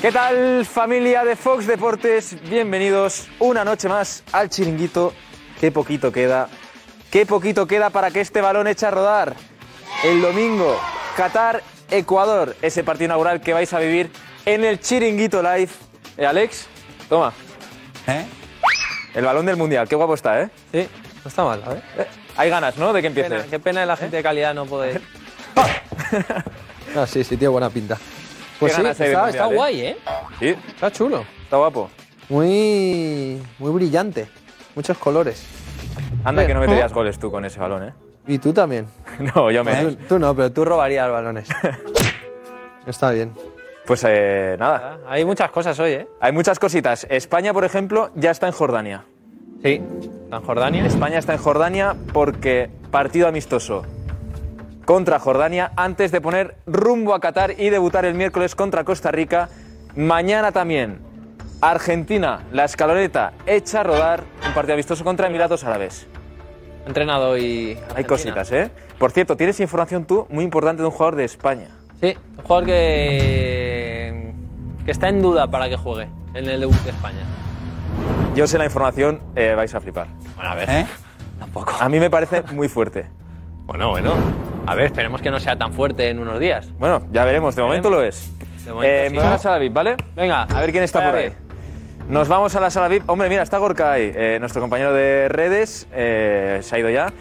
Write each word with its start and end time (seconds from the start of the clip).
¿Qué 0.00 0.10
tal 0.10 0.66
familia 0.66 1.24
de 1.24 1.36
Fox 1.36 1.66
Deportes? 1.66 2.36
Bienvenidos 2.48 3.28
una 3.38 3.64
noche 3.64 3.88
más 3.88 4.24
al 4.32 4.48
chiringuito. 4.48 5.12
Qué 5.60 5.70
poquito 5.70 6.10
queda, 6.10 6.48
qué 7.10 7.24
poquito 7.26 7.66
queda 7.66 7.90
para 7.90 8.10
que 8.10 8.20
este 8.20 8.40
balón 8.40 8.66
eche 8.66 8.86
a 8.86 8.90
rodar. 8.90 9.34
El 10.02 10.20
domingo, 10.20 10.76
Qatar, 11.16 11.62
Ecuador, 11.90 12.56
ese 12.62 12.82
partido 12.82 13.06
inaugural 13.06 13.40
que 13.40 13.52
vais 13.52 13.72
a 13.72 13.78
vivir 13.78 14.10
en 14.44 14.64
el 14.64 14.80
chiringuito 14.80 15.42
live. 15.42 15.70
Eh, 16.16 16.26
Alex, 16.26 16.66
toma. 17.08 17.32
¿Eh? 18.08 18.24
El 19.14 19.24
balón 19.24 19.46
del 19.46 19.56
mundial, 19.56 19.88
qué 19.88 19.94
guapo 19.94 20.14
está, 20.14 20.42
¿eh? 20.42 20.50
Sí, 20.72 20.88
no 21.24 21.28
está 21.28 21.44
mal, 21.44 21.62
¿eh? 21.98 22.06
Hay 22.36 22.50
ganas, 22.50 22.76
¿no? 22.76 22.92
De 22.92 23.00
que 23.00 23.08
empiece. 23.08 23.30
Pena, 23.30 23.44
qué 23.48 23.58
pena 23.60 23.80
de 23.80 23.86
la 23.86 23.96
gente 23.96 24.16
de 24.16 24.22
calidad 24.22 24.54
no 24.54 24.66
poder. 24.66 25.00
Ah, 26.94 27.06
sí, 27.06 27.24
sí, 27.24 27.38
tiene 27.38 27.48
buena 27.48 27.70
pinta. 27.70 27.96
Pues 28.62 28.74
sí, 28.74 28.82
está, 28.82 29.04
Mundial, 29.04 29.28
está 29.30 29.44
¿eh? 29.50 29.54
guay, 29.54 29.80
¿eh? 29.80 29.96
Sí, 30.38 30.56
Está 30.68 30.90
chulo. 30.92 31.24
está 31.42 31.56
guapo. 31.56 31.90
Muy, 32.28 33.42
muy 33.58 33.70
brillante. 33.72 34.28
Muchos 34.76 34.96
colores. 34.98 35.44
Anda 36.24 36.46
que 36.46 36.54
no 36.54 36.60
meterías 36.60 36.92
goles 36.92 37.18
tú 37.18 37.30
con 37.30 37.44
ese 37.44 37.58
balón, 37.58 37.88
¿eh? 37.88 37.92
Y 38.26 38.38
tú 38.38 38.52
también. 38.52 38.86
No, 39.34 39.50
yo 39.50 39.64
me. 39.64 39.74
Tú, 39.74 39.96
tú 40.08 40.18
no, 40.18 40.34
pero 40.34 40.52
tú 40.52 40.64
robarías 40.64 41.10
balones. 41.10 41.48
Está 42.86 43.10
bien. 43.10 43.32
Pues 43.84 44.04
eh, 44.06 44.56
nada, 44.60 44.98
Hay 45.08 45.24
muchas 45.24 45.50
cosas 45.50 45.78
hoy, 45.80 45.92
¿eh? 45.92 46.08
hay 46.20 46.30
muchas 46.30 46.58
cositas. 46.60 47.04
España, 47.10 47.52
por 47.52 47.64
ejemplo, 47.64 48.10
ya 48.14 48.30
está 48.30 48.46
en 48.46 48.52
Jordania. 48.52 49.04
Sí. 49.62 49.82
Está 50.24 50.36
en 50.36 50.42
Jordania. 50.42 50.86
España 50.86 51.18
está 51.18 51.32
en 51.32 51.40
Jordania 51.40 51.96
porque 52.12 52.70
partido 52.92 53.26
amistoso 53.26 53.82
contra 54.84 55.18
Jordania 55.18 55.72
antes 55.76 56.12
de 56.12 56.20
poner 56.20 56.56
rumbo 56.66 57.14
a 57.14 57.20
Qatar 57.20 57.58
y 57.58 57.70
debutar 57.70 58.04
el 58.04 58.14
miércoles 58.14 58.54
contra 58.54 58.84
Costa 58.84 59.10
Rica. 59.10 59.48
Mañana 59.96 60.52
también 60.52 60.98
Argentina, 61.62 62.40
la 62.50 62.64
escaloneta 62.64 63.34
echa 63.46 63.80
a 63.80 63.82
rodar 63.84 64.24
un 64.44 64.52
partido 64.52 64.74
amistoso 64.74 65.04
contra 65.04 65.28
Emiratos 65.28 65.62
Árabes. 65.62 66.08
Entrenado 66.86 67.30
hoy. 67.30 67.78
Hay 67.94 68.02
cositas, 68.02 68.50
¿eh? 68.50 68.72
Por 68.98 69.12
cierto, 69.12 69.36
tienes 69.36 69.60
información 69.60 70.04
tú 70.04 70.26
muy 70.28 70.42
importante 70.42 70.82
de 70.82 70.88
un 70.88 70.92
jugador 70.92 71.14
de 71.14 71.24
España. 71.24 71.68
Sí, 72.00 72.16
un 72.36 72.42
jugador 72.42 72.66
que. 72.66 74.32
que 74.84 74.90
está 74.90 75.08
en 75.08 75.22
duda 75.22 75.48
para 75.48 75.68
que 75.68 75.76
juegue 75.76 76.08
en 76.34 76.48
el 76.48 76.58
debut 76.58 76.74
de 76.82 76.90
España. 76.90 77.24
Yo 78.34 78.48
sé 78.48 78.58
la 78.58 78.64
información, 78.64 79.20
eh, 79.36 79.54
vais 79.54 79.72
a 79.72 79.80
flipar. 79.80 80.08
Bueno, 80.34 80.50
a 80.50 80.54
ver. 80.56 80.68
¿Eh? 80.68 80.86
Tampoco. 81.38 81.74
A 81.78 81.88
mí 81.88 82.00
me 82.00 82.10
parece 82.10 82.42
muy 82.52 82.68
fuerte. 82.68 83.06
Bueno, 83.72 83.88
bueno. 83.88 84.12
A 84.66 84.74
ver, 84.74 84.84
esperemos 84.86 85.22
que 85.22 85.30
no 85.30 85.40
sea 85.40 85.56
tan 85.56 85.72
fuerte 85.72 86.10
en 86.10 86.18
unos 86.18 86.38
días. 86.38 86.68
Bueno, 86.78 87.00
ya 87.10 87.24
veremos, 87.24 87.56
de 87.56 87.62
momento 87.62 87.88
lo 87.88 88.02
es. 88.02 88.30
De 88.66 88.70
momento 88.70 88.92
Eh, 88.92 89.04
sí. 89.08 89.14
me 89.14 89.18
voy 89.20 89.26
a 89.26 89.30
la 89.30 89.38
sala 89.38 89.56
VIP, 89.58 89.72
¿vale? 89.72 89.96
Venga, 90.14 90.42
A 90.42 90.60
ver 90.60 90.72
quién 90.72 90.84
está 90.84 91.02
por 91.04 91.16
ahí. 91.18 91.32
Nos 92.06 92.28
vamos 92.28 92.54
a 92.54 92.60
la 92.60 92.68
sala 92.70 92.88
VIP. 92.88 93.08
Hombre, 93.08 93.30
mira, 93.30 93.42
está 93.42 93.56
Gorka 93.56 93.92
ahí, 93.92 94.12
eh, 94.14 94.36
nuestro 94.40 94.60
compañero 94.60 94.92
de 94.92 95.28
redes, 95.30 95.88
eh, 95.92 96.58
se 96.62 96.76
ha 96.76 96.78
ido 96.80 96.90
ya. 96.90 97.14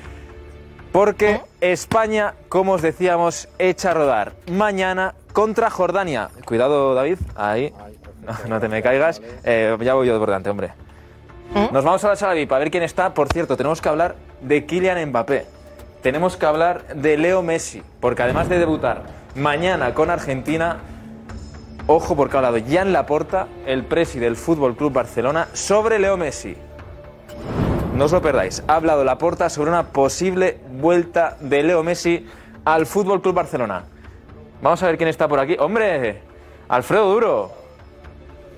Porque 0.92 1.40
España, 1.62 2.34
como 2.50 2.74
os 2.74 2.82
decíamos, 2.82 3.48
echa 3.58 3.92
a 3.92 3.94
rodar 3.94 4.34
mañana 4.52 5.14
contra 5.32 5.70
Jordania. 5.70 6.28
Cuidado, 6.44 6.94
David, 6.96 7.18
ahí. 7.38 7.74
No, 8.26 8.34
no 8.50 8.60
te 8.60 8.68
me 8.68 8.82
caigas. 8.82 9.22
Eh, 9.46 9.78
ya 9.80 9.94
voy 9.94 10.08
yo 10.08 10.20
por 10.20 10.28
delante, 10.28 10.50
hombre. 10.50 10.74
Nos 11.72 11.84
vamos 11.86 12.04
a 12.04 12.10
la 12.10 12.16
sala 12.18 12.34
VIP 12.34 12.52
a 12.52 12.60
ver 12.60 12.70
quién 12.72 12.84
está. 12.84 13.14
Por 13.14 13.30
cierto, 13.32 13.56
tenemos 13.56 13.80
que 13.82 13.88
hablar 13.88 14.16
de 14.42 14.66
Kylian 14.66 15.10
Mbappé. 15.10 15.46
Tenemos 16.02 16.36
que 16.38 16.46
hablar 16.46 16.96
de 16.96 17.18
Leo 17.18 17.44
Messi, 17.44 17.84
porque 18.00 18.24
además 18.24 18.50
de 18.50 18.58
debutar 18.58 19.04
mañana 19.36 19.94
con 19.94 20.10
Argentina, 20.10 20.80
Ojo 21.88 22.16
porque 22.16 22.38
ha 22.38 22.40
hablado 22.40 22.58
Jan 22.66 22.94
Laporta, 22.94 23.48
el 23.66 23.84
presi 23.84 24.20
del 24.20 24.36
Fútbol 24.36 24.76
Club 24.76 24.94
Barcelona, 24.94 25.48
sobre 25.54 26.00
Leo 26.00 26.16
Messi. 26.16 26.56
No 27.96 28.06
os 28.06 28.12
lo 28.12 28.22
perdáis. 28.22 28.64
Ha 28.68 28.76
hablado 28.76 29.04
Laporta 29.04 29.50
sobre 29.50 29.72
una 29.72 29.88
posible 29.88 30.60
vuelta 30.72 31.38
de 31.40 31.64
Leo 31.64 31.84
Messi 31.84 32.26
al 32.66 32.86
Fútbol 32.86 33.22
Club 33.22 33.36
Barcelona. 33.36 33.84
Vamos 34.62 34.82
a 34.84 34.88
ver 34.88 34.98
quién 34.98 35.10
está 35.10 35.28
por 35.28 35.40
aquí. 35.40 35.58
¡Hombre! 35.60 36.22
Alfredo 36.70 37.12
Duro. 37.12 37.52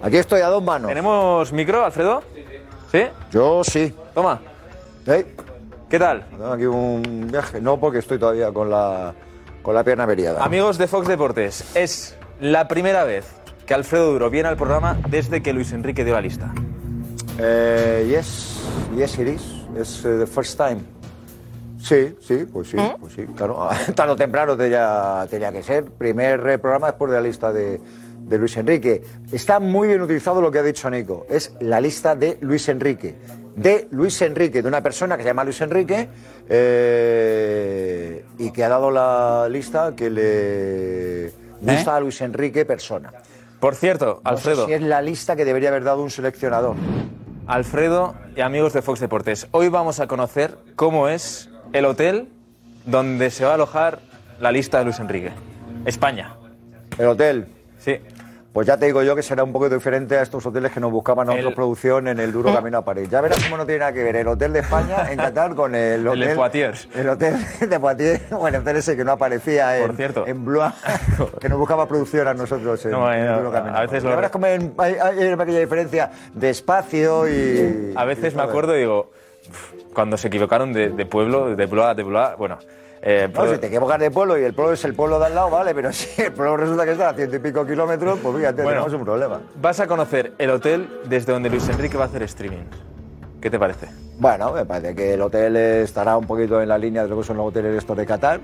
Aquí 0.02 0.18
estoy 0.18 0.42
a 0.42 0.48
dos 0.48 0.62
manos. 0.62 0.90
¿Tenemos 0.90 1.52
micro, 1.54 1.84
Alfredo? 1.86 2.24
¿Sí? 2.92 3.06
Yo 3.32 3.64
sí. 3.64 3.94
Toma. 4.14 4.42
Ey, 5.08 5.26
¿Qué 5.94 6.00
tal? 6.00 6.26
tengo 6.28 6.52
aquí 6.52 6.66
un 6.66 7.28
viaje. 7.32 7.62
No, 7.62 7.80
porque 7.80 8.00
estoy 8.00 8.18
todavía 8.18 8.52
con 8.52 8.68
la, 8.68 9.14
con 9.62 9.76
la 9.76 9.84
pierna 9.84 10.06
averiada. 10.06 10.44
Amigos 10.44 10.80
de 10.80 10.88
Fox 10.88 11.08
Deportes, 11.08 11.64
es 11.76 12.18
la 12.40 12.68
primera 12.68 13.04
vez 13.04 13.28
que 13.68 13.76
Alfredo 13.76 14.12
Duro 14.12 14.32
viene 14.32 14.50
al 14.50 14.58
programa 14.58 14.98
desde 15.08 15.44
que 15.44 15.54
Luis 15.54 15.72
Enrique 15.72 16.04
dio 16.04 16.16
la 16.16 16.22
lista. 16.22 16.52
Eh, 17.38 18.08
yes, 18.10 18.64
yes 18.98 19.20
it 19.20 19.28
is. 19.28 19.42
Es 19.80 20.04
eh, 20.04 20.18
the 20.18 20.26
first 20.26 20.58
time. 20.58 20.82
Sí, 21.78 22.16
sí, 22.22 22.48
pues 22.52 22.70
sí, 22.70 22.78
pues 23.00 23.14
sí, 23.14 23.28
claro. 23.36 23.70
Tarde 23.96 24.14
o 24.14 24.16
temprano 24.16 24.58
tenía, 24.58 25.28
tenía 25.30 25.52
que 25.52 25.62
ser. 25.62 25.92
Primer 25.92 26.40
eh, 26.40 26.58
programa 26.58 26.88
después 26.88 27.12
de 27.12 27.18
la 27.18 27.24
lista 27.24 27.54
de, 27.54 27.80
de 28.18 28.38
Luis 28.40 28.58
Enrique. 28.58 29.04
Está 29.32 29.60
muy 29.60 29.90
bien 29.90 30.02
utilizado 30.02 30.42
lo 30.42 30.50
que 30.50 30.58
ha 30.58 30.64
dicho 30.64 30.90
Nico. 30.90 31.28
Es 31.30 31.54
la 31.60 31.80
lista 31.80 32.16
de 32.16 32.40
Luis 32.42 32.68
Enrique. 32.68 33.43
De 33.56 33.88
Luis 33.92 34.22
Enrique, 34.22 34.62
de 34.62 34.68
una 34.68 34.82
persona 34.82 35.16
que 35.16 35.24
se 35.24 35.30
llama 35.30 35.44
Luis 35.44 35.62
Enrique 35.62 36.10
eh, 36.50 38.26
y 38.40 38.52
que 38.52 38.64
ha 38.64 38.70
dado 38.70 38.90
la 38.92 39.48
lista 39.50 39.94
que 39.96 40.10
le 40.10 41.32
gusta 41.62 41.96
a 41.96 42.00
Luis 42.00 42.20
Enrique 42.22 42.66
persona. 42.66 43.12
Por 43.60 43.76
cierto, 43.76 44.22
No 44.24 44.38
sé 44.38 44.50
Alfredo. 44.50 44.66
si 44.68 44.74
es 44.74 44.82
la 44.82 45.02
lista 45.02 45.36
que 45.36 45.46
debería 45.46 45.70
haber 45.70 45.84
dado 45.84 46.02
un 46.04 46.10
seleccionador. 46.10 46.76
Alfredo 47.48 48.16
y 48.36 48.42
amigos 48.42 48.74
de 48.74 48.82
Fox 48.82 49.00
Deportes, 49.00 49.48
hoy 49.52 49.70
vamos 49.70 50.00
a 50.00 50.08
conocer 50.08 50.58
cómo 50.76 51.08
es 51.08 51.50
el 51.74 51.86
hotel 51.86 52.30
donde 52.86 53.30
se 53.32 53.46
va 53.46 53.52
a 53.52 53.56
alojar 53.56 54.00
la 54.40 54.52
lista 54.52 54.80
de 54.80 54.86
Luis 54.86 55.00
Enrique. 55.00 55.32
España. 55.86 56.36
El 56.98 57.08
hotel. 57.08 57.48
Sí. 57.80 57.98
Pues 58.54 58.68
ya 58.68 58.78
te 58.78 58.86
digo 58.86 59.02
yo 59.02 59.16
que 59.16 59.24
será 59.24 59.44
un 59.44 59.52
poco 59.52 59.68
diferente 59.68 60.16
a 60.16 60.22
estos 60.22 60.46
hoteles 60.46 60.72
que 60.72 60.80
nos 60.80 60.92
buscaban 60.92 61.28
El- 61.28 61.38
nosotros 61.38 61.56
producción 61.56 62.08
en 62.08 62.20
el 62.20 62.32
duro 62.32 62.54
camino 62.54 62.78
a 62.78 62.86
París. 62.86 63.10
Ya 63.10 63.20
verás 63.20 63.44
cómo 63.44 63.58
no 63.58 63.66
tiene 63.66 63.80
nada 63.80 63.94
que 63.94 64.04
ver 64.04 64.16
el 64.18 64.28
hotel 64.28 64.54
de 64.54 64.60
España 64.60 65.12
en 65.12 65.18
Qatar 65.18 65.56
con 65.56 65.74
el 65.74 66.08
hotel 66.08 66.20
de 66.28 66.36
Poitiers. 66.36 66.88
El 66.94 67.10
hotel 67.10 67.36
de 67.68 67.80
Poitiers, 67.80 68.30
bueno, 68.30 68.58
el 68.58 68.62
hotel 68.62 68.78
ese 68.78 68.96
que 68.96 69.04
no 69.04 69.14
aparecía 69.14 69.80
en, 69.80 69.88
Por 69.88 69.96
cierto. 69.96 70.28
en 70.28 70.46
Blois, 70.46 70.72
que 71.42 71.50
nos 71.50 71.58
buscaba 71.58 71.88
producción 71.88 72.28
a 72.28 72.36
nosotros 72.36 72.86
en, 72.86 72.92
No, 72.92 73.12
en 73.12 73.24
eh, 73.24 73.28
el 73.28 73.38
duro 73.40 73.52
camino. 73.52 73.76
a 73.76 73.82
veces 73.82 74.04
Ya 74.04 74.10
lo- 74.12 74.16
verás 74.18 74.30
cómo 74.32 74.46
hay, 74.46 74.72
hay- 74.78 74.96
hay 75.02 75.28
una 75.30 75.38
pequeña 75.38 75.60
diferencia 75.60 76.12
de 76.36 76.50
espacio 76.52 77.28
y... 77.28 77.94
A 77.96 78.06
veces 78.06 78.34
y 78.34 78.36
me 78.38 78.44
acuerdo 78.44 78.76
y 78.76 78.82
digo, 78.82 79.10
"Uf, 79.50 79.74
cuando 79.96 80.16
se 80.16 80.28
equivocaron 80.28 80.74
de, 80.74 80.90
de 80.90 81.06
pueblo, 81.08 81.56
de 81.56 81.66
Blois, 81.66 81.96
de 81.98 82.04
Blois, 82.04 82.38
bueno. 82.38 82.60
Eh, 83.06 83.28
No, 83.28 83.34
puedo- 83.34 83.54
si 83.54 83.60
te 83.60 83.68
equivocas 83.68 84.00
de 84.00 84.10
pueblo 84.10 84.38
y 84.40 84.44
el 84.44 84.54
pueblo 84.54 84.74
es 84.74 84.84
el 84.86 84.94
pueblo 84.96 85.20
de 85.20 85.26
al 85.28 85.36
lado, 85.36 85.50
vale, 85.50 85.76
pero 85.76 85.92
si 85.94 86.22
el 86.22 86.32
pueblo 86.32 86.58
resulta 86.58 86.86
que 86.86 86.94
está 86.94 87.10
a 87.10 87.14
ciento 87.14 87.36
y 87.36 87.40
pico 87.40 87.66
kilómetros, 87.66 88.18
pues 88.24 88.36
fíjate, 88.38 88.64
Bueno. 88.64 88.70
tenemos 88.82 88.94
un 89.00 89.06
problema. 89.06 89.42
Vas 89.62 89.80
a 89.80 89.88
conocer 89.88 90.34
el 90.38 90.50
hotel 90.50 90.88
desde 91.06 91.32
donde 91.34 91.50
Luis 91.50 91.68
Enrique 91.70 91.98
va 91.98 92.06
a 92.06 92.08
hacer 92.08 92.24
streaming. 92.24 92.64
¿Qué 93.42 93.50
te 93.50 93.60
parece? 93.60 93.88
Bueno, 94.20 94.54
me 94.54 94.66
parece 94.66 94.96
que 94.96 95.16
el 95.16 95.22
hotel 95.22 95.56
estará 95.58 96.16
un 96.16 96.26
poquito 96.26 96.62
en 96.62 96.70
la 96.70 96.78
línea 96.78 97.04
de 97.04 97.10
lo 97.10 97.18
que 97.18 97.24
son 97.26 97.36
los 97.36 97.48
hoteles 97.48 97.76
estos 97.78 97.98
de 97.98 98.06
Qatar, 98.06 98.40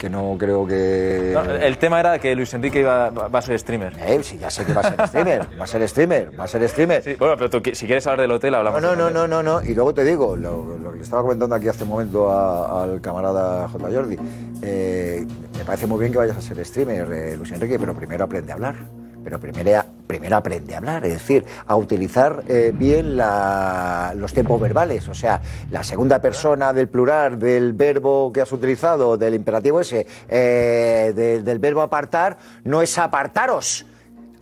que 0.00 0.08
no 0.08 0.34
creo 0.38 0.66
que... 0.66 1.32
No, 1.34 1.42
el 1.44 1.76
tema 1.76 2.00
era 2.00 2.18
que 2.18 2.34
Luis 2.34 2.54
Enrique 2.54 2.80
iba, 2.80 3.10
va 3.10 3.38
a 3.38 3.42
ser 3.42 3.58
streamer. 3.58 3.92
Eh, 4.00 4.18
sí, 4.22 4.38
ya 4.38 4.48
sé 4.48 4.64
que 4.64 4.72
va 4.72 4.80
a 4.80 4.90
ser 4.96 5.06
streamer, 5.08 5.46
va 5.60 5.64
a 5.64 5.66
ser 5.66 5.86
streamer, 5.86 6.40
va 6.40 6.44
a 6.44 6.48
ser 6.48 6.66
streamer. 6.70 7.02
Sí, 7.02 7.16
bueno, 7.18 7.36
pero 7.36 7.50
tú, 7.50 7.60
si 7.74 7.84
quieres 7.86 8.06
hablar 8.06 8.22
del 8.22 8.32
hotel, 8.32 8.52
No, 8.52 8.56
hablamos. 8.58 8.80
no, 8.80 8.88
del 8.90 8.98
no, 8.98 9.04
hotel. 9.04 9.14
no, 9.14 9.28
no, 9.28 9.42
no. 9.60 9.62
Y 9.62 9.74
luego 9.74 9.92
te 9.92 10.02
digo, 10.04 10.36
lo, 10.36 10.78
lo 10.78 10.90
que 10.92 10.96
le 10.96 11.02
estaba 11.04 11.20
comentando 11.20 11.54
aquí 11.54 11.68
hace 11.68 11.82
un 11.84 11.90
momento 11.90 12.30
a- 12.30 12.84
al 12.84 13.00
camarada 13.02 13.68
J. 13.68 13.88
Jordi, 13.92 14.16
eh, 14.62 15.26
me 15.58 15.64
parece 15.64 15.86
muy 15.86 16.00
bien 16.00 16.12
que 16.12 16.18
vayas 16.18 16.38
a 16.38 16.40
ser 16.40 16.64
streamer, 16.64 17.12
eh, 17.12 17.36
Luis 17.36 17.52
Enrique, 17.52 17.78
pero 17.78 17.94
primero 17.94 18.24
aprende 18.24 18.52
a 18.52 18.54
hablar. 18.54 18.76
Pero 19.22 19.38
primero, 19.38 19.82
primero 20.06 20.36
aprende 20.36 20.74
a 20.74 20.78
hablar, 20.78 21.04
es 21.04 21.12
decir, 21.12 21.44
a 21.66 21.76
utilizar 21.76 22.42
eh, 22.48 22.72
bien 22.74 23.16
la- 23.16 24.12
los 24.16 24.32
tiempos 24.32 24.60
verbales. 24.60 25.08
O 25.08 25.14
sea, 25.14 25.40
la 25.70 25.82
segunda 25.84 26.20
persona 26.20 26.72
del 26.72 26.88
plural 26.88 27.38
del 27.38 27.72
verbo 27.74 28.32
que 28.32 28.40
has 28.40 28.50
utilizado, 28.52 29.16
del 29.16 29.34
imperativo 29.34 29.80
ese, 29.80 30.06
eh, 30.28 31.12
de- 31.14 31.42
del 31.42 31.58
verbo 31.58 31.82
apartar, 31.82 32.38
no 32.64 32.82
es 32.82 32.96
apartaros 32.98 33.86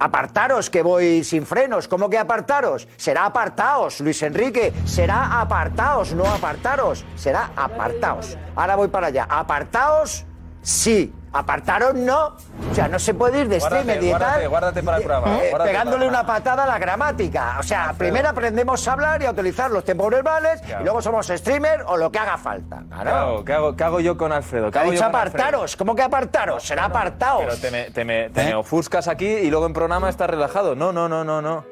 Apartaros 0.00 0.70
que 0.70 0.80
voy 0.80 1.24
sin 1.24 1.44
frenos. 1.44 1.88
¿Cómo 1.88 2.08
que 2.08 2.18
apartaros? 2.18 2.86
Será 2.96 3.24
apartaos, 3.26 3.98
Luis 3.98 4.22
Enrique. 4.22 4.72
Será 4.84 5.40
apartaos, 5.40 6.14
no 6.14 6.24
apartaros. 6.24 7.04
Será 7.16 7.50
apartaos. 7.56 8.38
Ahora 8.54 8.76
voy 8.76 8.86
para 8.86 9.08
allá. 9.08 9.26
Apartaos, 9.28 10.24
sí. 10.68 11.14
Apartaros, 11.30 11.92
no. 11.94 12.36
O 12.70 12.74
sea, 12.74 12.88
no 12.88 12.98
se 12.98 13.12
puede 13.12 13.40
ir 13.42 13.48
de 13.48 13.58
Guárdate, 13.58 13.82
streamer 13.82 14.02
y 14.02 14.08
guárdate, 14.08 14.40
tal, 14.40 14.48
guárdate 14.48 14.82
para 14.82 14.96
el 14.96 15.02
programa, 15.04 15.36
eh, 15.44 15.48
guárdate 15.50 15.70
pegándole 15.70 16.06
para- 16.06 16.08
una 16.20 16.26
patada 16.26 16.62
a 16.64 16.66
la 16.66 16.78
gramática. 16.78 17.56
O 17.60 17.62
sea, 17.62 17.94
primero 17.98 18.30
aprendemos 18.30 18.88
a 18.88 18.92
hablar 18.94 19.22
y 19.22 19.26
a 19.26 19.30
utilizar 19.32 19.70
los 19.70 19.84
tiempos 19.84 20.08
verbales 20.10 20.62
y 20.66 20.82
luego 20.82 21.02
somos 21.02 21.26
streamer 21.26 21.82
o 21.86 21.98
lo 21.98 22.10
que 22.10 22.18
haga 22.18 22.38
falta. 22.38 22.78
¿Qué 22.78 22.88
Claro. 23.02 23.44
qué 23.44 23.52
hago- 23.52 23.76
qué 23.76 23.84
hago 23.84 24.00
yo 24.00 24.16
con 24.16 24.32
Alfredo? 24.32 24.70
¿Qué 24.70 24.78
Ha 24.78 24.80
hago 24.80 24.90
dicho 24.90 25.04
yo 25.04 25.10
con 25.10 25.20
Alfredo? 25.20 25.36
apartaros. 25.44 25.76
¿Cómo 25.76 25.94
que 25.94 26.02
apartaros? 26.02 26.62
Será 26.66 26.86
apartaos. 26.86 27.42
Pero 27.44 27.56
te 27.58 27.70
me, 27.70 27.90
te 27.90 28.04
me- 28.06 28.30
te 28.30 28.40
¿Eh? 28.42 28.44
me 28.46 28.54
ofuscas 28.54 29.06
aquí 29.06 29.26
y 29.26 29.50
luego 29.50 29.66
en 29.66 29.74
programa 29.74 30.08
estás 30.08 30.30
relajado. 30.30 30.74
No, 30.74 30.92
no, 30.94 31.10
no, 31.10 31.24
no, 31.24 31.42
no. 31.42 31.64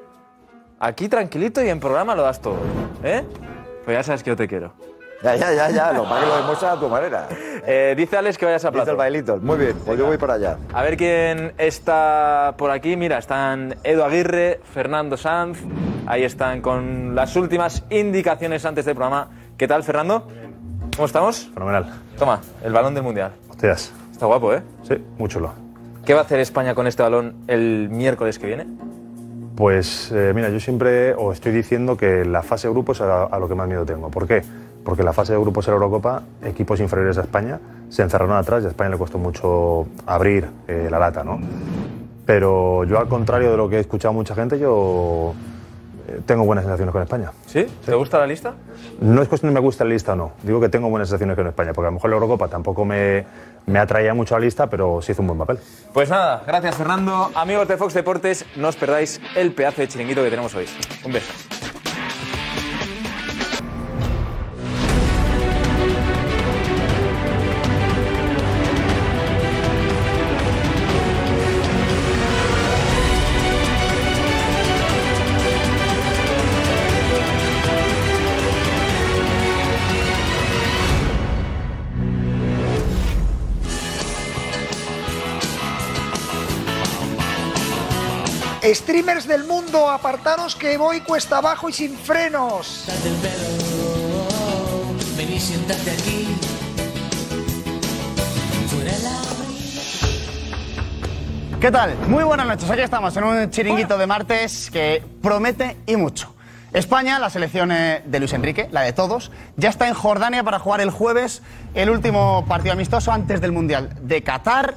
Aquí 0.79 1.09
tranquilito 1.09 1.63
y 1.65 1.71
en 1.71 1.81
programa 1.81 2.15
lo 2.15 2.25
das 2.25 2.43
todo. 2.43 2.59
¿Eh? 3.03 3.25
Pues 3.87 3.97
ya 3.97 4.03
sabes 4.03 4.23
que 4.23 4.29
yo 4.31 4.37
te 4.37 4.47
quiero. 4.47 4.75
Ya, 5.27 5.35
ya, 5.37 5.53
ya, 5.55 5.71
ya. 5.71 5.93
Lo 5.93 6.05
para 6.09 6.21
que 6.21 6.27
lo 6.27 6.37
demuestras 6.37 6.77
a 6.77 6.81
tu 6.81 6.89
manera. 6.89 7.29
Eh, 7.69 7.95
dice 7.97 8.17
Alex 8.17 8.39
que 8.39 8.45
vayas 8.47 8.65
a 8.65 8.69
Dice 8.69 8.79
el 8.79 8.85
plato. 8.85 8.97
bailito. 8.97 9.37
Muy 9.39 9.59
bien, 9.59 9.77
pues 9.85 9.99
yo 9.99 10.07
voy 10.07 10.17
para 10.19 10.35
allá. 10.35 10.57
A 10.73 10.85
ver 10.85 10.97
quién 10.97 11.53
está 11.59 12.55
por 12.57 12.71
aquí. 12.71 12.97
Mira, 12.97 13.19
están 13.19 13.75
Edu 13.83 14.05
Aguirre, 14.05 14.61
Fernando 14.73 15.17
Sanz. 15.17 15.59
Ahí 16.07 16.23
están 16.23 16.61
con 16.63 17.17
las 17.17 17.35
últimas 17.35 17.83
indicaciones 17.91 18.65
antes 18.65 18.85
del 18.85 18.95
programa. 18.95 19.31
¿Qué 19.59 19.67
tal, 19.67 19.83
Fernando? 19.83 20.29
¿Cómo 20.95 21.07
estamos? 21.07 21.51
Fenomenal. 21.55 21.93
Toma, 22.17 22.41
el 22.63 22.73
balón 22.73 22.95
del 22.95 23.03
Mundial. 23.03 23.33
Hostias. 23.51 23.93
Está 24.13 24.27
guapo, 24.27 24.55
¿eh? 24.55 24.63
Sí, 24.85 25.05
muy 25.19 25.29
chulo. 25.29 25.53
¿Qué 26.05 26.15
va 26.15 26.21
a 26.21 26.23
hacer 26.23 26.39
España 26.39 26.73
con 26.77 26.87
este 26.87 27.03
balón 27.03 27.35
el 27.49 27.89
miércoles 27.91 28.39
que 28.39 28.47
viene? 28.47 28.65
Pues 29.57 30.13
eh, 30.13 30.31
mira, 30.37 30.51
yo 30.51 30.61
siempre 30.61 31.15
os 31.15 31.35
estoy 31.35 31.51
diciendo 31.51 31.97
que 31.97 32.25
la 32.25 32.43
fase 32.45 32.69
de 32.69 32.75
grupos 32.75 32.99
es 33.01 33.07
a, 33.07 33.25
a 33.25 33.39
lo 33.41 33.49
que 33.49 33.57
más 33.57 33.67
miedo 33.67 33.85
tengo. 33.85 34.09
¿Por 34.09 34.29
qué? 34.29 34.43
Porque 34.87 35.03
la 35.03 35.13
fase 35.13 35.33
de 35.33 35.41
grupos 35.41 35.67
de 35.67 35.73
la 35.73 35.79
Eurocopa, 35.79 36.23
equipos 36.45 36.79
inferiores 36.79 37.19
a 37.19 37.23
España 37.23 37.59
se 37.89 38.03
encerraron 38.03 38.37
atrás 38.37 38.63
y 38.63 38.67
a 38.67 38.69
España 38.69 38.91
le 38.91 38.99
costó 38.99 39.19
mucho 39.19 39.89
abrir 40.07 40.49
eh, 40.69 40.87
la 40.89 41.01
lata, 41.01 41.25
¿no? 41.25 41.41
Pero 42.25 42.85
yo, 42.85 43.01
al 43.01 43.09
contrario 43.09 43.51
de 43.51 43.57
lo 43.57 43.69
que 43.69 43.79
he 43.79 43.81
escuchado 43.81 44.15
mucha 44.15 44.37
gente, 44.37 44.61
yo 44.61 45.35
eh, 46.07 46.21
tengo 46.25 46.45
buenas 46.45 46.65
sensaciones 46.65 46.93
con 46.93 47.03
España. 47.03 47.33
¿Sí? 47.47 47.67
¿Te 47.85 47.97
gusta 47.97 48.21
la 48.21 48.29
lista? 48.29 48.55
No 49.01 49.23
es 49.23 49.29
cuestión 49.29 49.53
de 49.53 49.61
me 49.61 49.65
gusta 49.65 49.83
la 49.83 49.91
lista 49.91 50.13
o 50.13 50.17
no. 50.17 50.33
Digo 50.45 50.61
que 50.61 50.69
tengo 50.69 50.89
buenas 50.89 51.09
sensaciones 51.09 51.35
con 51.35 51.49
España, 51.49 51.73
porque 51.73 51.87
a 51.87 51.91
lo 51.91 51.95
mejor 51.95 52.11
la 52.11 52.15
Eurocopa 52.15 52.47
tampoco 52.47 52.85
me, 52.85 53.27
me 53.67 53.81
atraía 53.81 54.15
mucho 54.15 54.37
a 54.37 54.39
la 54.39 54.45
lista, 54.45 54.69
pero 54.69 55.03
sí 55.03 55.11
hizo 55.11 55.21
un 55.21 55.27
buen 55.27 55.39
papel. 55.41 55.59
Pues 55.93 56.11
nada, 56.11 56.45
gracias 56.47 56.77
Fernando. 56.77 57.33
Amigos 57.35 57.67
de 57.67 57.77
Fox 57.77 57.93
Deportes, 57.93 58.47
no 58.55 58.69
os 58.69 58.77
perdáis 58.77 59.21
el 59.35 59.51
pedazo 59.51 59.81
de 59.81 59.89
chiringuito 59.89 60.23
que 60.23 60.31
tenemos 60.31 60.55
hoy. 60.55 60.67
Un 61.05 61.13
beso. 61.13 61.33
Streamers 88.75 89.29
del 89.29 89.45
mundo, 89.45 89.89
apartaros 89.89 90.57
que 90.57 90.77
voy 90.77 91.01
cuesta 91.01 91.39
abajo 91.39 91.69
y 91.69 91.73
sin 91.73 91.97
frenos. 91.97 92.87
Ven 95.17 95.33
y 95.33 95.39
siéntate 95.39 95.91
aquí. 95.91 96.27
Fuera 98.69 98.93
la 98.99 99.21
¿Qué 101.61 101.71
tal? 101.71 101.97
Muy 102.09 102.25
buenas 102.25 102.47
noches. 102.47 102.69
Aquí 102.69 102.81
estamos 102.81 103.17
en 103.17 103.25
un 103.25 103.51
chiringuito 103.51 103.97
de 103.97 104.07
martes 104.07 104.71
que 104.73 105.03
promete 105.23 105.77
y 105.87 105.97
mucho. 105.97 106.35
España, 106.73 107.19
la 107.21 107.31
selección 107.31 107.71
eh, 107.71 108.03
de 108.05 108.19
Luis 108.19 108.33
Enrique, 108.33 108.69
la 108.73 108.83
de 108.83 108.93
todos, 108.93 109.31
ya 109.57 109.71
está 109.71 109.87
en 109.87 109.95
Jordania 109.95 110.43
para 110.43 110.59
jugar 110.59 110.81
el 110.81 110.91
jueves 110.91 111.43
el 111.75 111.89
último 111.89 112.45
partido 112.49 112.73
amistoso 112.73 113.13
antes 113.13 113.41
del 113.41 113.53
Mundial 113.53 113.91
de 114.03 114.23
Qatar. 114.23 114.75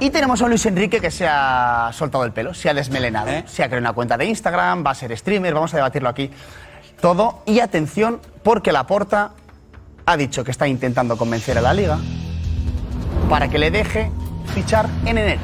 Y 0.00 0.10
tenemos 0.10 0.42
a 0.42 0.48
Luis 0.48 0.66
Enrique 0.66 1.00
que 1.00 1.10
se 1.10 1.26
ha 1.28 1.90
soltado 1.92 2.24
el 2.24 2.32
pelo, 2.32 2.52
se 2.52 2.68
ha 2.68 2.74
desmelenado, 2.74 3.30
se 3.46 3.62
ha 3.62 3.66
creado 3.66 3.80
una 3.80 3.92
cuenta 3.92 4.16
de 4.18 4.24
Instagram, 4.26 4.84
va 4.84 4.90
a 4.90 4.94
ser 4.94 5.16
streamer, 5.16 5.54
vamos 5.54 5.72
a 5.74 5.76
debatirlo 5.76 6.08
aquí 6.08 6.30
todo. 7.00 7.42
Y 7.46 7.60
atención, 7.60 8.20
porque 8.42 8.72
Laporta 8.72 9.32
ha 10.06 10.16
dicho 10.16 10.42
que 10.42 10.50
está 10.50 10.66
intentando 10.66 11.16
convencer 11.16 11.56
a 11.58 11.60
la 11.60 11.72
liga 11.72 11.98
para 13.30 13.48
que 13.48 13.58
le 13.58 13.70
deje 13.70 14.10
fichar 14.54 14.88
en 15.06 15.18
enero. 15.18 15.40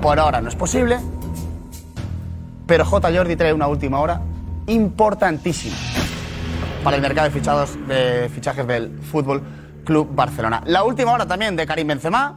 Por 0.00 0.18
ahora 0.18 0.40
no 0.40 0.48
es 0.48 0.56
posible, 0.56 0.98
pero 2.66 2.84
J. 2.86 3.12
Jordi 3.14 3.36
trae 3.36 3.52
una 3.52 3.66
última 3.66 4.00
hora 4.00 4.22
importantísima 4.66 5.76
para 6.82 6.96
el 6.96 7.02
mercado 7.02 7.28
de, 7.28 7.34
fichados, 7.38 7.86
de 7.86 8.30
fichajes 8.32 8.66
del 8.66 8.98
Fútbol 9.02 9.42
Club 9.84 10.08
Barcelona. 10.14 10.62
La 10.66 10.84
última 10.84 11.12
hora 11.12 11.26
también 11.26 11.56
de 11.56 11.66
Karim 11.66 11.88
Benzema, 11.88 12.36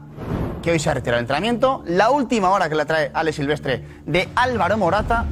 que 0.62 0.72
hoy 0.72 0.80
se 0.80 0.90
ha 0.90 0.94
retirado 0.94 1.18
del 1.18 1.24
entrenamiento. 1.24 1.84
La 1.86 2.10
última 2.10 2.50
hora 2.50 2.70
que 2.70 2.76
la 2.76 2.86
trae 2.86 3.12
Ale 3.14 3.34
Silvestre 3.34 3.84
de 4.06 4.30
Álvaro 4.36 4.78
Morata. 4.78 5.26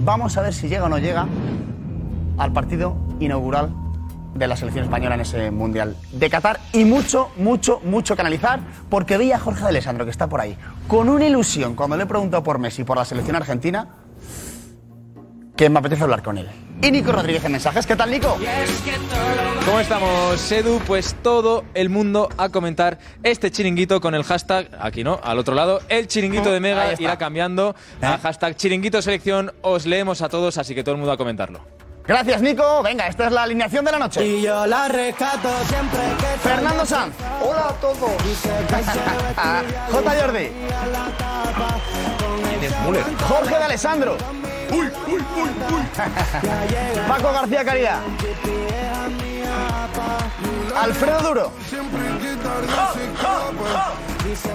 Vamos 0.00 0.36
a 0.36 0.42
ver 0.42 0.54
si 0.54 0.68
llega 0.68 0.84
o 0.84 0.88
no 0.88 0.98
llega 0.98 1.26
al 2.38 2.52
partido 2.52 2.96
inaugural 3.20 3.70
de 4.34 4.46
la 4.46 4.56
selección 4.56 4.84
española 4.84 5.16
en 5.16 5.20
ese 5.22 5.50
Mundial 5.50 5.96
de 6.12 6.30
Qatar. 6.30 6.60
Y 6.72 6.84
mucho, 6.84 7.30
mucho, 7.36 7.80
mucho 7.84 8.14
que 8.14 8.22
analizar, 8.22 8.60
porque 8.88 9.18
veía 9.18 9.36
a 9.36 9.38
Jorge 9.38 9.66
Alessandro, 9.66 10.04
que 10.04 10.10
está 10.10 10.28
por 10.28 10.40
ahí, 10.40 10.56
con 10.86 11.08
una 11.08 11.26
ilusión 11.26 11.74
cuando 11.74 11.96
le 11.96 12.04
he 12.04 12.06
preguntado 12.06 12.42
por 12.42 12.58
Messi 12.58 12.84
por 12.84 12.96
la 12.96 13.04
selección 13.04 13.36
argentina, 13.36 13.88
que 15.58 15.68
me 15.68 15.80
apetece 15.80 16.04
hablar 16.04 16.22
con 16.22 16.38
él. 16.38 16.48
Y 16.80 16.92
Nico 16.92 17.10
Rodríguez 17.10 17.44
en 17.44 17.50
mensajes. 17.50 17.84
¿Qué 17.84 17.96
tal, 17.96 18.12
Nico? 18.12 18.38
¿Cómo 19.66 19.80
estamos, 19.80 20.52
Edu? 20.52 20.78
Pues 20.86 21.16
todo 21.20 21.64
el 21.74 21.90
mundo 21.90 22.28
a 22.38 22.48
comentar 22.50 22.98
este 23.24 23.50
chiringuito 23.50 24.00
con 24.00 24.14
el 24.14 24.22
hashtag, 24.22 24.70
aquí 24.80 25.02
no, 25.02 25.20
al 25.22 25.36
otro 25.36 25.56
lado, 25.56 25.80
el 25.88 26.06
chiringuito 26.06 26.52
de 26.52 26.60
Mega 26.60 26.92
está. 26.92 27.02
irá 27.02 27.18
cambiando 27.18 27.74
a 28.00 28.18
hashtag 28.18 28.54
chiringuito 28.54 29.02
selección. 29.02 29.52
Os 29.60 29.84
leemos 29.84 30.22
a 30.22 30.28
todos, 30.28 30.58
así 30.58 30.76
que 30.76 30.84
todo 30.84 30.92
el 30.94 30.98
mundo 30.98 31.12
a 31.12 31.16
comentarlo. 31.16 31.60
Gracias, 32.06 32.40
Nico. 32.40 32.82
Venga, 32.84 33.08
esta 33.08 33.26
es 33.26 33.32
la 33.32 33.42
alineación 33.42 33.84
de 33.84 33.92
la 33.92 33.98
noche. 33.98 34.24
Y 34.24 34.42
yo 34.42 34.64
la 34.64 34.86
rescato 34.86 35.50
siempre 35.66 36.00
que 36.20 36.48
Fernando 36.48 36.86
Sanz. 36.86 37.14
Hola 37.42 37.68
a 37.68 37.72
todos. 37.80 37.98
J. 39.90 40.20
Jordi. 40.20 40.50
Jorge 43.28 43.58
de 43.58 43.64
Alessandro. 43.64 44.16
Paco 47.08 47.32
García 47.32 47.64
Caridad. 47.64 48.00
Alfredo 50.76 51.20
Duro. 51.20 51.52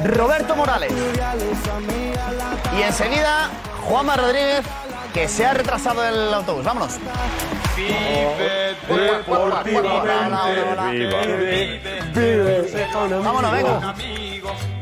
Roberto 0.05 0.55
Morales. 0.55 0.93
Y 2.77 2.81
enseguida, 2.81 3.49
Juanma 3.83 4.15
Rodríguez, 4.15 4.61
que 5.13 5.27
se 5.27 5.45
ha 5.45 5.53
retrasado 5.53 6.05
el 6.05 6.33
autobús. 6.33 6.63
Vámonos. 6.63 6.97
Vámonos, 13.23 13.51
venga. 13.51 13.95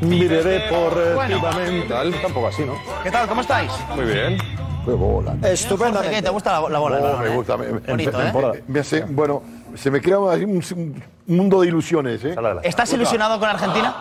Vive 0.00 0.42
deportivamente. 0.42 1.94
Tampoco 2.22 2.48
así, 2.48 2.64
¿no? 2.64 2.74
¿Qué 3.02 3.10
tal? 3.10 3.28
¿Cómo 3.28 3.40
estáis? 3.40 3.70
Muy 3.94 4.04
bien. 4.06 4.38
Qué 4.84 4.90
bola. 4.90 5.36
¿Qué, 5.40 6.22
¿Te 6.22 6.30
gusta 6.30 6.60
la, 6.60 6.68
la 6.68 6.78
bola? 6.78 6.98
Oh, 6.98 7.02
balón, 7.02 7.20
me 7.20 7.26
eh? 7.28 7.36
gusta. 7.36 7.56
me- 7.56 7.66
Bonito, 7.68 8.18
me- 8.18 8.28
¿eh? 8.58 8.64
me 8.66 8.80
hace- 8.80 9.02
bueno, 9.02 9.42
se 9.74 9.90
me 9.90 10.00
crea 10.00 10.18
un, 10.18 10.60
un 10.76 11.02
mundo 11.26 11.60
de 11.60 11.68
ilusiones. 11.68 12.24
¿eh? 12.24 12.34
¿Estás 12.64 12.92
ilusionado 12.92 13.38
con 13.38 13.48
Argentina? 13.48 13.94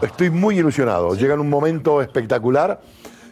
Estoy 0.00 0.30
muy 0.30 0.58
ilusionado. 0.58 1.14
Llega 1.14 1.34
en 1.34 1.40
un 1.40 1.50
momento 1.50 2.00
espectacular. 2.00 2.80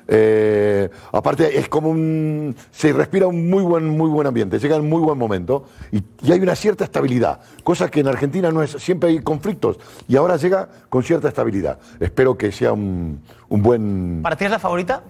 Eh, 0.09 0.89
aparte, 1.13 1.59
es 1.59 1.69
como 1.69 1.91
un. 1.91 2.55
Se 2.71 2.93
respira 2.93 3.27
un 3.27 3.49
muy 3.51 3.63
buen, 3.63 3.89
muy 3.89 4.09
buen 4.09 4.27
ambiente. 4.27 4.59
Llega 4.59 4.77
en 4.77 4.89
muy 4.89 5.01
buen 5.01 5.19
momento. 5.19 5.65
Y, 5.91 6.03
y 6.23 6.33
hay 6.33 6.41
una 6.41 6.55
cierta 6.55 6.85
estabilidad. 6.85 7.41
Cosa 7.65 7.91
que 7.91 8.01
en 8.01 8.09
Argentina 8.09 8.51
no 8.51 8.63
es. 8.63 8.71
Siempre 8.73 9.11
hay 9.11 9.19
conflictos. 9.21 9.79
Y 10.09 10.17
ahora 10.17 10.37
llega 10.37 10.69
con 10.89 11.03
cierta 11.03 11.29
estabilidad. 11.29 11.79
Espero 11.99 12.37
que 12.37 12.53
sea 12.53 12.73
un, 12.73 13.21
un 13.49 13.63
buen. 13.63 14.21
¿Para 14.23 14.37
ti 14.37 14.45
es 14.45 14.51
la 14.51 14.59
favorita? 14.59 15.03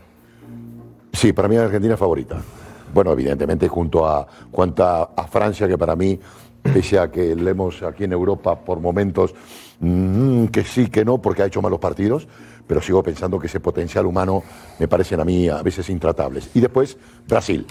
Sí, 1.13 1.33
para 1.33 1.49
mí 1.49 1.57
es 1.57 1.63
Argentina 1.63 1.97
favorita. 1.97 2.37
Bueno, 2.93 3.13
evidentemente 3.13 3.69
junto 3.69 4.07
a, 4.07 4.27
cuanta 4.51 5.11
a 5.17 5.27
Francia, 5.27 5.67
que 5.67 5.79
para 5.79 5.97
mí, 5.97 6.19
pese 6.63 6.99
a 6.99 7.11
que 7.11 7.35
leemos 7.35 7.83
aquí 7.83 8.05
en 8.05 8.13
Europa 8.13 8.59
por 8.59 8.81
momentos 8.81 9.35
mm, 9.81 10.47
que 10.47 10.65
sí, 10.65 10.89
que 10.89 11.05
no, 11.05 11.19
porque 11.19 11.43
ha 11.43 11.47
hecho 11.47 11.63
malos 11.63 11.79
partidos, 11.79 12.29
pero 12.67 12.81
sigo 12.83 13.03
pensando 13.03 13.39
que 13.39 13.47
ese 13.47 13.61
potencial 13.61 14.07
humano 14.07 14.43
me 14.79 14.89
parecen 14.89 15.21
a 15.21 15.25
mí 15.25 15.49
a 15.49 15.63
veces 15.63 15.89
intratables. 15.91 16.51
Y 16.55 16.61
después, 16.61 16.97
Brasil. 17.29 17.67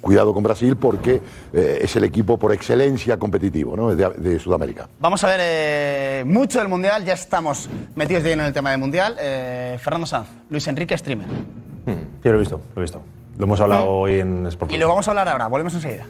Cuidado 0.00 0.32
con 0.32 0.44
Brasil 0.44 0.76
porque 0.76 1.20
eh, 1.52 1.80
es 1.82 1.96
el 1.96 2.04
equipo 2.04 2.38
por 2.38 2.52
excelencia 2.52 3.18
competitivo 3.18 3.76
¿no? 3.76 3.94
de, 3.96 4.08
de 4.10 4.38
Sudamérica. 4.38 4.88
Vamos 5.00 5.24
a 5.24 5.26
ver 5.26 5.40
eh, 5.42 6.24
mucho 6.24 6.60
del 6.60 6.68
Mundial, 6.68 7.04
ya 7.04 7.14
estamos 7.14 7.68
metidos 7.96 8.22
de 8.22 8.30
lleno 8.30 8.42
en 8.42 8.46
el 8.46 8.54
tema 8.54 8.70
del 8.70 8.78
Mundial. 8.78 9.16
Eh, 9.18 9.76
Fernando 9.80 10.06
Sanz, 10.06 10.28
Luis 10.50 10.68
Enrique, 10.68 10.96
streamer. 10.96 11.26
Sí, 11.26 12.28
lo 12.28 12.34
he 12.36 12.38
visto, 12.38 12.60
lo 12.76 12.80
he 12.80 12.84
visto. 12.84 13.02
Lo 13.38 13.44
hemos 13.44 13.60
hablado 13.60 13.86
hoy 13.88 14.20
en 14.20 14.46
Sport. 14.46 14.70
Y 14.70 14.76
lo 14.78 14.86
vamos 14.86 15.08
a 15.08 15.10
hablar 15.10 15.28
ahora, 15.28 15.48
volvemos 15.48 15.74
enseguida. 15.74 16.06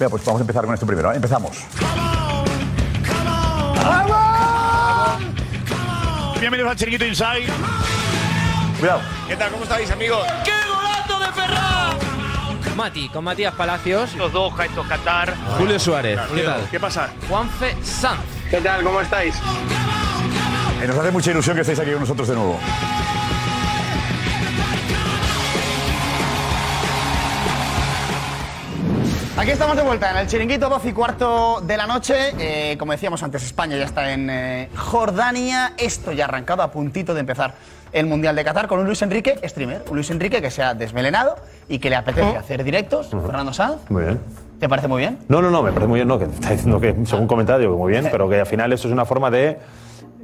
Venga, 0.00 0.10
pues 0.12 0.24
vamos 0.24 0.40
a 0.40 0.44
empezar 0.44 0.64
con 0.64 0.72
esto 0.72 0.86
primero. 0.86 1.12
¿eh? 1.12 1.16
Empezamos. 1.16 1.58
Bienvenidos 6.40 6.70
al 6.70 6.76
Chiringuito 6.76 7.04
Inside. 7.04 7.46
Cuidado. 8.78 9.02
¿Qué 9.28 9.36
tal? 9.36 9.50
¿Cómo 9.50 9.64
estáis, 9.64 9.90
amigos? 9.90 10.26
¡Qué 10.42 10.52
golazo 10.66 11.20
de 11.20 11.32
Ferran! 11.32 12.76
Mati, 12.78 13.10
con 13.10 13.24
Matías 13.24 13.54
Palacios. 13.54 14.14
Los 14.14 14.32
dos, 14.32 14.54
Jaito 14.54 14.82
Qatar. 14.88 15.34
Julio 15.58 15.78
Suárez, 15.78 16.18
¿qué 16.34 16.44
tal? 16.44 16.66
¿Qué 16.70 16.80
pasa? 16.80 17.10
Juanfe 17.28 17.76
Sanz. 17.82 18.22
¿Qué 18.48 18.56
tal? 18.62 18.82
¿Cómo 18.82 19.02
estáis? 19.02 19.34
Eh, 20.80 20.86
nos 20.86 20.96
hace 20.96 21.10
mucha 21.10 21.30
ilusión 21.30 21.56
que 21.56 21.60
estéis 21.60 21.78
aquí 21.78 21.90
con 21.90 22.00
nosotros 22.00 22.26
de 22.26 22.36
nuevo. 22.36 22.58
Aquí 29.40 29.52
estamos 29.52 29.74
de 29.74 29.82
vuelta 29.82 30.10
en 30.10 30.18
el 30.18 30.26
chiringuito 30.26 30.68
12 30.68 30.90
y 30.90 30.92
cuarto 30.92 31.62
de 31.62 31.74
la 31.74 31.86
noche. 31.86 32.34
Eh, 32.38 32.76
como 32.76 32.92
decíamos 32.92 33.22
antes, 33.22 33.42
España 33.42 33.74
ya 33.78 33.86
está 33.86 34.12
en 34.12 34.28
eh, 34.28 34.68
Jordania. 34.76 35.72
Esto 35.78 36.12
ya 36.12 36.26
ha 36.26 36.28
arrancado 36.28 36.62
a 36.62 36.70
puntito 36.70 37.14
de 37.14 37.20
empezar 37.20 37.54
el 37.90 38.04
Mundial 38.04 38.36
de 38.36 38.44
Qatar 38.44 38.66
con 38.66 38.80
un 38.80 38.84
Luis 38.84 39.00
Enrique 39.00 39.40
streamer. 39.48 39.84
Un 39.88 39.94
Luis 39.94 40.10
Enrique 40.10 40.42
que 40.42 40.50
se 40.50 40.62
ha 40.62 40.74
desmelenado 40.74 41.36
y 41.70 41.78
que 41.78 41.88
le 41.88 41.96
apetece 41.96 42.36
hacer 42.36 42.62
directos. 42.62 43.08
Fernando 43.08 43.54
Sanz, 43.54 43.78
Muy 43.88 44.02
bien. 44.02 44.20
¿te 44.58 44.68
parece 44.68 44.88
muy 44.88 45.00
bien? 45.00 45.16
No, 45.28 45.40
no, 45.40 45.50
no, 45.50 45.62
me 45.62 45.70
parece 45.70 45.88
muy 45.88 46.00
bien, 46.00 46.08
no, 46.08 46.18
que 46.18 46.26
está 46.26 46.50
diciendo 46.50 46.78
que 46.78 46.94
según 47.06 47.26
comentario, 47.26 47.74
muy 47.78 47.92
bien, 47.92 48.08
pero 48.10 48.28
que 48.28 48.40
al 48.40 48.46
final 48.46 48.74
esto 48.74 48.88
es 48.88 48.92
una 48.92 49.06
forma 49.06 49.30
de 49.30 49.56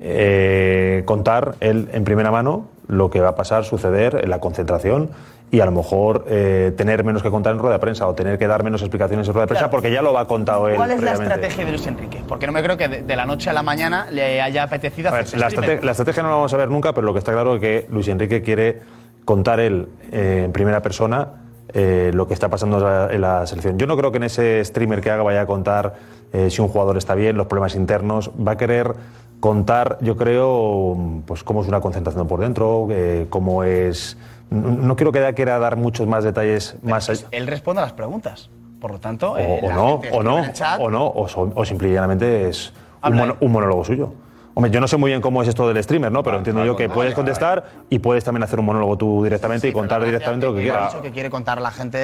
eh, 0.03 1.05
contar 1.07 1.55
él 1.61 1.89
en 1.95 2.05
primera 2.05 2.31
mano 2.31 2.69
lo 2.87 3.09
que 3.09 3.21
va 3.21 3.31
a 3.31 3.35
pasar, 3.35 3.65
suceder 3.65 4.21
en 4.23 4.29
la 4.29 4.41
concentración 4.41 5.09
y 5.51 5.61
a 5.61 5.65
lo 5.65 5.71
mejor 5.73 6.25
eh, 6.29 6.73
tener 6.77 7.05
menos 7.05 7.23
que 7.23 7.31
contar 7.31 7.53
en 7.53 7.61
rueda 7.61 7.75
de 7.75 7.79
prensa 7.79 8.07
o 8.09 8.15
tener 8.15 8.37
que 8.37 8.47
dar 8.49 8.65
menos 8.65 8.83
explicaciones 8.83 9.29
en 9.29 9.33
rueda 9.35 9.45
de 9.45 9.49
prensa 9.49 9.65
Claro. 9.65 9.71
porque 9.71 9.93
ya 9.93 10.03
lo 10.03 10.19
ha 10.19 10.27
contado 10.27 10.69
él. 10.69 10.75
¿Cuál 10.77 10.91
es 10.91 11.03
la 11.03 11.13
estrategia 11.13 11.65
de 11.65 11.71
Luis 11.71 11.87
Enrique? 11.87 12.23
Porque 12.27 12.47
no 12.47 12.53
me 12.53 12.63
creo 12.63 12.77
que 12.77 12.89
de, 12.89 13.03
de 13.03 13.17
la 13.17 13.27
noche 13.27 13.51
a 13.51 13.53
la 13.53 13.63
mañana 13.63 14.09
le 14.11 14.43
haya 14.43 14.65
apetecido 14.65 15.09
A 15.11 15.13
ver, 15.13 15.39
la, 15.39 15.47
estrategia 15.93 16.23
no 16.23 16.31
la 16.31 16.35
vamos 16.35 16.53
a 16.53 16.57
ver 16.57 16.69
nunca, 16.69 16.93
pero 16.93 17.07
lo 17.07 17.13
que 17.13 17.21
está 17.21 17.33
claro 17.33 17.55
es 17.55 17.61
que 17.61 17.87
Luis 17.91 18.09
Enrique 18.09 18.43
quiere 18.43 18.81
contar 19.25 19.61
él 19.61 19.89
eh, 20.13 20.43
en 20.47 20.53
primera 20.53 20.83
persona 20.83 21.29
eh, 21.73 22.11
lo 22.15 22.27
que 22.27 22.35
está 22.35 22.49
pasando 22.49 22.79
en 22.79 22.85
la- 22.85 23.09
en 23.13 23.21
la 23.21 23.47
selección. 23.47 23.79
Yo 23.79 23.87
no 23.87 23.97
creo 23.97 24.11
que 24.11 24.17
en 24.19 24.25
ese 24.25 24.65
streamer 24.65 25.01
que 25.01 25.11
haga 25.11 25.23
vaya 25.23 25.43
a 25.43 25.47
contar 25.47 25.95
eh, 26.33 26.51
si 26.51 26.61
un 26.61 26.69
jugador 26.69 26.97
está 26.97 27.15
bien, 27.15 27.37
los 27.37 27.47
problemas 27.47 27.75
internos. 27.77 28.31
Va 28.47 28.53
a 28.53 28.57
querer 28.57 28.95
contar, 29.41 29.99
yo 30.01 30.17
creo, 30.17 30.97
pues 31.27 31.45
cómo 31.45 31.63
es 31.63 31.69
una 31.69 31.81
concentración 31.81 32.27
por 32.27 32.41
dentro, 32.41 32.89
eh, 32.91 33.27
cómo 33.31 33.63
es. 33.65 34.17
No, 34.51 34.71
no 34.71 34.97
quiero 34.97 35.13
que 35.13 35.35
quiera 35.35 35.59
dar 35.59 35.77
muchos 35.77 36.07
más 36.07 36.25
detalles 36.25 36.77
más 36.83 37.09
allá. 37.11 37.27
Él 37.31 37.47
responde 37.47 37.81
a 37.81 37.85
las 37.85 37.93
preguntas. 37.93 38.51
Por 38.81 38.91
lo 38.93 39.01
tanto, 39.01 39.33
O, 39.33 39.39
eh, 39.39 39.61
o 39.63 39.73
no, 39.73 40.01
o 40.13 40.23
no, 40.23 40.39
en 40.39 40.45
el 40.45 40.53
chat- 40.53 40.79
o 40.81 40.91
no, 40.91 41.07
o, 41.09 41.27
so- 41.29 41.51
o 41.55 41.65
simplemente 41.65 42.49
es 42.49 42.71
un, 42.71 42.77
Habla 43.03 43.21
mono- 43.21 43.37
un 43.41 43.53
monólogo 43.53 43.85
suyo. 43.85 44.13
Hombre, 44.55 44.71
yo 44.71 44.81
no 44.81 44.89
sé 44.89 44.97
muy 44.97 45.11
bien 45.11 45.21
cómo 45.21 45.43
es 45.43 45.49
esto 45.49 45.69
del 45.69 45.83
streamer, 45.83 46.11
¿no? 46.11 46.23
Pero 46.23 46.39
entiendo 46.39 46.65
yo 46.65 46.77
que 46.77 46.89
puedes 46.89 47.13
contestar 47.15 47.65
y 47.91 47.99
puedes 47.99 48.25
también 48.25 48.43
hacer 48.43 48.59
un 48.59 48.65
monólogo 48.65 48.97
tú 48.97 49.23
directamente 49.23 49.69
y 49.69 49.73
contar 49.73 50.03
directamente 50.03 50.47
lo 50.47 50.55
que 50.55 50.63
Él 50.65 50.71
ha 50.71 50.75
quieras. 50.89 50.95
que 51.03 51.11
quiere 51.11 51.29
contar 51.29 51.59
a 51.59 51.61
la 51.61 51.71
gente 51.71 51.99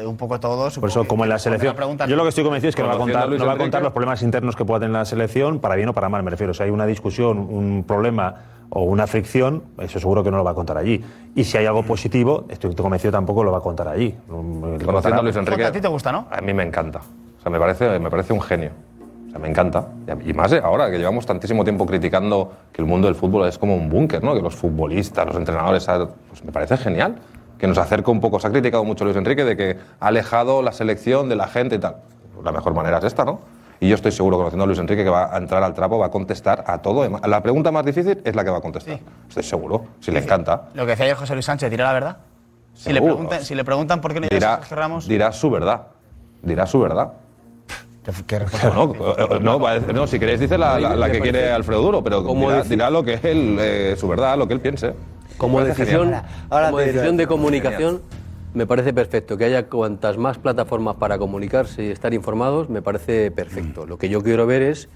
eh, 0.00 0.06
un 0.06 0.16
poco 0.16 0.40
todo. 0.40 0.68
Por 0.80 0.88
eso, 0.88 1.04
como 1.06 1.22
en 1.24 1.30
la 1.30 1.38
selección. 1.38 1.76
Yo 2.08 2.16
lo 2.16 2.24
que 2.24 2.30
estoy 2.30 2.42
convencido 2.42 2.70
es 2.70 2.76
que 2.76 2.82
no 2.82 2.88
va 2.88 2.94
a 2.94 2.98
contar, 2.98 3.28
no 3.28 3.46
va 3.46 3.52
a 3.52 3.56
contar 3.58 3.82
los 3.82 3.92
problemas 3.92 4.20
internos 4.22 4.56
que 4.56 4.64
pueda 4.64 4.80
tener 4.80 4.94
la 4.94 5.04
selección, 5.04 5.60
para 5.60 5.76
bien 5.76 5.88
o 5.88 5.92
para 5.92 6.08
mal, 6.08 6.24
me 6.24 6.30
refiero. 6.30 6.54
Si 6.54 6.62
hay 6.64 6.70
una 6.70 6.86
discusión, 6.86 7.38
un 7.38 7.84
problema 7.86 8.34
o 8.70 8.82
una 8.82 9.06
fricción, 9.06 9.62
eso 9.78 9.98
seguro 10.00 10.22
que 10.24 10.30
no 10.30 10.36
lo 10.38 10.44
va 10.44 10.50
a 10.50 10.54
contar 10.54 10.76
allí. 10.78 11.02
Y 11.34 11.44
si 11.44 11.56
hay 11.56 11.66
algo 11.66 11.82
positivo, 11.82 12.46
estoy 12.48 12.74
convencido 12.74 13.12
tampoco 13.12 13.44
lo 13.44 13.52
va 13.52 13.58
a 13.58 13.60
contar 13.60 13.88
allí. 13.88 14.14
Conociendo 14.28 15.20
a 15.20 15.22
Luis 15.22 15.36
Enrique. 15.36 15.64
¿A 15.64 15.72
ti 15.72 15.80
te 15.80 15.88
gusta, 15.88 16.12
no? 16.12 16.26
A 16.30 16.40
mí 16.40 16.52
me 16.52 16.62
encanta. 16.62 17.00
O 17.38 17.42
sea, 17.42 17.50
me 17.50 17.58
parece, 17.58 17.98
me 17.98 18.10
parece 18.10 18.32
un 18.32 18.40
genio. 18.40 18.70
O 19.28 19.30
sea, 19.30 19.38
me 19.38 19.48
encanta. 19.48 19.88
Y 20.24 20.32
más 20.32 20.52
eh, 20.52 20.60
ahora 20.62 20.90
que 20.90 20.98
llevamos 20.98 21.26
tantísimo 21.26 21.64
tiempo 21.64 21.86
criticando 21.86 22.52
que 22.72 22.82
el 22.82 22.88
mundo 22.88 23.06
del 23.06 23.14
fútbol 23.14 23.46
es 23.48 23.58
como 23.58 23.76
un 23.76 23.88
búnker, 23.88 24.22
¿no? 24.22 24.34
Que 24.34 24.42
los 24.42 24.54
futbolistas, 24.54 25.26
los 25.26 25.36
entrenadores, 25.36 25.88
ah, 25.88 26.08
pues 26.28 26.44
me 26.44 26.52
parece 26.52 26.76
genial. 26.76 27.16
Que 27.58 27.66
nos 27.66 27.78
acerca 27.78 28.10
un 28.10 28.20
poco. 28.20 28.38
Se 28.40 28.48
ha 28.48 28.50
criticado 28.50 28.84
mucho 28.84 29.04
Luis 29.04 29.16
Enrique 29.16 29.44
de 29.44 29.56
que 29.56 29.78
ha 30.00 30.06
alejado 30.06 30.62
la 30.62 30.72
selección 30.72 31.28
de 31.28 31.36
la 31.36 31.48
gente 31.48 31.76
y 31.76 31.78
tal. 31.78 31.96
La 32.44 32.52
mejor 32.52 32.74
manera 32.74 32.98
es 32.98 33.04
esta, 33.04 33.24
¿no? 33.24 33.40
Y 33.80 33.88
yo 33.88 33.94
estoy 33.94 34.12
seguro, 34.12 34.36
conociendo 34.38 34.64
a 34.64 34.66
Luis 34.66 34.78
Enrique, 34.78 35.04
que 35.04 35.10
va 35.10 35.34
a 35.34 35.38
entrar 35.38 35.62
al 35.62 35.74
trapo, 35.74 35.98
va 35.98 36.06
a 36.06 36.10
contestar 36.10 36.64
a 36.66 36.78
todo. 36.78 37.08
La 37.26 37.42
pregunta 37.42 37.70
más 37.70 37.84
difícil 37.84 38.20
es 38.24 38.34
la 38.34 38.42
que 38.44 38.50
va 38.50 38.58
a 38.58 38.60
contestar. 38.60 38.98
Estoy 39.28 39.42
seguro. 39.42 39.84
Si 40.00 40.10
le 40.10 40.20
encanta. 40.20 40.68
Lo 40.74 40.84
que 40.84 40.90
decía 40.92 41.04
ayer 41.06 41.16
José 41.16 41.34
Luis 41.34 41.44
Sánchez, 41.46 41.70
dirá 41.70 41.84
la 41.84 41.92
verdad. 41.92 42.16
Si 42.74 42.92
le, 42.92 43.00
preguntan, 43.00 43.42
si 43.44 43.54
le 43.54 43.64
preguntan 43.64 44.00
por 44.00 44.12
qué 44.12 44.20
no 44.20 44.26
a 44.26 44.28
dirá, 44.30 44.56
Sergio 44.58 44.76
Ramos. 44.76 45.08
dirá 45.08 45.32
su 45.32 45.50
verdad. 45.50 45.86
Dirá 46.42 46.66
su 46.66 46.80
verdad. 46.80 47.12
No, 48.74 48.92
eh, 49.18 49.38
no, 49.40 49.58
va 49.58 49.70
a 49.72 49.74
decir- 49.80 49.92
no, 49.94 50.06
si 50.06 50.18
queréis 50.20 50.38
dice 50.38 50.56
la, 50.56 50.78
la- 50.78 50.94
la 50.94 51.10
que 51.10 51.20
quiere 51.20 51.50
Alfredo 51.50 51.82
Duro, 51.82 52.04
pero 52.04 52.22
dirá, 52.22 52.62
dirá 52.62 52.90
lo 52.90 53.02
que 53.02 53.14
él, 53.14 53.56
eh, 53.58 53.96
su 53.98 54.06
verdad, 54.06 54.38
lo 54.38 54.46
que 54.46 54.54
él 54.54 54.60
piense. 54.60 54.94
Como 55.38 55.60
decisión, 55.62 56.04
genial. 56.04 56.24
como 56.48 56.78
decisión 56.78 57.16
de 57.16 57.26
comunicación, 57.26 58.02
me 58.56 58.66
parece 58.66 58.94
perfecto. 58.94 59.36
Que 59.36 59.44
haya 59.44 59.68
cuantas 59.68 60.16
más 60.16 60.38
plataformas 60.38 60.96
para 60.96 61.18
comunicarse 61.18 61.84
y 61.84 61.90
estar 61.90 62.14
informados, 62.14 62.70
me 62.70 62.80
parece 62.80 63.30
perfecto. 63.30 63.86
Lo 63.86 63.98
que 63.98 64.08
yo 64.08 64.22
quiero 64.22 64.46
ver 64.46 64.62
es 64.62 64.88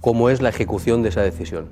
cómo 0.00 0.30
es 0.30 0.40
la 0.40 0.50
ejecución 0.50 1.02
de 1.02 1.08
esa 1.08 1.20
decisión. 1.22 1.66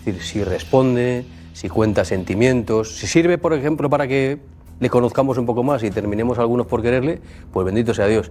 Es 0.00 0.04
decir, 0.04 0.22
si 0.22 0.44
responde, 0.44 1.24
si 1.54 1.70
cuenta 1.70 2.04
sentimientos, 2.04 2.96
si 2.96 3.06
sirve, 3.06 3.38
por 3.38 3.54
ejemplo, 3.54 3.88
para 3.88 4.06
que 4.06 4.38
le 4.78 4.90
conozcamos 4.90 5.38
un 5.38 5.46
poco 5.46 5.62
más 5.62 5.82
y 5.82 5.90
terminemos 5.90 6.38
algunos 6.38 6.66
por 6.66 6.82
quererle, 6.82 7.18
pues 7.50 7.64
bendito 7.64 7.94
sea 7.94 8.06
Dios. 8.06 8.30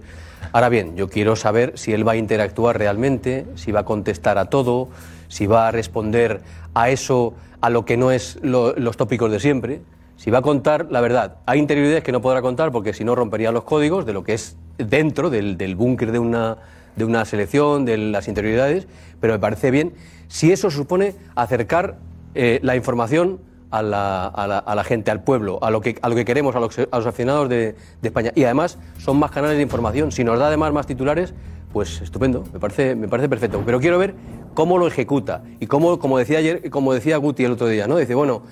Ahora 0.52 0.68
bien, 0.68 0.94
yo 0.94 1.08
quiero 1.08 1.34
saber 1.34 1.72
si 1.76 1.92
él 1.92 2.06
va 2.06 2.12
a 2.12 2.16
interactuar 2.16 2.78
realmente, 2.78 3.46
si 3.56 3.72
va 3.72 3.80
a 3.80 3.84
contestar 3.84 4.38
a 4.38 4.44
todo, 4.44 4.88
si 5.26 5.48
va 5.48 5.66
a 5.66 5.70
responder 5.72 6.40
a 6.72 6.88
eso, 6.88 7.34
a 7.60 7.68
lo 7.68 7.84
que 7.84 7.96
no 7.96 8.12
es 8.12 8.38
lo- 8.42 8.74
los 8.76 8.96
tópicos 8.96 9.28
de 9.32 9.40
siempre, 9.40 9.80
si 10.16 10.30
va 10.30 10.38
a 10.38 10.42
contar 10.42 10.88
la 10.90 11.00
verdad. 11.00 11.36
Hay 11.46 11.58
interioridades 11.58 12.02
que 12.02 12.12
no 12.12 12.20
podrá 12.20 12.42
contar 12.42 12.72
porque 12.72 12.92
si 12.92 13.04
no 13.04 13.14
rompería 13.14 13.52
los 13.52 13.64
códigos 13.64 14.06
de 14.06 14.12
lo 14.12 14.24
que 14.24 14.34
es 14.34 14.56
dentro 14.78 15.30
del, 15.30 15.56
del 15.56 15.76
búnker 15.76 16.12
de 16.12 16.18
una, 16.18 16.56
de 16.96 17.04
una 17.04 17.24
selección, 17.24 17.84
de 17.84 17.96
las 17.98 18.28
interioridades, 18.28 18.86
pero 19.20 19.32
me 19.34 19.38
parece 19.38 19.70
bien 19.70 19.92
si 20.28 20.52
eso 20.52 20.70
supone 20.70 21.14
acercar 21.34 21.96
eh, 22.34 22.60
la 22.62 22.76
información 22.76 23.38
a 23.70 23.82
la, 23.82 24.26
a 24.26 24.74
la- 24.74 24.84
gente, 24.84 25.10
al 25.10 25.22
pueblo, 25.22 25.58
a 25.62 25.70
lo 25.70 25.80
que, 25.80 25.96
a 26.00 26.08
lo 26.08 26.14
que 26.14 26.24
queremos, 26.24 26.54
a 26.56 26.60
los, 26.60 26.78
a 26.78 26.96
los 26.96 27.06
aficionados 27.06 27.48
de, 27.48 27.74
de 28.00 28.08
España. 28.08 28.32
Y 28.34 28.44
además 28.44 28.78
son 28.98 29.18
más 29.18 29.30
canales 29.32 29.56
de 29.56 29.62
información. 29.62 30.12
Si 30.12 30.24
nos 30.24 30.38
da 30.38 30.46
además 30.46 30.72
más 30.72 30.86
titulares, 30.86 31.34
pues 31.72 32.00
estupendo, 32.00 32.44
me 32.52 32.58
parece, 32.60 32.94
me 32.94 33.08
parece 33.08 33.28
perfecto. 33.28 33.62
Pero 33.66 33.80
quiero 33.80 33.98
ver 33.98 34.14
cómo 34.54 34.78
lo 34.78 34.86
ejecuta. 34.86 35.42
Y 35.60 35.66
cómo, 35.66 35.98
como 35.98 36.16
decía 36.16 36.38
ayer, 36.38 36.70
como 36.70 36.94
decía 36.94 37.16
Guti 37.18 37.44
el 37.44 37.52
otro 37.52 37.66
día, 37.66 37.86
¿no? 37.86 37.96
Dice, 37.98 38.14
bueno, 38.14 38.42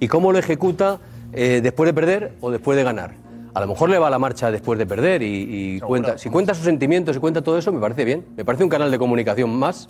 ¿y 0.00 0.08
cómo 0.08 0.32
lo 0.32 0.38
ejecuta 0.38 0.98
eh, 1.34 1.60
después 1.62 1.86
de 1.88 1.94
perder 1.94 2.32
o 2.40 2.50
después 2.50 2.76
de 2.76 2.84
ganar? 2.84 3.14
A 3.54 3.60
lo 3.60 3.66
mejor 3.68 3.88
le 3.88 3.98
va 3.98 4.10
la 4.10 4.18
marcha 4.18 4.50
después 4.50 4.78
de 4.78 4.86
perder 4.86 5.22
y, 5.22 5.76
y 5.76 5.80
cuenta, 5.80 6.18
si 6.18 6.28
cuenta 6.28 6.54
sus 6.54 6.64
sentimientos 6.64 7.16
y 7.16 7.20
cuenta 7.20 7.42
todo 7.42 7.56
eso, 7.56 7.70
me 7.72 7.80
parece 7.80 8.04
bien. 8.04 8.24
Me 8.36 8.44
parece 8.44 8.64
un 8.64 8.70
canal 8.70 8.90
de 8.90 8.98
comunicación 8.98 9.54
más. 9.56 9.88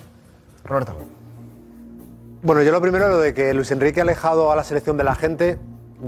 Roberto. 0.65 0.95
Bueno, 2.43 2.63
yo 2.63 2.73
lo 2.73 2.81
primero, 2.83 3.09
lo 3.09 3.19
de 3.21 3.33
que 3.33 3.55
Luis 3.55 3.71
Enrique 3.71 4.01
ha 4.01 4.03
alejado 4.03 4.53
a 4.53 4.57
la 4.57 4.65
selección 4.65 4.99
de 4.99 5.05
la 5.05 5.15
gente. 5.15 5.59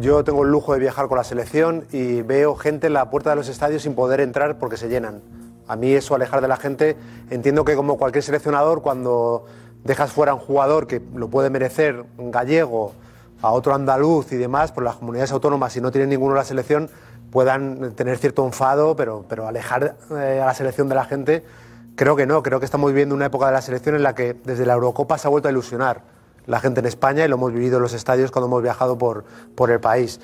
Yo 0.00 0.22
tengo 0.22 0.44
el 0.44 0.50
lujo 0.50 0.74
de 0.74 0.80
viajar 0.80 1.08
con 1.08 1.16
la 1.16 1.24
selección 1.24 1.86
y 1.92 2.20
veo 2.20 2.56
gente 2.56 2.88
en 2.88 2.92
la 2.92 3.08
puerta 3.08 3.30
de 3.30 3.36
los 3.36 3.48
estadios 3.48 3.82
sin 3.82 3.94
poder 3.94 4.20
entrar 4.20 4.58
porque 4.58 4.76
se 4.76 4.90
llenan. 4.90 5.22
A 5.66 5.76
mí 5.76 5.92
eso, 5.92 6.14
alejar 6.14 6.42
de 6.42 6.48
la 6.48 6.58
gente, 6.58 6.94
entiendo 7.30 7.64
que 7.64 7.74
como 7.74 7.96
cualquier 7.96 8.22
seleccionador, 8.22 8.82
cuando 8.82 9.46
dejas 9.84 10.12
fuera 10.12 10.32
a 10.32 10.34
un 10.34 10.40
jugador 10.40 10.86
que 10.86 11.00
lo 11.14 11.28
puede 11.28 11.48
merecer, 11.48 12.04
un 12.18 12.30
gallego, 12.30 12.92
a 13.46 13.52
otro 13.52 13.74
andaluz 13.74 14.32
y 14.32 14.36
demás, 14.36 14.72
pues 14.72 14.84
las 14.84 14.96
comunidades 14.96 15.32
autónomas, 15.32 15.72
si 15.72 15.80
no 15.80 15.90
tienen 15.90 16.10
ninguno 16.10 16.34
la 16.34 16.44
selección, 16.44 16.90
puedan 17.30 17.92
tener 17.94 18.18
cierto 18.18 18.44
enfado, 18.44 18.96
pero, 18.96 19.24
pero 19.28 19.46
alejar 19.46 19.96
eh, 20.10 20.40
a 20.42 20.46
la 20.46 20.54
selección 20.54 20.88
de 20.88 20.94
la 20.94 21.04
gente 21.04 21.44
Creo 21.96 22.14
que 22.14 22.26
no, 22.26 22.42
creo 22.42 22.58
que 22.58 22.66
estamos 22.66 22.90
viviendo 22.90 23.14
una 23.14 23.26
época 23.26 23.46
de 23.46 23.52
la 23.52 23.62
selección 23.62 23.94
en 23.94 24.02
la 24.02 24.14
que 24.14 24.34
desde 24.44 24.66
la 24.66 24.74
Eurocopa 24.74 25.16
se 25.16 25.26
ha 25.26 25.30
vuelto 25.30 25.48
a 25.48 25.50
ilusionar 25.50 26.02
la 26.44 26.60
gente 26.60 26.80
en 26.80 26.86
España 26.86 27.24
y 27.24 27.28
lo 27.28 27.36
hemos 27.36 27.54
vivido 27.54 27.76
en 27.76 27.82
los 27.82 27.94
estadios 27.94 28.30
cuando 28.30 28.48
hemos 28.48 28.62
viajado 28.62 28.98
por, 28.98 29.24
por 29.54 29.70
el 29.70 29.80
país. 29.80 30.20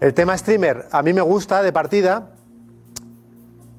El 0.00 0.14
tema 0.14 0.38
streamer, 0.38 0.86
a 0.92 1.02
mí 1.02 1.12
me 1.12 1.20
gusta 1.20 1.64
de 1.64 1.72
partida. 1.72 2.30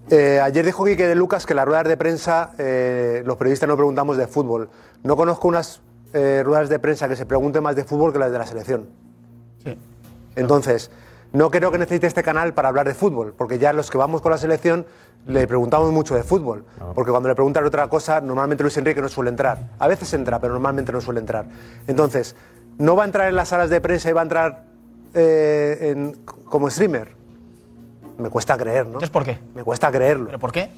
Eh, 0.09 0.41
ayer 0.43 0.65
dijo 0.65 0.83
Quique 0.83 1.07
de 1.07 1.15
Lucas 1.15 1.45
que 1.45 1.53
las 1.53 1.65
ruedas 1.65 1.87
de 1.87 1.95
prensa 1.95 2.51
eh, 2.57 3.23
los 3.25 3.37
periodistas 3.37 3.69
no 3.69 3.77
preguntamos 3.77 4.17
de 4.17 4.27
fútbol. 4.27 4.69
No 5.01 5.15
conozco 5.15 5.47
unas 5.47 5.79
eh, 6.13 6.41
ruedas 6.45 6.69
de 6.69 6.79
prensa 6.79 7.07
que 7.07 7.15
se 7.15 7.25
pregunten 7.25 7.61
más 7.63 7.75
de 7.75 7.83
fútbol 7.83 8.13
que 8.13 8.19
las 8.19 8.31
de 8.31 8.37
la 8.37 8.45
selección. 8.45 8.87
Entonces, 10.35 10.91
no 11.33 11.49
creo 11.51 11.71
que 11.71 11.77
necesite 11.77 12.07
este 12.07 12.23
canal 12.23 12.53
para 12.53 12.69
hablar 12.69 12.87
de 12.87 12.93
fútbol, 12.93 13.33
porque 13.37 13.57
ya 13.59 13.73
los 13.73 13.89
que 13.89 13.97
vamos 13.97 14.21
con 14.21 14.31
la 14.31 14.37
selección 14.37 14.85
le 15.27 15.47
preguntamos 15.47 15.91
mucho 15.91 16.15
de 16.15 16.23
fútbol. 16.23 16.65
Porque 16.93 17.11
cuando 17.11 17.29
le 17.29 17.35
preguntan 17.35 17.65
otra 17.65 17.87
cosa, 17.87 18.21
normalmente 18.21 18.63
Luis 18.63 18.77
Enrique 18.77 19.01
no 19.01 19.09
suele 19.09 19.29
entrar. 19.31 19.71
A 19.79 19.87
veces 19.87 20.13
entra, 20.13 20.39
pero 20.39 20.53
normalmente 20.53 20.91
no 20.91 21.01
suele 21.01 21.19
entrar. 21.19 21.45
Entonces, 21.87 22.35
no 22.77 22.95
va 22.95 23.03
a 23.03 23.05
entrar 23.05 23.27
en 23.29 23.35
las 23.35 23.49
salas 23.49 23.69
de 23.69 23.81
prensa 23.81 24.09
y 24.09 24.13
va 24.13 24.21
a 24.21 24.23
entrar 24.23 24.63
eh, 25.13 25.91
en- 25.91 26.13
como 26.45 26.69
streamer. 26.69 27.13
Me 28.17 28.29
cuesta 28.29 28.57
creer, 28.57 28.83
¿no? 28.85 28.89
Entonces, 28.93 29.09
¿por 29.09 29.23
qué? 29.23 29.39
Me 29.55 29.63
cuesta 29.63 29.91
creerlo. 29.91 30.25
¿Pero 30.27 30.39
por 30.39 30.51
qué? 30.51 30.69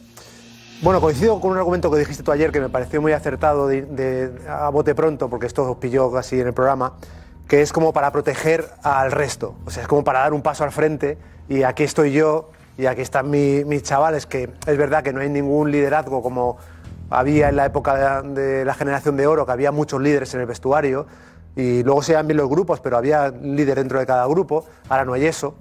Bueno, 0.81 1.01
coincido 1.01 1.39
con 1.41 1.51
un 1.51 1.57
argumento 1.57 1.89
que 1.89 1.97
dijiste 1.97 2.21
tú 2.23 2.31
ayer 2.31 2.51
que 2.51 2.59
me 2.61 2.69
pareció 2.69 3.01
muy 3.01 3.11
acertado 3.11 3.67
de, 3.67 4.31
a 4.47 4.69
bote 4.69 4.93
pronto, 4.93 5.27
porque 5.29 5.47
esto 5.47 5.69
os 5.69 5.77
pilló 5.77 6.11
casi 6.11 6.39
en 6.39 6.47
el 6.47 6.53
programa, 6.53 6.93
que 7.47 7.61
es 7.61 7.73
como 7.73 7.93
para 7.93 8.11
proteger 8.11 8.69
al 8.83 9.11
resto. 9.11 9.55
O 9.65 9.71
sea, 9.71 9.81
es 9.83 9.87
como 9.87 10.03
para 10.03 10.19
dar 10.19 10.33
un 10.33 10.43
paso 10.43 10.63
al 10.63 10.71
frente 10.71 11.17
y 11.49 11.63
aquí 11.63 11.83
estoy 11.83 12.11
yo 12.11 12.51
y 12.77 12.85
aquí 12.85 13.01
están 13.01 13.29
mi- 13.29 13.63
mis 13.65 13.81
chavales, 13.81 14.27
que 14.27 14.51
es 14.67 14.77
verdad 14.77 15.01
que 15.03 15.13
no 15.13 15.21
hay 15.21 15.29
ningún 15.29 15.71
liderazgo 15.71 16.21
como 16.21 16.57
había 17.09 17.49
en 17.49 17.55
la 17.55 17.65
época 17.65 18.21
de, 18.21 18.63
la 18.63 18.73
generación 18.75 19.17
de 19.17 19.25
oro, 19.25 19.47
que 19.47 19.51
había 19.53 19.71
muchos 19.71 19.99
líderes 19.99 20.31
en 20.35 20.41
el 20.41 20.45
vestuario 20.45 21.07
y 21.55 21.81
luego 21.81 22.03
se 22.03 22.11
iban 22.11 22.27
bien 22.27 22.37
los 22.37 22.49
grupos, 22.49 22.81
pero 22.81 22.97
había 22.97 23.29
líder 23.29 23.79
dentro 23.79 23.97
de 23.97 24.05
cada 24.05 24.27
grupo. 24.27 24.65
Ahora 24.89 25.05
no 25.05 25.13
hay 25.13 25.25
eso 25.25 25.55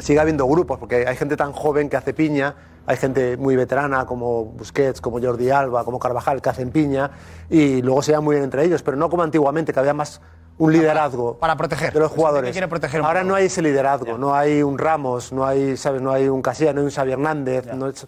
sigue 0.00 0.18
habiendo 0.18 0.44
grupos, 0.48 0.80
porque 0.80 1.06
hay 1.06 1.14
gente 1.14 1.36
tan 1.36 1.52
joven 1.52 1.88
que 1.88 1.96
hace 1.96 2.12
piña, 2.12 2.56
hay 2.86 2.96
gente 2.96 3.36
muy 3.36 3.56
veterana 3.56 4.04
como 4.06 4.44
Busquets, 4.44 5.00
como 5.00 5.20
Jordi 5.20 5.50
Alba, 5.50 5.84
como 5.84 5.98
Carvajal, 5.98 6.40
que 6.42 6.48
hacen 6.50 6.70
piña, 6.70 7.10
y 7.48 7.82
luego 7.82 8.02
se 8.02 8.12
llevan 8.12 8.24
muy 8.24 8.34
bien 8.36 8.44
entre 8.44 8.64
ellos, 8.64 8.82
pero 8.82 8.96
no 8.96 9.08
como 9.08 9.22
antiguamente, 9.22 9.72
que 9.72 9.80
había 9.80 9.94
más 9.94 10.20
un 10.58 10.72
liderazgo 10.72 11.36
para 11.38 11.56
proteger 11.56 11.92
de 11.92 11.98
los 12.00 12.12
jugadores. 12.12 12.56
proteger 12.68 13.02
Ahora 13.02 13.24
no 13.24 13.34
hay 13.34 13.46
ese 13.46 13.60
liderazgo, 13.62 14.16
no 14.18 14.34
hay 14.34 14.62
un 14.62 14.78
Ramos, 14.78 15.32
no 15.32 15.44
hay, 15.44 15.76
¿sabes? 15.76 16.00
No 16.00 16.12
hay 16.12 16.28
un 16.28 16.42
Casillas, 16.42 16.74
no 16.74 16.80
hay 16.80 16.84
un 16.86 16.92
Xavi 16.92 17.12
Hernández. 17.12 17.66
no 17.74 17.88
es- 17.88 18.06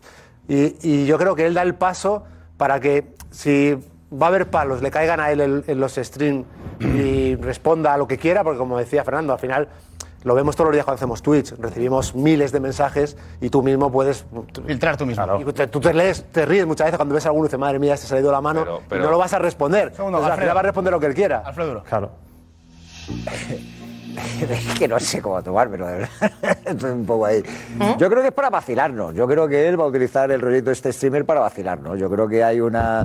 y, 0.48 0.76
y 0.80 1.06
yo 1.06 1.18
creo 1.18 1.34
que 1.34 1.44
él 1.46 1.54
da 1.54 1.62
el 1.62 1.74
paso 1.74 2.22
para 2.56 2.78
que 2.78 3.14
si 3.32 3.76
va 4.12 4.26
a 4.26 4.28
haber 4.28 4.48
palos, 4.48 4.80
le 4.80 4.92
caigan 4.92 5.18
a 5.18 5.32
él 5.32 5.40
en, 5.40 5.64
en 5.66 5.80
los 5.80 5.94
streams 5.96 6.46
y 6.78 7.34
responda 7.34 7.92
a 7.94 7.98
lo 7.98 8.06
que 8.06 8.16
quiera, 8.16 8.44
porque 8.44 8.58
como 8.58 8.78
decía 8.78 9.02
Fernando, 9.02 9.32
al 9.32 9.40
final 9.40 9.68
lo 10.26 10.34
vemos 10.34 10.56
todos 10.56 10.66
los 10.68 10.74
días 10.74 10.84
cuando 10.84 10.96
hacemos 10.96 11.22
Twitch, 11.22 11.52
recibimos 11.58 12.14
miles 12.14 12.50
de 12.52 12.60
mensajes 12.60 13.16
y 13.40 13.48
tú 13.48 13.62
mismo 13.62 13.90
puedes 13.92 14.26
filtrar 14.66 14.96
tú 14.96 15.06
mismo. 15.06 15.24
Y 15.40 15.44
te- 15.52 15.68
tú 15.68 15.80
te 15.80 15.94
lees, 15.94 16.24
te 16.32 16.44
ríes 16.44 16.66
muchas 16.66 16.86
veces 16.88 16.98
cuando 16.98 17.14
ves 17.14 17.24
a 17.26 17.28
alguno 17.28 17.44
y 17.44 17.48
dices, 17.48 17.58
madre 17.60 17.78
mía, 17.78 17.96
se 17.96 18.06
ha 18.06 18.08
salido 18.08 18.32
la 18.32 18.40
mano 18.40 18.80
pero- 18.88 19.02
y 19.02 19.04
no 19.04 19.10
lo 19.12 19.18
vas 19.18 19.32
a 19.32 19.38
responder. 19.38 19.92
Segundo, 19.94 20.18
Entonces, 20.18 20.26
al 20.26 20.32
Alfredo. 20.32 20.44
final 20.46 20.56
va 20.56 20.60
a 20.60 20.62
responder 20.64 20.92
lo 20.92 21.00
que 21.00 21.06
él 21.06 21.14
quiera. 21.14 21.38
Alfredo. 21.46 21.82
Claro. 21.84 22.10
Es 24.16 24.78
que 24.78 24.88
no 24.88 24.98
sé 24.98 25.20
cómo 25.20 25.42
tomármelo, 25.42 25.86
de 25.86 25.92
verdad. 25.98 26.08
Estoy 26.64 26.90
un 26.90 27.04
poco 27.04 27.26
ahí. 27.26 27.42
Yo 27.98 28.08
creo 28.08 28.22
que 28.22 28.28
es 28.28 28.34
para 28.34 28.48
vacilarnos. 28.48 29.14
Yo 29.14 29.26
creo 29.26 29.46
que 29.46 29.68
él 29.68 29.78
va 29.78 29.84
a 29.84 29.88
utilizar 29.88 30.30
el 30.30 30.40
rollito 30.40 30.66
de 30.66 30.72
este 30.72 30.90
streamer 30.92 31.26
para 31.26 31.40
vacilarnos. 31.40 31.98
Yo 31.98 32.08
creo 32.08 32.26
que 32.26 32.42
hay 32.42 32.60
una 32.60 33.04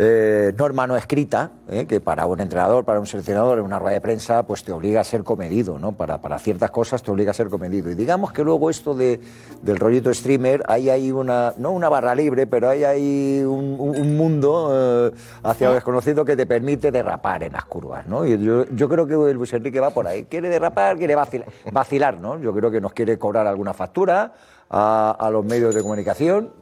eh, 0.00 0.52
norma 0.56 0.86
no 0.86 0.96
escrita 0.96 1.50
eh, 1.68 1.84
que 1.86 2.00
para 2.00 2.24
un 2.26 2.40
entrenador, 2.40 2.84
para 2.84 3.00
un 3.00 3.06
seleccionador 3.06 3.58
en 3.58 3.64
una 3.64 3.78
rueda 3.78 3.94
de 3.94 4.00
prensa, 4.00 4.44
pues 4.44 4.62
te 4.62 4.70
obliga 4.72 5.00
a 5.00 5.04
ser 5.04 5.24
comedido, 5.24 5.78
¿no? 5.78 5.92
Para, 5.92 6.18
para 6.20 6.38
ciertas 6.38 6.70
cosas 6.70 7.02
te 7.02 7.10
obliga 7.10 7.32
a 7.32 7.34
ser 7.34 7.48
comedido. 7.48 7.90
Y 7.90 7.94
digamos 7.94 8.32
que 8.32 8.44
luego 8.44 8.70
esto 8.70 8.94
de, 8.94 9.20
del 9.62 9.76
rollito 9.76 10.12
streamer, 10.14 10.62
ahí 10.68 10.88
hay 10.88 11.10
una, 11.10 11.52
no 11.58 11.72
una 11.72 11.88
barra 11.88 12.14
libre, 12.14 12.46
pero 12.46 12.68
ahí 12.68 12.84
hay 12.84 13.42
un, 13.44 13.76
un- 13.78 13.98
un 14.00 14.16
mundo 14.16 14.70
eh, 14.72 15.10
hacia 15.42 15.68
lo 15.68 15.74
desconocido 15.74 16.24
que 16.24 16.36
te 16.36 16.46
permite 16.46 16.92
derrapar 16.92 17.42
en 17.42 17.52
las 17.54 17.64
curvas, 17.64 18.06
¿no? 18.06 18.24
Y 18.24 18.38
yo, 18.42 18.66
yo 18.70 18.88
creo 18.88 19.06
que 19.06 19.14
Luis 19.34 19.52
Enrique 19.52 19.80
va 19.80 19.90
por 19.90 20.06
ahí. 20.06 20.24
Quiere 20.24 20.48
derrapar, 20.48 20.96
quiere 20.96 21.14
vacilar, 21.16 21.48
vacilar, 21.72 22.20
¿no? 22.20 22.38
Yo 22.38 22.54
creo 22.54 22.70
que 22.70 22.80
nos 22.80 22.92
quiere 22.92 23.18
cobrar 23.18 23.46
alguna 23.46 23.74
factura 23.74 24.32
a, 24.70 25.10
a 25.18 25.30
los 25.30 25.44
medios 25.44 25.74
de 25.74 25.82
comunicación, 25.82 26.52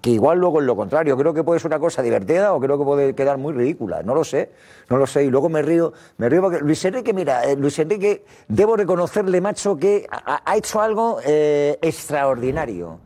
que 0.00 0.10
igual 0.10 0.38
luego 0.38 0.60
es 0.60 0.66
lo 0.66 0.74
contrario. 0.74 1.16
Creo 1.16 1.32
que 1.32 1.44
puede 1.44 1.60
ser 1.60 1.68
una 1.68 1.78
cosa 1.78 2.02
divertida 2.02 2.52
o 2.54 2.60
creo 2.60 2.78
que 2.78 2.84
puede 2.84 3.14
quedar 3.14 3.38
muy 3.38 3.52
ridícula. 3.52 4.02
No 4.02 4.14
lo 4.14 4.24
sé, 4.24 4.50
no 4.90 4.96
lo 4.96 5.06
sé. 5.06 5.24
Y 5.24 5.30
luego 5.30 5.48
me 5.48 5.62
río, 5.62 5.92
me 6.18 6.28
río 6.28 6.42
porque 6.42 6.58
Luis 6.60 6.84
Enrique, 6.84 7.12
mira, 7.12 7.44
eh, 7.44 7.56
Luis 7.56 7.78
Enrique, 7.78 8.24
debo 8.48 8.76
reconocerle, 8.76 9.40
macho, 9.40 9.76
que 9.76 10.06
ha, 10.10 10.56
hecho 10.56 10.80
algo 10.80 11.18
eh, 11.24 11.78
extraordinario 11.82 12.98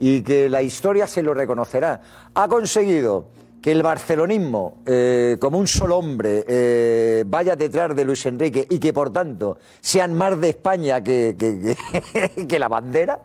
y 0.00 0.22
que 0.22 0.48
la 0.48 0.62
historia 0.62 1.06
se 1.06 1.22
lo 1.22 1.32
reconocerá. 1.34 2.00
Ha 2.34 2.48
conseguido 2.48 3.26
que 3.62 3.72
el 3.72 3.82
barcelonismo, 3.82 4.78
eh, 4.86 5.36
como 5.38 5.58
un 5.58 5.66
solo 5.66 5.98
hombre, 5.98 6.44
eh, 6.48 7.24
vaya 7.26 7.54
detrás 7.56 7.94
de 7.94 8.04
Luis 8.06 8.24
Enrique 8.26 8.66
y 8.70 8.78
que 8.78 8.92
por 8.92 9.12
tanto 9.12 9.58
sean 9.80 10.14
más 10.14 10.40
de 10.40 10.48
España 10.48 11.02
que- 11.04 11.36
que 12.48 12.58
la 12.58 12.68
bandera. 12.68 13.20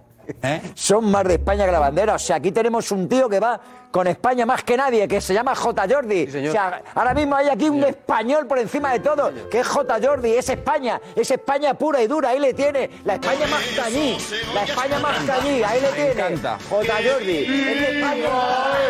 Son 0.73 1.09
más 1.11 1.23
de 1.25 1.35
España 1.35 1.65
que 1.65 1.71
la 1.71 1.79
bandera. 1.79 2.15
O 2.15 2.19
sea, 2.19 2.37
aquí 2.37 2.51
tenemos 2.51 2.91
un 2.91 3.07
tío 3.09 3.27
que 3.29 3.39
va 3.39 3.59
con 3.91 4.07
España 4.07 4.45
más 4.45 4.63
que 4.63 4.75
nadie, 4.75 5.07
que 5.07 5.21
se 5.21 5.33
llama 5.33 5.55
J. 5.55 5.85
Jordi. 5.89 6.27
o 6.49 6.51
sea, 6.51 6.81
ahora 6.93 7.13
mismo 7.13 7.35
hay 7.35 7.47
aquí 7.47 7.69
un 7.69 7.81
español 7.83 8.45
por 8.45 8.59
encima 8.59 8.91
de 8.91 8.99
todo, 8.99 9.31
que 9.49 9.59
es 9.61 9.67
J. 9.67 9.97
Jordi, 10.03 10.33
es 10.33 10.49
España, 10.49 10.99
es 11.15 11.31
España 11.31 11.73
pura 11.75 12.01
y 12.01 12.07
dura, 12.07 12.29
ahí 12.29 12.39
le 12.39 12.53
tiene, 12.53 12.89
la 13.05 13.13
España 13.13 13.47
más 13.47 13.63
cañí, 13.75 14.17
la 14.53 14.63
España 14.63 14.99
más 14.99 15.17
cañí, 15.25 15.63
ahí 15.63 15.79
le 15.79 15.91
tiene. 15.93 16.37
J. 16.69 16.93
Jordi, 17.09 17.37
es 17.45 17.79
de 17.79 17.99
España. 17.99 18.29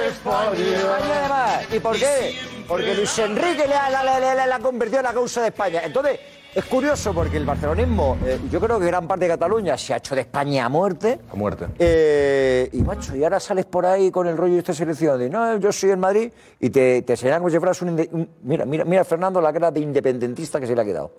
España 0.08 1.20
además. 1.20 1.66
¿Y 1.72 1.80
por 1.80 1.96
qué? 1.98 2.40
Porque 2.68 2.96
Luis 2.96 3.20
Enrique 3.20 3.68
le 3.68 3.76
ha, 3.76 3.90
la- 3.92 4.04
la- 4.04 4.20
la- 4.20 4.48
la 4.48 4.56
ha 4.56 4.60
convertido 4.60 5.00
en 5.02 5.06
la 5.06 5.14
causa 5.14 5.42
de 5.42 5.50
España. 5.50 5.82
Entonces, 5.84 6.20
es 6.56 6.66
curioso 6.66 7.14
porque 7.14 7.38
el 7.38 7.46
barcelonismo, 7.46 8.18
eh, 8.26 8.40
yo 8.50 8.60
creo 8.60 8.80
que 8.80 8.86
gran 8.88 9.08
parte 9.08 9.26
de 9.26 9.32
Cataluña 9.32 9.78
se 9.78 9.94
ha 9.94 9.98
hecho 9.98 10.16
de 10.16 10.22
España 10.22 10.66
a 10.66 10.70
muerte. 10.70 11.20
A 11.32 11.36
muerte. 11.36 11.66
Eh, 11.78 12.70
y 12.72 12.82
macho, 12.82 13.16
y 13.16 13.24
ahora 13.24 13.40
sales 13.40 13.66
por 13.66 13.86
ahí 13.86 14.10
con 14.10 14.28
el 14.28 14.38
rollo 14.38 14.54
de 14.54 14.60
esta 14.60 14.74
selección 14.74 15.20
de 15.20 15.30
no, 15.30 15.58
yo 15.58 15.72
soy 15.72 15.92
en 15.92 16.00
Madrid 16.00 16.32
y 16.60 16.70
te, 16.70 17.02
te 17.02 17.14
enseñan 17.14 17.40
como 17.40 17.50
si 17.50 17.58
fueras 17.60 17.82
un, 17.82 17.90
un- 17.90 18.30
Mira, 18.44 18.66
mira, 18.66 18.86
mira 18.86 19.04
Fernando 19.04 19.40
la 19.42 19.52
cara 19.54 19.70
de 19.72 19.80
independentista 19.82 20.60
que 20.60 20.68
se 20.68 20.76
le 20.76 20.82
ha 20.82 20.86
quedado. 20.86 21.12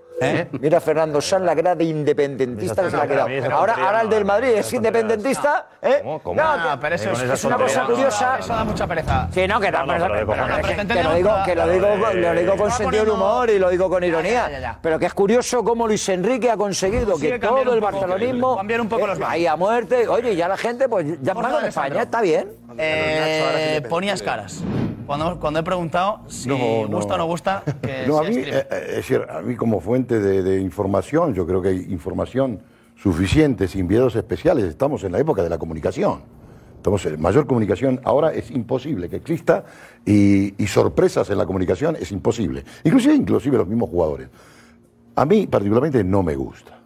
Mira 0.61 0.81
Fernando 0.81 1.21
San 1.21 1.45
la 1.45 1.55
cara 1.55 1.75
de 1.75 1.85
independentista 1.85 2.83
que 2.85 2.91
se 2.91 2.97
le 2.97 3.03
ha 3.03 3.07
quedado. 3.07 3.55
Ahora, 3.55 3.75
ahora 3.75 4.01
el 4.03 4.09
del 4.09 4.25
Madrid 4.25 4.49
es 4.57 4.73
independentista. 4.73 5.67
¿eh? 5.83 6.01
¿Cómo? 6.03 6.19
¿Cómo? 6.21 6.41
No, 6.43 6.53
que- 6.73 6.79
pero 6.81 6.95
eso 6.95 7.11
es, 7.13 7.45
una 7.45 7.57
cosa 7.59 7.85
curiosa. 7.85 8.39
Eso 8.39 8.55
da 8.55 8.65
mucha 8.65 8.87
pereza. 8.87 9.29
Sí, 9.33 9.47
no, 9.47 9.61
que 9.61 9.71
da 9.71 9.85
pereza, 9.85 10.09
pero 10.09 10.25
de 10.47 10.63
que- 10.63 10.95
que 10.95 11.03
lo 11.03 11.15
digo, 11.15 11.31
que 11.45 11.55
lo 11.55 11.69
digo, 11.69 11.89
lo 12.15 12.33
digo 12.35 12.57
con 12.57 12.71
sentido 12.71 13.05
del 13.05 13.13
humor 13.13 13.51
y 13.51 13.59
lo 13.59 13.69
digo 13.69 13.91
con 13.91 14.03
ironía. 14.05 14.47
ya, 14.47 14.51
ya, 14.51 14.59
ya. 14.61 14.79
Pero 14.81 14.99
que 14.99 15.07
es 15.07 15.15
curioso 15.15 15.63
cómo 15.63 15.87
Luis 15.87 16.09
Enrique 16.09 16.51
ha 16.51 16.57
conseguido 16.57 17.19
que 17.19 17.39
cambiar 17.39 17.65
todo 17.65 17.75
el 17.75 17.81
poco- 17.81 17.93
barcelonismo 17.93 18.57
cambiar 18.57 18.81
un 18.81 18.89
poco 18.89 19.05
eh, 19.05 19.09
los 19.09 19.19
bancos. 19.19 19.35
ahí 19.35 19.47
a 19.47 19.57
muerte. 19.57 20.09
Oye, 20.09 20.35
ya 20.35 20.49
la 20.49 20.57
gente, 20.57 20.89
pues 20.89 21.07
ya 21.21 21.35
van 21.35 21.45
a 21.45 21.49
Alessandro. 21.59 21.69
España, 22.01 22.03
está 22.03 22.21
bien. 22.23 22.53
Eh, 22.79 23.83
ponías 23.89 24.23
caras. 24.23 24.63
Cuando, 25.07 25.39
cuando 25.39 25.61
he 25.61 25.63
preguntado 25.63 26.21
si 26.29 26.49
No, 26.49 26.87
no. 26.89 26.97
gusta 26.97 27.15
o 27.15 27.19
no 27.19 27.27
gusta 27.27 27.63
que 27.81 28.05
No, 28.09 28.19
a 28.19 28.23
mí, 28.25 28.37
eh, 28.37 28.67
eh, 28.71 28.85
es 28.89 28.97
decir, 28.97 29.23
a 29.29 29.41
mí 29.41 29.55
como 29.57 29.81
fuente 29.81 30.19
de, 30.21 30.43
de 30.43 30.61
información, 30.61 31.33
yo 31.35 31.47
creo 31.47 31.63
que 31.63 31.69
hay 31.69 31.87
información 31.91 32.61
suficiente, 32.97 33.69
sin 33.69 33.87
miedos 33.87 34.17
especiales. 34.17 34.65
Estamos 34.65 35.05
en 35.05 35.13
la 35.13 35.19
época 35.19 35.43
de 35.43 35.51
la 35.51 35.59
comunicación. 35.59 36.21
Estamos 36.77 37.05
en 37.07 37.21
mayor 37.21 37.47
comunicación. 37.47 38.01
Ahora 38.05 38.33
es 38.33 38.51
imposible 38.51 39.09
que 39.09 39.17
exista 39.17 39.65
y, 40.05 40.55
y 40.63 40.67
sorpresas 40.67 41.29
en 41.31 41.39
la 41.39 41.47
comunicación 41.47 41.97
es 41.97 42.11
imposible. 42.13 42.65
Inclusive, 42.85 43.15
inclusive 43.15 43.59
los 43.59 43.67
mismos 43.69 43.91
jugadores. 43.91 44.29
A 45.15 45.25
mí 45.25 45.47
particularmente 45.47 46.03
no 46.05 46.23
me 46.23 46.37
gusta. 46.37 46.79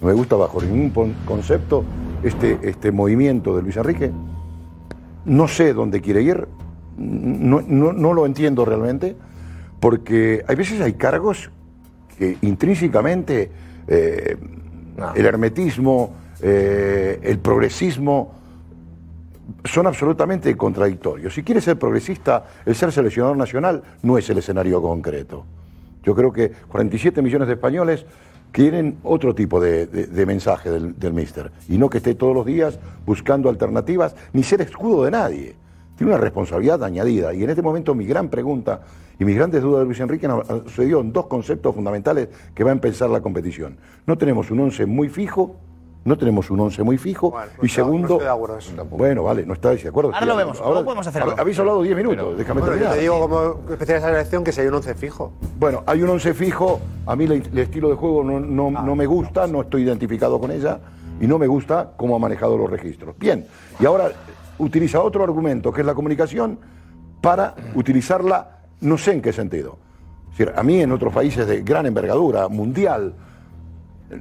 No 0.00 0.06
me 0.08 0.12
gusta 0.14 0.36
bajo 0.36 0.62
ningún 0.62 1.14
concepto 1.26 1.84
este, 2.22 2.58
este 2.62 2.90
movimiento 2.92 3.54
de 3.56 3.62
Luis 3.62 3.76
Enrique. 3.76 4.10
No 5.24 5.46
sé 5.48 5.74
dónde 5.74 6.00
quiere 6.00 6.22
ir, 6.22 6.48
no, 7.00 7.62
no- 7.66 7.92
no 7.92 8.12
lo 8.12 8.26
entiendo 8.26 8.64
realmente, 8.64 9.16
porque 9.80 10.44
hay 10.46 10.54
veces 10.56 10.80
hay 10.80 10.92
cargos 10.92 11.50
que 12.18 12.36
intrínsecamente 12.42 13.50
eh, 13.88 14.36
el 15.16 15.26
hermetismo, 15.26 16.14
eh, 16.42 17.18
el 17.22 17.38
progresismo, 17.38 18.34
son 19.64 19.86
absolutamente 19.86 20.56
contradictorios. 20.56 21.34
Si 21.34 21.42
quiere 21.42 21.60
ser 21.60 21.78
progresista, 21.78 22.44
el 22.64 22.74
ser 22.74 22.92
seleccionador 22.92 23.36
nacional 23.36 23.82
no 24.02 24.16
es 24.18 24.28
el 24.30 24.38
escenario 24.38 24.80
concreto. 24.80 25.44
Yo 26.02 26.14
creo 26.14 26.32
que 26.32 26.50
47 26.68 27.20
millones 27.20 27.48
de 27.48 27.54
españoles 27.54 28.06
quieren 28.52 28.98
otro 29.02 29.34
tipo 29.34 29.60
de, 29.60 29.86
de- 29.86 30.06
de 30.06 30.26
mensaje 30.26 30.70
del, 30.70 30.98
del 30.98 31.12
míster 31.12 31.50
y 31.68 31.78
no 31.78 31.88
que 31.90 31.98
esté 31.98 32.14
todos 32.14 32.34
los 32.34 32.46
días 32.46 32.78
buscando 33.06 33.48
alternativas 33.48 34.14
ni 34.32 34.42
ser 34.42 34.60
escudo 34.60 35.04
de 35.04 35.10
nadie. 35.10 35.54
Tiene 36.00 36.14
una 36.14 36.22
responsabilidad 36.22 36.82
añadida. 36.82 37.34
Y 37.34 37.44
en 37.44 37.50
este 37.50 37.60
momento 37.60 37.94
mi 37.94 38.06
gran 38.06 38.30
pregunta 38.30 38.80
y 39.18 39.24
mis 39.26 39.36
grandes 39.36 39.60
dudas 39.60 39.80
de 39.80 39.84
Luis 39.84 40.00
Enrique 40.00 40.24
han 40.24 40.32
han 40.48 40.64
sucedido 40.64 41.00
en 41.02 41.12
dos 41.12 41.26
conceptos 41.26 41.74
fundamentales 41.74 42.30
que 42.54 42.64
va 42.64 42.70
a 42.70 42.72
empezar 42.72 43.10
la 43.10 43.20
competición. 43.20 43.76
No 44.06 44.16
tenemos 44.16 44.50
un 44.50 44.60
11 44.60 44.86
muy 44.86 45.10
fijo, 45.10 45.56
no 46.06 46.16
tenemos 46.16 46.50
un 46.50 46.58
11 46.60 46.82
muy 46.84 46.96
fijo, 46.96 47.34
y 47.60 47.68
segundo... 47.68 48.14
estoy 48.18 48.76
de. 48.78 48.82
Bueno, 48.96 49.24
vale, 49.24 49.44
no 49.44 49.52
estáis 49.52 49.82
de 49.82 49.90
acuerdo. 49.90 50.14
Ahora 50.14 50.24
lo 50.24 50.36
vemos, 50.36 50.56
hablando- 50.58 50.74
¿cómo 50.76 50.84
podemos 50.86 51.06
hacer 51.06 51.22
algo? 51.22 51.34
Habéis 51.38 51.58
hablado 51.58 51.82
10 51.82 51.94
minutos, 51.94 52.38
déjame 52.38 52.60
Bueno, 52.62 52.76
yo 52.76 52.78
terminar. 52.78 52.94
te 52.94 53.00
digo 53.02 53.20
como 53.20 53.70
especialista 53.70 54.06
de 54.06 54.12
la 54.14 54.18
selección 54.20 54.42
que 54.42 54.52
si 54.52 54.60
hay 54.62 54.68
un 54.68 54.74
11 54.76 54.94
fijo. 54.94 55.32
Bueno, 55.58 55.82
hay 55.84 56.02
un 56.02 56.08
11 56.08 56.32
fijo, 56.32 56.80
a 57.04 57.14
mí 57.14 57.24
el, 57.24 57.32
el 57.32 57.58
estilo 57.58 57.90
de 57.90 57.96
juego 57.96 58.24
no, 58.24 58.40
no- 58.40 58.72
Ah, 58.78 58.82
no 58.86 58.96
me 58.96 59.04
gusta, 59.04 59.46
no 59.46 59.60
estoy 59.60 59.82
identificado 59.82 60.40
con 60.40 60.50
ella 60.50 60.80
y 61.20 61.26
no 61.26 61.38
me 61.38 61.46
gusta 61.46 61.90
cómo 61.98 62.16
ha 62.16 62.18
manejado 62.18 62.56
los 62.56 62.70
registros. 62.70 63.14
Bien, 63.18 63.44
y 63.78 63.84
ahora 63.84 64.10
utiliza 64.60 65.00
otro 65.02 65.24
argumento, 65.24 65.72
que 65.72 65.80
es 65.80 65.86
la 65.86 65.94
comunicación, 65.94 66.58
para 67.20 67.54
utilizarla 67.74 68.58
no 68.80 68.96
sé 68.96 69.12
en 69.12 69.22
qué 69.22 69.32
sentido. 69.32 69.78
Es 70.32 70.38
decir, 70.38 70.54
a 70.56 70.62
mí 70.62 70.80
en 70.80 70.92
otros 70.92 71.12
países 71.12 71.46
de 71.46 71.62
gran 71.62 71.86
envergadura, 71.86 72.48
mundial, 72.48 73.14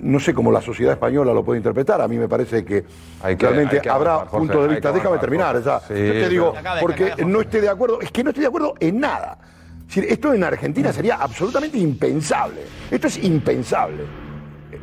no 0.01 0.19
sé 0.19 0.33
cómo 0.33 0.51
la 0.51 0.61
sociedad 0.61 0.93
española 0.93 1.33
lo 1.33 1.43
puede 1.43 1.57
interpretar, 1.59 2.01
a 2.01 2.07
mí 2.07 2.17
me 2.17 2.27
parece 2.27 2.63
que, 2.65 2.83
Hay 3.23 3.35
que- 3.37 3.45
realmente 3.45 3.77
hay 3.77 3.81
que 3.81 3.89
habrá 3.89 4.25
puntos 4.25 4.61
de 4.61 4.67
vista. 4.67 4.91
Déjame 4.91 5.17
terminar, 5.17 5.55
Jorge. 5.55 5.65
ya. 5.65 5.79
Sí, 5.79 5.93
yo 6.07 6.13
te 6.13 6.29
digo, 6.29 6.53
porque 6.81 7.13
no 7.25 7.41
estoy 7.41 7.61
de 7.61 7.69
acuerdo, 7.69 8.01
es 8.01 8.11
que 8.11 8.23
no 8.23 8.29
estoy 8.29 8.41
de 8.41 8.47
acuerdo 8.47 8.73
en 8.79 8.99
nada. 8.99 9.37
Es 9.87 9.95
decir, 9.95 10.05
esto 10.11 10.33
en 10.33 10.43
Argentina 10.43 10.93
sería 10.93 11.15
absolutamente 11.15 11.77
impensable. 11.79 12.61
Esto 12.91 13.07
es 13.07 13.23
impensable. 13.23 14.03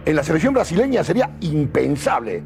En 0.04 0.16
la 0.16 0.24
selección 0.24 0.52
brasileña 0.54 1.04
sería 1.04 1.30
impensable. 1.40 2.42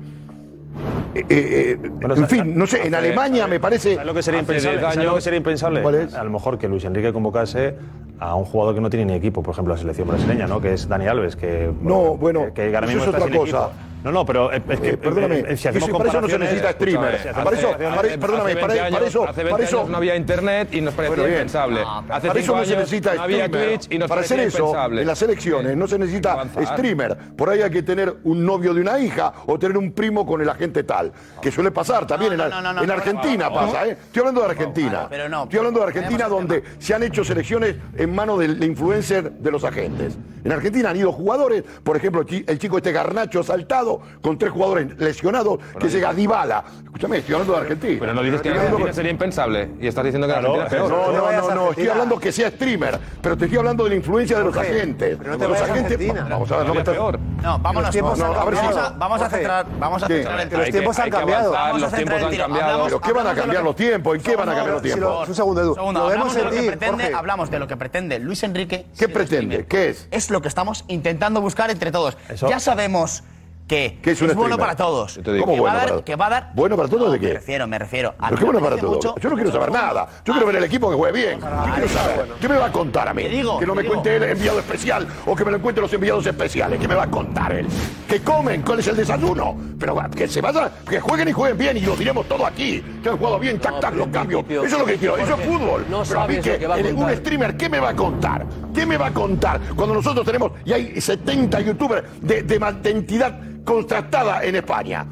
Eh, 1.15 1.25
eh, 1.29 1.79
en 2.03 2.29
fin, 2.29 2.57
no 2.57 2.67
sé, 2.67 2.87
en 2.87 2.95
Alemania 2.95 3.47
me 3.47 3.59
parece. 3.59 3.95
¿Sabes 3.95 4.07
lo 4.07 4.15
que 4.15 4.23
sería 4.23 4.41
impensable? 4.41 4.81
¿Sabes 4.81 5.05
lo 5.05 5.15
que 5.15 5.21
sería 5.21 5.37
impensable? 5.39 5.83
¿Cuál 5.83 5.95
es? 5.97 6.15
A 6.15 6.25
lo 6.25 6.31
mejor 6.31 6.59
que 6.59 6.69
Luis 6.69 6.85
Enrique 6.85 7.13
convocase 7.13 7.75
a 8.21 8.35
un 8.35 8.45
jugador 8.45 8.75
que 8.75 8.81
no 8.81 8.91
tiene 8.91 9.07
ni 9.07 9.15
equipo, 9.15 9.43
por 9.43 9.53
ejemplo, 9.53 9.75
la 9.75 9.81
selección 9.81 10.07
brasileña, 10.09 10.47
¿no? 10.47 10.61
Que 10.61 10.75
es 10.75 10.89
Dani 10.89 11.07
Alves, 11.07 11.37
que. 11.37 11.71
No, 11.83 12.17
bueno, 12.17 12.47
que, 12.55 12.71
que 12.71 12.75
ahora 12.75 12.87
eso 12.87 12.99
es 13.03 13.09
otra 13.09 13.21
cosa. 13.21 13.41
equipo. 13.41 13.71
No, 14.03 14.11
no, 14.13 14.25
pero 14.25 14.51
es 14.51 14.63
es 14.69 14.81
que. 14.81 14.89
Eh, 14.91 14.97
perdóname, 14.97 15.41
eh, 15.47 15.57
si 15.57 15.69
hacemos 15.69 15.89
eso- 15.89 15.99
para 15.99 16.09
eso 16.11 16.21
no 16.23 16.29
se 16.29 16.39
necesita 16.39 16.73
streamer. 16.73 17.33
Para 17.35 17.57
eso, 17.57 17.71
para- 17.73 18.03
perdóname, 18.03 18.21
para, 18.21 18.45
20 18.45 18.61
para 18.61 18.87
años- 18.87 19.03
eso, 19.03 19.25
hace 19.29 19.37
20 19.45 19.51
para 19.51 19.65
eso 19.65 19.79
años 19.79 19.91
no 19.91 19.97
había 19.99 20.17
internet 20.17 20.69
y 20.73 20.81
nos 20.81 20.95
parecía 20.95 21.17
Bueno, 21.17 21.25
bien. 21.25 21.35
impensable. 21.41 21.81
No, 21.83 21.99
hace 22.09 22.29
para 22.29 22.41
eso 22.41 22.57
no 22.57 22.65
se 22.65 22.77
necesita 22.77 23.15
no 23.15 23.23
había 23.23 23.47
streamer. 23.47 23.69
Twitch 23.79 23.93
y 23.95 23.99
nos 23.99 24.09
Para 24.09 24.21
hacer 24.23 24.41
eso, 24.41 24.59
impensable. 24.59 25.01
en 25.03 25.07
las 25.07 25.23
elecciones 25.23 25.77
no 25.77 25.87
se 25.87 25.99
necesita 25.99 26.33
Avanzar. 26.33 26.65
streamer. 26.67 27.19
Por 27.37 27.51
ahí 27.51 27.61
hay 27.63 27.71
que 27.71 27.83
tener 27.83 28.15
un 28.25 28.47
novio 28.47 28.73
de 28.73 28.81
una 28.81 28.99
hija 28.99 29.33
o 29.47 29.59
tener 29.59 29.77
un 29.77 29.93
primo 29.93 30.25
con 30.27 30.41
el 30.41 30.49
agente 30.49 30.83
tal. 30.85 31.13
Que 31.43 31.51
suele 31.51 31.71
pasar 31.71 32.07
también 32.07 32.33
en, 32.33 32.39
no, 32.39 32.49
no, 32.49 32.81
en 32.81 32.87
no, 32.87 32.93
Argentina 32.95 33.49
no, 33.51 33.55
pasa, 33.55 33.87
¿eh? 33.87 33.91
Estoy 33.93 34.21
hablando 34.21 34.41
de 34.41 34.47
Argentina. 34.47 35.07
pero 35.11 35.29
no, 35.29 35.43
Estoy 35.45 35.59
hablando 35.59 35.81
de 35.81 35.87
Argentina 35.87 36.27
donde 36.29 36.63
se 36.79 36.95
han 36.95 37.03
hecho 37.03 37.23
selecciones 37.23 37.77
en 37.97 38.15
manos 38.15 38.39
del 38.39 38.63
influencer 38.65 39.31
de 39.31 39.51
los 39.51 39.63
agentes. 39.65 40.17
En 40.43 40.53
Argentina 40.53 40.89
han 40.89 40.97
ido 40.97 41.13
jugadores, 41.13 41.63
por 41.85 41.99
ejemplo, 41.99 42.25
el 42.27 42.59
chico 42.59 42.79
este 42.79 42.93
Garnacho 42.93 43.43
saltado 43.43 43.90
con 44.21 44.39
tres 44.39 44.53
jugadores 44.53 44.99
lesionados 44.99 45.59
que 45.79 45.89
llega 45.89 46.13
Dybala. 46.13 46.65
Escúchame, 46.85 47.19
estoy 47.19 47.35
hablando 47.35 47.55
de 47.55 47.61
Argentina. 47.61 47.97
Pero 48.01 48.15
no 48.15 48.23
dices 48.23 48.41
que 48.43 48.49
Argentina 48.51 48.93
sería 48.93 49.11
impensable 49.13 49.71
y 49.81 49.87
estás 49.87 50.05
diciendo 50.05 50.27
que 50.27 50.33
Argentina 50.35 50.65
es 50.65 50.71
peor. 50.71 50.91
no, 50.91 51.13
no, 51.13 51.33
no, 51.33 51.55
no, 51.55 51.71
estoy 51.71 51.89
hablando 51.89 52.19
que 52.19 52.33
sea 52.33 52.51
streamer, 52.51 52.99
pero 53.23 53.37
te 53.37 53.45
estoy 53.45 53.59
hablando 53.59 53.85
de 53.85 53.91
la 53.91 53.97
influencia 53.97 54.39
de 54.39 54.45
los 54.45 54.55
Jorge, 54.55 54.71
agentes. 54.77 55.17
pero 55.19 55.31
no 55.33 55.39
te 55.39 55.49
los 55.49 55.61
agentes. 55.61 55.83
Argentina. 55.93 56.27
Vamos 56.29 56.51
a 56.53 56.57
ver, 56.59 56.67
no 56.67 56.75
me 56.75 56.81
estás. 56.81 56.97
No, 56.97 57.59
vámonos. 57.61 57.83
Los 57.85 57.91
tiempos 57.93 58.19
no, 58.19 58.25
han 58.27 58.35
a 58.35 58.45
ver 58.45 58.55
si- 58.57 58.61
cambiado. 58.61 58.77
vamos 58.77 58.91
a- 58.93 58.99
vamos 58.99 59.23
a 59.23 59.31
centrar, 59.31 59.67
vamos 59.79 60.03
a 60.03 60.07
centrar 60.07 60.41
el 60.41 60.49
Que 60.49 60.57
los 60.57 60.71
tiempos 60.71 60.99
han 60.99 61.11
cambiado. 61.11 61.53
los 61.79 61.93
tiempos 61.93 62.23
han 62.23 62.37
cambiado. 62.37 62.55
Hablamos- 62.71 62.87
¿Pero 62.89 63.01
qué 63.01 63.13
van 63.13 63.27
a 63.27 63.35
cambiar 63.35 63.63
lo 63.63 63.71
los 63.71 63.77
tiempos? 63.77 64.17
¿En 64.17 64.23
qué 64.23 64.37
van 64.37 64.49
a 64.49 64.55
cambiar 64.55 64.75
los 64.75 64.83
tiempos? 64.83 65.29
un 65.29 65.35
segundo, 65.35 65.61
Edu. 65.63 65.77
Hablamos 65.79 66.35
de 66.35 66.45
lo 66.45 66.51
que 66.51 66.57
sentir, 66.57 66.71
pretende, 66.79 67.03
Jorge. 67.05 67.17
hablamos 67.19 67.51
de 67.51 67.59
lo 67.59 67.67
que 67.69 67.77
pretende 67.77 68.19
Luis 68.19 68.43
Enrique. 68.43 68.87
¿Qué 68.99 69.09
pretende? 69.09 69.65
¿Qué 69.67 69.91
es? 69.91 70.09
Es 70.11 70.31
lo 70.31 70.41
que 70.43 70.49
estamos 70.49 70.85
intentando 70.89 71.41
buscar 71.41 71.71
entre 71.71 71.93
todos. 71.93 72.17
Eso- 72.29 72.49
Ya 72.49 72.59
sabemos 72.61 73.23
que 73.71 73.99
¿Qué 74.03 74.11
es 74.11 74.35
bueno 74.35 74.59
para 74.59 74.75
todos. 74.75 75.21
Que, 75.23 75.39
¿Cómo 75.39 75.53
va 75.53 75.59
a 75.59 75.61
bueno 75.61 75.79
dar, 75.79 75.89
para- 75.91 76.03
que 76.05 76.17
va 76.17 76.27
a 76.27 76.31
dar. 76.31 76.51
¿Bueno 76.57 76.77
para 76.77 76.89
todos 76.89 77.03
No, 77.07 77.13
de 77.13 77.21
Me 77.21 77.27
qué? 77.29 77.35
refiero, 77.35 77.69
me 77.69 77.79
refiero. 77.79 78.15
A 78.19 78.27
¿Pero 78.31 78.39
qué 78.39 78.45
bueno 78.45 78.61
me 78.61 78.69
para 78.69 78.81
todos? 78.81 78.97
mucho- 78.97 79.15
Yo 79.21 79.31
no 79.31 79.37
quiero 79.37 79.53
saber 79.53 79.71
nada. 79.71 80.09
Yo 80.25 80.33
quiero 80.33 80.47
ver 80.49 80.57
el 80.57 80.65
equipo 80.65 80.91
que 80.91 80.97
juegue 80.97 81.13
bien. 81.25 81.41
¿Qué 81.41 81.71
quiero 81.75 81.89
saber? 81.89 82.27
¿Qué 82.41 82.49
me 82.49 82.57
va 82.57 82.67
a 82.67 82.73
contar 82.73 83.07
a 83.09 83.15
mí? 83.15 83.23
Digo, 83.29 83.61
que 83.61 83.67
no 83.67 83.77
me 83.77 83.83
digo. 83.83 83.95
cuente 83.95 84.17
el 84.17 84.25
enviado 84.25 84.59
especial 84.59 85.07
o 85.25 85.37
que 85.37 85.45
me 85.45 85.53
lo 85.53 85.59
encuentre 85.59 85.83
los 85.83 85.93
enviados 85.93 86.27
especiales. 86.27 86.81
¿Qué 86.81 86.89
me 86.89 86.97
va 86.97 87.05
a 87.05 87.11
contar 87.11 87.53
él? 87.53 87.69
¿Qué 88.09 88.21
comen? 88.23 88.63
¿Cuál 88.63 88.81
es 88.81 88.89
el 88.89 88.97
desayuno? 88.97 89.57
Pero 89.79 89.97
que 90.17 90.27
se 90.27 90.41
vayan, 90.41 90.69
que 90.89 90.99
jueguen 91.01 91.29
y 91.29 91.33
jueguen 91.33 91.57
bien 91.59 91.77
y 91.77 91.81
lo 91.83 91.95
diremos 91.95 92.27
todo 92.27 92.45
aquí. 92.45 92.83
Que 93.03 93.09
han 93.09 93.19
jugado 93.19 93.39
bien, 93.39 93.61
tac, 93.61 93.79
tac, 93.79 93.95
los 93.95 94.09
cambios. 94.09 94.45
Eso 94.51 94.65
es 94.65 94.73
lo 94.79 94.85
que 94.85 94.97
quiero. 94.97 95.17
Eso 95.17 95.35
es 95.37 95.47
fútbol. 95.47 95.87
no 95.89 96.03
Pero 96.03 96.21
a 96.23 96.27
mí 96.27 96.35
sabes 96.35 96.49
que 96.49 96.59
que 96.59 96.67
va 96.67 96.77
un 96.77 97.17
streamer, 97.17 97.57
¿qué 97.57 97.69
me 97.69 97.79
va 97.79 97.91
a 97.91 97.95
contar? 97.95 98.45
¿Qué 98.75 98.85
me 98.85 98.97
va 98.97 99.07
a 99.07 99.15
contar? 99.15 99.61
Cuando 99.77 99.95
nosotros 99.95 100.27
tenemos, 100.27 100.51
y 100.65 100.73
hay 100.73 101.01
70 101.01 101.61
youtubers 101.61 102.05
de, 102.21 102.43
de, 102.43 102.59
de 102.83 102.91
entidad 102.91 103.39
contrastada 103.65 104.43
en 104.45 104.57
España. 104.57 105.07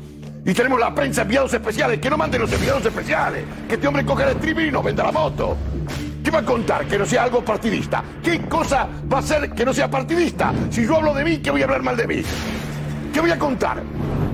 Y 0.45 0.55
tenemos 0.55 0.81
la 0.81 0.95
prensa 0.95 1.23
enviados 1.23 1.53
especiales, 1.53 2.01
que 2.01 2.09
no 2.09 2.17
manden 2.17 2.41
los 2.41 2.53
enviados 2.53 2.85
especiales. 2.85 3.45
Que 3.69 3.75
este 3.75 3.87
hombre 3.87 4.05
coja 4.05 4.25
el 4.25 4.37
streaming 4.37 4.67
y 4.67 4.71
nos 4.71 4.85
venda 4.85 5.05
la 5.05 5.13
moto. 5.13 5.57
¿Qué 6.25 6.31
va 6.31 6.39
a 6.39 6.45
contar? 6.45 6.87
Que 6.87 6.99
no 6.99 7.07
sea 7.07 7.25
algo 7.25 7.45
partidista. 7.45 8.03
¿Qué 8.23 8.41
cosa 8.43 8.89
va 9.13 9.19
a 9.19 9.23
ser 9.23 9.51
que 9.51 9.65
no 9.65 9.73
sea 9.73 9.91
partidista? 9.91 10.53
Si 10.71 10.87
yo 10.87 10.97
hablo 10.97 11.15
de 11.15 11.25
mí, 11.25 11.39
¿qué 11.39 11.51
voy 11.51 11.63
a 11.63 11.65
hablar 11.65 11.83
mal 11.83 11.97
de 11.97 12.07
mí? 12.07 12.23
¿Qué 13.13 13.21
voy 13.21 13.31
a 13.31 13.39
contar? 13.39 13.83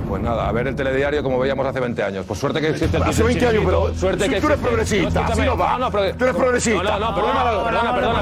Pues 0.09 0.23
nada, 0.23 0.49
a 0.49 0.53
ver 0.53 0.67
el 0.69 0.77
telediario 0.77 1.23
como 1.23 1.39
veíamos 1.39 1.67
hace 1.67 1.81
20 1.81 2.03
años. 2.03 2.25
Pues 2.27 2.39
suerte 2.39 2.61
que 2.61 2.69
existe 2.71 2.97
el 2.97 3.03
Hace 3.03 3.23
20 3.23 3.47
años, 3.47 3.63
pero 3.65 3.95
suerte 3.95 4.25
si 4.25 4.31
que 4.31 4.41
tú 4.41 4.47
eres 4.47 4.59
progresista, 4.59 5.27
así 5.27 5.41
no 5.43 5.57
va. 5.57 5.73
No, 5.73 5.79
no, 5.79 5.91
pero- 5.91 6.15
Tú 6.17 6.25
eres 6.25 6.37
progresista. 6.37 6.83
No, 6.83 6.99
no, 6.99 6.99
no, 7.11 7.15
perdona, 7.15 7.45
perdona, 7.45 7.95
perdona, 7.95 8.21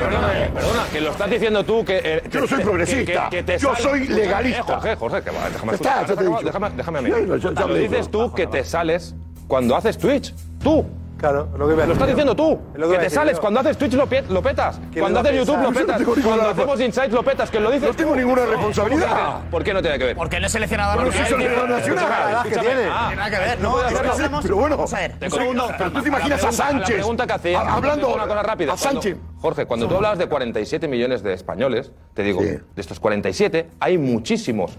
perdona, 0.54 0.84
que 0.92 1.00
lo 1.00 1.10
estás 1.10 1.30
diciendo 1.30 1.64
tú 1.64 1.84
que... 1.84 2.00
eh, 2.04 2.22
Yo 2.30 2.40
no 2.40 2.46
soy 2.46 2.62
progresista. 2.62 3.28
Yo 3.58 3.74
soy 3.76 4.08
legalista. 4.08 4.62
Jorge, 4.62 4.96
Jorge, 4.96 5.22
que 5.22 5.30
va, 5.30 5.48
déjame 5.50 5.72
déjame- 5.72 6.98
a 6.98 7.02
mí. 7.02 7.10
Lo 7.10 7.74
dices 7.74 8.10
tú 8.10 8.32
que 8.32 8.46
te 8.46 8.64
sales 8.64 9.14
cuando 9.48 9.76
haces 9.76 9.98
Twitch. 9.98 10.34
Tú. 10.62 10.86
Claro, 11.22 11.48
lo 11.56 11.68
que 11.68 11.80
a 11.80 11.86
Lo 11.86 11.92
estás 11.92 12.08
diciendo 12.08 12.34
tú. 12.34 12.58
Es 12.74 12.80
lo 12.80 12.90
Que 12.90 12.98
te 12.98 13.08
sales 13.08 13.36
yo. 13.36 13.40
cuando 13.40 13.60
haces 13.60 13.78
Twitch 13.78 13.92
lo, 13.94 14.08
petas. 14.08 14.80
¿Quién 14.90 15.02
Cuando 15.04 15.20
haces? 15.20 15.36
YouTube 15.36 15.56
lo 15.56 15.62
no 15.70 15.72
petas. 15.72 16.02
Cuando 16.02 16.48
hacemos 16.48 16.80
Insights 16.80 17.14
lo 17.14 17.22
petas. 17.22 17.48
Que 17.48 17.60
lo 17.60 17.70
dices 17.70 17.88
No 17.90 17.94
tengo 17.94 18.16
ninguna 18.16 18.44
No, 18.44 18.50
responsabilidad. 18.50 19.40
¿Por 19.48 19.62
qué 19.62 19.72
no 19.72 19.80
tiene 19.80 19.98
que 20.00 20.04
ver? 20.06 20.16
Porque 20.16 20.40
no 20.40 20.46
es 20.46 20.52
seleccionador 20.52 20.96
nacional. 21.06 21.24
si 21.28 21.32
soy 21.32 21.42
seleccionador 21.42 21.78
nacional. 21.78 22.42
que 22.42 22.50
tiene. 22.58 22.88
ah, 22.90 23.04
Tiene 23.06 23.16
nada 23.16 23.30
que 23.30 23.38
ver. 23.38 23.60
no 23.60 23.70
No, 23.70 23.82
es 23.82 24.42
Pero 24.42 24.56
bueno, 24.56 24.76
Vamos 24.76 24.94
a 24.94 24.98
ver, 24.98 25.12
Te 25.20 25.26
un 25.26 25.30
segundo. 25.30 25.70
pero 25.78 25.92
tú 25.92 26.02
te 26.02 26.08
imaginas 26.08 26.44
a 26.44 26.50
Sánchez. 26.50 26.88
La 26.88 26.94
pregunta 26.96 27.26
que 27.28 27.32
hacía. 27.34 27.60
a- 27.60 27.74
hablando 27.74 28.12
una 28.12 28.26
cosa 28.26 28.42
rápida. 28.42 28.72
a 28.72 28.76
Sánchez. 28.76 29.16
Jorge, 29.40 29.66
cuando 29.66 29.86
tú 29.86 29.94
hablas 29.94 30.18
de 30.18 30.26
47 30.26 30.88
millones 30.88 31.22
de 31.22 31.34
españoles, 31.34 31.92
te 32.14 32.24
digo, 32.24 32.42
de 32.42 32.62
estos 32.74 32.98
47, 32.98 33.68
hay 33.78 33.96
muchísimos 33.96 34.76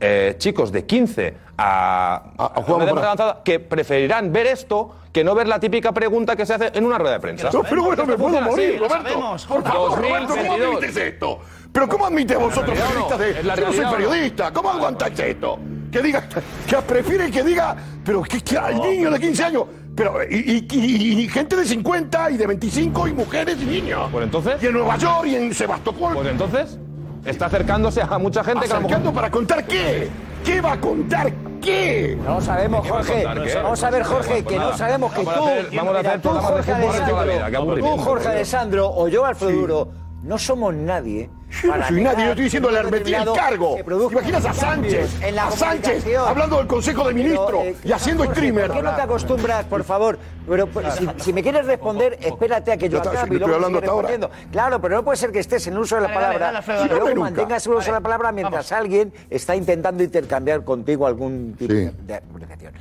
eh, 0.00 0.34
chicos 0.38 0.70
de 0.72 0.84
15 0.84 1.34
a, 1.58 2.14
A- 2.36 2.44
a 2.44 2.60
a 2.60 2.62
jugar 2.62 2.82
edad 2.86 2.94
más 2.94 3.04
avanzada 3.04 3.42
que 3.44 3.60
preferirán 3.60 4.32
ver 4.32 4.46
esto 4.46 4.94
que 5.12 5.24
no 5.24 5.34
ver 5.34 5.48
la 5.48 5.58
típica 5.58 5.92
pregunta 5.92 6.36
que 6.36 6.44
se 6.44 6.52
hace 6.54 6.70
en 6.74 6.84
una 6.84 6.98
rueda 6.98 7.14
de 7.14 7.20
prensa. 7.20 7.48
No, 7.50 7.62
pero 7.62 7.84
bueno, 7.84 8.04
me 8.04 8.16
puedo 8.18 8.38
morir, 8.42 8.70
así, 8.70 8.76
Roberto. 8.78 8.96
sabemos. 9.08 9.46
Por 9.46 9.62
favor, 9.62 9.98
Roberto, 9.98 10.28
¿cómo 10.28 10.42
2022? 10.42 10.76
admites 10.76 10.96
esto? 10.96 11.38
¿Pero 11.72 11.88
cómo 11.88 12.06
admites 12.06 12.38
vosotros, 12.38 12.78
periodistas, 12.78 13.18
de... 13.18 13.30
¿Es 13.30 13.44
la 13.44 13.54
Yo 13.54 13.66
no 13.66 13.72
soy 13.72 13.84
periodista, 13.86 14.52
¿cómo 14.52 14.70
aguantáis 14.70 15.18
esto? 15.18 15.58
Que 15.90 16.02
diga, 16.02 16.28
que 16.68 16.76
prefiere 16.82 17.30
que 17.30 17.42
diga, 17.42 17.76
pero 18.04 18.22
que, 18.22 18.40
que 18.42 18.58
al 18.58 18.78
niño 18.80 19.10
de 19.10 19.18
15 19.20 19.44
años, 19.44 19.64
pero 19.94 20.22
y, 20.28 20.66
y- 20.70 20.76
y- 20.78 21.20
y 21.22 21.28
gente 21.28 21.56
de 21.56 21.64
50 21.64 22.30
y 22.32 22.36
de 22.36 22.46
25 22.46 23.08
y 23.08 23.12
mujeres 23.14 23.56
y 23.60 23.64
niños. 23.64 24.08
Pues 24.12 24.24
entonces- 24.24 24.62
Y 24.62 24.66
en 24.66 24.72
Nueva 24.74 24.96
York 24.98 25.26
y 25.26 25.36
en 25.36 25.54
Sebastopol. 25.54 26.14
Pues 26.14 26.28
entonces, 26.28 26.78
está 27.26 27.46
acercándose 27.46 28.00
a 28.02 28.18
mucha 28.18 28.42
gente 28.44 28.66
que 28.66 28.72
a 28.72 28.76
lo 28.76 28.80
mejor... 28.82 28.92
¿Acercando 28.92 29.12
para 29.12 29.30
contar 29.30 29.64
qué? 29.66 30.08
¿Qué 30.44 30.60
va 30.60 30.72
a 30.72 30.80
contar 30.80 31.32
qué? 31.60 32.16
No 32.24 32.40
sabemos, 32.40 32.82
¿Qué 32.84 32.90
va 32.92 33.00
a 33.00 33.04
Jorge. 33.04 33.24
Vamos 33.62 33.82
a 33.82 33.90
ver, 33.90 34.02
Jorge, 34.04 34.44
que 34.44 34.56
no 34.58 34.76
sabemos 34.76 35.12
que 35.12 35.24
Vamos 35.24 35.34
a 35.34 35.38
tú, 35.38 35.46
hacer- 35.48 35.76
vamos 35.76 35.96
a 35.96 36.00
hacer 36.00 36.20
tú, 36.20 37.98
Jorge. 37.98 38.28
Alessandro 38.28 38.90
o 38.94 39.08
yo, 39.08 39.24
Alfredo 39.24 39.52
Duro, 39.52 39.88
no 40.22 40.38
somos 40.38 40.74
nadie. 40.74 41.30
Yo 41.62 41.76
no 41.76 41.86
soy 41.86 42.02
nadie, 42.02 42.24
yo 42.24 42.30
estoy 42.30 42.44
diciendo 42.44 42.70
le 42.70 42.80
un 42.80 42.90
metí 42.90 43.14
el 43.14 43.32
cargo. 43.32 43.70
se 43.72 43.76
¿Te 43.78 43.84
produzcan 43.84 44.18
imaginas 44.18 44.44
a 44.46 44.52
Sánchez? 44.52 45.22
en 45.22 45.34
la 45.36 45.46
A 45.46 45.50
Sánchez 45.52 46.04
hablando 46.18 46.58
del 46.58 46.66
Consejo 46.66 47.06
de 47.08 47.14
Ministros 47.14 47.64
eh, 47.64 47.76
y 47.84 47.92
haciendo 47.92 48.24
Jorge, 48.24 48.34
streamer. 48.40 48.66
¿Por 48.66 48.76
qué 48.76 48.82
no 48.82 48.94
te 48.96 49.02
acostumbras, 49.02 49.64
por 49.66 49.84
favor? 49.84 50.18
Pero 50.48 50.66
pues, 50.66 50.92
si, 50.94 51.08
si 51.18 51.32
me 51.32 51.42
quieres 51.42 51.64
responder, 51.66 52.18
espérate 52.20 52.72
a 52.72 52.76
que 52.76 52.88
yo 52.88 52.98
está, 52.98 53.10
acabe 53.10 53.28
si 53.28 53.32
y 53.34 53.36
estoy 53.36 53.38
luego 53.48 53.54
hablando 53.54 53.78
sigues 53.78 53.82
hasta 53.88 53.92
ahora. 53.92 54.08
respondiendo. 54.08 54.50
Claro, 54.52 54.80
pero 54.80 54.96
no 54.96 55.04
puede 55.04 55.16
ser 55.16 55.30
que 55.32 55.38
estés 55.38 55.66
en 55.68 55.74
el 55.74 55.78
uso 55.78 55.94
de 55.94 56.00
la 56.02 56.08
Dale, 56.08 56.20
dale, 56.20 56.26
palabra 56.38 56.46
dale, 56.46 56.58
Alfredo, 56.58 56.78
y 56.84 56.88
dale. 56.88 57.00
luego 57.00 57.08
nunca. 57.16 57.30
mantengas 57.30 57.66
el 57.66 57.72
uso 57.72 57.86
de 57.86 57.92
la 57.92 58.00
palabra 58.00 58.32
mientras 58.32 58.72
alguien 58.72 59.12
está 59.30 59.54
intentando 59.56 60.02
intercambiar 60.02 60.64
contigo 60.64 61.06
algún 61.06 61.54
tipo 61.56 61.72
Sí. 61.72 61.90
de 62.06 62.20
comunicación. 62.26 62.72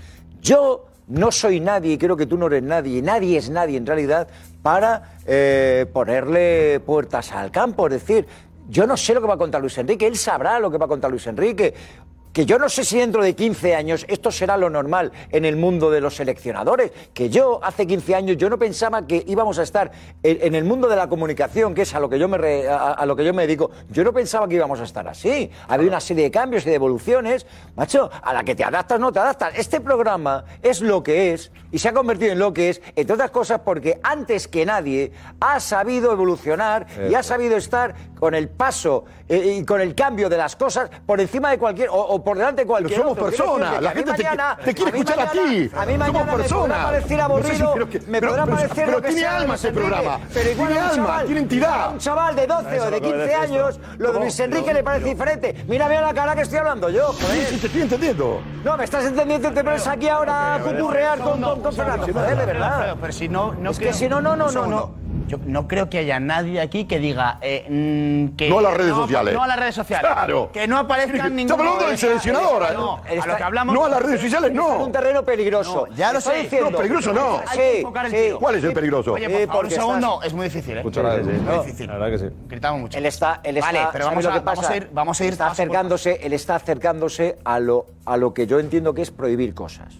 Yo 0.41 0.85
no 1.07 1.31
soy 1.31 1.59
nadie, 1.59 1.93
y 1.93 1.97
creo 1.99 2.17
que 2.17 2.25
tú 2.25 2.35
no 2.37 2.47
eres 2.47 2.63
nadie, 2.63 2.97
y 2.97 3.01
nadie 3.03 3.37
es 3.37 3.49
nadie 3.51 3.77
en 3.77 3.85
realidad, 3.85 4.27
para 4.63 5.17
eh, 5.27 5.85
ponerle 5.93 6.79
puertas 6.83 7.31
al 7.31 7.51
campo. 7.51 7.85
Es 7.87 7.93
decir, 7.93 8.25
yo 8.67 8.87
no 8.87 8.97
sé 8.97 9.13
lo 9.13 9.21
que 9.21 9.27
va 9.27 9.35
a 9.35 9.37
contar 9.37 9.61
Luis 9.61 9.77
Enrique, 9.77 10.07
él 10.07 10.17
sabrá 10.17 10.59
lo 10.59 10.71
que 10.71 10.77
va 10.77 10.85
a 10.85 10.89
contar 10.89 11.09
Luis 11.11 11.25
Enrique. 11.27 11.73
que 12.35 12.45
yo 12.45 12.59
no 12.59 12.67
sé 12.67 12.83
si 12.83 12.97
dentro 12.97 13.23
de 13.23 13.33
15 13.33 13.75
años 13.75 14.05
esto 14.09 14.29
será 14.29 14.57
lo 14.57 14.69
normal 14.69 15.13
en 15.31 15.45
el 15.45 15.55
mundo 15.55 15.89
de 15.89 16.01
los 16.01 16.15
seleccionadores, 16.17 16.91
que 17.13 17.29
yo 17.29 17.61
hace 17.63 17.87
15 17.87 18.13
años 18.13 18.35
yo 18.35 18.49
no 18.49 18.59
pensaba 18.59 19.07
que 19.07 19.23
íbamos 19.25 19.57
a 19.57 19.63
estar 19.63 19.89
en, 20.21 20.53
el 20.53 20.65
mundo 20.65 20.89
de 20.89 20.97
la 20.97 21.07
comunicación, 21.07 21.73
que 21.73 21.83
es 21.83 21.95
a 21.95 21.99
lo 22.01 22.09
que 22.09 22.19
yo 22.19 22.27
me 22.27 22.37
re- 22.37 22.67
a, 22.67 23.05
lo 23.05 23.15
que 23.15 23.23
yo 23.23 23.33
me 23.33 23.43
dedico, 23.47 23.71
yo 23.89 24.03
no 24.03 24.11
pensaba 24.11 24.49
que 24.49 24.55
íbamos 24.55 24.81
a 24.81 24.83
estar 24.83 25.07
así. 25.07 25.49
Ha 25.69 25.75
habido 25.75 25.89
una 25.91 26.01
serie 26.01 26.25
de 26.25 26.31
cambios 26.31 26.65
y 26.65 26.69
de 26.71 26.75
evoluciones, 26.75 27.45
macho, 27.73 28.11
a 28.21 28.33
la 28.33 28.43
que 28.43 28.53
te 28.53 28.65
adaptas 28.65 28.99
no 28.99 29.13
te 29.13 29.19
adaptas. 29.19 29.57
Este 29.57 29.79
programa 29.79 30.43
es 30.61 30.81
lo 30.81 31.01
que 31.03 31.31
es 31.33 31.53
y 31.75 31.79
se 31.79 31.89
ha 31.89 31.93
convertido 31.93 32.31
en 32.31 32.39
lo 32.39 32.53
que 32.53 32.69
es, 32.69 32.81
entre 32.95 33.15
otras 33.15 33.31
cosas 33.31 33.59
porque 33.65 33.99
antes 34.01 34.47
que 34.47 34.65
nadie 34.65 35.11
ha 35.41 35.59
sabido 35.59 36.13
evolucionar 36.13 36.87
y 37.09 37.13
ha 37.15 37.21
sabido 37.21 37.57
estar 37.57 37.93
con 38.17 38.33
el 38.33 38.47
paso 38.47 39.03
eh, 39.27 39.57
y 39.59 39.65
con 39.65 39.81
el 39.81 39.93
cambio 39.93 40.29
de 40.29 40.37
las 40.37 40.55
cosas 40.55 40.89
por 41.05 41.19
encima 41.19 41.49
de 41.51 41.57
cualquier 41.57 41.89
o, 41.89 41.95
o 41.95 42.23
por 42.23 42.37
delante 42.37 42.61
de 42.61 42.67
cualquier 42.67 42.99
somos 43.01 43.11
otro. 43.11 43.27
Quiero 43.27 43.45
personas, 43.45 43.81
la 43.81 43.91
gente 43.91 44.13
te- 44.13 44.23
mañana- 44.23 44.57
te 44.63 44.73
quiere 44.73 44.91
escuchar 44.91 45.19
a 45.19 45.25
mañana- 45.25 45.49
ti. 45.49 45.71
A 45.75 45.85
mí 45.85 45.91
Somos 45.95 45.97
mañana 45.97 46.07
me 46.07 46.31
podrá 46.31 46.37
personas. 46.37 46.91
No 47.01 47.07
sé 47.09 47.21
aburrido, 47.21 47.55
si- 47.55 47.73
pero 47.73 47.89
que- 47.89 47.99
me 47.99 48.19
pero- 48.21 48.31
podrá 48.31 48.45
pero- 48.45 48.55
parecer 48.57 48.85
pero 48.85 48.91
lo 48.91 49.01
que 49.01 49.07
tiene 49.09 49.21
sea 49.21 49.35
alma 49.37 49.55
ese 49.55 49.71
programa. 49.73 50.19
Pero 50.33 50.51
igual 50.51 50.67
Tiene 50.69 50.81
alma, 50.87 50.95
chaval- 51.07 51.25
tiene 51.25 51.41
entidad. 51.41 51.91
un 51.91 51.97
chaval 51.99 52.35
de 52.37 52.47
12 52.47 52.79
o 52.79 52.91
de 52.91 53.01
15 53.01 53.33
años, 53.35 53.79
lo 53.97 54.13
de 54.13 54.19
Luis 54.21 54.39
Enrique 54.39 54.73
le 54.73 54.81
parece 54.83 55.09
diferente. 55.09 55.65
Mira, 55.67 55.89
mira 55.89 56.01
la 56.03 56.13
cara 56.13 56.35
que 56.35 56.41
estoy 56.43 56.57
hablando 56.59 56.89
yo, 56.89 57.07
joder. 57.07 57.45
Sí, 57.47 57.57
te 57.57 57.67
estoy 57.67 57.81
entendiendo. 57.81 58.41
No, 58.63 58.77
me 58.77 58.85
estás 58.85 59.03
entendiendo, 59.05 59.51
te 59.51 59.61
pones 59.63 59.85
aquí 59.87 60.07
ahora 60.07 60.55
a 60.55 60.59
cuturrear 60.59 61.19
con, 61.19 61.41
con 61.65 61.73
Fernando. 61.75 62.07
Joder, 62.13 62.37
de 62.37 62.45
verdad. 62.45 62.95
Pero 62.99 63.13
si 63.13 63.27
no, 63.29 63.53
no 63.53 63.71
Es 63.71 63.77
que 63.77 63.85
creo- 63.85 63.93
si 63.95 64.07
no, 64.09 64.21
no, 64.21 64.35
no, 64.35 64.51
no, 64.51 64.65
no. 64.67 65.05
Yo 65.27 65.37
no 65.43 65.67
creo 65.67 65.89
que 65.89 65.99
haya 65.99 66.19
nadie 66.19 66.61
aquí 66.61 66.85
que 66.85 66.99
diga 66.99 67.39
eh, 67.41 67.65
mm, 67.67 68.35
que 68.35 68.47
No 68.47 68.59
a 68.59 68.61
las 68.61 68.73
redes 68.75 68.93
sociales. 68.93 69.33
No 69.33 69.41
a 69.41 69.47
las 69.47 69.57
redes 69.57 69.73
sociales. 69.73 70.11
Claro. 70.11 70.51
Que 70.51 70.67
no 70.67 70.77
aparezcan 70.77 71.35
ningún. 71.35 71.51
Estamos 71.51 71.65
hablando 71.65 71.87
del 71.89 71.97
seleccionador. 71.97 72.73
No, 72.73 72.99
¿eh? 73.09 73.19
a 73.19 73.25
lo 73.25 73.35
que 73.37 73.43
hablamos. 73.43 73.73
No 73.73 73.85
a 73.85 73.89
las 73.89 74.01
redes 74.03 74.21
sociales, 74.21 74.51
no. 74.53 74.83
un 74.83 74.91
terreno 74.91 75.23
peligroso. 75.23 75.87
No, 75.89 75.95
ya 75.95 76.11
lo 76.13 76.19
Estoy 76.19 76.41
diciendo- 76.41 76.69
No, 76.69 76.77
peligroso 76.77 77.11
no. 77.13 77.39
Hay 77.47 77.57
que 77.57 77.63
Sí, 77.63 77.69
sí. 78.11 78.15
tiro. 78.25 78.39
¿Cuál 78.39 78.55
es 78.55 78.63
el 78.65 78.73
peligroso? 78.73 79.13
Oye, 79.13 79.25
Sí, 79.25 79.31
por 79.33 79.47
favor, 79.47 79.65
un 79.65 79.71
segundo. 79.71 80.07
estás- 80.15 80.27
Es 80.27 80.33
muy 80.33 80.43
difícil, 80.45 80.77
¿eh? 80.77 80.83
Muchas 80.83 81.03
gracias. 81.03 81.25
Muy 81.25 81.57
difícil. 81.65 81.87
La 81.87 81.93
verdad 81.93 82.09
que 82.09 82.17
sí. 82.19 82.35
Gritamos 82.47 82.81
mucho. 82.81 82.97
Él 82.99 83.05
está, 83.07 83.39
él 83.43 83.57
está, 83.57 83.67
Vale, 83.67 83.79
pero 83.91 84.05
¿sabes 84.05 84.05
vamos 84.05 84.23
lo 84.25 84.29
a- 84.29 84.33
que 84.33 84.39
vamos 84.45 84.59
pasa? 84.59 84.73
a 84.73 84.77
ir- 84.77 84.89
vamos 84.93 85.21
a 85.21 85.25
ir 85.25 85.31
está 85.33 85.47
acercándose, 85.47 86.19
él 86.21 86.33
está 86.33 86.55
acercándose 86.55 87.37
a 87.43 87.59
lo, 87.59 87.87
a 88.05 88.17
lo 88.17 88.31
que 88.33 88.45
yo 88.45 88.59
entiendo 88.59 88.93
que 88.93 89.01
es 89.01 89.09
prohibir 89.11 89.55
cosas. 89.55 89.95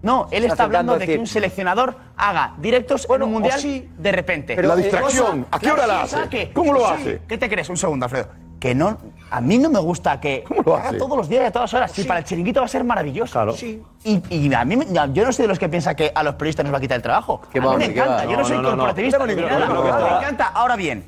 No, 0.00 0.28
él 0.30 0.44
Está 0.44 0.54
está 0.54 0.64
hablando 0.64 0.96
de 0.98 1.06
que 1.06 1.18
un 1.18 1.26
seleccionador 1.26 1.96
haga 2.16 2.54
directos 2.58 3.06
Bueno, 3.08 3.24
en 3.24 3.28
un 3.28 3.34
mundial 3.34 3.58
sí. 3.60 3.88
de 3.98 4.12
repente. 4.12 4.54
Pero, 4.54 4.68
La 4.68 4.74
eh, 4.74 4.76
distracción. 4.84 5.46
¿A 5.50 5.58
qué 5.58 5.72
hora 5.72 5.86
la 5.86 6.02
hace? 6.02 6.50
¿Cómo 6.54 6.72
lo 6.72 6.80
Sí. 6.86 6.92
hace? 6.94 7.22
¿Qué 7.26 7.36
te 7.38 7.48
crees? 7.48 7.68
Un 7.68 7.76
segundo, 7.76 8.04
Alfredo. 8.06 8.28
Que 8.60 8.74
no, 8.74 8.96
a 9.30 9.40
mí 9.40 9.56
no 9.58 9.70
me 9.70 9.78
gusta 9.78 10.20
que 10.20 10.42
¿Cómo 10.46 10.62
lo 10.64 10.76
haga 10.76 10.88
hace? 10.90 10.98
todos 10.98 11.16
los 11.16 11.28
días 11.28 11.42
y 11.44 11.46
a 11.46 11.52
todas 11.52 11.72
horas. 11.74 11.92
Sí, 11.92 12.04
para 12.04 12.20
el 12.20 12.24
chiringuito 12.24 12.60
va 12.60 12.66
a 12.66 12.68
ser 12.68 12.82
maravilloso. 12.84 13.32
Claro. 13.32 13.52
Sí. 13.54 13.82
Y, 14.04 14.22
y 14.34 14.52
a 14.54 14.64
mí, 14.64 14.76
me- 14.76 14.86
yo 15.12 15.24
no 15.24 15.32
soy 15.32 15.44
de 15.44 15.48
los 15.48 15.58
que 15.58 15.68
piensa 15.68 15.94
que 15.94 16.10
a 16.14 16.22
los 16.24 16.34
periodistas 16.34 16.64
nos 16.64 16.72
va 16.74 16.78
a 16.78 16.80
quitar 16.80 16.96
el 16.96 17.02
trabajo. 17.02 17.40
Qué 17.52 17.58
a 17.58 17.62
mí 17.62 17.66
va, 17.68 17.76
me 17.76 17.84
encanta. 17.86 18.24
Yo 18.24 18.32
no, 18.32 18.38
No, 18.38 18.44
soy 18.44 18.56
no, 18.56 18.62
no, 18.62 18.68
no. 18.70 18.76
corporativista 18.76 19.18
Yo 19.18 19.26
ni 19.26 19.34
nada. 19.34 19.66
me 19.68 20.16
encanta. 20.18 20.46
Ahora 20.46 20.74
bien, 20.76 21.04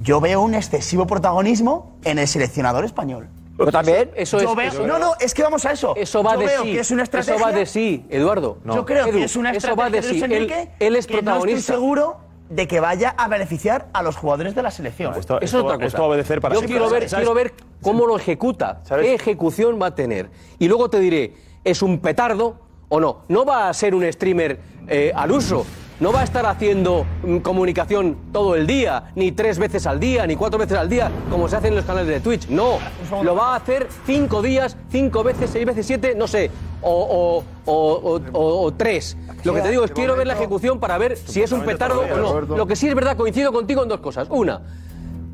yo 0.00 0.20
veo 0.20 0.40
un 0.42 0.54
excesivo 0.54 1.06
protagonismo 1.06 1.96
en 2.04 2.18
el 2.18 2.28
seleccionador 2.28 2.84
español. 2.84 3.28
¿Yo 3.58 3.66
también? 3.72 4.10
Eso 4.14 4.38
Yo 4.40 4.50
es. 4.50 4.56
veo- 4.56 4.68
eso- 4.68 4.86
no, 4.86 4.98
no, 4.98 5.12
es 5.18 5.32
que 5.32 5.42
vamos 5.42 5.64
a 5.64 5.72
eso. 5.72 5.94
Eso 5.96 6.22
va 6.22 6.34
Yo 6.34 6.40
de 6.40 6.46
veo 6.46 6.62
sí. 6.62 6.72
que 6.72 6.80
es 6.80 6.90
una 6.90 7.02
estrategia. 7.04 7.34
Eso 7.36 7.44
va 7.44 7.52
de 7.52 7.66
sí, 7.66 8.04
Eduardo. 8.10 8.58
Yo 8.64 8.84
creo 8.84 9.06
Edu, 9.06 9.18
que 9.18 9.24
es 9.24 9.36
una 9.36 9.50
Eso 9.50 9.58
estrategia 9.68 9.84
va 9.84 9.90
de 9.90 10.02
sí. 10.02 10.16
Él, 10.22 10.32
Enrique 10.32 10.68
él 10.78 10.96
es 10.96 11.06
que 11.06 11.14
no 11.14 11.22
protagonista. 11.22 11.58
estoy 11.60 11.74
seguro 11.74 12.18
de 12.50 12.68
que 12.68 12.78
vaya 12.80 13.14
a 13.16 13.28
beneficiar 13.28 13.88
a 13.92 14.02
los 14.02 14.16
jugadores 14.16 14.54
de 14.54 14.62
la 14.62 14.70
selección. 14.70 15.14
Esto, 15.18 15.38
Eso 15.40 15.44
esto- 15.44 15.58
es 15.58 15.64
otra 15.64 15.74
cosa. 15.76 15.86
esto 15.86 15.98
va 15.98 16.04
a 16.04 16.08
obedecer 16.08 16.40
para 16.40 16.54
Yo 16.54 16.62
quiero 16.62 16.88
ver, 16.90 17.08
¿Sabes? 17.08 17.24
quiero 17.24 17.34
ver 17.34 17.54
cómo 17.82 18.06
lo 18.06 18.16
ejecuta, 18.16 18.80
¿Sabes? 18.84 19.06
qué 19.06 19.14
ejecución 19.14 19.80
va 19.80 19.86
a 19.86 19.94
tener. 19.94 20.28
Y 20.58 20.68
luego 20.68 20.88
te 20.90 21.00
diré, 21.00 21.34
¿es 21.64 21.82
un 21.82 21.98
petardo 21.98 22.60
o 22.88 23.00
no? 23.00 23.22
No 23.28 23.44
va 23.44 23.68
a 23.68 23.74
ser 23.74 23.94
un 23.94 24.04
streamer 24.12 24.60
eh, 24.88 25.12
al 25.16 25.32
uso. 25.32 25.66
No 25.98 26.12
va 26.12 26.20
a 26.20 26.24
estar 26.24 26.44
haciendo 26.44 27.06
mm, 27.24 27.38
comunicación 27.38 28.16
todo 28.32 28.54
el 28.54 28.66
día, 28.66 29.04
ni 29.14 29.32
tres 29.32 29.58
veces 29.58 29.86
al 29.86 29.98
día, 29.98 30.26
ni 30.26 30.36
cuatro 30.36 30.58
veces 30.58 30.76
al 30.76 30.88
día, 30.90 31.10
como 31.30 31.48
se 31.48 31.56
hace 31.56 31.68
en 31.68 31.74
los 31.76 31.84
canales 31.86 32.08
de 32.08 32.20
Twitch. 32.20 32.48
No, 32.48 32.78
lo 33.22 33.34
va 33.34 33.54
a 33.54 33.56
hacer 33.56 33.88
cinco 34.04 34.42
días, 34.42 34.76
cinco 34.90 35.22
veces, 35.22 35.48
seis 35.50 35.64
veces, 35.64 35.86
siete, 35.86 36.14
no 36.14 36.26
sé, 36.26 36.50
o, 36.82 37.42
o- 37.66 37.72
o- 37.72 38.20
o- 38.32 38.62
o 38.64 38.72
tres. 38.74 39.16
Lo 39.44 39.54
que 39.54 39.62
te 39.62 39.70
digo 39.70 39.84
es, 39.84 39.90
quiero 39.92 40.16
ver 40.16 40.26
la 40.26 40.34
ejecución 40.34 40.80
para 40.80 40.98
ver 40.98 41.16
si 41.16 41.40
es 41.42 41.50
un 41.52 41.62
petardo 41.62 42.00
o 42.00 42.16
no. 42.16 42.40
Lo 42.56 42.66
que 42.66 42.76
sí 42.76 42.88
es 42.88 42.94
verdad, 42.94 43.16
coincido 43.16 43.52
contigo 43.52 43.82
en 43.82 43.88
dos 43.88 44.00
cosas. 44.00 44.26
Una, 44.30 44.60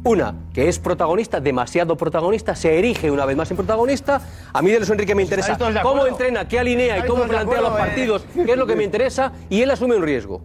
una, 0.04 0.34
que 0.52 0.68
es 0.68 0.78
protagonista, 0.78 1.40
demasiado 1.40 1.96
protagonista, 1.96 2.56
se 2.56 2.78
erige 2.78 3.10
una 3.10 3.24
vez 3.24 3.36
más 3.36 3.50
en 3.50 3.56
protagonista. 3.56 4.20
A 4.52 4.62
mí 4.62 4.70
de 4.70 4.78
Luis 4.78 4.90
Enrique 4.90 5.14
me 5.14 5.22
interesa 5.22 5.56
cómo 5.82 6.06
entrena, 6.06 6.48
qué 6.48 6.58
alinea 6.58 6.98
y 6.98 7.02
cómo 7.06 7.24
plantea 7.24 7.60
los 7.60 7.72
eh. 7.72 7.78
partidos, 7.78 8.24
qué 8.34 8.52
es 8.52 8.56
lo 8.56 8.66
que 8.66 8.76
me 8.76 8.84
interesa, 8.92 9.32
y 9.48 9.62
él 9.62 9.70
asume 9.70 9.96
un 9.96 10.02
riesgo. 10.02 10.42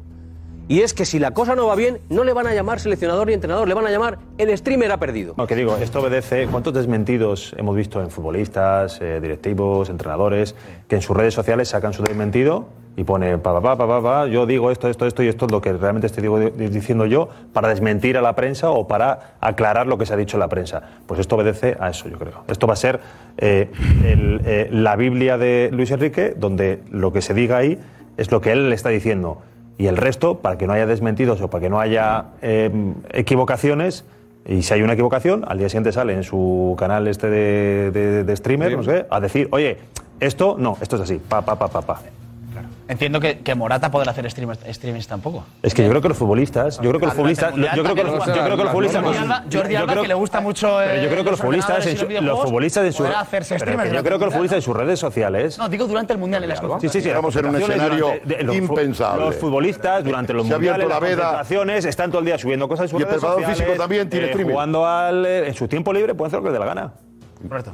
Y 0.69 0.81
es 0.81 0.93
que 0.93 1.05
si 1.05 1.17
la 1.17 1.31
cosa 1.31 1.55
no 1.55 1.65
va 1.65 1.75
bien, 1.75 2.01
no 2.09 2.25
le 2.25 2.33
van 2.33 2.45
a 2.45 2.53
llamar 2.53 2.81
seleccionador 2.81 3.27
ni 3.27 3.33
entrenador, 3.33 3.67
le 3.67 3.73
van 3.73 3.87
a 3.87 3.89
llamar 3.89 4.19
el 4.37 4.55
streamer 4.57 4.91
ha 4.91 4.97
perdido. 4.97 5.33
No, 5.37 5.47
que 5.47 5.55
digo, 5.55 5.77
esto 5.77 6.01
obedece. 6.01 6.45
¿Cuántos 6.47 6.73
desmentidos 6.73 7.55
hemos 7.57 7.75
visto 7.75 8.01
en 8.01 8.11
futbolistas, 8.11 8.99
eh, 9.01 9.21
directivos, 9.21 9.89
entrenadores, 9.89 10.55
que 10.89 10.97
en 10.97 11.01
sus 11.01 11.15
redes 11.15 11.33
sociales 11.33 11.69
sacan 11.69 11.93
su 11.93 12.03
desmentido 12.03 12.67
y 12.97 13.03
pone 13.03 13.37
pa, 13.37 13.61
pa, 13.61 13.77
pa, 13.77 14.01
pa, 14.01 14.25
yo 14.27 14.45
digo 14.47 14.71
esto, 14.71 14.89
esto, 14.89 15.05
esto 15.05 15.21
y 15.23 15.27
esto 15.27 15.45
es 15.45 15.51
lo 15.51 15.61
que 15.61 15.71
realmente 15.71 16.07
estoy 16.07 16.23
digo- 16.23 16.39
di- 16.39 16.67
diciendo 16.67 17.05
yo 17.05 17.29
para 17.53 17.67
desmentir 17.69 18.17
a 18.17 18.21
la 18.21 18.33
prensa 18.35 18.71
o 18.71 18.87
para 18.87 19.35
aclarar 19.39 19.85
lo 19.87 19.97
que 19.99 20.05
se 20.07 20.13
ha 20.15 20.17
dicho 20.17 20.35
en 20.35 20.39
la 20.41 20.47
prensa? 20.49 20.81
Pues 21.05 21.19
esto 21.19 21.35
obedece 21.35 21.77
a 21.79 21.89
eso, 21.91 22.09
yo 22.09 22.17
creo. 22.17 22.43
Esto 22.47 22.65
va 22.67 22.73
a 22.73 22.75
ser 22.75 22.99
eh, 23.37 23.69
el, 24.03 24.41
eh, 24.45 24.67
la 24.71 24.95
Biblia 24.95 25.37
de 25.37 25.69
Luis 25.71 25.91
Enrique, 25.91 26.33
donde 26.35 26.81
lo 26.91 27.13
que 27.13 27.21
se 27.21 27.35
diga 27.35 27.57
ahí 27.57 27.77
es 28.17 28.31
lo 28.31 28.41
que 28.41 28.51
él 28.51 28.69
le 28.69 28.75
está 28.75 28.89
diciendo. 28.89 29.43
Y 29.77 29.85
el 29.85 29.95
resto, 29.95 30.39
para 30.39 30.57
que 30.57 30.65
no 30.65 30.73
haya 30.73 30.87
desmentidos 30.87 31.39
o 31.41 31.49
para 31.51 31.61
que 31.61 31.69
no 31.69 31.79
haya 31.79 32.25
eh, 32.41 32.71
equivocaciones, 33.11 34.05
y 34.43 34.63
si 34.63 34.73
hay 34.73 34.81
una 34.81 34.93
equivocación, 34.93 35.45
al 35.47 35.59
día 35.59 35.69
siguiente 35.69 35.91
sale 35.91 36.13
en 36.13 36.23
su 36.23 36.75
canal 36.79 37.07
este 37.07 37.29
de, 37.29 37.91
de- 37.91 38.23
de 38.23 38.35
streamer, 38.37 38.71
no 38.77 38.83
sé, 38.83 39.05
a 39.09 39.19
decir, 39.19 39.49
oye, 39.51 39.77
esto 40.19 40.55
no, 40.57 40.77
esto 40.81 40.95
es 40.95 41.03
así, 41.03 41.19
pa, 41.19 41.43
pa, 41.43 41.55
pa, 41.59 41.67
pa, 41.67 41.81
pa. 41.83 42.01
Entiendo 42.89 43.19
que, 43.19 43.39
que 43.39 43.53
Morata 43.53 43.91
podrá 43.91 44.11
hacer 44.11 44.29
streamers, 44.31 44.59
streamings 44.73 45.07
tampoco. 45.07 45.43
Es 45.61 45.73
que 45.73 45.83
yo 45.83 45.89
creo 45.89 46.01
que 46.01 46.07
los 46.07 46.17
futbolistas, 46.17 46.75
yo 46.79 46.89
creo 46.89 46.99
que 47.01 47.05
los 47.07 47.15
futbolistas, 47.15 47.53
yo 47.53 47.83
creo 47.83 47.95
que 47.95 48.03
los, 48.03 48.25
yo 48.25 48.33
creo 48.33 48.57
que 48.57 48.63
los 48.63 48.71
futbolistas, 48.71 49.03
Jordi 49.03 49.17
Alba, 49.17 49.43
Jordi 49.51 49.75
Alba, 49.75 49.91
creo- 49.91 50.01
que 50.03 50.07
le 50.07 50.13
gusta 50.13 50.39
mucho. 50.39 50.77
pero 50.79 50.95
yo 51.01 51.07
eh, 51.07 51.11
creo 51.11 51.23
que 51.25 51.31
los 51.31 51.39
futbolistas, 51.41 51.85
en 51.85 51.97
su- 51.97 52.07
los 52.07 52.23
los 52.23 52.41
futbolistas 52.43 52.85
en 52.85 52.93
su, 52.93 53.05
hacerse 53.05 53.55
pero 53.55 53.65
que 53.65 53.71
streamers 53.71 53.93
yo 53.93 54.03
creo 54.03 54.19
que 54.19 54.25
los 54.25 54.33
futbolistas 54.33 54.57
en 54.57 54.61
sus 54.61 54.75
redes 54.77 54.99
sociales, 54.99 55.57
No, 55.57 55.67
digo 55.67 55.85
durante 55.85 56.13
el 56.13 56.19
Mundial 56.19 56.43
en 56.43 56.49
las 56.49 56.59
Sí, 56.59 56.87
sí, 56.89 57.01
sí. 57.01 57.09
Estamos 57.09 57.35
en 57.35 57.45
un 57.47 57.55
escenario 57.57 58.13
los 58.41 58.55
impensable. 58.55 59.25
Los 59.25 59.35
futbolistas 59.35 60.03
durante 60.03 60.31
los 60.33 60.47
Se 60.47 60.53
ha 60.53 60.55
abierto 60.55 60.79
mundiales, 60.79 60.87
la 60.87 60.93
las 60.93 61.01
veda. 61.17 61.23
concentraciones, 61.23 61.85
están 61.85 62.09
todo 62.09 62.19
el 62.19 62.25
día 62.25 62.37
subiendo 62.37 62.67
cosas 62.69 62.83
en 62.85 62.89
sus 62.89 62.99
Y 62.99 63.03
el 63.03 63.07
redes 63.09 63.19
preparador 63.19 63.41
sociales, 63.43 63.63
físico 63.67 63.81
también 63.83 64.09
tiene 64.09 64.25
eh, 64.27 64.29
streaming. 64.29 64.53
Jugando 64.53 64.85
al, 64.87 65.25
eh, 65.25 65.47
en 65.49 65.53
su 65.55 65.67
tiempo 65.67 65.91
libre 65.91 66.15
pueden 66.15 66.29
hacer 66.29 66.39
lo 66.39 66.43
que 66.43 66.49
les 66.51 66.53
dé 66.53 66.65
la 66.65 66.73
gana. 66.73 66.93
Correcto. 67.49 67.73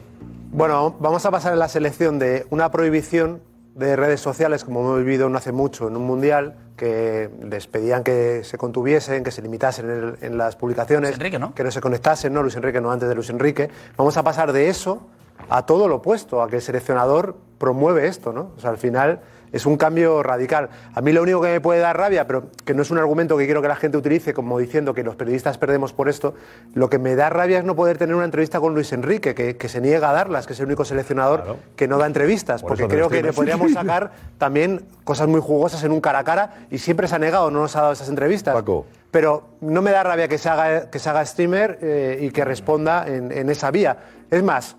Bueno, 0.51 0.95
vamos 0.99 1.23
a 1.25 1.31
pasar 1.31 1.53
en 1.53 1.59
la 1.59 1.67
selección 1.67 2.17
de 2.19 2.45
una 2.49 2.71
prohibición 2.71 3.41
de 3.75 3.95
redes 3.95 4.19
sociales, 4.21 4.63
como 4.63 4.81
hemos 4.81 4.99
vivido 4.99 5.29
no 5.29 5.37
hace 5.37 5.51
mucho 5.51 5.87
en 5.87 5.95
un 5.97 6.03
mundial, 6.05 6.55
que 6.77 7.29
les 7.43 7.67
pedían 7.67 8.03
que 8.03 8.43
se 8.43 8.57
contuviesen, 8.57 9.23
que 9.23 9.31
se 9.31 9.41
limitasen 9.41 9.85
en, 9.89 9.91
el- 9.97 10.17
en 10.21 10.37
las 10.37 10.55
publicaciones, 10.55 11.09
Luis 11.11 11.19
Enrique, 11.19 11.39
¿no? 11.39 11.53
que 11.55 11.63
no 11.63 11.71
se 11.71 11.81
conectasen, 11.81 12.33
no 12.33 12.41
Luis 12.43 12.55
Enrique, 12.55 12.81
no 12.81 12.91
antes 12.91 13.09
de 13.09 13.15
Luis 13.15 13.29
Enrique. 13.29 13.69
Vamos 13.97 14.15
a 14.17 14.23
pasar 14.23 14.53
de 14.53 14.69
eso 14.69 15.07
a 15.49 15.65
todo 15.65 15.87
lo 15.87 15.95
opuesto, 15.95 16.41
a 16.41 16.47
que 16.49 16.57
el 16.57 16.61
seleccionador 16.61 17.35
promueve 17.57 18.07
esto, 18.07 18.31
¿no? 18.33 18.51
O 18.57 18.59
sea, 18.59 18.69
al 18.69 18.77
final 18.77 19.21
es 19.53 19.67
un 19.67 19.77
cambio 19.77 20.23
radical. 20.23 20.69
A 20.93 21.01
mí 21.01 21.13
lo 21.13 21.21
único 21.21 21.39
que 21.39 21.49
me 21.49 21.61
puede 21.61 21.79
dar 21.79 21.95
rabia, 21.95 22.25
pero 22.27 22.49
que 22.65 22.73
no 22.73 22.81
es 22.81 22.91
un 22.91 22.97
argumento 22.97 23.37
que 23.37 23.45
quiero 23.45 23.61
que 23.61 23.67
la 23.67 23.75
gente 23.75 23.97
utilice 23.97 24.33
como 24.33 24.57
diciendo 24.57 24.93
que 24.93 25.03
los 25.03 25.15
periodistas 25.15 25.57
perdemos 25.59 25.93
por 25.93 26.09
esto, 26.09 26.33
lo 26.73 26.89
que 26.89 26.97
me 26.97 27.15
da 27.15 27.29
rabia 27.29 27.59
es 27.59 27.63
no 27.63 27.75
poder 27.75 27.99
tener 27.99 28.15
una 28.15 28.25
entrevista 28.25 28.59
con 28.59 28.73
Luis 28.73 28.91
Enrique, 28.91 29.35
que, 29.35 29.55
que 29.55 29.69
se 29.69 29.79
niega 29.79 30.09
a 30.09 30.13
darlas, 30.13 30.47
que 30.47 30.53
es 30.53 30.59
el 30.59 30.65
único 30.65 30.83
seleccionador 30.83 31.57
que 31.75 31.87
no 31.87 31.99
da 31.99 32.07
entrevistas, 32.07 32.61
Por 32.61 32.71
porque 32.71 32.87
creo 32.87 33.09
que 33.09 33.21
le 33.21 33.31
podríamos 33.31 33.71
sacar 33.73 34.11
también 34.39 34.85
cosas 35.03 35.27
muy 35.27 35.39
jugosas 35.39 35.83
en 35.83 35.91
un 35.91 36.01
cara 36.01 36.19
a 36.19 36.23
cara 36.23 36.55
y 36.71 36.79
siempre 36.79 37.07
se 37.07 37.15
ha 37.15 37.19
negado, 37.19 37.51
no 37.51 37.61
nos 37.61 37.75
ha 37.75 37.81
dado 37.81 37.93
esas 37.93 38.09
entrevistas. 38.09 38.55
Pero 39.11 39.49
no 39.61 39.83
me 39.83 39.91
da 39.91 40.01
rabia 40.01 40.27
que 40.27 40.39
se 40.39 40.49
haga, 40.49 40.89
que 40.89 40.97
se 40.97 41.07
haga 41.07 41.23
streamer 41.23 41.77
eh, 41.81 42.17
y 42.21 42.31
que 42.31 42.43
responda 42.43 43.07
en, 43.07 43.31
en 43.31 43.51
esa 43.51 43.69
vía. 43.69 43.97
Es 44.31 44.41
más, 44.41 44.75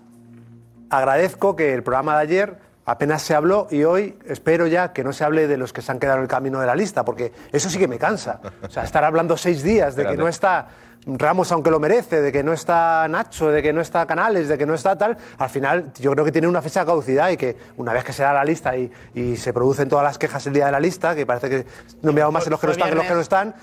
agradezco 0.89 1.55
que 1.55 1.73
el 1.73 1.83
programa 1.83 2.15
de 2.17 2.21
ayer 2.21 2.64
apenas 2.85 3.21
se 3.21 3.33
habló 3.33 3.67
y 3.71 3.83
hoy 3.83 4.17
espero 4.25 4.67
ya 4.67 4.93
que 4.93 5.03
no 5.03 5.11
se 5.11 5.23
hable 5.23 5.47
de 5.47 5.57
los 5.57 5.73
que 5.73 5.81
se 5.81 5.91
han 5.91 5.99
quedado 5.99 6.17
en 6.17 6.23
el 6.23 6.29
camino 6.29 6.59
de 6.59 6.67
la 6.67 6.75
lista, 6.75 7.03
porque 7.03 7.33
eso 7.51 7.69
sí 7.69 7.79
que 7.79 7.87
me 7.87 7.97
cansa. 7.97 8.39
O 8.61 8.69
sea, 8.69 8.83
estar 8.83 9.03
hablando 9.03 9.35
seis 9.37 9.63
días 9.63 9.95
de 9.95 10.05
que 10.05 10.15
no 10.15 10.27
está 10.27 10.67
Ramos, 11.07 11.51
aunque 11.51 11.69
lo 11.69 11.79
merece, 11.79 12.19
de 12.21 12.31
que 12.31 12.43
no 12.43 12.51
está 12.51 13.07
Nacho, 13.07 13.49
de 13.51 13.61
que 13.61 13.71
no 13.71 13.81
está 13.81 14.05
Canales, 14.07 14.47
de 14.47 14.57
que 14.57 14.65
no 14.65 14.73
está 14.73 14.97
tal, 14.97 15.15
al 15.37 15.49
final 15.49 15.91
yo 15.99 16.11
creo 16.13 16.25
que 16.25 16.31
tiene 16.31 16.47
una 16.47 16.61
fecha 16.63 16.79
de 16.79 16.87
caducidad 16.87 17.29
y 17.29 17.37
que 17.37 17.55
una 17.77 17.93
vez 17.93 18.03
que 18.03 18.11
se 18.11 18.23
da 18.23 18.33
la 18.33 18.43
lista 18.43 18.75
y, 18.75 18.91
y 19.13 19.35
se 19.37 19.53
producen 19.53 19.87
todas 19.87 20.03
las 20.03 20.17
quejas 20.17 20.45
el 20.47 20.53
día 20.53 20.65
de 20.65 20.71
la 20.71 20.79
lista, 20.79 21.13
que 21.13 21.25
parece 21.25 21.49
que 21.49 21.65
no 22.01 22.09
enviamos 22.09 22.33
más 22.33 22.45
en 22.47 22.51
los 22.51 22.59
que 22.59 22.65
no 22.67 22.73
están 22.73 22.89
que 22.89 22.95
los 22.95 23.05
que 23.05 23.13
no 23.13 23.21
están, 23.21 23.53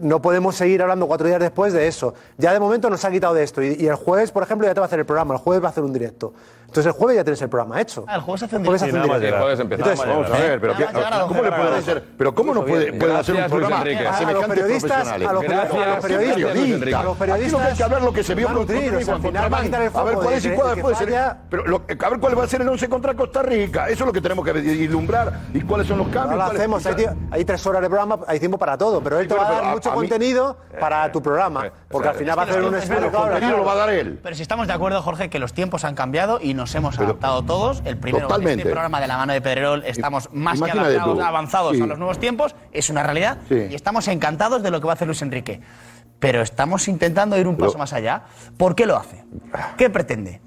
no 0.00 0.22
podemos 0.22 0.56
seguir 0.56 0.80
hablando 0.80 1.06
cuatro 1.06 1.26
días 1.26 1.40
después 1.40 1.72
de 1.74 1.86
eso. 1.86 2.14
Ya 2.38 2.52
de 2.52 2.60
momento 2.60 2.88
nos 2.88 3.04
ha 3.04 3.10
quitado 3.10 3.34
de 3.34 3.42
esto 3.42 3.62
y, 3.62 3.74
y 3.78 3.86
el 3.88 3.94
jueves, 3.96 4.30
por 4.32 4.42
ejemplo, 4.42 4.66
ya 4.66 4.72
te 4.72 4.80
va 4.80 4.86
a 4.86 4.88
hacer 4.88 4.98
el 5.00 5.06
programa, 5.06 5.34
el 5.34 5.40
jueves 5.40 5.62
va 5.62 5.68
a 5.68 5.70
hacer 5.72 5.84
un 5.84 5.92
directo. 5.92 6.32
Entonces 6.66 6.86
el 6.86 6.92
jueves 6.98 7.16
ya 7.16 7.22
tienes 7.24 7.40
el 7.42 7.48
programa 7.48 7.80
hecho. 7.80 8.04
Ah, 8.08 8.16
el 8.16 8.22
jueves 8.22 8.42
hace 8.42 8.56
un 8.56 8.64
Jueves 8.64 8.82
directo. 8.82 9.46
hace 9.46 9.62
un. 9.62 9.72
Entonces, 9.72 9.98
Vamos 10.06 10.26
a 10.30 10.38
ver, 10.38 10.60
pero 10.60 10.72
Nada 10.72 10.78
¿qué- 10.78 10.92
más 10.92 10.94
llegar 10.94 11.12
a 11.14 11.18
don 11.20 11.28
¿cómo 11.28 11.42
le 11.42 11.52
pueden 11.52 11.74
hacer? 11.74 12.04
Pero 12.18 12.34
¿cómo 12.34 12.54
no 12.54 12.64
puede, 12.64 12.92
pueden 12.92 13.16
hacer 13.16 13.34
un 13.36 13.44
programa 13.44 13.78
Enrique. 13.82 14.06
a 14.06 14.16
A 14.16 14.32
los 14.32 14.46
periodistas, 14.46 15.08
a 15.08 15.18
los, 15.18 15.44
Gracias, 16.90 17.00
a 17.00 17.04
los 17.04 17.16
periodistas, 17.16 17.26
Aquí 17.26 17.26
que 17.26 17.34
hay 17.34 17.48
periodistas 17.50 17.76
que 17.78 17.84
hablar 17.84 18.02
lo 18.02 18.12
que 18.12 18.22
se 18.24 18.34
vio 18.34 18.46
van 18.46 18.54
con 18.56 18.62
nutridos, 18.66 18.84
Costa 18.94 18.98
Rica 18.98 19.12
al 19.16 19.20
final 19.22 19.50
van 19.50 19.74
a 19.74 20.00
A 20.00 20.04
ver 20.04 20.14
cuál 20.14 20.34
es 20.34 20.44
y 20.44 20.48
que- 20.48 20.54
cuál 20.54 20.80
puede 20.80 20.96
ser. 20.96 21.08
Pero 21.50 21.66
lo- 21.66 21.76
a 22.04 22.08
ver 22.10 22.20
cuál 22.20 22.38
va 22.38 22.44
a 22.44 22.48
ser 22.48 22.60
el 22.62 22.68
11 22.68 22.88
contra 22.88 23.14
Costa 23.14 23.42
Rica. 23.42 23.84
Eso 23.88 24.04
es 24.04 24.06
lo 24.06 24.12
que 24.12 24.20
tenemos 24.20 24.44
que 24.44 24.58
ilumbrar 24.58 25.40
y 25.54 25.60
cuáles 25.62 25.86
son 25.86 25.98
los 25.98 26.08
cambios. 26.08 26.30
No 26.30 26.36
lo 26.36 26.44
hacemos, 26.44 26.84
hay, 26.86 27.06
hay 27.30 27.44
tres 27.44 27.66
horas 27.66 27.82
de 27.82 27.88
programa, 27.88 28.18
hay 28.26 28.38
tiempo 28.38 28.58
para 28.58 28.76
todo, 28.78 29.00
pero 29.00 29.18
él 29.18 29.28
te 29.28 29.34
Sí, 29.34 29.40
va 29.40 29.46
a 29.46 29.48
pero 29.50 29.62
dar 29.62 29.74
mucho 29.74 29.88
a 29.90 29.92
mí- 29.92 29.98
contenido 29.98 30.56
para 30.80 31.10
tu 31.12 31.22
programa, 31.22 31.70
porque 31.88 32.08
al 32.08 32.14
final 32.16 32.38
va 32.38 32.42
a 32.42 32.46
hacer 32.46 32.62
un 32.62 32.74
estudio. 32.74 33.04
El 33.06 33.10
contenido 33.12 33.56
lo 33.58 33.64
va 33.64 33.72
a 33.72 33.76
dar 33.76 33.90
él. 33.90 34.20
Pero 34.22 34.36
si 34.36 34.42
estamos 34.42 34.66
de 34.66 34.72
acuerdo, 34.72 35.02
Jorge, 35.02 35.30
que 35.30 35.38
los 35.38 35.52
tiempos 35.52 35.84
han 35.84 35.94
cambiado 35.94 36.38
y 36.40 36.54
nos 36.54 36.74
hemos 36.74 36.98
adaptado 36.98 37.42
todos. 37.42 37.82
El 37.84 37.96
primero, 37.98 38.28
este 38.28 38.62
programa 38.64 39.00
de 39.00 39.06
la 39.06 39.16
mano 39.16 39.32
de 39.32 39.40
Pedrerol, 39.40 39.82
estamos 39.86 40.28
más 40.32 40.60
que 40.60 40.70
avanzados 40.70 41.80
a 41.80 41.86
los 41.86 41.98
nuevos 41.98 42.18
tiempos, 42.18 42.54
es 42.72 42.90
una 42.90 43.02
realidad 43.02 43.38
y 43.50 43.74
estamos 43.74 44.08
encantados 44.08 44.62
de 44.62 44.70
lo 44.70 44.80
que 44.80 44.86
va 44.86 44.92
a 44.92 44.94
hacer 44.94 45.06
Luis 45.06 45.22
Enrique. 45.22 45.60
Pero 46.18 46.40
estamos 46.42 46.88
intentando 46.88 47.38
ir 47.38 47.46
un 47.46 47.56
paso 47.56 47.72
Pero- 47.72 47.78
más 47.80 47.92
allá. 47.92 48.22
¿Por 48.56 48.74
qué 48.74 48.86
lo 48.86 48.96
hace? 48.96 49.24
¿Qué 49.76 49.90
pretende? 49.90 50.40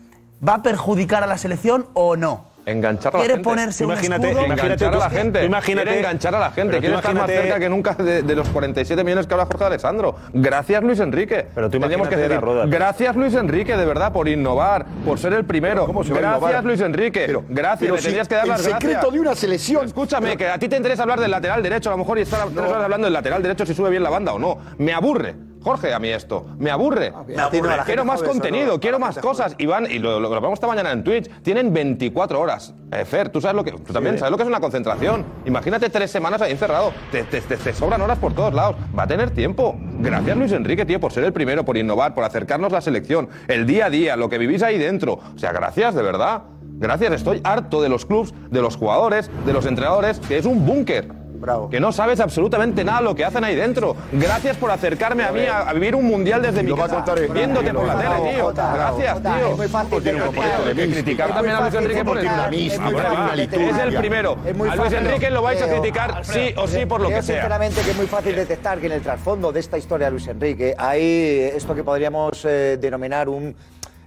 ¿Va 0.45 0.55
a 0.55 0.61
perjudicar 0.63 1.23
a 1.23 1.27
la 1.27 1.37
selección 1.37 1.87
o 1.93 2.15
no? 2.15 2.47
Enganchar 2.65 3.15
a 3.15 3.17
la 3.17 3.21
¿Quiere 3.23 3.33
gente. 3.35 3.49
ponerse 3.49 3.83
un 3.85 3.91
Imagínate- 3.93 4.27
escudo? 4.27 4.45
imagínate 4.45 4.61
enganchar 4.75 4.93
a 4.93 4.97
la 4.97 5.09
gente. 5.09 5.45
imagínate- 5.45 5.83
quiere 5.85 5.97
enganchar 5.99 6.35
a 6.35 6.39
la 6.39 6.51
gente. 6.51 6.79
Quiere 6.79 6.95
estar 6.95 7.15
más 7.15 7.27
cerca 7.27 7.59
que 7.59 7.69
nunca 7.69 7.93
de, 7.95 8.21
de 8.21 8.35
los 8.35 8.47
47 8.49 9.03
millones 9.03 9.25
que 9.25 9.33
habla 9.33 9.45
Jorge 9.47 9.63
Alessandro. 9.65 10.15
Gracias, 10.33 10.83
Luis 10.83 10.99
Enrique. 10.99 11.47
Pero 11.55 11.67
tú 11.67 11.79
Tendríamos 11.79 12.07
que 12.09 12.15
decir, 12.15 12.31
la 12.31 12.41
rueda. 12.41 12.65
Gracias, 12.67 13.15
Luis 13.15 13.33
Enrique, 13.33 13.75
de 13.75 13.85
verdad, 13.85 14.11
por 14.13 14.27
innovar, 14.27 14.85
por 15.03 15.17
ser 15.17 15.33
el 15.33 15.45
primero. 15.45 15.87
¿Cómo 15.87 16.03
se 16.03 16.13
va 16.13 16.17
a 16.35 16.37
Gracias? 16.39 16.63
Luis 16.63 16.81
Enrique. 16.81 17.23
Pero- 17.25 17.43
gracias, 17.49 17.79
pero 17.79 17.95
le 17.95 17.99
si 18.01 18.03
tendrías 18.05 18.27
que 18.27 18.35
dar 18.35 18.43
el 18.43 18.49
las 18.49 18.61
gracias. 18.61 18.81
secreto 18.83 19.11
de 19.11 19.19
una 19.19 19.35
selección- 19.35 19.85
Escúchame, 19.85 20.37
que 20.37 20.47
a 20.47 20.59
ti 20.59 20.67
te 20.69 20.77
interesa 20.77 21.01
hablar 21.03 21.19
del 21.19 21.31
lateral 21.31 21.63
derecho, 21.63 21.89
a 21.89 21.93
lo 21.93 21.97
mejor 21.97 22.19
y 22.19 22.21
estar 22.21 22.47
tres 22.49 22.69
horas 22.69 22.83
hablando 22.83 23.05
del 23.05 23.13
lateral 23.13 23.41
derecho 23.41 23.65
si 23.65 23.73
sube 23.73 23.89
bien 23.89 24.03
la 24.03 24.09
banda 24.11 24.33
o 24.33 24.37
no. 24.37 24.57
Me 24.77 24.93
aburre. 24.93 25.33
Jorge, 25.61 25.93
a 25.93 25.99
mí 25.99 26.07
esto. 26.09 26.45
Me 26.57 26.71
aburre. 26.71 27.07
A 27.37 27.49
ti 27.49 27.61
no, 27.61 27.67
a 27.67 27.71
la 27.71 27.73
gente 27.77 27.83
Quiero 27.85 28.05
más 28.05 28.23
contenido, 28.23 28.79
quiero 28.79 28.97
más 28.99 29.17
cosas. 29.19 29.55
Y 29.57 29.65
van, 29.65 29.91
y 29.91 29.99
lo, 29.99 30.19
lo, 30.19 30.53
esta 30.53 30.67
mañana 30.67 30.91
en 30.91 31.03
Twitch, 31.03 31.29
tienen 31.41 31.73
24 31.73 32.39
horas. 32.39 32.73
Eh, 32.91 33.03
Fer, 33.05 33.29
tú 33.29 33.41
sabes 33.41 33.55
lo 33.55 33.63
que. 33.63 33.71
Tú 33.71 33.91
también 33.93 34.17
sabes 34.17 34.31
lo 34.31 34.37
que 34.37 34.43
es 34.43 34.49
una 34.49 34.59
concentración. 34.61 35.25
Imagínate 35.45 35.89
tres 35.89 36.09
semanas 36.11 36.41
ahí 36.41 36.51
encerrado. 36.51 36.93
Te, 37.11 37.23
te- 37.23 37.41
te- 37.41 37.57
te 37.57 37.73
sobran 37.73 38.01
horas 38.01 38.17
por 38.19 38.33
todos 38.33 38.53
lados. 38.53 38.77
Va 38.97 39.03
a 39.03 39.07
tener 39.07 39.31
tiempo. 39.31 39.75
Gracias, 39.99 40.37
Luis 40.37 40.51
Enrique, 40.53 40.85
tío, 40.85 40.99
por 40.99 41.11
ser 41.11 41.25
el 41.25 41.33
primero, 41.33 41.65
por 41.65 41.77
innovar, 41.77 42.13
por 42.15 42.23
acercarnos 42.23 42.71
a 42.71 42.75
la 42.77 42.81
selección, 42.81 43.27
el 43.47 43.65
día 43.65 43.87
a 43.87 43.89
día, 43.89 44.15
lo 44.15 44.29
que 44.29 44.37
vivís 44.37 44.63
ahí 44.63 44.77
dentro. 44.77 45.19
O 45.35 45.37
sea, 45.37 45.51
gracias, 45.51 45.93
de 45.93 46.01
verdad. 46.01 46.43
Gracias, 46.81 47.11
estoy 47.11 47.41
harto 47.43 47.81
de 47.81 47.89
los 47.89 48.05
clubs, 48.05 48.33
de 48.49 48.61
los 48.61 48.77
jugadores, 48.77 49.29
de 49.45 49.51
los 49.51 49.65
entrenadores, 49.65 50.19
que 50.21 50.37
es 50.37 50.45
un 50.45 50.65
búnker. 50.65 51.09
Bravo. 51.39 51.69
Que 51.69 51.79
no 51.79 51.91
sabes 51.91 52.19
absolutamente 52.19 52.83
nada 52.83 53.01
lo 53.01 53.15
que 53.15 53.25
hacen 53.25 53.43
ahí 53.43 53.55
dentro. 53.55 53.95
Gracias 54.11 54.57
por 54.57 54.71
acercarme 54.71 55.23
a 55.23 55.31
mí 55.31 55.45
a, 55.45 55.61
a 55.61 55.73
vivir 55.73 55.95
un 55.95 56.05
mundial 56.05 56.41
desde 56.41 56.63
mi 56.63 56.75
casa, 56.75 57.03
viéndote 57.33 57.73
por 57.73 57.87
la 57.87 57.97
tele, 57.97 58.31
tío. 58.33 58.53
Gracias, 58.53 59.21
tío. 59.23 59.51
es 59.51 59.57
muy 59.57 59.67
fácil 59.67 60.03
que 60.03 60.89
criticar 60.89 61.33
también 61.33 61.55
a 61.55 61.61
Luis 61.61 61.73
Enrique 61.73 62.05
por 62.05 62.17
Es 62.17 63.77
el 63.77 63.95
primero. 63.95 64.37
A 64.69 64.75
Luis. 64.75 64.93
Enrique 64.93 65.29
lo 65.29 65.41
vais 65.41 65.61
a 65.61 65.67
criticar 65.67 66.25
sí 66.25 66.53
o 66.57 66.67
sí 66.67 66.85
por 66.85 66.99
lo 66.99 67.07
Creo 67.07 67.19
que 67.19 67.25
sea. 67.25 67.35
sinceramente 67.35 67.81
que 67.81 67.91
es 67.91 67.97
muy 67.97 68.07
fácil 68.07 68.35
detectar 68.35 68.79
que 68.79 68.87
en 68.87 68.93
el 68.93 69.01
trasfondo 69.01 69.51
de 69.51 69.59
esta 69.59 69.77
historia 69.77 70.07
de 70.07 70.11
Luis 70.11 70.27
Enrique 70.27 70.75
hay 70.77 71.51
esto 71.55 71.75
que 71.75 71.83
podríamos 71.83 72.43
eh, 72.45 72.77
denominar 72.79 73.29
un, 73.29 73.55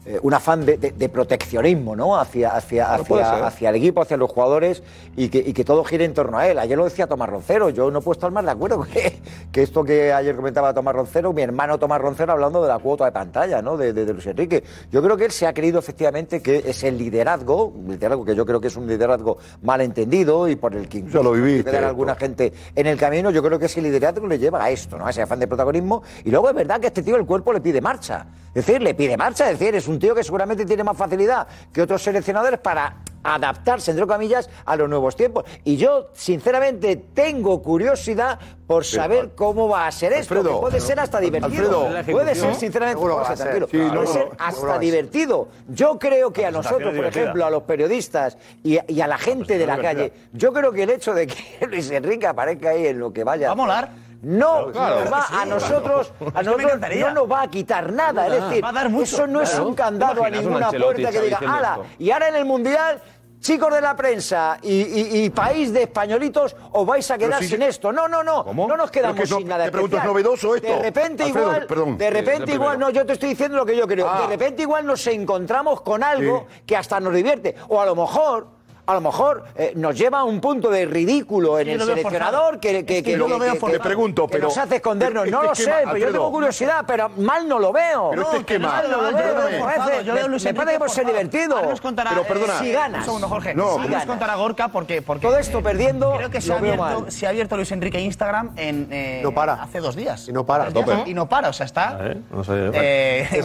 eh, 0.04 0.18
un 0.22 0.34
afán 0.34 0.64
de, 0.66 0.76
de- 0.78 0.90
de 0.92 1.08
proteccionismo 1.08 1.94
¿no? 1.96 2.18
hacia, 2.18 2.56
hacia, 2.56 2.94
hacia, 2.94 3.68
el 3.70 3.76
equipo, 3.76 4.02
hacia 4.02 4.16
los 4.16 4.30
jugadores 4.30 4.82
y 5.16 5.28
que, 5.28 5.38
y 5.38 5.52
que 5.52 5.64
todo 5.64 5.84
gire 5.84 6.04
en 6.04 6.14
torno 6.14 6.38
a 6.38 6.48
él. 6.48 6.58
Ayer 6.58 6.76
lo 6.76 6.84
decía 6.84 7.06
Tomás 7.06 7.28
Roncero, 7.28 7.70
yo 7.70 7.90
no 7.90 8.00
puedo 8.00 8.12
estar 8.14 8.30
más 8.30 8.44
de 8.44 8.50
acuerdo 8.50 8.82
que, 8.92 9.20
que 9.52 9.62
esto 9.62 9.84
que 9.84 10.12
ayer 10.12 10.34
comentaba 10.36 10.74
Tomás 10.74 10.94
Roncero, 10.94 11.32
mi 11.32 11.42
hermano 11.42 11.78
Tomás 11.78 12.00
Roncero 12.00 12.32
hablando 12.32 12.62
de 12.62 12.68
la 12.68 12.78
cuota 12.78 13.04
de 13.04 13.12
pantalla 13.12 13.62
¿no? 13.62 13.76
de, 13.76 13.92
Luis 13.92 14.26
Enrique. 14.26 14.64
Yo 14.90 15.02
creo 15.02 15.16
que 15.16 15.24
él 15.26 15.30
se 15.32 15.46
ha 15.46 15.52
creído 15.54 15.78
efectivamente 15.78 16.42
que 16.42 16.64
es 16.66 16.82
el 16.84 16.98
liderazgo, 16.98 17.66
un 17.66 17.90
liderazgo 17.92 18.24
que 18.24 18.34
yo 18.34 18.44
creo 18.44 18.60
que 18.60 18.68
es 18.68 18.76
un 18.76 18.86
liderazgo 18.86 19.38
malentendido 19.62 20.48
y 20.48 20.56
por 20.56 20.74
el 20.74 20.88
que 20.88 21.02
Ya 21.02 21.22
lo 21.22 21.34
esto. 21.34 21.70
alguna 21.86 22.14
gente 22.14 22.52
en 22.74 22.86
el 22.86 22.98
camino, 22.98 23.30
yo 23.30 23.42
creo 23.42 23.58
que 23.58 23.66
ese 23.66 23.80
liderazgo 23.80 24.26
le 24.26 24.38
lleva 24.38 24.62
a 24.64 24.70
esto, 24.70 24.98
¿no? 24.98 25.06
A 25.06 25.10
ese 25.10 25.22
afán 25.22 25.38
de 25.40 25.46
protagonismo. 25.46 26.02
Y 26.24 26.30
luego 26.30 26.48
es 26.48 26.54
verdad 26.54 26.80
que 26.80 26.88
este 26.88 27.02
tío 27.02 27.16
el 27.16 27.24
cuerpo 27.26 27.52
le 27.52 27.60
pide 27.60 27.80
marcha. 27.80 28.26
Es 28.54 28.66
decir, 28.66 28.82
le 28.82 28.94
pide 28.94 29.16
marcha, 29.16 29.50
es 29.50 29.58
decir, 29.58 29.74
es 29.74 29.88
un 29.92 29.98
tío 29.98 30.14
que 30.14 30.24
seguramente 30.24 30.64
tiene 30.64 30.82
más 30.82 30.96
facilidad 30.96 31.46
que 31.72 31.82
otros 31.82 32.02
seleccionadores 32.02 32.58
para 32.60 32.96
adaptarse, 33.24 33.92
entre 33.92 34.06
comillas, 34.06 34.50
a 34.64 34.76
los 34.76 34.88
nuevos 34.88 35.14
tiempos. 35.16 35.44
Y 35.64 35.76
yo, 35.76 36.08
sinceramente, 36.12 36.96
tengo 36.96 37.62
curiosidad 37.62 38.38
por 38.66 38.84
saber 38.84 39.30
cómo 39.34 39.68
va 39.68 39.86
a 39.86 39.92
ser 39.92 40.12
esto. 40.12 40.34
Alfredo, 40.34 40.56
que 40.56 40.60
puede 40.60 40.80
ser 40.80 40.98
hasta 40.98 41.20
divertido. 41.20 41.86
Alfredo. 41.86 42.18
puede 42.18 42.34
ser, 42.34 42.54
sinceramente, 42.54 43.00
ser. 43.00 43.36
tranquilo, 43.36 43.68
Sí, 43.70 43.76
no, 43.76 43.88
puede 43.88 43.94
no, 43.94 44.06
ser 44.06 44.22
seguro 44.22 44.32
que 44.32 44.42
va 44.42 44.46
hasta 44.48 44.78
divertido. 44.78 45.48
Yo 45.68 45.98
creo 45.98 46.32
que 46.32 46.46
a 46.46 46.50
nosotros, 46.50 46.94
por 46.94 47.04
ejemplo, 47.04 47.44
a 47.46 47.50
los 47.50 47.62
periodistas 47.62 48.36
y, 48.64 48.78
y 48.92 49.00
a 49.00 49.06
la 49.06 49.18
gente 49.18 49.58
de 49.58 49.66
la 49.66 49.76
divertida. 49.76 50.08
calle, 50.08 50.12
yo 50.32 50.52
creo 50.52 50.72
que 50.72 50.82
el 50.82 50.90
hecho 50.90 51.14
de 51.14 51.26
que 51.26 51.66
Luis 51.68 51.90
Enrique 51.90 52.26
aparezca 52.26 52.70
ahí 52.70 52.86
en 52.86 52.98
lo 52.98 53.12
que 53.12 53.22
vaya. 53.24 53.48
Va 53.48 53.52
a 53.52 53.56
molar. 53.56 54.01
No, 54.22 54.70
Claro. 54.72 55.00
nos 55.00 55.12
va, 55.12 55.26
a 55.30 55.44
nosotros, 55.44 56.12
a 56.34 56.42
nosotros 56.42 56.72
no 57.00 57.10
nos 57.10 57.30
va 57.30 57.42
a 57.42 57.48
quitar 57.48 57.92
nada. 57.92 58.26
Es 58.28 58.42
decir, 58.44 58.64
Va 58.64 58.68
a 58.68 58.72
dar 58.72 58.88
mucho. 58.88 59.04
eso 59.16 59.26
no 59.26 59.42
es 59.42 59.58
un 59.58 59.74
candado 59.74 60.20
¿Te 60.22 60.26
a 60.26 60.30
ninguna 60.30 60.70
puerta 60.70 61.10
que 61.10 61.20
diga, 61.20 61.38
ala, 61.38 61.78
y 61.98 62.10
ahora 62.10 62.28
en 62.28 62.36
el 62.36 62.44
Mundial. 62.44 63.00
Chicos 63.40 63.74
de 63.74 63.80
la 63.80 63.96
prensa 63.96 64.56
y, 64.62 64.70
y- 64.70 65.24
y 65.24 65.30
país 65.30 65.72
de 65.72 65.82
españolitos, 65.82 66.54
os 66.70 66.86
vais 66.86 67.10
a 67.10 67.18
quedar 67.18 67.40
si- 67.42 67.48
sin 67.48 67.62
esto. 67.62 67.90
No, 67.92 68.06
no, 68.06 68.22
no. 68.22 68.44
¿Cómo? 68.44 68.68
No 68.68 68.76
nos 68.76 68.88
quedamos 68.92 69.16
Pero 69.16 69.26
que 69.26 69.30
no- 69.32 69.38
sin 69.38 69.48
nada. 69.48 69.64
te 69.64 69.72
pregunto, 69.72 69.96
¿es 69.96 70.04
novedoso 70.04 70.54
esto? 70.54 70.68
De 70.68 70.78
repente 70.78 71.24
Alfredo, 71.24 71.46
igual, 71.48 71.66
perdón. 71.66 71.98
de 71.98 72.10
repente 72.10 72.52
igual, 72.52 72.78
no, 72.78 72.90
yo 72.90 73.04
te 73.04 73.14
estoy 73.14 73.30
diciendo 73.30 73.56
lo 73.56 73.66
que 73.66 73.74
yo 73.76 73.88
creo. 73.88 74.08
Ah. 74.08 74.20
De 74.20 74.26
repente 74.28 74.62
igual 74.62 74.86
nos 74.86 75.04
encontramos 75.08 75.80
con 75.80 76.04
algo 76.04 76.46
que 76.64 76.76
hasta 76.76 77.00
nos 77.00 77.12
divierte. 77.12 77.56
O 77.66 77.80
a 77.80 77.86
lo 77.86 77.96
mejor. 77.96 78.46
A 78.84 78.94
lo 78.94 79.00
mejor 79.00 79.44
eh, 79.54 79.72
nos 79.76 79.96
lleva 79.96 80.18
a 80.18 80.24
un 80.24 80.40
punto 80.40 80.68
de 80.68 80.84
ridículo 80.86 81.56
en 81.60 81.66
Sí, 81.66 81.70
el 81.72 81.80
seleccionador 81.82 82.58
que, 82.58 82.84
que, 82.84 82.98
Es 82.98 83.04
que 83.04 83.12
yo 83.12 83.28
lo 83.28 83.38
veo 83.38 83.54
que- 83.56 83.78
pregunto, 83.78 84.26
que 84.26 84.32
pero- 84.32 84.48
nos 84.48 84.58
hace 84.58 84.76
escondernos. 84.76 85.22
pero 85.24 85.36
No 85.36 85.42
lo 85.44 85.52
este 85.52 85.64
sé, 85.64 85.70
esquema, 85.70 85.92
pero 85.92 86.04
yo 86.06 86.12
tengo 86.12 86.32
curiosidad, 86.32 86.84
pero 86.84 87.08
mal 87.10 87.46
no 87.48 87.60
lo 87.60 87.72
veo. 87.72 88.10
Pero 88.10 88.22
este 88.22 88.38
No, 88.40 88.46
que 88.46 88.54
esquema- 88.54 88.68
mal 88.68 88.90
no 88.90 89.02
lo 89.02 89.10
No, 89.12 89.16
veo. 89.16 89.64
parece- 89.64 90.04
Yo 90.04 90.14
veo 90.14 90.28
Luis 90.28 90.44
me 90.44 90.54
parece 90.54 90.72
que 90.72 90.78
puede 90.80 90.90
ser 90.90 91.06
divertido. 91.06 91.56
Ahora 91.56 91.68
nos 91.70 91.80
contará, 91.80 92.10
Pero 92.10 92.22
eh, 92.22 92.26
perdona. 92.26 92.58
Si 92.58 92.72
ganas. 92.72 92.98
Un 93.00 93.04
segundo, 93.04 93.28
Jorge. 93.28 93.54
No, 93.54 93.80
si 93.82 93.88
nos 93.88 94.04
contará 94.04 94.34
Gorka 94.34 94.68
porque, 94.68 95.00
porque 95.00 95.26
Todo 95.28 95.38
esto 95.38 95.62
perdiendo, 95.62 96.16
Creo 96.16 96.30
que 96.30 96.40
se 96.40 96.48
lo 96.48 96.56
ha, 96.56 96.60
veo 96.60 96.72
abierto, 96.74 97.00
mal. 97.02 97.12
se 97.12 97.26
ha 97.26 97.28
abierto 97.28 97.56
Luis 97.56 97.70
Enrique 97.70 98.00
Instagram 98.00 98.50
en, 98.56 98.88
eh, 98.90 99.20
No 99.22 99.32
para. 99.32 99.62
hace 99.62 99.78
dos 99.78 99.94
días. 99.94 100.28
Y 100.28 100.32
no 100.32 100.44
para. 100.44 100.68
Y 101.06 101.14
no 101.14 101.28
para, 101.28 101.50
o 101.50 101.52
sea, 101.52 101.66
está. 101.66 101.98
¿Eh? 102.02 102.16
No 102.32 102.42
sé. 102.42 102.52
Eh, 102.74 103.42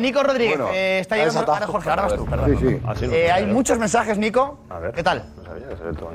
Nico 0.00 0.22
Rodríguez, 0.22 0.58
está 0.72 1.16
llegando. 1.16 1.52
Ahora, 1.52 1.66
Jorge, 1.66 1.90
ahora 1.90 2.02
vas 2.02 2.14
tú, 2.16 2.24
perdón. 2.26 2.58
Sí, 2.58 2.66
sí. 2.68 2.80
Así 2.86 3.06
no 3.06 3.12
sé, 3.12 3.30
hay 3.30 3.46
muchos 3.46 3.78
mensajes, 3.84 4.16
Nico. 4.16 4.60
A 4.70 4.78
ver. 4.78 4.94
¿Qué 4.94 5.02
tal? 5.02 5.22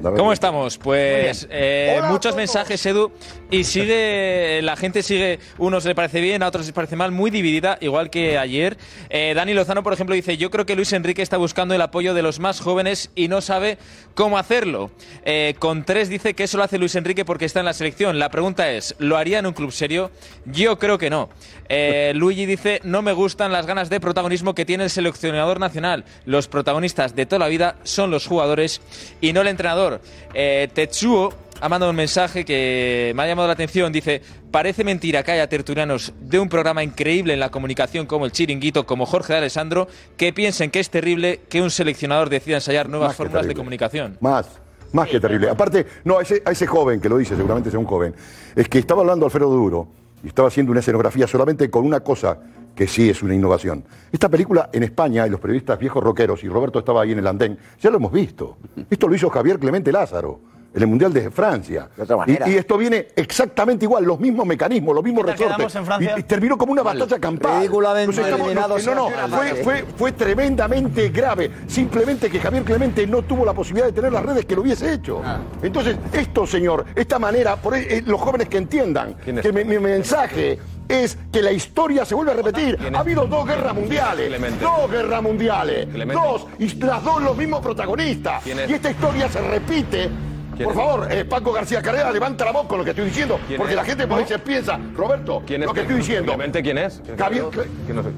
¿Cómo 0.02 0.34
estamos? 0.34 0.78
Pues 0.78 1.47
eh, 1.49 1.97
Hola 1.99 2.10
muchos 2.10 2.36
mensajes, 2.36 2.86
Edu, 2.86 3.12
y 3.49 3.63
sigue, 3.63 4.60
la 4.63 4.75
gente 4.75 5.02
sigue, 5.02 5.39
unos 5.58 5.86
le 5.86 5.95
parece 5.95 6.19
bien, 6.19 6.43
a 6.43 6.47
otros 6.47 6.65
les 6.65 6.73
parece 6.73 6.95
mal, 6.95 7.12
muy 7.12 7.32
dividida, 7.32 7.78
igual 7.80 8.10
que 8.10 8.38
ayer. 8.38 8.78
Eh, 9.10 9.34
Dani 9.36 9.54
Lozano, 9.54 9.82
por 9.82 9.93
ejemplo, 9.93 10.15
dice, 10.15 10.38
yo 10.38 10.52
creo 10.52 10.65
que 10.65 10.75
Luis 10.75 10.91
Enrique 10.91 11.21
está 11.21 11.38
buscando 11.38 11.73
el 11.73 11.82
apoyo 11.82 12.13
de 12.13 12.21
los 12.21 12.39
más 12.39 12.60
jóvenes 12.60 13.12
y 13.15 13.28
no 13.30 13.41
sabe 13.41 13.78
cómo 14.13 14.38
hacerlo. 14.38 14.91
Eh, 15.23 15.56
con 15.60 15.86
tres 15.86 16.10
dice 16.10 16.34
que 16.34 16.43
eso 16.43 16.58
lo 16.58 16.63
hace 16.63 16.78
Luis 16.78 16.95
Enrique 16.95 17.23
porque 17.23 17.45
está 17.45 17.60
en 17.60 17.65
la 17.65 17.73
selección. 17.73 18.19
La 18.19 18.30
pregunta 18.30 18.71
es, 18.71 18.95
¿lo 18.99 19.15
haría 19.15 19.39
en 19.39 19.45
un 19.45 19.54
club 19.54 19.71
serio? 19.71 20.12
Yo 20.45 20.78
creo 20.80 20.97
que 20.97 21.10
no. 21.10 21.30
Eh, 21.69 22.12
Luigi 22.15 22.45
dice, 22.45 22.82
no 22.84 23.02
me 23.02 23.13
gustan 23.13 23.52
las 23.52 23.65
ganas 23.65 23.89
de 23.89 23.99
protagonismo 23.99 24.54
que 24.54 24.65
tiene 24.65 24.86
el 24.86 24.89
seleccionador 24.89 25.60
nacional. 25.60 26.04
Los 26.25 26.47
protagonistas 26.47 27.15
de 27.15 27.25
toda 27.25 27.39
la 27.39 27.47
vida 27.47 27.78
son 27.84 28.12
los 28.12 28.28
jugadores 28.28 28.82
y 29.21 29.28
no 29.33 29.41
el 29.41 29.47
entrenador. 29.47 30.01
Eh, 30.33 30.69
Tetsuo 30.73 31.33
ha 31.61 31.69
mandado 31.69 31.89
un 31.89 31.95
mensaje 31.95 32.45
que 32.45 33.12
me 33.15 33.23
ha 33.23 33.27
llamado 33.27 33.47
la 33.47 33.54
atención. 33.54 33.91
Dice, 33.91 34.21
parece 34.51 34.83
mentira 34.83 35.23
que 35.23 35.31
haya 35.31 35.47
tertulianos 35.47 36.13
de 36.19 36.39
un 36.39 36.49
programa 36.49 36.83
increíble 36.83 37.33
en 37.33 37.39
la 37.39 37.49
comunicación 37.49 38.06
como 38.06 38.25
el 38.25 38.31
Chiringuito, 38.31 38.85
como 38.85 39.06
Jorge 39.06 39.33
de 39.33 39.39
Alessandro, 39.39 39.87
que 40.17 40.33
piensen 40.33 40.71
que 40.71 40.79
es 40.79 40.89
terrible 40.89 41.41
que 41.49 41.62
un 41.62 41.71
seleccionador 41.71 42.29
decida 42.29 42.56
ensayar 42.56 42.89
nuevas 42.89 43.10
Más 43.10 43.17
fórmulas 43.17 43.47
de 43.47 43.56
comunicación. 43.56 44.17
Más, 44.21 44.47
más 44.93 45.10
que 45.10 45.19
terrible. 45.19 45.49
Aparte, 45.49 45.85
no, 46.04 46.19
a 46.19 46.21
ese, 46.21 46.41
a 46.45 46.51
ese 46.51 46.67
joven 46.67 47.01
que 47.01 47.10
lo 47.10 47.17
dice, 47.17 47.35
seguramente 47.35 47.69
sea 47.69 47.79
un 47.79 47.85
joven, 47.85 48.15
es 48.56 48.67
que 48.69 48.79
estaba 48.79 49.01
hablando 49.01 49.25
Alfredo 49.25 49.49
Duro 49.49 49.87
y 50.23 50.27
estaba 50.27 50.47
haciendo 50.47 50.71
una 50.71 50.79
escenografía 50.79 51.27
solamente 51.27 51.69
con 51.69 51.85
una 51.85 52.01
cosa 52.01 52.37
que 52.80 52.88
sí 52.88 53.10
es 53.10 53.21
una 53.21 53.36
innovación. 53.36 53.84
Esta 54.10 54.30
película 54.30 54.69
en 54.71 54.84
España, 54.84 55.27
y 55.27 55.30
los 55.30 55.42
periodistas 55.42 55.77
viejos 55.77 56.02
rockeros, 56.02 56.42
y 56.46 56.48
Roberto 56.48 56.80
estaba 56.80 57.02
ahí 57.02 57.12
en 57.12 57.19
el 57.19 57.27
andén, 57.27 57.58
ya 57.77 57.90
lo 57.90 57.98
hemos 57.98 58.10
visto. 58.13 58.56
Esto 58.90 59.10
lo 59.10 59.15
hizo 59.15 59.30
Javier 59.30 59.60
Clemente 59.60 59.92
Lázaro. 59.92 60.40
En 60.73 60.82
el 60.84 60.88
Mundial 60.88 61.12
de 61.12 61.30
Francia. 61.30 61.90
manera. 62.15 62.48
Y, 62.48 62.54
y 62.54 62.56
esto 62.56 62.77
viene 62.77 63.08
exactamente 63.17 63.84
igual, 63.84 64.06
los 64.06 64.17
mismos 64.19 64.46
mecanismos, 64.46 64.96
los 64.96 65.04
mismos 65.04 65.25
¿Qué 65.25 65.32
tal 65.46 65.58
resortes. 65.60 66.10
Y, 66.15 66.19
y 66.21 66.23
terminó 66.23 66.58
como 66.58 66.71
una 66.71 66.84
Vale. 66.84 67.02
batalla 67.02 67.19
campal. 67.19 67.58
Ridículamente 67.58 68.21
estamos- 68.21 68.86
no, 68.86 68.96
no, 68.96 69.10
la 69.10 69.27
fue, 69.27 69.48
fase. 69.50 69.63
fue, 69.63 69.86
fue 69.98 70.12
tremendamente 70.13 71.10
grave. 71.10 71.52
Simplemente 71.67 72.30
que 72.30 72.40
Javier 72.40 72.63
Clemente 72.63 73.06
no 73.08 73.23
tuvo 73.23 73.44
la 73.44 73.54
posibilidad 73.54 73.88
de 73.88 73.94
tener 73.94 74.13
las 74.13 74.23
redes 74.23 74.46
que 74.46 74.56
lo 74.56 74.62
hubiese 74.62 74.94
hecho. 74.94 75.21
Ah. 75.25 75.40
Entonces, 75.62 75.98
esto, 76.13 76.48
señor, 76.48 76.86
esta 76.96 77.19
manera, 77.19 77.58
por 77.58 77.73
ahí, 77.73 77.86
eh, 77.90 78.04
los 78.06 78.21
jóvenes 78.21 78.48
que 78.48 78.58
entiendan 78.60 79.15
que 79.15 79.52
mi, 79.52 79.65
mi 79.65 79.80
mensaje 79.80 80.60
es 80.90 81.17
que 81.31 81.42
la 81.42 81.52
historia 81.52 82.04
se 82.04 82.15
vuelve 82.15 82.31
a 82.31 82.35
repetir. 82.35 82.77
Ha 82.94 83.00
habido 83.00 83.25
dos 83.25 83.48
guerras 83.48 83.73
mundiales. 83.73 84.27
Clemente. 84.27 84.65
Dos 84.65 84.92
guerras 84.92 85.21
mundiales. 85.21 85.85
Clemente. 85.87 86.21
Dos. 86.21 86.48
Y 86.58 86.75
las 86.83 87.04
dos 87.04 87.21
los 87.21 87.37
mismos 87.37 87.62
protagonistas. 87.62 88.46
Y 88.46 88.52
esta 88.73 88.90
historia 88.92 89.29
se 89.29 89.40
repite. 89.40 90.10
¿Quién 90.58 90.67
Por 90.67 90.73
es? 90.73 90.77
favor, 90.83 91.08
eh, 91.12 91.23
Paco 91.23 91.54
García 91.54 91.81
Carrera, 91.81 92.12
levanta 92.12 92.44
la 92.44 92.52
voz 92.52 92.67
con 92.67 92.79
lo 92.79 92.83
que 92.83 92.90
estoy 92.90 93.06
diciendo. 93.06 93.40
¿Quién 93.48 93.58
Porque 93.60 93.73
es? 93.73 93.77
la 93.77 93.85
gente 93.85 94.06
por 94.08 94.19
ahí 94.19 94.25
se 94.27 94.40
piensa, 94.40 94.77
Roberto, 94.94 95.42
¿Quién 95.48 95.62
es? 95.62 95.67
lo 95.67 95.73
que 95.73 95.81
estoy 95.81 95.96
diciendo. 95.96 96.33
Clemente, 96.33 96.62
¿quién 96.62 96.77
es? 96.79 97.02
Javier, 97.17 97.46
Que 97.87 97.94
no 97.94 98.04
sé. 98.04 98.10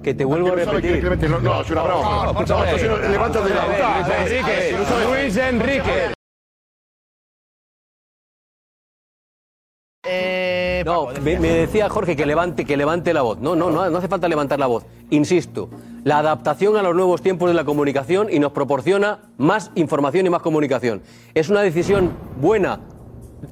Que 0.00 0.14
te 0.14 0.24
vuelvo 0.24 0.48
a 0.48 0.54
¿Quién 0.54 0.64
sabe 0.66 0.80
quién 0.80 0.94
es 0.94 1.02
repetir. 1.02 1.28
No, 1.30 1.40
no, 1.40 1.60
es 1.60 1.70
una 1.70 1.82
broma. 1.82 2.02
No, 2.02 2.24
No, 2.24 2.30
escúchame. 2.30 2.64
entonces 2.70 2.88
no, 2.88 2.96
levántate 3.08 3.48
de 3.48 3.54
la 3.56 3.64
Luis 3.66 5.34
voz. 5.34 6.17
Enrique, 10.04 10.82
No 10.84 11.08
me, 11.22 11.38
me 11.40 11.48
decía 11.48 11.88
Jorge 11.88 12.14
que 12.14 12.24
levante, 12.24 12.64
que 12.64 12.76
levante 12.76 13.12
la 13.12 13.22
voz. 13.22 13.38
No, 13.38 13.56
no, 13.56 13.70
no, 13.70 13.88
no 13.90 13.98
hace 13.98 14.08
falta 14.08 14.28
levantar 14.28 14.58
la 14.58 14.66
voz. 14.66 14.84
Insisto, 15.10 15.68
la 16.04 16.18
adaptación 16.18 16.76
a 16.76 16.82
los 16.82 16.94
nuevos 16.94 17.22
tiempos 17.22 17.48
de 17.48 17.54
la 17.54 17.64
comunicación 17.64 18.28
y 18.30 18.38
nos 18.38 18.52
proporciona 18.52 19.20
más 19.38 19.70
información 19.74 20.26
y 20.26 20.30
más 20.30 20.42
comunicación. 20.42 21.02
¿Es 21.34 21.48
una 21.48 21.62
decisión 21.62 22.12
buena, 22.40 22.80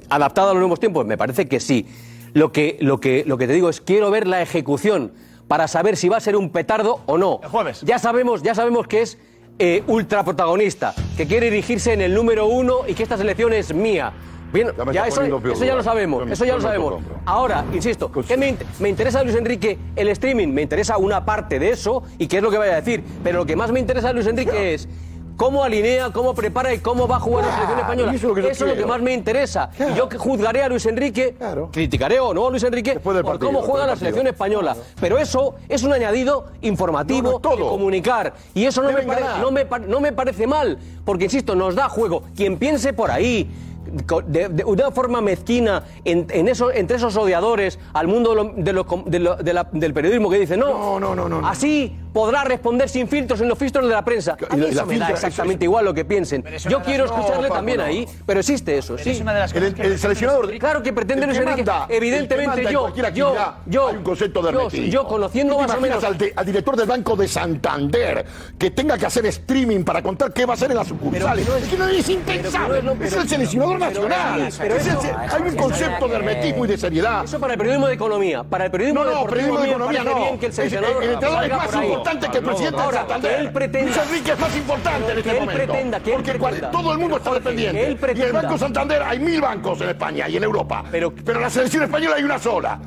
adaptada 0.09 0.51
a 0.51 0.53
los 0.53 0.61
nuevos 0.61 0.79
tiempos? 0.79 1.05
Me 1.05 1.17
parece 1.17 1.47
que 1.47 1.59
sí. 1.59 1.85
Lo 2.33 2.51
que, 2.51 2.77
lo 2.81 2.99
que, 2.99 3.23
lo 3.25 3.37
que 3.37 3.47
te 3.47 3.53
digo 3.53 3.69
es, 3.69 3.81
quiero 3.81 4.11
ver 4.11 4.27
la 4.27 4.41
ejecución 4.41 5.11
para 5.47 5.67
saber 5.67 5.97
si 5.97 6.07
va 6.09 6.17
a 6.17 6.21
ser 6.21 6.35
un 6.35 6.51
petardo 6.51 7.01
o 7.07 7.17
no. 7.17 7.39
jueves. 7.51 7.81
Ya 7.81 7.99
sabemos, 7.99 8.43
ya 8.43 8.53
sabemos 8.53 8.87
que 8.87 9.01
es 9.01 9.17
eh, 9.59 9.83
ultra 9.87 10.23
protagonista, 10.23 10.93
que 11.15 11.25
quiere 11.25 11.49
dirigirse 11.49 11.93
en 11.93 12.01
el 12.01 12.13
número 12.13 12.45
uno 12.45 12.79
y 12.87 12.93
que 12.93 13.03
esta 13.03 13.17
selección 13.17 13.53
es 13.53 13.73
mía. 13.73 14.13
Bien, 14.53 14.71
Ya 14.77 14.91
ya 14.91 15.07
eso, 15.07 15.21
ya 15.23 15.27
lo 15.29 15.39
¿verdad? 15.41 15.83
sabemos, 15.83 16.25
Yo- 16.25 16.33
eso 16.33 16.45
ya 16.45 16.55
lo 16.55 16.61
sabemos. 16.61 16.95
Ahora, 17.25 17.65
insisto, 17.73 18.09
¿qué 18.27 18.37
me, 18.37 18.53
int- 18.53 18.63
me 18.79 18.89
interesa 18.89 19.21
Luis 19.23 19.35
Enrique 19.35 19.77
el 19.95 20.07
streaming? 20.09 20.47
Me 20.47 20.61
interesa 20.61 20.97
una 20.97 21.25
parte 21.25 21.59
de 21.59 21.71
eso 21.71 22.03
y 22.17 22.27
qué 22.27 22.37
es 22.37 22.43
lo 22.43 22.49
que 22.49 22.57
vaya 22.57 22.73
a 22.73 22.75
decir. 22.77 23.03
Pero 23.23 23.39
lo 23.39 23.45
que 23.45 23.55
más 23.55 23.71
me 23.71 23.79
interesa 23.79 24.13
Luis 24.13 24.25
Enrique 24.27 24.73
es 24.73 24.87
cómo 25.35 25.63
alinea, 25.63 26.11
cómo 26.11 26.33
prepara 26.33 26.73
y 26.73 26.79
cómo 26.79 27.07
va 27.07 27.17
a 27.17 27.19
jugar 27.19 27.45
la 27.45 27.51
selección 27.53 27.79
española. 27.79 28.11
eso 28.13 28.17
es 28.17 28.23
lo 28.23 28.33
que 28.35 28.41
yo 28.41 28.47
es 28.49 28.59
lo 28.59 28.65
que 28.67 28.73
quiero. 28.73 28.87
más 28.87 29.01
me 29.01 29.13
interesa. 29.13 29.69
Y 29.91 29.93
yo 29.95 30.07
que 30.09 30.17
juzgaré 30.17 30.63
a 30.63 30.69
Luis 30.69 30.85
Enrique, 30.85 31.35
criticaré 31.71 32.19
o 32.19 32.33
no 32.33 32.47
a 32.47 32.49
Luis 32.49 32.63
Enrique 32.63 32.99
por 33.01 33.39
cómo 33.39 33.61
juega 33.61 33.85
la 33.85 33.95
selección 33.97 34.27
española. 34.27 34.75
Pero 35.01 35.17
eso 35.17 35.55
es 35.67 35.83
un 35.83 35.91
añadido 35.93 36.45
informativo 36.61 37.39
de 37.39 37.59
comunicar. 37.59 38.33
Y 38.53 38.65
eso 38.65 38.81
no 38.81 38.91
me, 38.93 39.03
pare- 39.03 39.25
no, 39.41 39.51
me, 39.51 39.65
no 39.87 39.99
me 39.99 40.13
parece 40.13 40.47
mal, 40.47 40.79
porque 41.05 41.25
insisto, 41.25 41.53
nos 41.53 41.75
da 41.75 41.89
juego. 41.89 42.23
Quien 42.35 42.57
piense 42.57 42.93
por 42.93 43.11
ahí, 43.11 43.47
de, 44.27 44.49
de 44.49 44.63
una 44.65 44.91
forma 44.91 45.21
mezquina, 45.21 45.83
en, 46.05 46.27
en 46.29 46.47
eso, 46.47 46.71
entre 46.71 46.97
esos 46.97 47.15
odiadores 47.15 47.79
al 47.93 48.07
mundo 48.07 48.31
de 48.31 48.35
lo- 48.35 48.53
de 48.55 48.73
lo 48.73 48.85
com- 48.85 49.03
de 49.05 49.19
lo- 49.19 49.35
de 49.35 49.53
la- 49.53 49.67
del 49.71 49.93
periodismo 49.93 50.29
que 50.29 50.39
dice, 50.39 50.57
no, 50.57 50.99
no, 50.99 51.15
no, 51.15 51.27
no, 51.29 51.47
así 51.47 51.95
podrá 52.13 52.43
responder 52.43 52.89
sin 52.89 53.07
filtros 53.07 53.41
en 53.41 53.47
los 53.47 53.57
filtros 53.57 53.85
de 53.87 53.93
la 53.93 54.03
prensa. 54.03 54.35
A 54.49 54.55
Y 54.55 54.57
mí 54.57 54.61
la- 54.63 54.67
eso 54.69 54.75
la 54.77 54.85
me 54.85 54.97
da 54.97 55.05
filtra- 55.05 55.17
eso 55.17 55.27
exactamente 55.27 55.65
igual 55.65 55.85
lo 55.85 55.93
que 55.93 56.05
piensen. 56.05 56.43
Yo 56.67 56.81
quiero 56.81 57.05
las- 57.05 57.13
no, 57.13 57.19
escucharle 57.19 57.47
Paco, 57.47 57.55
también 57.59 57.77
no. 57.77 57.83
ahí, 57.83 58.07
pero 58.25 58.39
existe 58.39 58.77
eso, 58.77 58.97
sí. 58.97 59.11
es 59.11 59.21
una 59.21 59.33
de 59.33 59.39
las 59.41 59.53
cosas 59.53 59.67
El- 59.69 59.73
que- 59.75 59.81
el 59.83 59.99
seleccionador- 59.99 60.45
Claro, 60.47 60.59
claro 60.59 60.83
que 60.83 60.93
pretende 60.93 61.25
Luis 61.27 61.37
que 61.39 61.43
Enrique. 61.49 61.71
Evidentemente 61.89 62.63
yo, 62.71 62.93
yo, 63.13 63.35
yo, 63.67 63.87
hay 63.87 63.95
un 63.97 64.03
concepto 64.03 64.41
de 64.41 64.89
yo, 64.89 65.05
conociendo 65.07 65.55
¿Tú 65.55 65.61
te 65.61 65.67
más 65.67 65.77
o 65.77 65.81
menos 65.81 66.03
Al, 66.03 66.17
de- 66.17 66.33
al 66.35 66.45
director 66.45 66.75
del 66.75 66.87
Banco 66.87 67.15
de 67.15 67.27
Santander 67.27 68.25
que 68.57 68.71
tenga 68.71 68.97
que 68.97 69.05
hacer 69.05 69.25
streaming 69.27 69.83
para 69.83 70.01
contar 70.01 70.31
qué 70.33 70.45
va 70.45 70.53
a 70.53 70.55
hacer 70.55 70.71
en 70.71 70.77
las 70.77 70.87
sucursales. 70.87 71.47
No 71.47 71.55
es- 71.55 71.67
que 71.67 71.77
no 71.77 71.87
es 71.87 72.09
impensable. 72.09 72.81
no 72.81 72.91
es 72.93 73.13
el 73.13 73.29
seleccionador 73.29 73.76
pero- 73.79 74.07
nacional. 74.07 74.49
pero 74.59 74.75
Es 74.75 74.87
eso- 74.87 75.01
hay 75.17 75.41
un 75.41 75.55
concepto 75.55 76.07
de 76.07 76.15
hermetismo 76.15 76.65
y 76.65 76.67
de 76.67 76.77
seriedad. 76.77 77.23
Eso 77.23 77.39
para 77.39 77.53
el 77.53 77.59
periodismo 77.59 77.87
de 77.87 77.93
economía. 77.93 78.43
Para 78.43 78.65
el 78.65 78.71
periodismo 78.71 79.03
No, 79.03 79.11
no, 79.11 79.25
periodismo 79.25 79.59
de 79.59 79.69
economía 79.69 80.03
no. 80.03 80.15
bien 80.15 80.39
que 80.39 80.45
el 80.47 80.53
seleccionador 80.53 81.03
el 81.03 81.09
es 81.11 81.21
más 81.57 81.75
importante 81.75 82.29
que 82.29 82.37
el 82.37 82.43
presidente 82.43 82.81
de 82.81 82.91
Santander. 82.93 83.35
Que 83.35 83.41
él 83.41 83.51
pretenda. 83.51 83.87
Luis 83.87 83.97
Enrique 84.07 84.31
es 84.31 84.39
más 84.39 84.55
importante 84.57 85.11
en 85.11 85.17
este 85.17 85.29
él 85.31 85.39
momento. 85.39 85.63
pretenda, 85.65 85.99
que 85.99 86.09
él 86.09 86.15
Porque 86.17 86.31
pretenda. 86.33 86.71
todo 86.71 86.91
el 86.93 86.97
mundo 86.99 87.17
está 87.17 87.33
dependiente. 87.33 87.97
y 88.15 88.21
el. 88.21 88.31
Banco 88.37 88.57
Santander, 88.57 89.01
hay 89.03 89.19
mil 89.19 89.41
bancos 89.41 89.81
en 89.81 89.89
España 89.89 90.27
y 90.29 90.37
en 90.37 90.43
Europa. 90.43 90.83
Pero, 90.91 91.13
en 91.25 91.41
la 91.41 91.49
selección 91.49 91.83
española 91.83 92.15
hay 92.17 92.23
una 92.23 92.39
sola. 92.39 92.79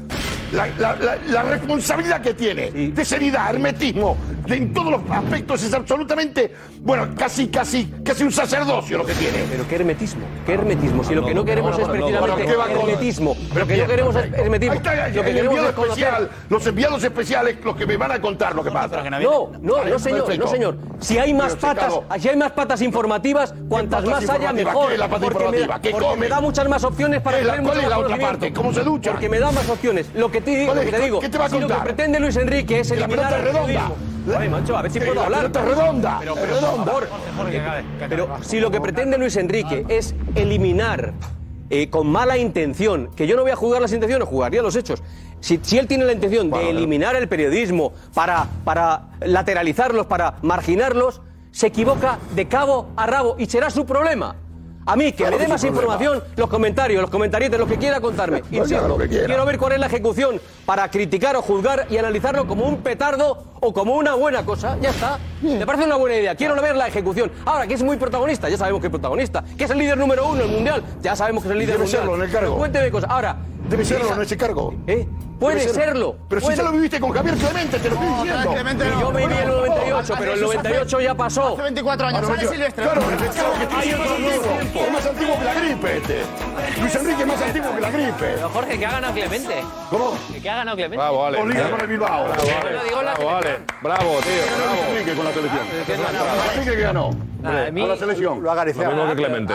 La, 0.53 0.67
la- 0.79 0.97
la- 0.97 1.17
la 1.29 1.43
responsabilidad 1.43 2.21
que 2.21 2.35
tiene 2.35 2.71
de 2.71 3.05
seriedad, 3.05 3.51
hermetismo, 3.55 4.17
de, 4.47 4.57
en 4.57 4.73
todos 4.75 4.91
los 4.91 5.03
aspectos 5.11 5.63
es 5.63 5.73
absolutamente, 5.73 6.53
bueno, 6.81 7.09
casi, 7.17 7.49
casi, 7.49 7.87
casi 8.05 8.25
un 8.25 8.33
sacerdocio 8.33 8.99
lo 8.99 9.07
que 9.07 9.15
tiene. 9.15 9.45
Pero 9.51 9.67
qué 9.69 9.77
hermetismo, 9.77 10.23
qué 10.45 10.55
hermetismo. 10.55 11.05
Si 11.05 11.15
lo 11.15 11.25
que 11.25 11.35
no 11.35 11.45
queremos 11.45 11.79
es 11.79 11.87
precisamente 11.89 12.47
¿qué 12.47 12.57
va 12.57 12.67
con- 12.67 12.79
hermetismo. 12.91 13.37
Pero 13.55 13.61
Lo 13.61 13.67
que 13.67 13.77
no 13.77 13.87
queremos 13.87 14.17
es 14.17 14.33
hermetismo. 14.33 14.73
Ahí 14.73 14.79
está 14.79 15.09
Lo 15.09 15.23
que 15.23 15.31
el 15.31 15.37
queremos 15.37 15.59
enviado 15.59 15.69
es 15.71 15.79
especial, 15.89 16.31
los 16.49 16.67
enviados 16.67 17.05
especiales, 17.05 17.57
los 17.65 17.77
que 17.77 17.87
me 17.87 17.97
van 17.97 18.13
a 18.13 18.21
contar 18.21 18.55
lo 18.55 18.65
que 18.65 18.71
pasa. 18.71 19.03
No, 19.21 19.53
no, 19.61 19.85
no 19.85 19.99
señor, 19.99 20.39
no 20.39 20.47
señor. 20.49 20.77
Si 21.01 21.17
hay 21.19 21.33
más 21.33 21.55
patas, 21.57 21.95
si 22.19 22.29
hay 22.29 22.37
más 22.37 22.53
patas 22.53 22.83
informativas, 22.83 23.55
cuantas 23.69 24.05
más 24.05 24.29
haya 24.29 24.53
mejor. 24.53 24.89
¿Qué 24.89 24.95
es 24.95 24.99
la 25.01 25.09
pata 25.09 25.21
porque 25.27 25.39
me, 25.49 25.61
informativa? 25.61 26.29
da, 26.29 26.41
muchas 26.41 26.69
más 26.69 26.83
opciones 26.85 27.21
para 27.23 27.37
¿Qué 27.37 27.43
es 27.43 27.47
la- 27.47 27.53
tener 27.55 27.67
cuál 27.67 27.77
mucho 27.77 27.87
es 27.87 27.91
la 27.91 27.97
más 27.97 28.05
otra 28.05 28.17
conocimiento. 28.17 28.41
parte? 28.47 28.53
¿Cómo 28.53 28.73
se 28.75 28.81
duchan? 28.83 29.13
Porque 29.15 29.29
me 29.29 29.39
da 29.39 29.53
más 29.53 29.69
opciones. 29.69 30.07
Lo 30.15 30.31
que 30.31 30.40
te 30.41 30.51
digo, 30.57 30.75
que 30.75 30.91
te 30.91 31.01
digo, 31.01 31.21
¿Qué 31.21 31.29
te 31.29 31.39
va 31.39 31.45
a 31.47 31.49
si 31.49 31.55
lo 31.55 31.61
que 31.67 31.75
contar? 31.75 31.85
pretende 31.85 32.21
Luis 32.21 32.37
Enrique 32.37 32.81
es 32.81 32.89
Que 32.91 32.97
la 32.97 33.05
eliminar 33.07 33.31
pelota 33.33 33.37
es 33.37 33.47
el 33.49 33.53
redonda. 33.55 33.89
periodismo. 33.89 34.39
Ay, 34.39 34.49
macho, 34.49 34.77
a 34.77 34.83
ver 34.83 34.91
si 34.93 34.99
Que 34.99 35.05
puedo 35.07 35.21
la 35.21 35.27
hablar. 35.27 35.41
pelota 35.53 35.63
redonda, 35.65 36.17
Pero, 36.21 36.35
pero, 36.35 36.47
por 36.47 36.55
redonda. 36.61 36.85
favor. 36.93 37.09
Pero 38.09 38.29
si 38.43 38.61
lo 38.61 38.71
que 38.71 38.81
pretende 38.81 39.19
Luis 39.19 39.37
Enrique 39.37 39.85
es 39.89 40.15
eliminar 40.35 41.13
eh, 41.71 41.89
con 41.89 42.09
mala 42.09 42.37
intención, 42.37 43.11
que 43.17 43.27
yo 43.27 43.37
no 43.37 43.43
voy 43.43 43.51
a 43.53 43.57
juzgar 43.57 43.81
las 43.81 43.93
intenciones, 43.93 44.29
jugaría 44.29 44.61
los 44.63 44.75
hechos. 44.77 45.03
Si, 45.41 45.59
si 45.63 45.79
él 45.79 45.87
tiene 45.87 46.05
la 46.05 46.13
intención 46.13 46.51
de 46.51 46.69
eliminar 46.71 47.17
el 47.17 47.29
periodismo 47.29 47.93
para, 48.13 48.47
para 48.65 49.09
lateralizarlos, 49.21 50.07
para 50.07 50.35
marginarlos, 50.43 51.23
se 51.53 51.69
equivoca 51.69 52.19
de 52.35 52.47
cabo 52.47 52.89
a 52.97 53.07
rabo 53.07 53.37
y 53.39 53.47
será 53.47 53.71
su 53.71 53.87
problema. 53.87 54.37
A 54.91 54.97
mí, 54.97 55.13
que 55.13 55.19
Claro 55.19 55.37
me 55.37 55.45
dé 55.45 55.49
más 55.49 55.63
información, 55.63 56.21
los 56.35 56.49
comentarios, 56.49 57.01
los 57.01 57.11
comentarios, 57.11 57.57
lo 57.57 57.65
que 57.65 57.77
quiera 57.77 58.01
contarme. 58.01 58.43
Insisto, 58.51 58.99
quiera. 59.09 59.27
quiero 59.27 59.47
ver 59.47 59.57
cuál 59.57 59.73
es 59.75 59.79
la 59.79 59.87
ejecución 59.87 60.41
para 60.67 60.91
criticar 60.91 61.37
o 61.37 61.43
juzgar 61.43 61.87
y 61.91 61.97
analizarlo 61.97 62.45
como 62.45 62.65
un 62.65 62.79
petardo 62.79 63.50
o 63.61 63.73
como 63.73 63.95
una 63.95 64.15
buena 64.15 64.45
cosa. 64.45 64.77
Ya 64.81 64.91
está. 64.91 65.19
Me 65.43 65.65
parece 65.67 65.85
una 65.85 65.97
buena 65.97 66.17
idea. 66.17 66.35
Quiero 66.35 66.55
ver 66.61 66.77
la 66.77 66.89
ejecución. 66.89 67.31
Ahora, 67.45 67.67
que 67.67 67.75
es 67.75 67.83
muy 67.83 67.97
protagonista, 67.97 68.49
ya 68.49 68.57
sabemos 68.57 68.81
que 68.81 68.87
es 68.89 68.91
protagonista. 68.91 69.45
Que 69.57 69.65
es 69.65 69.71
el 69.71 69.79
líder 69.79 69.99
número 69.99 70.27
uno 70.29 70.43
del 70.43 70.51
mundial, 70.51 70.83
ya 71.03 71.15
sabemos 71.17 71.43
que 71.43 71.49
es 71.49 71.53
el 71.53 71.59
líder 71.59 71.75
Debe 71.75 71.85
mundial. 71.85 72.03
serlo 72.03 72.17
en 72.17 72.23
el 72.23 72.31
cargo. 72.33 72.57
Cuénteme 72.57 72.91
cosas. 72.91 73.11
Ahora, 73.11 73.37
Debe 73.69 73.85
serlo 73.85 74.13
en 74.15 74.23
ese 74.23 74.37
cargo. 74.37 74.75
¿Eh? 74.87 75.07
Puede 75.39 75.61
serlo. 75.69 76.17
Pero 76.29 76.41
puede. 76.43 76.55
si 76.57 76.63
ya 76.63 76.69
lo 76.69 76.73
viviste 76.73 77.01
con 77.01 77.13
Javier 77.13 77.35
Clemente, 77.37 77.79
te 77.79 77.89
lo 77.89 77.95
estoy 77.95 78.09
diciendo. 78.09 78.53
Y 78.53 79.01
yo 79.01 79.11
me 79.11 79.27
vi 79.27 79.33
en 79.33 79.39
el 79.41 79.47
98, 79.49 80.15
pero 80.19 80.33
el 80.35 80.41
98 80.41 81.01
ya 81.01 81.15
pasó. 81.15 81.53
Hace 81.55 81.63
24 81.63 82.07
años. 82.09 82.23
Ahora, 82.23 82.35
Sale 82.35 82.43
yo- 82.47 82.53
Silvestre. 82.53 82.85
Claro, 82.85 83.03
pero 83.09 83.25
es 83.25 83.31
claro 83.37 83.53
que 83.55 83.63
es 83.65 83.71
más 83.71 83.87
antiguo. 84.11 84.85
Es 84.85 84.93
más 84.93 85.07
antiguo 85.07 85.39
que 85.39 85.45
la 85.45 85.55
gripe 85.55 85.97
este. 85.97 86.23
Luis 86.81 86.95
Enrique 86.95 87.21
es 87.23 87.27
más 87.29 87.43
antiguo 87.43 87.75
que 87.75 87.81
la 87.81 87.91
gripe. 87.91 88.13
Pero 88.19 88.49
Jorge, 88.51 88.79
que 88.79 88.87
ha 88.87 88.91
ganado 88.91 89.15
Clemente. 89.15 89.55
¿Cómo? 89.89 90.13
Que 90.43 90.51
ha 90.51 90.57
ganado 90.57 90.77
Clemente. 90.77 90.97
Bravo, 90.99 91.25
Ale. 91.27 91.39
Con 91.39 91.49
Liga 91.49 91.71
con 91.71 91.81
el 91.81 91.87
Bilbao. 91.87 92.27
Digo 92.87 93.03
Bravo. 93.83 94.01
Bravo, 94.01 94.21
tío. 94.21 94.91
Enrique 94.91 95.15
con 95.17 95.25
la 95.25 95.33
selección. 95.33 95.67
Enrique 96.57 96.77
que 96.77 96.83
ganó. 96.83 97.11
Nada, 97.43 97.67
a 97.67 97.71
mí- 97.71 97.81
Con 97.81 97.91
la 97.91 97.97
selección. 97.97 98.43
Lo 98.43 98.51
ha 98.51 98.65
Lo 98.65 98.65
que 98.65 99.15
Clemente. 99.17 99.55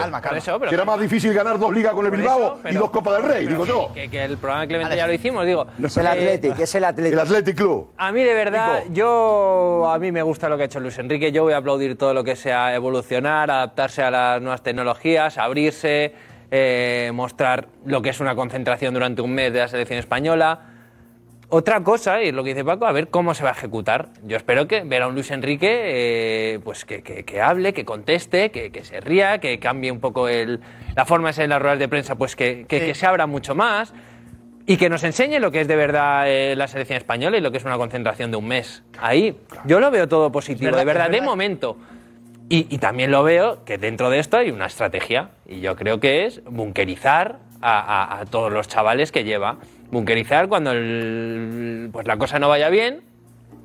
Que 0.68 0.74
era 0.74 0.84
más 0.84 1.00
difícil 1.00 1.32
ganar 1.32 1.58
dos 1.58 1.72
ligas 1.72 1.92
con 1.92 2.04
el 2.04 2.10
Bilbao 2.10 2.58
y 2.68 2.74
dos 2.74 2.90
Copas 2.90 3.14
del 3.14 3.22
Rey, 3.30 3.46
digo 3.46 3.64
yo. 3.64 3.92
que, 3.94 4.24
el 4.24 4.36
programa 4.38 4.62
de 4.62 4.68
Clemente 4.68 4.96
ya 4.96 5.06
lo 5.06 5.12
hicimos, 5.12 5.46
digo. 5.46 5.66
El 5.78 6.06
Athletic, 6.06 6.58
es 6.58 6.74
el 6.74 6.82
El 6.82 6.88
Athletic. 6.88 7.18
Athletic 7.18 7.56
Club. 7.56 7.90
A 7.96 8.12
mí 8.12 8.22
de 8.22 8.34
verdad, 8.34 8.84
yo 8.90 9.88
a 9.90 9.98
mí 9.98 10.12
me 10.12 10.22
gusta 10.22 10.48
lo 10.48 10.56
que 10.56 10.64
ha 10.64 10.66
hecho 10.66 10.80
Luis 10.80 10.98
Enrique. 10.98 11.32
Yo 11.32 11.44
voy 11.44 11.52
a 11.52 11.58
aplaudir 11.58 11.96
todo 11.96 12.12
lo 12.14 12.24
que 12.24 12.36
sea 12.36 12.74
evolucionar, 12.74 13.50
adaptarse 13.50 14.02
a 14.02 14.10
las 14.10 14.40
nuevas 14.40 14.62
tecnologías, 14.62 15.38
abrirse, 15.38 16.14
eh, 16.50 17.10
mostrar 17.14 17.68
lo 17.84 18.02
que 18.02 18.10
es 18.10 18.20
una 18.20 18.34
concentración 18.34 18.94
durante 18.94 19.22
un 19.22 19.32
mes 19.34 19.52
de 19.52 19.60
la 19.60 19.68
selección 19.68 19.98
española. 19.98 20.60
Otra 21.48 21.82
cosa, 21.84 22.20
y 22.22 22.28
es 22.28 22.34
lo 22.34 22.42
que 22.42 22.50
dice 22.50 22.64
Paco, 22.64 22.86
a 22.86 22.92
ver 22.92 23.08
cómo 23.08 23.32
se 23.32 23.44
va 23.44 23.50
a 23.50 23.52
ejecutar. 23.52 24.08
Yo 24.24 24.36
espero 24.36 24.66
que 24.66 24.80
ver 24.82 25.02
a 25.02 25.06
un 25.06 25.14
Luis 25.14 25.30
Enrique 25.30 25.68
eh, 25.70 26.58
pues 26.64 26.84
que, 26.84 27.02
que- 27.02 27.24
que 27.24 27.40
hable, 27.40 27.72
que 27.72 27.84
conteste, 27.84 28.50
que, 28.50 28.72
que 28.72 28.84
se 28.84 29.00
ría, 29.00 29.38
que 29.38 29.58
cambie 29.60 29.92
un 29.92 30.00
poco 30.00 30.28
el, 30.28 30.58
la 30.96 31.04
forma 31.04 31.28
de 31.28 31.34
ser 31.34 31.44
en 31.44 31.50
las 31.50 31.62
ruedas 31.62 31.78
de 31.78 31.86
prensa, 31.88 32.16
pues 32.16 32.34
que, 32.34 32.66
que- 32.68 32.80
que 32.80 32.94
se 32.96 33.06
abra 33.06 33.26
mucho 33.26 33.54
más. 33.54 33.94
y 34.68 34.76
que 34.78 34.88
nos 34.90 35.04
enseñe 35.04 35.38
lo 35.38 35.52
que 35.52 35.60
es 35.60 35.68
de 35.68 35.76
verdad 35.76 36.24
eh, 36.28 36.56
la 36.56 36.66
selección 36.66 36.96
española 36.96 37.38
y 37.38 37.40
lo 37.40 37.52
que 37.52 37.58
es 37.58 37.64
una 37.64 37.76
concentración 37.76 38.32
de 38.32 38.36
un 38.38 38.48
mes. 38.48 38.82
Ahí, 38.98 39.36
yo 39.64 39.78
lo 39.78 39.92
veo 39.92 40.08
todo 40.08 40.32
positivo, 40.32 40.64
verdad, 40.66 40.78
de 40.80 40.84
verdad, 40.84 41.04
es 41.06 41.10
de 41.12 41.16
verdad. 41.20 41.30
momento. 41.30 41.76
Y, 42.48 42.66
y 42.74 42.78
también 42.78 43.12
lo 43.12 43.22
veo 43.22 43.64
que 43.64 43.78
dentro 43.78 44.10
de 44.10 44.18
esto 44.18 44.36
hay 44.36 44.50
una 44.50 44.66
estrategia, 44.66 45.30
y 45.46 45.60
yo 45.60 45.76
creo 45.76 46.00
que 46.00 46.26
es 46.26 46.42
bunkerizar 46.44 47.38
a, 47.60 47.80
a- 47.80 48.20
a 48.20 48.24
todos 48.26 48.52
los 48.52 48.68
chavales 48.68 49.12
que 49.12 49.24
lleva. 49.24 49.56
Bunkerizar 49.90 50.48
cuando 50.48 50.72
el- 50.72 51.90
pues 51.92 52.06
la 52.06 52.16
cosa 52.16 52.38
no 52.38 52.48
vaya 52.48 52.68
bien, 52.68 53.02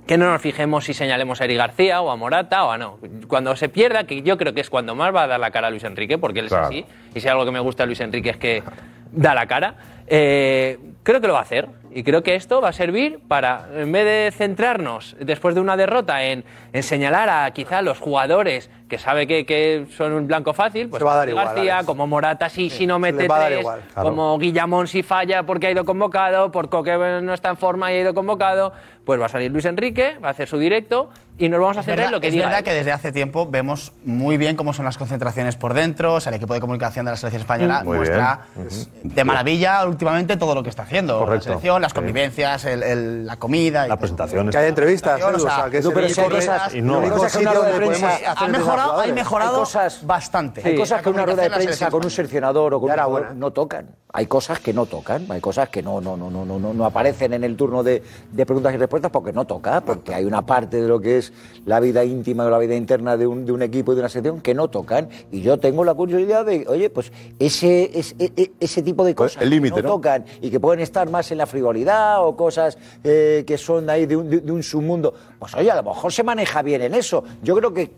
que 0.07 0.17
no 0.17 0.29
nos 0.31 0.41
fijemos 0.41 0.85
si 0.85 0.93
señalemos 0.93 1.41
a 1.41 1.45
Eri 1.45 1.55
García 1.55 2.01
o 2.01 2.11
a 2.11 2.15
Morata 2.15 2.65
o 2.65 2.71
a 2.71 2.77
no. 2.77 2.97
Cuando 3.27 3.55
se 3.55 3.69
pierda, 3.69 4.03
que 4.05 4.21
yo 4.23 4.37
creo 4.37 4.53
que 4.53 4.61
es 4.61 4.69
cuando 4.69 4.95
más 4.95 5.13
va 5.15 5.23
a 5.23 5.27
dar 5.27 5.39
la 5.39 5.51
cara 5.51 5.67
a 5.67 5.69
Luis 5.69 5.83
Enrique, 5.83 6.17
porque 6.17 6.39
él 6.39 6.45
es 6.45 6.51
Claro. 6.51 6.65
así, 6.67 6.85
y 7.15 7.19
si 7.19 7.27
algo 7.27 7.45
que 7.45 7.51
me 7.51 7.59
gusta 7.59 7.83
de 7.83 7.87
Luis 7.87 7.99
Enrique 8.01 8.31
es 8.31 8.37
que 8.37 8.63
da 9.11 9.33
la 9.35 9.45
cara, 9.45 9.75
eh, 10.07 10.77
creo 11.03 11.21
que 11.21 11.27
lo 11.27 11.33
va 11.33 11.39
a 11.39 11.43
hacer. 11.43 11.69
Y 11.93 12.03
creo 12.03 12.23
que 12.23 12.35
esto 12.35 12.61
va 12.61 12.69
a 12.69 12.73
servir 12.73 13.19
para, 13.27 13.67
en 13.75 13.91
vez 13.91 14.05
de 14.05 14.31
centrarnos 14.31 15.15
después 15.19 15.55
de 15.55 15.61
una 15.61 15.75
derrota 15.75 16.23
en, 16.23 16.45
en 16.71 16.83
señalar 16.83 17.29
a 17.29 17.51
quizá 17.51 17.81
los 17.81 17.99
jugadores 17.99 18.69
que 18.87 18.97
sabe 18.97 19.25
que, 19.27 19.45
que 19.45 19.87
son 19.95 20.13
un 20.13 20.27
blanco 20.27 20.53
fácil, 20.53 20.89
pues 20.89 21.03
va 21.03 21.13
a 21.13 21.17
dar 21.17 21.29
igual, 21.29 21.45
García, 21.45 21.75
Alex. 21.75 21.87
como 21.87 22.07
Morata 22.07 22.49
si, 22.49 22.69
si 22.69 22.85
no 22.85 22.99
mete 22.99 23.27
tres, 23.27 23.59
igual. 23.59 23.81
Claro. 23.93 24.09
como 24.09 24.37
Guillamón 24.37 24.87
si 24.87 25.01
falla 25.01 25.43
porque 25.43 25.67
ha 25.67 25.71
ido 25.71 25.85
convocado, 25.85 26.51
por 26.51 26.69
Coque 26.69 26.97
no 27.21 27.33
está 27.33 27.49
en 27.49 27.57
forma 27.57 27.91
y 27.91 27.95
ha 27.95 28.01
ido 28.01 28.13
convocado, 28.13 28.73
pues 29.05 29.19
va 29.19 29.25
a 29.25 29.29
salir 29.29 29.49
Luis 29.51 29.65
Enrique, 29.65 30.17
va 30.23 30.29
a 30.29 30.31
hacer 30.31 30.47
su 30.47 30.57
directo 30.57 31.09
y 31.45 31.49
nos 31.49 31.59
vamos 31.59 31.77
a 31.77 31.79
Es 31.81 31.85
centrar 31.87 31.99
en 31.99 32.03
verdad, 32.05 32.11
lo 32.11 32.21
que 32.21 32.27
es 32.27 32.33
diga 32.33 32.45
verdad 32.45 32.59
él. 32.59 32.65
que 32.65 32.73
desde 32.73 32.91
hace 32.91 33.11
tiempo 33.11 33.47
vemos 33.49 33.93
muy 34.05 34.37
bien 34.37 34.55
cómo 34.55 34.73
son 34.73 34.85
las 34.85 34.97
concentraciones 34.97 35.55
por 35.55 35.73
dentro, 35.73 36.15
o 36.15 36.19
sea, 36.19 36.29
el 36.29 36.35
equipo 36.37 36.53
de 36.53 36.59
comunicación 36.59 37.05
de 37.05 37.11
la 37.11 37.17
selección 37.17 37.41
española 37.41 37.81
Muy 37.83 37.97
muestra 37.97 38.41
bien. 38.55 38.69
de 39.03 39.23
maravilla 39.23 39.85
últimamente 39.85 40.37
todo 40.37 40.53
lo 40.55 40.63
que 40.63 40.69
está 40.69 40.83
haciendo. 40.83 41.19
Correcto. 41.19 41.35
La 41.35 41.41
selección, 41.55 41.81
las 41.81 41.93
convivencias, 41.93 42.65
el- 42.65 42.83
el- 42.83 43.25
la 43.25 43.37
comida. 43.37 43.87
Las 43.87 43.97
presentaciones. 43.97 44.53
Que 44.53 44.61
hay 44.61 44.69
entrevistas, 44.69 45.21
o 45.21 45.39
sea, 45.39 45.67
que 45.69 45.77
es 45.79 45.85
no, 45.85 45.91
pero 45.91 46.05
hay 46.07 46.13
cosas- 46.13 46.73
y 46.75 46.81
no- 46.81 46.93
el 46.97 46.99
único 47.05 47.15
cosas 47.17 47.31
que 47.37 47.37
una 47.39 47.53
rueda 47.53 47.67
de 47.71 47.77
prensa- 47.77 48.07
ha 48.07 48.31
hacer 48.33 48.49
mejorado, 48.49 48.79
ha 48.81 48.83
jugadores. 48.85 49.13
mejorado 49.15 49.51
Hay 49.55 49.59
cosas- 49.59 50.05
bastante. 50.05 50.61
Hay 50.63 50.75
cosas 50.75 51.01
que 51.01 51.09
una 51.09 51.25
rueda 51.25 51.43
de 51.43 51.49
prensa 51.49 51.85
la 51.85 51.91
con 51.91 52.03
un 52.05 52.11
seleccionador 52.11 52.73
o 52.75 52.81
con 52.81 52.91
un 52.91 53.39
no 53.39 53.51
tocan. 53.51 53.87
Hay 54.13 54.25
cosas 54.27 54.59
que 54.59 54.73
no 54.73 54.85
tocan, 54.85 55.25
hay 55.29 55.39
cosas 55.39 55.69
que 55.69 55.81
no, 55.81 56.01
no, 56.01 56.17
no, 56.17 56.29
no, 56.29 56.43
no, 56.45 56.59
no, 56.59 56.73
no 56.73 56.85
aparecen 56.85 57.31
en 57.33 57.45
el 57.45 57.55
turno 57.55 57.81
de, 57.81 58.03
de 58.29 58.45
preguntas 58.45 58.73
y 58.73 58.77
respuestas 58.77 59.09
porque 59.09 59.31
no 59.31 59.45
toca, 59.45 59.79
porque 59.79 60.13
hay 60.13 60.25
una 60.25 60.41
parte 60.41 60.81
de 60.81 60.87
lo 60.89 60.99
que 60.99 61.17
es 61.19 61.30
la 61.65 61.79
vida 61.79 62.03
íntima 62.03 62.45
o 62.45 62.49
la 62.49 62.57
vida 62.57 62.75
interna 62.75 63.17
de 63.17 63.27
un, 63.27 63.45
de 63.45 63.51
un 63.51 63.61
equipo 63.61 63.91
y 63.91 63.95
de 63.95 64.01
una 64.01 64.09
selección 64.09 64.41
que 64.41 64.53
no 64.53 64.69
tocan. 64.69 65.09
Y 65.31 65.41
yo 65.41 65.57
tengo 65.59 65.83
la 65.83 65.93
curiosidad 65.93 66.45
de, 66.45 66.65
oye, 66.67 66.89
pues 66.89 67.11
ese, 67.39 67.97
ese, 67.97 68.15
e- 68.19 68.51
ese 68.59 68.81
tipo 68.81 69.03
de 69.05 69.13
Pues 69.15 69.33
cosas 69.33 69.43
el 69.43 69.61
que 69.61 69.69
no, 69.69 69.75
¿no? 69.77 69.81
tocan 69.89 70.25
y 70.41 70.49
que 70.49 70.59
pueden 70.59 70.79
estar 70.81 71.09
más 71.09 71.31
en 71.31 71.37
la 71.37 71.45
frivolidad 71.45 72.25
o 72.25 72.35
cosas 72.35 72.77
eh, 73.03 73.43
que 73.45 73.57
son 73.57 73.89
ahí 73.89 74.05
de 74.05 74.15
un, 74.17 74.29
de- 74.29 74.39
de 74.41 74.51
un 74.51 74.63
submundo, 74.63 75.13
pues 75.39 75.53
oye, 75.55 75.69
a 75.71 75.75
lo 75.75 75.83
mejor 75.83 76.11
se 76.11 76.23
maneja 76.23 76.61
bien 76.61 76.81
en 76.81 76.93
eso. 76.95 77.23
Yo 77.43 77.55
creo 77.55 77.73
que 77.73 77.91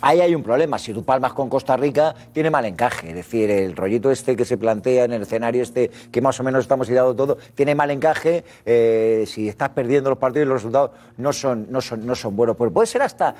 Ahí 0.00 0.20
hay 0.20 0.34
un 0.34 0.42
problema. 0.42 0.78
Si 0.78 0.92
tú 0.92 1.04
palmas 1.04 1.32
con 1.32 1.48
Costa 1.48 1.76
Rica, 1.76 2.14
tiene 2.32 2.50
mal 2.50 2.64
encaje. 2.64 3.08
Es 3.08 3.14
decir, 3.14 3.50
el 3.50 3.74
rollito 3.74 4.10
este 4.10 4.36
que 4.36 4.44
se 4.44 4.56
plantea 4.56 5.04
en 5.04 5.12
el 5.12 5.22
escenario 5.22 5.62
este, 5.62 5.90
que 6.10 6.20
más 6.20 6.38
o 6.38 6.44
menos 6.44 6.62
estamos 6.62 6.88
ideando 6.88 7.14
todo, 7.16 7.38
tiene 7.54 7.74
mal 7.74 7.90
encaje. 7.90 8.44
Eh, 8.64 9.24
si 9.26 9.48
estás 9.48 9.70
perdiendo 9.70 10.10
los 10.10 10.18
partidos 10.18 10.46
y 10.46 10.48
los 10.48 10.62
resultados 10.62 10.92
no 11.16 11.32
son, 11.32 11.66
no 11.70 11.80
son, 11.80 12.06
no 12.06 12.14
son 12.14 12.36
buenos. 12.36 12.56
Pero 12.56 12.72
puede 12.72 12.86
ser 12.86 13.02
hasta. 13.02 13.34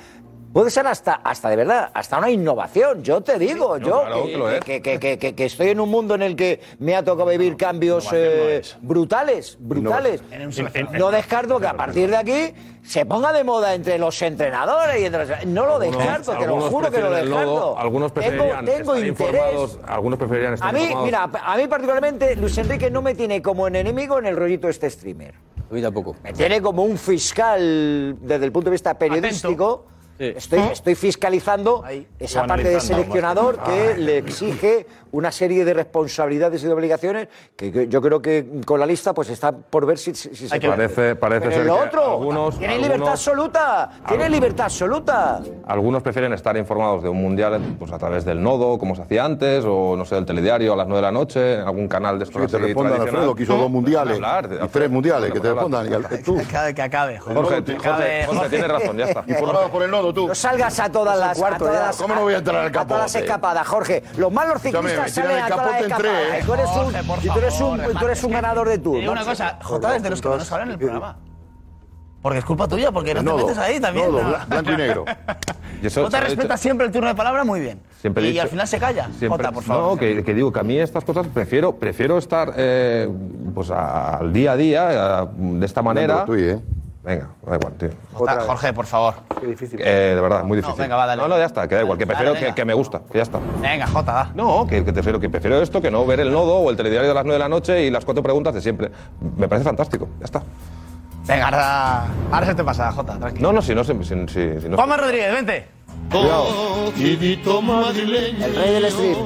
Puede 0.51 0.71
ser 0.71 0.87
hasta, 0.87 1.13
hasta 1.13 1.49
de 1.49 1.55
verdad, 1.57 1.91
hasta 1.93 2.17
una 2.17 2.31
innovación. 2.31 3.03
Yo 3.03 3.21
te 3.21 3.37
digo, 3.37 3.77
yo 3.77 4.01
claro 4.01 4.23
que, 4.25 4.75
es. 4.77 4.81
que- 4.81 5.17
que- 5.19 5.35
que- 5.35 5.45
estoy 5.45 5.69
en 5.69 5.79
un 5.79 5.89
mundo 5.89 6.15
en 6.15 6.23
el 6.23 6.35
que 6.35 6.59
me 6.79 6.95
ha 6.95 7.03
tocado 7.03 7.29
vivir 7.29 7.55
cambios 7.55 8.07
eh, 8.11 8.61
brutales, 8.81 9.57
brutales. 9.59 10.23
No 10.93 11.11
descarto 11.11 11.59
que 11.59 11.67
a 11.67 11.73
partir 11.77 12.09
de 12.09 12.17
aquí 12.17 12.53
se 12.83 13.05
ponga 13.05 13.31
de 13.31 13.43
moda 13.43 13.75
entre 13.75 13.99
los 13.99 14.19
entrenadores 14.23 14.99
y 15.01 15.05
entre 15.05 15.25
los- 15.27 15.45
No 15.45 15.65
lo 15.67 15.77
descarto, 15.77 16.31
te 16.31 16.37
lo 16.39 16.43
Algunos 16.55 16.69
juro 16.69 16.91
que 16.91 16.99
lo 17.01 17.11
descarto. 17.11 17.41
lodo, 17.45 17.77
algunos 17.77 18.13
Tengo- 18.13 18.25
preferirían 18.27 18.65
tengo 18.65 18.95
estar 18.95 19.07
interés. 19.07 19.33
informados, 19.35 19.79
algunos 19.85 20.19
preferirían 20.19 20.53
estar 20.55 20.69
A 20.69 20.71
mí, 20.71 20.79
informados. 20.81 21.05
mira, 21.05 21.29
a 21.45 21.57
mí 21.57 21.67
particularmente 21.67 22.35
Luis 22.35 22.57
Enrique 22.57 22.89
no 22.89 23.01
me 23.03 23.13
tiene 23.13 23.41
como 23.41 23.67
enemigo 23.67 24.17
en 24.17 24.25
el 24.25 24.35
rollito 24.35 24.67
este 24.67 24.89
streamer. 24.89 25.35
A 25.69 25.73
mí 25.73 25.81
tampoco. 25.81 26.15
Me 26.23 26.33
tiene 26.33 26.59
como 26.59 26.83
un 26.83 26.97
fiscal 26.97 28.17
desde 28.19 28.45
el 28.45 28.51
punto 28.51 28.69
de 28.69 28.71
vista 28.71 28.97
periodístico. 28.97 29.85
Estoy, 30.19 30.59
estoy 30.71 30.95
fiscalizando 30.95 31.83
esa 32.19 32.45
parte 32.45 32.67
de 32.69 32.79
seleccionador 32.81 33.57
más 33.57 33.69
que 33.69 33.97
le 33.97 34.17
exige 34.17 34.85
una 35.11 35.31
serie 35.31 35.65
de 35.65 35.73
responsabilidades 35.73 36.61
y 36.63 36.67
de 36.67 36.73
obligaciones 36.73 37.27
que 37.55 37.71
que 37.71 37.87
yo 37.87 37.99
creo 38.01 38.21
que 38.21 38.45
con 38.65 38.79
la 38.79 38.85
lista 38.85 39.13
pues 39.13 39.29
está 39.29 39.51
por 39.51 39.85
ver 39.85 39.97
si, 39.97 40.13
si- 40.13 40.35
si 40.35 40.47
se 40.49 40.59
puede. 40.59 40.69
Parece, 40.71 41.15
parece 41.15 41.47
Pero 41.47 41.55
ser 41.55 41.63
que 41.63 41.69
otro, 41.71 42.11
algunos, 42.11 42.59
tiene 42.59 42.77
libertad 42.77 43.09
absoluta, 43.09 43.89
tiene 44.07 44.29
libertad 44.29 44.65
absoluta. 44.65 45.41
algunos 45.65 46.03
prefieren 46.03 46.33
estar 46.33 46.55
informados 46.57 47.01
de 47.01 47.09
un 47.09 47.21
mundial 47.21 47.59
pues, 47.79 47.91
a 47.91 47.97
través 47.97 48.25
del 48.25 48.41
nodo, 48.43 48.77
como 48.77 48.95
se 48.95 49.01
hacía 49.03 49.25
antes, 49.25 49.63
o 49.67 49.95
no 49.95 50.05
sé, 50.05 50.15
del 50.15 50.25
telediario 50.25 50.73
a 50.73 50.75
las 50.75 50.87
9 50.87 50.97
de 50.97 51.01
la 51.01 51.11
noche, 51.11 51.53
en 51.55 51.61
algún 51.61 51.87
canal 51.87 52.19
de 52.19 52.25
estos 52.25 52.41
Que 52.41 52.47
te 52.47 52.57
respondan. 52.59 53.01
Alfredo, 53.01 53.33
que 53.33 53.43
hizo 53.43 53.55
dos 53.57 53.69
mundiales 53.71 54.15
Hablar, 54.15 54.49
y 54.63 54.67
tres 54.67 54.89
mundiales, 54.91 55.31
que 55.31 55.39
te 55.39 55.53
respondan. 55.53 55.87
Que 56.75 56.81
acabe. 56.81 57.17
Jorge, 57.19 57.63
Jorge, 58.27 58.49
tienes 58.49 58.67
razón, 58.67 58.97
ya 58.97 59.05
está. 59.05 59.23
informado 59.27 59.69
por 59.69 59.81
el 59.83 59.89
nodo, 59.91 60.08
tú. 60.13 60.27
No 60.27 60.35
salgas 60.35 60.79
a 60.79 60.91
todas 60.91 61.17
las, 61.19 61.37
a 61.37 61.39
cuarto 61.39 61.65
todas 61.65 61.73
ya. 61.79 61.85
las- 61.87 61.97
¿Cómo 61.97 62.15
no 62.15 62.21
voy 62.21 62.33
a 62.33 62.37
entrar 62.37 62.57
al 62.61 62.67
a 62.67 62.71
todas 62.71 62.87
las 62.89 63.11
capote? 63.13 63.25
escapadas, 63.25 63.67
Jorge. 63.67 64.03
Los 64.17 64.31
malos 64.31 64.61
ciclistas 64.61 65.11
salen 65.11 65.31
el 65.31 65.37
a 65.43 65.47
todas 65.47 65.65
las 65.81 65.89
capote 65.89 66.43
tú 66.45 66.53
eres 66.53 66.69
un, 66.69 66.73
Jorge, 66.75 67.03
por 67.03 67.19
y 67.19 67.29
tú 67.29 67.37
eres 67.39 67.53
favor, 67.55 67.71
un, 67.73 67.77
tú 67.79 67.87
hermano, 67.89 68.05
eres 68.07 68.23
un 68.23 68.31
ganador 68.31 68.69
de. 68.69 68.77
Te 68.79 68.89
digo 68.89 69.11
una 69.11 69.25
cosa, 69.25 69.59
Jota 69.61 69.95
es 69.95 70.03
de 70.03 70.09
los 70.09 70.21
que 70.21 70.29
menos 70.29 70.51
hablan 70.51 70.67
en 70.69 70.73
el 70.73 70.79
programa. 70.79 71.17
Porque 72.21 72.39
es 72.39 72.43
culpa 72.45 72.67
tuya, 72.67 72.91
porque 72.91 73.13
no 73.13 73.23
te 73.37 73.43
metes 73.43 73.57
ahí 73.57 73.79
también. 73.79 74.11
nodo, 74.11 74.21
¿no? 74.21 74.29
bla- 74.29 74.45
blanco 74.45 74.71
y 74.73 74.75
negro. 74.77 75.05
Y 75.81 75.87
eso- 75.87 76.03
Jota 76.03 76.19
respeta 76.19 76.55
dicho- 76.55 76.57
siempre 76.57 76.85
el 76.87 76.91
turno 76.91 77.07
de 77.07 77.15
palabra 77.15 77.45
muy 77.45 77.61
bien. 77.61 77.81
Siempre 78.01 78.25
y 78.27 78.31
dicho- 78.31 78.41
al 78.41 78.49
final 78.49 78.67
se 78.67 78.77
calla. 78.77 79.05
Siempre- 79.17 79.29
Jota, 79.29 79.51
por 79.53 79.63
favor. 79.63 79.91
No, 79.93 79.97
que, 79.97 80.21
que 80.25 80.33
digo 80.33 80.51
que 80.51 80.59
a 80.59 80.63
mí 80.63 80.77
estas 80.77 81.05
cosas 81.05 81.27
prefiero, 81.33 81.77
prefiero 81.77 82.17
estar 82.17 82.51
eh, 82.57 83.07
pues 83.55 83.71
a- 83.71 84.17
al 84.17 84.33
día 84.33 84.51
a 84.51 84.57
día, 84.57 85.19
a- 85.19 85.25
de 85.33 85.65
esta 85.65 85.81
manera. 85.81 86.25
Tú, 86.25 86.33
¿eh? 86.35 86.59
Venga, 87.01 87.29
da 87.45 87.55
igual, 87.55 87.73
tío. 87.75 87.89
Jorge, 88.13 88.73
por 88.73 88.85
favor. 88.85 89.13
Qué 89.39 89.47
difícil. 89.47 89.79
Eh, 89.81 90.13
de 90.15 90.21
verdad, 90.21 90.43
muy 90.43 90.57
difícil. 90.57 90.81
venga, 90.81 90.97
va, 90.97 91.05
dale. 91.05 91.21
No, 91.21 91.27
no, 91.29 91.37
ya 91.37 91.45
está, 91.45 91.67
que 91.67 91.75
da 91.75 91.81
igual, 91.81 91.97
que 91.97 92.05
Dale, 92.05 92.15
prefiero 92.15 92.33
venga. 92.33 92.47
que, 92.47 92.53
que 92.55 92.65
me 92.65 92.73
gusta, 92.73 93.01
que 93.09 93.17
ya 93.19 93.23
está. 93.23 93.39
Venga, 93.61 93.87
Jota, 93.87 94.11
va. 94.13 94.31
No, 94.35 94.67
que, 94.67 94.83
que 94.83 94.91
prefiero, 94.91 95.19
que 95.19 95.29
prefiero 95.29 95.61
esto 95.61 95.81
que 95.81 95.89
no 95.89 96.05
ver 96.05 96.19
el 96.19 96.31
nodo 96.31 96.57
o 96.57 96.69
el 96.69 96.75
telediario 96.75 97.07
de 97.07 97.13
las 97.15 97.23
9 97.23 97.33
de 97.35 97.39
la 97.39 97.49
noche 97.49 97.83
y 97.83 97.89
las 97.89 98.03
cuatro 98.03 98.21
preguntas 98.21 98.53
de 98.53 98.61
siempre. 98.61 98.91
Me 99.37 99.47
parece 99.47 99.63
fantástico, 99.65 100.09
ya 100.19 100.25
está. 100.25 100.43
Venga, 101.25 101.45
ahora, 101.45 102.05
ahora 102.31 102.45
se 102.47 102.55
te 102.55 102.63
pasa, 102.63 102.91
Jota, 102.91 103.17
tranquilo. 103.17 103.47
No, 103.47 103.53
no, 103.53 103.61
si 103.61 103.73
no. 103.73 103.83
Si, 103.83 103.93
si- 104.03 104.59
si 104.61 104.67
no 104.69 104.75
Juanma 104.75 104.97
Rodríguez, 104.97 105.31
vente. 105.33 105.67
El 108.41 108.55
rey 108.55 108.73
del 108.81 108.91
stream. 108.91 109.17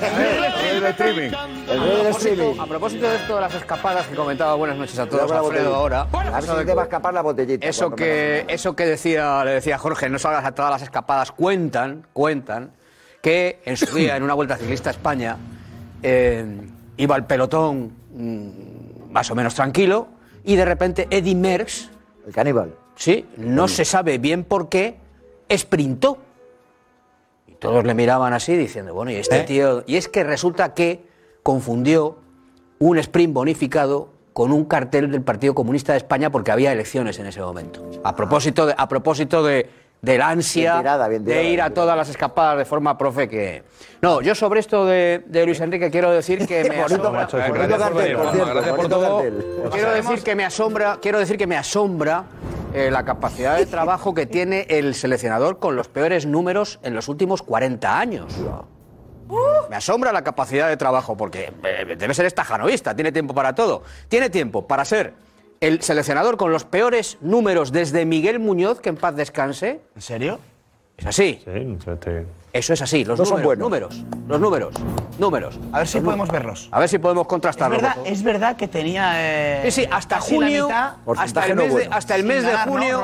El 0.00 0.84
streaming. 0.86 1.30
El 1.68 1.80
rey 1.80 1.96
del 1.96 2.06
streaming. 2.08 2.60
A 2.60 2.66
propósito 2.66 3.08
de 3.08 3.16
esto 3.16 3.34
de 3.34 3.40
las 3.40 3.54
escapadas 3.54 4.06
que 4.06 4.14
comentaba, 4.14 4.54
buenas 4.54 4.76
noches 4.76 4.98
a 4.98 5.06
todos, 5.08 5.30
Alfredo, 5.30 5.74
ahora. 5.74 6.06
A 6.12 6.40
ver 6.40 6.42
si 6.60 6.64
te 6.66 6.74
va 6.74 6.82
a 6.82 6.84
escapar 6.84 7.14
la 7.14 7.22
botellita. 7.22 7.66
Eso 7.66 7.90
que, 7.90 8.44
eso 8.48 8.76
que 8.76 8.86
decía, 8.86 9.44
le 9.44 9.52
decía 9.52 9.76
Jorge, 9.78 10.08
no 10.08 10.18
salgas 10.18 10.44
a 10.44 10.52
todas 10.52 10.70
las 10.70 10.82
escapadas, 10.82 11.32
cuentan, 11.32 12.06
cuentan, 12.12 12.72
que 13.20 13.60
en 13.64 13.76
su 13.76 13.94
día, 13.94 14.16
en 14.16 14.22
una 14.22 14.34
vuelta 14.34 14.56
ciclista 14.56 14.90
a 14.90 14.92
España, 14.92 15.36
eh, 16.02 16.44
iba 16.96 17.16
el 17.16 17.24
pelotón 17.24 17.92
mm, 18.14 19.10
más 19.12 19.30
o 19.30 19.34
menos 19.34 19.54
tranquilo, 19.54 20.08
y 20.44 20.54
de 20.56 20.64
repente 20.64 21.08
Eddie 21.10 21.34
Merckx, 21.34 21.90
me- 22.22 22.28
El 22.28 22.32
caníbal. 22.34 22.74
sí, 22.94 23.26
no 23.36 23.66
se 23.68 23.84
sabe 23.84 24.18
bien 24.18 24.44
por 24.44 24.68
qué, 24.70 24.99
sprintó. 25.56 26.18
Y 27.46 27.54
todos 27.54 27.84
le 27.84 27.94
miraban 27.94 28.32
así 28.32 28.56
diciendo, 28.56 28.94
bueno, 28.94 29.10
y 29.10 29.16
este 29.16 29.42
tío. 29.42 29.82
Y 29.86 29.96
es 29.96 30.08
que 30.08 30.24
resulta 30.24 30.74
que 30.74 31.04
confundió 31.42 32.18
un 32.78 32.98
sprint 32.98 33.34
bonificado 33.34 34.10
con 34.32 34.52
un 34.52 34.64
cartel 34.64 35.10
del 35.10 35.22
Partido 35.22 35.54
Comunista 35.54 35.92
de 35.92 35.98
España 35.98 36.30
porque 36.30 36.50
había 36.50 36.72
elecciones 36.72 37.18
en 37.18 37.26
ese 37.26 37.40
momento. 37.40 37.84
A 38.04 38.16
propósito 38.16 38.66
de, 38.66 38.74
a 38.76 38.88
propósito 38.88 39.42
de, 39.42 39.68
de 40.02 40.18
la 40.18 40.30
ansia 40.30 40.72
Bien 40.72 40.82
tirada, 40.82 41.08
bien 41.08 41.24
tirada, 41.24 41.42
de 41.42 41.48
ir 41.50 41.62
a 41.62 41.70
todas 41.70 41.96
las 41.96 42.08
escapadas 42.08 42.58
de 42.58 42.64
forma 42.64 42.96
profe 42.96 43.28
que. 43.28 43.62
No, 44.00 44.20
yo 44.22 44.34
sobre 44.34 44.60
esto 44.60 44.86
de, 44.86 45.22
de 45.26 45.44
Luis 45.44 45.60
Enrique 45.60 45.90
quiero 45.90 46.10
decir 46.10 46.46
que 46.46 46.64
me 46.70 46.80
asombra-. 46.82 47.26
Quiero 49.70 49.92
decir 49.92 50.22
que 50.22 50.34
me 50.34 50.44
asombra, 50.44 50.98
quiero 51.00 51.18
decir 51.18 51.36
que 51.36 51.46
me 51.46 51.56
asombra 51.56 52.24
eh, 52.72 52.90
la 52.90 53.04
capacidad 53.04 53.56
de 53.56 53.66
trabajo 53.66 54.14
que 54.14 54.26
tiene 54.26 54.66
el 54.68 54.94
seleccionador 54.94 55.58
con 55.58 55.76
los 55.76 55.88
peores 55.88 56.24
números 56.24 56.78
en 56.82 56.94
los 56.94 57.08
últimos 57.08 57.42
40 57.42 57.98
años. 57.98 58.32
Me 59.68 59.76
asombra 59.76 60.12
la 60.12 60.22
capacidad 60.22 60.68
de 60.68 60.76
trabajo 60.76 61.16
porque 61.16 61.52
eh, 61.62 61.96
debe 61.96 62.14
ser 62.14 62.26
estajanovista, 62.26 62.94
tiene 62.94 63.12
tiempo 63.12 63.34
para 63.34 63.54
todo. 63.54 63.82
Tiene 64.08 64.30
tiempo 64.30 64.66
para 64.66 64.84
ser 64.84 65.14
el 65.60 65.82
seleccionador 65.82 66.38
con 66.38 66.52
los 66.52 66.64
peores 66.64 67.18
números 67.20 67.70
desde 67.70 68.06
Miguel 68.06 68.38
Muñoz, 68.38 68.80
que 68.80 68.88
en 68.88 68.96
paz 68.96 69.14
descanse. 69.14 69.80
¿En 69.94 70.02
serio? 70.02 70.38
Es 70.96 71.06
así. 71.06 71.42
Sí, 71.44 71.78
eso 72.52 72.72
es 72.72 72.82
así, 72.82 73.04
los 73.04 73.16
no 73.16 73.24
números, 73.24 73.28
son 73.28 73.44
buenos. 73.44 73.64
números, 73.64 74.04
los 74.26 74.40
números, 74.40 74.74
números. 75.18 75.60
A 75.72 75.78
ver 75.78 75.86
si 75.86 76.00
podemos 76.00 76.28
verlos. 76.30 76.68
A 76.72 76.80
ver 76.80 76.88
si 76.88 76.98
podemos 76.98 77.28
contrastarlos. 77.28 77.78
Es 77.78 77.82
verdad, 77.82 78.06
es 78.06 78.22
verdad 78.24 78.56
que 78.56 78.66
tenía 78.66 79.12
eh, 79.16 79.70
sí, 79.70 79.82
sí, 79.82 79.88
hasta 79.88 80.18
junio, 80.18 80.68
hasta, 81.16 81.46
el 81.46 81.54
no 81.54 81.62
mes 81.62 81.70
bueno. 81.70 81.90
de, 81.90 81.96
hasta 81.96 82.16
el 82.16 82.24
mes 82.24 82.44
de, 82.44 82.56
junio, 82.56 83.02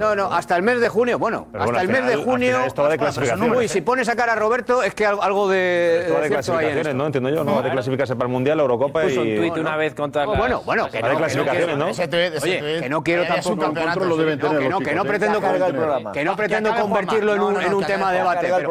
no, 0.00 0.14
no, 0.16 0.32
hasta 0.32 0.56
el 0.56 0.62
mes 0.62 0.80
de 0.80 0.88
junio, 0.88 1.20
bueno, 1.20 1.46
hasta 1.56 1.82
el 1.82 1.88
mes 1.88 2.06
de 2.06 2.16
junio. 2.16 2.64
Esto 2.64 2.82
va 2.82 2.88
de 2.88 2.98
clasificación. 2.98 3.56
Uy, 3.56 3.68
si 3.68 3.80
pones 3.80 4.08
a 4.08 4.16
cara 4.16 4.32
a 4.32 4.36
Roberto 4.36 4.82
es 4.82 4.92
que 4.92 5.06
algo 5.06 5.48
de 5.48 6.00
esto 6.00 6.14
va 6.14 6.20
de, 6.20 6.28
clasificaciones, 6.30 6.86
en 6.88 6.96
¿no? 6.96 7.06
Entiendo 7.06 7.30
yo, 7.30 7.44
no 7.44 7.54
va 7.54 7.62
de 7.62 7.70
clasificarse 7.70 8.16
para 8.16 8.26
el 8.26 8.32
Mundial, 8.32 8.56
la 8.56 8.62
Eurocopa 8.62 9.02
Puso 9.02 9.22
un 9.22 9.36
tuit 9.36 9.56
una 9.56 9.76
vez 9.76 9.94
contra. 9.94 10.26
Oh, 10.26 10.34
bueno, 10.34 10.62
bueno, 10.64 10.90
que 10.90 11.00
no, 11.00 11.08
de 11.10 11.16
clasificaciones, 11.16 11.76
¿no? 11.76 11.86
Oye, 12.42 12.80
que 12.80 12.88
no 12.88 13.04
quiero 13.04 13.24
tampoco 13.24 13.72
que 16.12 16.24
no 16.24 16.34
pretendo 16.36 16.74
convertirlo 16.74 17.60
en 17.60 17.74
un 17.74 17.84
tema 17.84 18.10
de 18.10 18.18
debate 18.18 18.63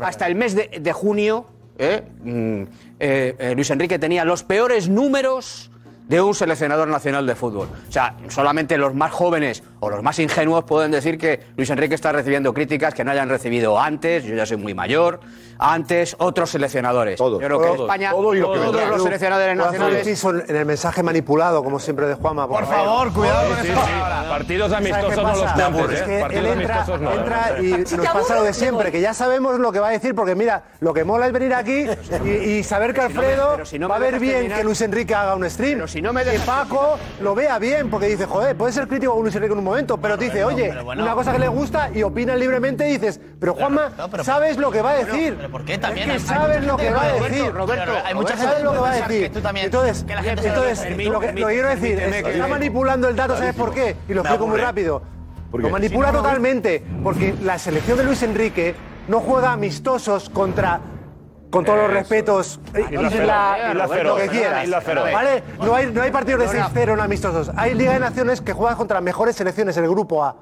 hasta, 0.00 0.26
el 0.26 0.34
mes 0.34 0.54
de, 0.54 0.92
junio, 0.92 1.46
¿eh? 1.78 2.02
Mm, 2.22 2.62
eh, 2.98 3.36
eh, 3.38 3.52
Luis 3.54 3.70
Enrique 3.70 3.98
tenía 3.98 4.24
los 4.24 4.42
peores 4.42 4.88
números 4.88 5.70
de 6.08 6.20
un 6.20 6.34
seleccionador 6.34 6.88
nacional 6.88 7.26
de 7.26 7.34
fútbol. 7.34 7.68
O 7.88 7.92
sea, 7.92 8.16
solamente 8.28 8.78
los 8.78 8.94
más 8.94 9.12
jóvenes 9.12 9.62
o 9.80 9.90
los 9.90 10.02
más 10.02 10.18
ingenuos 10.18 10.64
pueden 10.64 10.90
decir 10.90 11.18
que 11.18 11.40
Luis 11.56 11.70
Enrique 11.70 11.94
está 11.94 12.12
recibiendo 12.12 12.52
críticas 12.52 12.94
que 12.94 13.04
no 13.04 13.10
hayan 13.10 13.28
recibido 13.28 13.78
antes, 13.78 14.24
yo 14.24 14.34
ya 14.34 14.46
soy 14.46 14.56
muy 14.56 14.74
mayor, 14.74 15.20
antes 15.58 16.16
otros 16.18 16.50
seleccionadores. 16.50 17.16
Todos. 17.16 17.40
Yo 17.40 17.46
creo 17.46 17.60
que 17.60 17.82
España, 17.82 18.10
todos, 18.10 18.36
y 18.36 18.40
lo 18.40 18.52
todos 18.52 18.88
los 18.88 19.02
seleccionadores 19.02 19.56
nacionales... 19.56 20.24
En 20.48 20.56
el 20.56 20.66
mensaje 20.66 21.02
manipulado, 21.02 21.62
como 21.62 21.78
siempre, 21.78 22.06
de 22.06 22.14
Juanma. 22.14 22.46
Por, 22.46 22.60
por 22.60 22.68
favor, 22.68 23.12
cuidado 23.12 23.48
con 23.48 23.56
sí, 23.58 23.68
sí, 23.68 23.72
sí. 23.72 24.28
Partidos 24.28 24.72
amistosos 24.72 25.16
no 25.16 25.36
los 25.36 25.54
tantes, 25.54 25.82
pues 25.82 25.92
¿eh? 25.92 25.94
es 25.94 26.02
que 26.02 26.18
¿eh? 26.18 26.38
Él 26.38 26.46
entra, 26.46 26.86
no. 26.86 27.12
entra 27.12 27.56
¿eh? 27.58 27.62
y 27.62 27.96
nos 27.96 28.06
pasa 28.06 28.34
lo 28.34 28.42
de 28.42 28.52
siempre, 28.52 28.92
que 28.92 29.00
ya 29.00 29.14
sabemos 29.14 29.58
lo 29.58 29.72
que 29.72 29.80
va 29.80 29.88
a 29.88 29.92
decir, 29.92 30.14
porque 30.14 30.34
mira, 30.34 30.64
lo 30.80 30.92
que 30.92 31.04
mola 31.04 31.26
es 31.26 31.32
venir 31.32 31.54
aquí 31.54 31.86
y, 32.24 32.28
y 32.28 32.62
saber 32.62 32.92
que 32.92 33.02
Alfredo 33.02 33.64
si 33.64 33.78
no 33.78 33.88
me, 33.88 33.92
va 33.92 33.96
a 33.96 33.98
ver 34.00 34.18
bien 34.18 34.34
terminar. 34.34 34.58
que 34.58 34.64
Luis 34.64 34.80
Enrique 34.80 35.14
haga 35.14 35.34
un 35.34 35.48
stream, 35.48 35.76
pero 35.76 35.88
si 35.88 36.02
no 36.02 36.12
me 36.12 36.24
que 36.24 36.38
Paco 36.40 36.98
lo 37.20 37.34
vea 37.34 37.58
bien, 37.58 37.90
porque 37.90 38.06
dice, 38.06 38.26
joder, 38.26 38.56
puede 38.56 38.72
ser 38.72 38.88
crítico 38.88 39.14
con 39.14 39.22
Luis 39.22 39.34
Enrique 39.34 39.52
en 39.52 39.58
un 39.58 39.64
momento, 39.66 39.98
pero 39.98 40.16
te 40.16 40.24
dice, 40.24 40.44
oye, 40.44 40.72
una 40.82 41.14
cosa 41.14 41.32
que 41.32 41.38
le 41.38 41.48
gusta 41.48 41.90
y 41.94 42.02
opinan 42.02 42.38
libremente 42.38 42.88
y 42.88 42.92
dices, 42.92 43.20
pero 43.38 43.54
Juanma, 43.54 43.92
sabes 44.22 44.56
lo 44.56 44.70
que 44.70 44.80
va 44.80 44.92
a 44.92 45.04
decir. 45.04 45.34
Pero, 45.36 45.50
¿por 45.50 45.64
qué 45.64 45.76
también? 45.78 46.10
Hay, 46.10 46.20
sabes 46.20 46.64
lo 46.64 46.76
que 46.76 46.90
va 46.90 47.02
a 47.02 47.12
decir. 47.12 47.52
Roberto, 47.52 47.92
hay 48.04 48.14
mucha 48.14 48.36
gente 48.36 48.62
lo 48.62 48.72
que 48.72 48.78
va 48.78 48.90
a 48.90 48.94
decir. 48.94 49.30
Entonces, 49.34 50.06
entonces 50.08 51.06
lo 51.06 51.20
que 51.20 51.34
quiero 51.34 51.68
decir 51.68 51.98
que 51.98 52.30
está 52.32 52.48
manipulando 52.48 53.08
el 53.08 53.16
dato, 53.16 53.36
¿sabes 53.36 53.54
por 53.54 53.74
qué? 53.74 53.96
Y 54.08 54.14
lo 54.14 54.22
explico 54.22 54.46
muy 54.46 54.58
rápido. 54.58 55.02
Lo 55.52 55.70
manipula 55.70 56.12
totalmente, 56.12 56.82
porque 57.02 57.34
la 57.42 57.58
selección 57.58 57.98
de 57.98 58.04
Luis 58.04 58.22
Enrique 58.22 58.74
no 59.08 59.20
juega 59.20 59.52
amistosos 59.52 60.28
contra 60.30 60.80
con 61.56 61.64
todos 61.64 61.78
los 61.78 61.90
respetos, 61.90 62.60
Isla, 62.90 63.72
lo 64.04 64.16
que 64.16 64.28
quieras. 64.28 64.84
¿Vale? 64.84 65.42
No 65.58 65.74
hay, 65.74 65.86
no 65.90 66.02
hay 66.02 66.10
partidos 66.10 66.52
de 66.52 66.60
6-0 66.60 66.92
en 66.92 67.00
amistosos. 67.00 67.50
Hay 67.56 67.74
Liga 67.74 67.94
de 67.94 67.98
Naciones 67.98 68.42
que 68.42 68.52
juegan 68.52 68.76
contra 68.76 68.96
las 68.96 69.02
mejores 69.04 69.36
selecciones 69.36 69.74
en 69.78 69.84
el 69.84 69.90
grupo 69.90 70.22
A. 70.22 70.36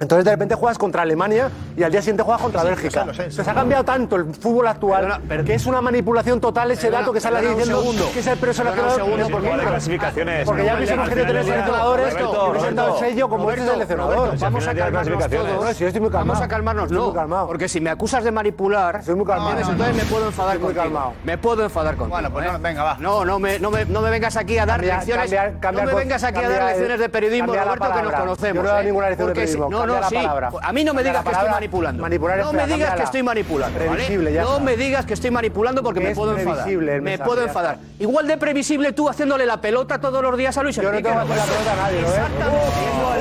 Entonces 0.00 0.24
de 0.24 0.30
repente 0.30 0.54
juegas 0.54 0.78
contra 0.78 1.02
Alemania 1.02 1.50
y 1.76 1.82
al 1.82 1.92
día 1.92 2.00
siguiente 2.00 2.22
juegas 2.22 2.40
contra 2.42 2.62
sí, 2.62 2.68
Bélgica. 2.68 3.04
Lo 3.04 3.12
sé, 3.12 3.24
lo 3.24 3.30
sé, 3.30 3.36
sí, 3.36 3.44
se 3.44 3.50
ha 3.50 3.54
cambiado 3.54 3.84
tanto 3.84 4.16
el 4.16 4.34
fútbol 4.34 4.66
actual 4.66 5.02
perdona, 5.02 5.20
perdona, 5.28 5.44
que 5.46 5.54
es 5.54 5.66
una 5.66 5.80
manipulación 5.82 6.40
total 6.40 6.70
ese 6.70 6.90
dato 6.90 7.12
que 7.12 7.20
sale 7.20 7.38
aquí 7.38 7.48
diciendo 7.48 7.82
que 8.12 8.20
es 8.20 8.26
el 8.26 8.38
preso 8.38 8.62
segundo 8.94 9.28
por 9.28 9.42
de 9.42 9.50
clasificaciones. 9.50 10.46
Porque 10.46 10.64
ya 10.64 10.74
vimos 10.76 11.08
que 11.08 11.14
tener 11.14 11.44
seleccionadores 11.44 12.14
presentado 12.14 12.98
sello 12.98 13.28
como 13.28 13.50
este 13.50 13.66
seleccionador. 13.66 14.38
Vamos 14.38 14.66
a 14.66 14.74
calmarnos 14.74 15.28
todos. 15.28 16.10
Vamos 16.10 16.40
a 16.40 16.48
calmarnos 16.48 16.90
no, 16.90 17.46
porque 17.46 17.68
si 17.68 17.80
me 17.80 17.90
acusas 17.90 18.24
de 18.24 18.30
manipular, 18.30 19.02
entonces 19.06 19.94
me 19.94 20.04
puedo 20.04 20.26
enfadar 20.26 20.58
contigo. 20.58 21.12
Me 21.24 21.38
puedo 21.38 21.64
enfadar 21.64 21.96
contigo. 21.96 22.16
Bueno, 22.16 22.30
pues 22.30 22.46
¿eh? 22.46 22.58
venga, 22.60 22.82
va. 22.82 22.96
No, 22.98 23.24
no 23.24 23.38
me 23.38 24.10
vengas 24.10 24.36
aquí 24.36 24.56
a 24.56 24.64
dar 24.64 24.82
lecciones. 24.82 25.30
No 25.60 25.84
me 25.84 25.94
vengas 25.94 26.24
aquí 26.24 26.38
a 26.38 26.48
dar 26.48 26.64
lecciones 26.70 27.00
de 27.00 27.08
periodismo, 27.10 27.54
Roberto, 27.54 27.92
que 27.94 28.02
nos 28.02 28.14
conocemos. 28.14 28.64
No 28.64 28.78
¿eh? 28.78 28.84
ninguna 28.84 29.10
lección 29.10 29.28
de 29.28 29.34
periodismo 29.34 29.89
no, 29.98 30.08
sí. 30.08 30.16
Pues, 30.50 30.64
a 30.64 30.72
mí 30.72 30.84
no 30.84 30.94
me 30.94 31.02
digas 31.02 31.24
que 31.24 31.30
estoy 31.30 31.50
manipulando. 31.50 32.02
Manipular 32.02 32.38
no 32.38 32.52
me 32.52 32.66
digas 32.66 32.94
que 32.94 33.02
estoy 33.02 33.22
manipulando. 33.22 33.78
¿vale? 33.86 34.32
Ya 34.32 34.42
no 34.42 34.60
me 34.60 34.76
digas 34.76 35.06
que 35.06 35.14
estoy 35.14 35.30
manipulando 35.30 35.82
porque 35.82 36.00
me 36.00 36.14
puedo 36.14 36.36
enfadar. 36.36 36.68
Me 36.68 37.18
puedo 37.18 37.42
enfadar. 37.42 37.78
Igual 37.98 38.26
de 38.26 38.36
previsible 38.36 38.92
tú 38.92 39.08
haciéndole 39.08 39.46
la 39.46 39.60
pelota 39.60 40.00
todos 40.00 40.22
los 40.22 40.36
días 40.36 40.56
a 40.56 40.62
Luis 40.62 40.78
Enrique. 40.78 41.08
Yo 41.08 41.14
no 41.14 41.20
tengo 41.22 41.34
que 41.34 41.40
hacer 41.40 41.54
la 41.54 41.58
pelota 41.58 41.72
a 41.72 41.76
nadie, 41.76 42.00
¿eh? 42.00 42.04
Exactamente. 42.04 42.56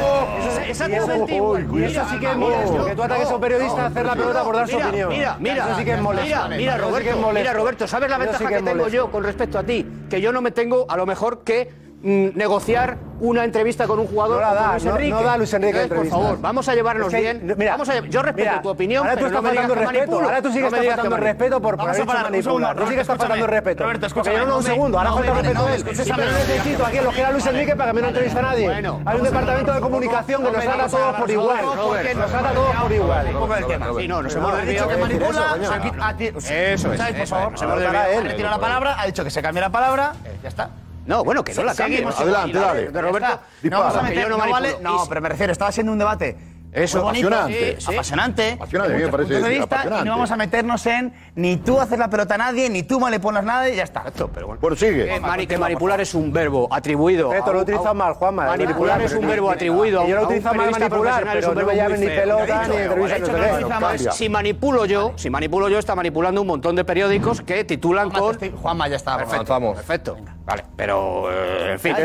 Oh, 0.01 0.05
oh, 0.05 0.23
oh, 0.23 0.61
exactamente 0.69 1.35
igual. 1.35 1.83
Eso 1.83 2.05
sí 2.09 2.19
que 2.19 2.31
es 2.31 2.37
molesto. 2.37 2.85
Que 2.85 2.95
tú 2.95 3.03
ataques 3.03 3.29
a 3.29 3.35
un 3.35 3.41
periodista 3.41 3.81
a 3.83 3.85
hacer 3.87 4.05
la 4.05 4.15
pelota 4.15 4.43
por 4.43 4.55
dar 4.55 4.67
su 4.67 4.77
opinión. 4.77 5.09
Mira, 5.09 5.37
mira. 5.39 5.65
Eso 5.67 5.77
sí 5.77 5.85
que 5.85 5.93
es 5.93 6.01
molesto. 6.01 6.49
Mira, 6.49 6.77
Roberto, 6.77 7.31
mira, 7.33 7.53
Roberto, 7.53 7.87
¿sabes 7.87 8.09
la 8.09 8.17
ventaja 8.17 8.47
que 8.47 8.61
tengo 8.61 8.87
yo 8.87 9.11
con 9.11 9.23
respecto 9.23 9.59
a 9.59 9.63
ti? 9.63 9.85
Que 10.09 10.21
yo 10.21 10.31
no 10.31 10.41
me 10.41 10.51
tengo, 10.51 10.85
a 10.89 10.97
lo 10.97 11.05
mejor, 11.05 11.43
que 11.43 11.88
Mm, 12.01 12.29
negociar 12.33 12.97
una 13.19 13.43
entrevista 13.43 13.85
con 13.85 13.99
un 13.99 14.07
jugador 14.07 14.41
no 14.41 14.41
la 14.41 14.53
da, 14.53 15.37
Luis 15.37 15.53
Enrique. 15.53 15.87
Por 15.87 16.07
favor, 16.07 16.39
vamos 16.39 16.69
a 16.69 16.73
llevarnos 16.75 17.11
bien. 17.11 17.55
Mira, 17.57 17.71
vamos 17.71 17.89
a, 17.89 17.99
yo 17.99 18.21
respeto 18.21 18.61
tu 18.61 18.69
opinión, 18.69 19.05
ahora 19.05 19.19
tú 19.19 19.25
estás 19.25 19.43
no 19.43 19.75
respeto. 19.75 20.19
Ahora 20.21 20.41
tú 20.41 20.51
sigues 20.51 20.71
respeto 20.71 21.61
por 21.61 21.81
haber 21.81 21.95
dicho 21.95 22.05
manipula. 22.23 22.73
Tú. 22.73 22.85
Roberto, 23.83 24.05
escúchame. 24.05 24.41
Un 24.45 24.63
segundo, 24.63 24.97
ahora 24.97 25.13
falta 25.13 25.33
respeto 25.33 25.67
necesito 25.67 26.85
aquí 26.85 26.97
lo 26.99 27.11
que 27.11 27.19
era 27.19 27.31
Luis 27.31 27.45
Enrique 27.45 27.75
para 27.75 27.91
que 27.91 28.01
no 28.01 28.07
entrevista 28.07 28.39
a 28.39 28.43
nadie. 28.43 28.69
Hay 28.69 29.17
un 29.17 29.23
departamento 29.23 29.73
de 29.73 29.81
comunicación 29.81 30.43
que 30.45 30.51
nos 30.51 30.63
trata 30.63 30.85
a 30.85 30.89
todos 30.89 31.15
por 31.15 31.29
igual. 31.29 31.65
Nos 31.65 32.31
trata 32.31 32.49
a 32.49 32.53
todos 32.53 32.75
por 32.75 32.91
igual. 32.93 33.27
Por 33.27 33.49
favor, 37.27 37.59
se 37.59 37.65
me 37.65 37.73
ha 37.73 37.75
retirado 38.21 38.59
la 38.59 38.95
ha 38.97 39.05
dicho 39.05 39.23
que 39.25 39.29
se 39.29 39.41
cambie 39.41 39.61
la 39.61 39.69
palabra. 39.69 40.13
Ya 40.41 40.47
está. 40.47 40.69
No, 41.09 41.23
bueno, 41.23 41.43
que 41.43 41.55
no 41.55 41.63
la 41.63 41.73
cambie. 41.73 42.05
Adelante, 42.05 42.59
dale. 42.59 43.01
Roberto, 43.01 43.39
no, 43.63 43.79
vamos 43.79 43.95
a 43.95 44.01
meter, 44.03 44.29
no, 44.29 44.37
vale, 44.37 44.75
no, 44.79 45.05
pero 45.09 45.21
me 45.21 45.29
refiero, 45.29 45.51
estaba 45.51 45.71
siendo 45.71 45.91
un 45.91 45.97
debate 45.97 46.37
eso, 46.71 47.01
bonito, 47.01 47.27
apasionante. 47.27 47.75
Sí. 47.79 47.93
Apasionante. 47.93 48.51
Apasionante, 48.53 50.01
Y 50.01 50.03
no 50.05 50.11
vamos 50.11 50.31
a 50.31 50.35
meternos 50.35 50.85
en 50.85 51.13
ni 51.35 51.57
tú 51.57 51.79
haces 51.79 51.97
la 51.97 52.09
pelota 52.09 52.35
a 52.35 52.37
nadie, 52.37 52.69
ni 52.69 52.83
tú 52.83 52.99
le 53.09 53.19
pones 53.19 53.43
nada 53.43 53.69
y 53.69 53.75
ya 53.75 53.83
está. 53.83 54.01
Exacto, 54.01 54.29
pero 54.33 54.47
bueno. 54.47 54.75
sigue. 54.75 55.07
Que, 55.47 55.57
manipular 55.57 55.99
es 56.01 56.13
un 56.13 56.31
verbo 56.31 56.67
atribuido. 56.71 57.33
Esto 57.33 57.53
lo 57.53 57.61
utiliza 57.61 57.93
mal, 57.93 58.13
Juanma. 58.13 58.45
¿eh? 58.45 58.57
Manipular 58.57 59.01
es 59.01 59.13
un 59.13 59.27
verbo 59.27 59.49
atribuido. 59.49 60.07
Yo 60.07 60.15
lo 60.15 60.23
utilizo 60.23 60.53
mal 60.53 60.71
manipular, 60.71 61.27
pero 61.33 61.55
no 61.55 61.65
me 61.65 61.75
llamen 61.75 61.99
ni 61.99 62.07
pelota 62.07 62.67
ni. 62.67 64.11
Si 64.11 64.29
manipulo 64.29 64.85
yo, 64.85 65.13
si 65.15 65.29
manipulo 65.29 65.69
yo, 65.69 65.79
está 65.79 65.95
manipulando 65.95 66.41
un 66.41 66.47
montón 66.47 66.75
de 66.75 66.83
periódicos 66.83 67.41
que 67.41 67.63
titulan 67.63 68.11
con. 68.11 68.37
Juanma 68.61 68.87
ya 68.87 68.97
está. 68.97 69.17
Perfecto. 69.17 69.73
Perfecto. 69.73 70.17
Vale, 70.45 70.65
pero 70.75 71.31
eh, 71.31 71.73
en 71.73 71.79
fin. 71.79 71.95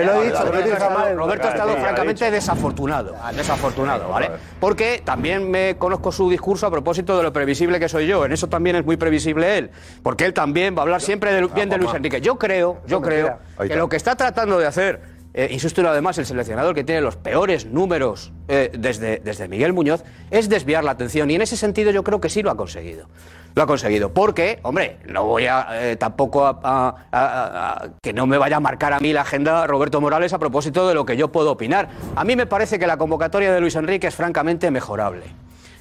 Roberto 1.17 1.49
ha 1.49 1.51
estado 1.51 1.77
francamente 1.77 2.31
desafortunado. 2.31 3.15
Desafortunado, 3.35 4.09
¿vale? 4.09 4.31
porque 4.65 5.03
también 5.05 5.51
me 5.51 5.77
conozco 5.77 6.11
su 6.11 6.31
discurso 6.31 6.67
a 6.67 6.71
propósito 6.71 7.19
de 7.19 7.23
lo 7.23 7.35
previsible 7.35 7.79
que 7.79 7.87
soy 7.87 8.07
yo. 8.07 8.25
En 8.25 8.33
eso 8.33 8.49
también 8.49 8.77
es 8.77 8.85
muy 8.87 8.97
previsible 8.97 9.59
él, 9.59 9.71
porque 10.03 10.25
él 10.25 10.33
también 10.33 10.75
va 10.75 10.79
a 10.79 10.83
hablar 10.85 11.03
siempre 11.03 11.39
bien 11.49 11.69
de 11.69 11.77
Luis 11.77 11.93
Enrique. 11.93 12.23
Yo 12.23 12.39
creo, 12.39 12.81
yo 12.87 13.03
creo 13.03 13.41
que 13.59 13.77
lo 13.77 13.91
que 13.91 13.97
está 13.97 14.17
tratando 14.17 14.59
de 14.59 14.67
hacer 14.67 15.03
eh, 15.35 15.49
insisto 15.51 15.87
además, 15.87 16.17
el 16.17 16.25
seleccionador 16.25 16.75
que 16.75 16.83
tiene 16.83 17.03
los 17.03 17.17
peores 17.17 17.67
números 17.67 18.33
eh, 18.49 18.71
desde, 18.73 19.21
desde 19.23 19.49
Miguel 19.49 19.75
Muñoz, 19.75 20.03
es 20.31 20.49
desviar 20.49 20.83
la 20.83 20.93
atención. 20.93 21.31
Y 21.31 21.35
en 21.35 21.43
ese 21.43 21.59
sentido 21.59 21.91
yo 21.91 22.03
creo 22.03 22.23
que 22.23 22.31
sí 22.31 22.43
lo 22.43 22.51
ha 22.51 22.57
conseguido 22.57 23.09
lo 23.55 23.63
ha 23.63 23.67
conseguido. 23.67 24.13
Porque, 24.13 24.59
hombre, 24.63 24.99
no 25.07 25.25
voy 25.25 25.47
a 25.47 25.67
eh, 25.73 25.97
tampoco 25.97 26.45
a, 26.47 27.89
que 28.03 28.13
no 28.13 28.27
me 28.27 28.39
vaya 28.39 28.57
a 28.57 28.61
marcar 28.61 28.93
a 28.93 29.01
mí 29.01 29.13
la 29.13 29.23
agenda 29.23 29.67
Roberto 29.67 30.01
Morales 30.01 30.33
a 30.33 30.39
propósito 30.39 30.89
de 30.89 30.95
lo 30.95 31.05
que 31.05 31.17
yo 31.17 31.31
puedo 31.31 31.53
opinar. 31.53 31.89
A 32.17 32.25
mí 32.25 32.37
me 32.37 32.47
parece 32.47 32.79
que 32.79 32.87
la 32.87 32.97
convocatoria 32.97 33.53
de 33.53 33.61
Luis 33.61 33.77
Enrique 33.77 34.09
es 34.09 34.15
francamente 34.15 34.71
mejorable. 34.71 35.25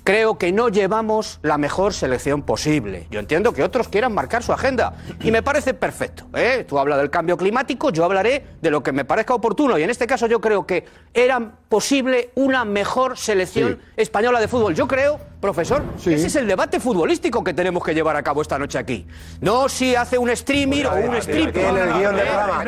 Creo 0.03 0.38
que 0.38 0.51
no 0.51 0.67
llevamos 0.67 1.39
la 1.43 1.57
mejor 1.57 1.93
selección 1.93 2.41
posible. 2.41 3.07
Yo 3.09 3.21
entiendo 3.21 3.53
que 3.53 3.63
otros 3.63 3.88
quieran 3.88 4.13
marcar 4.13 4.43
su 4.43 4.51
agenda 4.51 4.95
y 5.21 5.32
me 5.32 5.41
parece 5.41 5.74
perfecto. 5.74 6.26
¿eh? 6.34 6.65
Tú 6.67 6.78
hablas 6.78 6.97
del 6.97 7.09
cambio 7.09 7.38
climático, 7.38 7.89
yo 7.89 8.03
hablaré 8.03 8.43
de 8.61 8.69
lo 8.69 8.84
que 8.84 8.91
me 8.91 9.05
parezca 9.05 9.34
oportuno 9.34 9.78
y 9.78 9.84
en 9.84 9.89
este 9.89 10.05
caso 10.05 10.28
yo 10.28 10.41
creo 10.41 10.67
que 10.67 10.84
era 11.13 11.53
posible 11.69 12.32
una 12.36 12.65
mejor 12.65 13.17
selección 13.17 13.80
española 13.95 14.41
de 14.41 14.49
fútbol. 14.49 14.76
Yo 14.76 14.89
creo 14.89 15.21
Profesor, 15.44 15.84
sí. 15.98 16.14
ese 16.14 16.28
es 16.28 16.36
el 16.38 16.48
debate 16.48 16.80
futbolístico 16.80 17.44
que 17.44 17.54
tenemos 17.54 17.84
que 17.84 17.94
llevar 17.94 18.16
a 18.16 18.24
cabo 18.24 18.41
esta 18.41 18.58
noche 18.58 18.78
aquí. 18.78 19.06
No 19.41 19.68
si 19.68 19.94
hace 19.94 20.18
un 20.18 20.34
streamer 20.34 20.88
o 20.88 20.96
un 20.96 21.16
stripper. 21.18 21.66
En 21.66 21.78
el 21.80 21.94
guion 21.96 22.16
del 22.16 22.28
programa, 22.28 22.64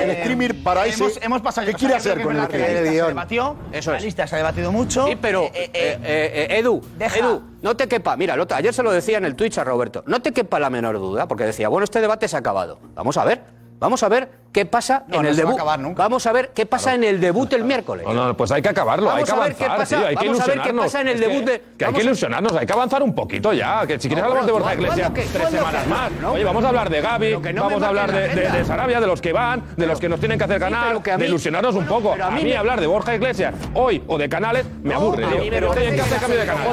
El 0.00 0.16
streamer 0.18 0.62
para 0.62 0.86
eso. 0.86 1.08
Hemos 1.20 1.42
pasado. 1.42 1.66
¿Qué 1.66 1.74
quiere 1.74 1.96
hacer 1.96 2.22
con 2.22 2.36
el 2.36 2.46
guion? 2.46 2.60
Se 2.60 2.92
debatió. 3.08 3.56
Eso 3.72 3.92
es. 3.92 4.14
Se 4.14 4.22
ha 4.22 4.36
debatido 4.36 4.70
mucho. 4.70 5.04
Sí, 5.08 5.18
pero 5.20 5.50
Edu, 5.52 6.80
Edu, 7.00 7.42
no 7.60 7.76
te 7.76 7.88
quepa. 7.88 8.16
Mira, 8.16 8.36
ayer 8.54 8.72
se 8.72 8.84
lo 8.84 8.92
decía 8.92 9.18
en 9.18 9.24
el 9.24 9.34
Twitch 9.34 9.58
a 9.58 9.64
Roberto. 9.64 10.04
No 10.06 10.22
te 10.22 10.30
quepa 10.30 10.60
la 10.60 10.70
menor 10.70 10.96
duda, 11.00 11.26
porque 11.26 11.42
decía, 11.42 11.68
bueno, 11.68 11.82
este 11.82 12.00
debate 12.00 12.28
se 12.28 12.36
ha 12.36 12.38
acabado. 12.38 12.78
Vamos 12.94 13.16
a 13.16 13.24
ver 13.24 13.57
vamos 13.78 14.02
a 14.02 14.08
ver 14.08 14.28
qué 14.52 14.64
pasa 14.64 15.04
No, 15.08 15.16
en 15.16 15.22
no 15.22 15.28
el 15.28 15.34
va 15.34 15.76
debut. 15.76 15.94
Vamos 15.96 16.26
a 16.26 16.32
ver 16.32 16.50
qué 16.54 16.66
pasa 16.66 16.94
en 16.94 17.04
el 17.04 17.20
debut 17.20 17.52
el 17.52 17.64
miércoles. 17.64 18.04
No, 18.06 18.14
no, 18.14 18.36
pues 18.36 18.50
hay 18.50 18.62
que 18.62 18.70
acabarlo, 18.70 19.10
hay 19.10 19.22
que 19.24 19.30
a 19.30 19.34
ver 19.36 19.54
qué 19.54 19.64
avanzar, 19.64 19.78
pasa- 19.78 19.96
tío, 19.98 20.06
hay 20.06 20.16
que 20.16 20.26
vamos 20.26 20.40
a 20.40 20.46
ver 20.46 20.52
qué 20.62 20.68
ilusionarnos. 20.70 20.84
pasa 20.86 21.00
en 21.02 21.08
el 21.08 21.14
Es 21.14 21.20
que- 21.20 21.28
debut 21.28 21.44
de- 21.46 21.62
Que 21.78 21.84
hay 21.84 21.92
que 21.92 22.00
ilusionarnos, 22.02 22.52
hay 22.56 22.66
que 22.66 22.72
avanzar 22.72 23.02
un 23.02 23.14
poquito 23.14 23.52
ya. 23.52 23.86
Que 23.86 24.00
si 24.00 24.08
quieres 24.08 24.24
No, 24.24 24.28
hablamos 24.30 24.46
de 24.46 24.52
Borja 24.52 24.66
¿cuándo 24.68 24.82
Iglesias 24.84 25.12
tres 25.32 25.48
semanas 25.50 25.82
que- 25.84 25.88
más. 25.90 26.10
no? 26.12 26.32
Oye, 26.32 26.44
vamos 26.44 26.64
a 26.64 26.68
hablar 26.68 26.90
de 26.90 27.00
Gaby, 27.00 27.34
vamos 27.34 27.82
a 27.82 27.88
hablar 27.88 28.12
de, 28.12 28.28
de- 28.28 28.50
de. 28.50 28.64
Sarabia, 28.64 29.00
de 29.00 29.06
los 29.06 29.20
que 29.20 29.32
van, 29.32 29.62
de 29.76 29.86
los 29.86 30.00
que 30.00 30.08
nos 30.08 30.18
tienen 30.18 30.38
que 30.38 30.44
hacer 30.44 30.58
ganar, 30.58 31.00
de 31.02 31.26
ilusionarnos 31.26 31.74
un 31.74 31.86
poco. 31.86 32.12
pero 32.12 32.24
A 32.24 32.28
a 32.28 32.30
mí 32.30 32.52
hablar 32.52 32.80
de 32.80 32.86
Borja 32.86 33.14
Iglesias 33.14 33.54
hoy 33.74 34.02
o 34.06 34.18
de 34.18 34.28
Canales 34.28 34.66
me 34.82 34.94
aburre, 34.94 35.24
tío. 35.26 35.38
Pero 35.50 35.70
tienen 35.72 35.90
que 35.90 35.96
que 35.96 36.02
hacer 36.02 36.18
cambio 36.18 36.38
de 36.40 36.46
canal, 36.46 36.66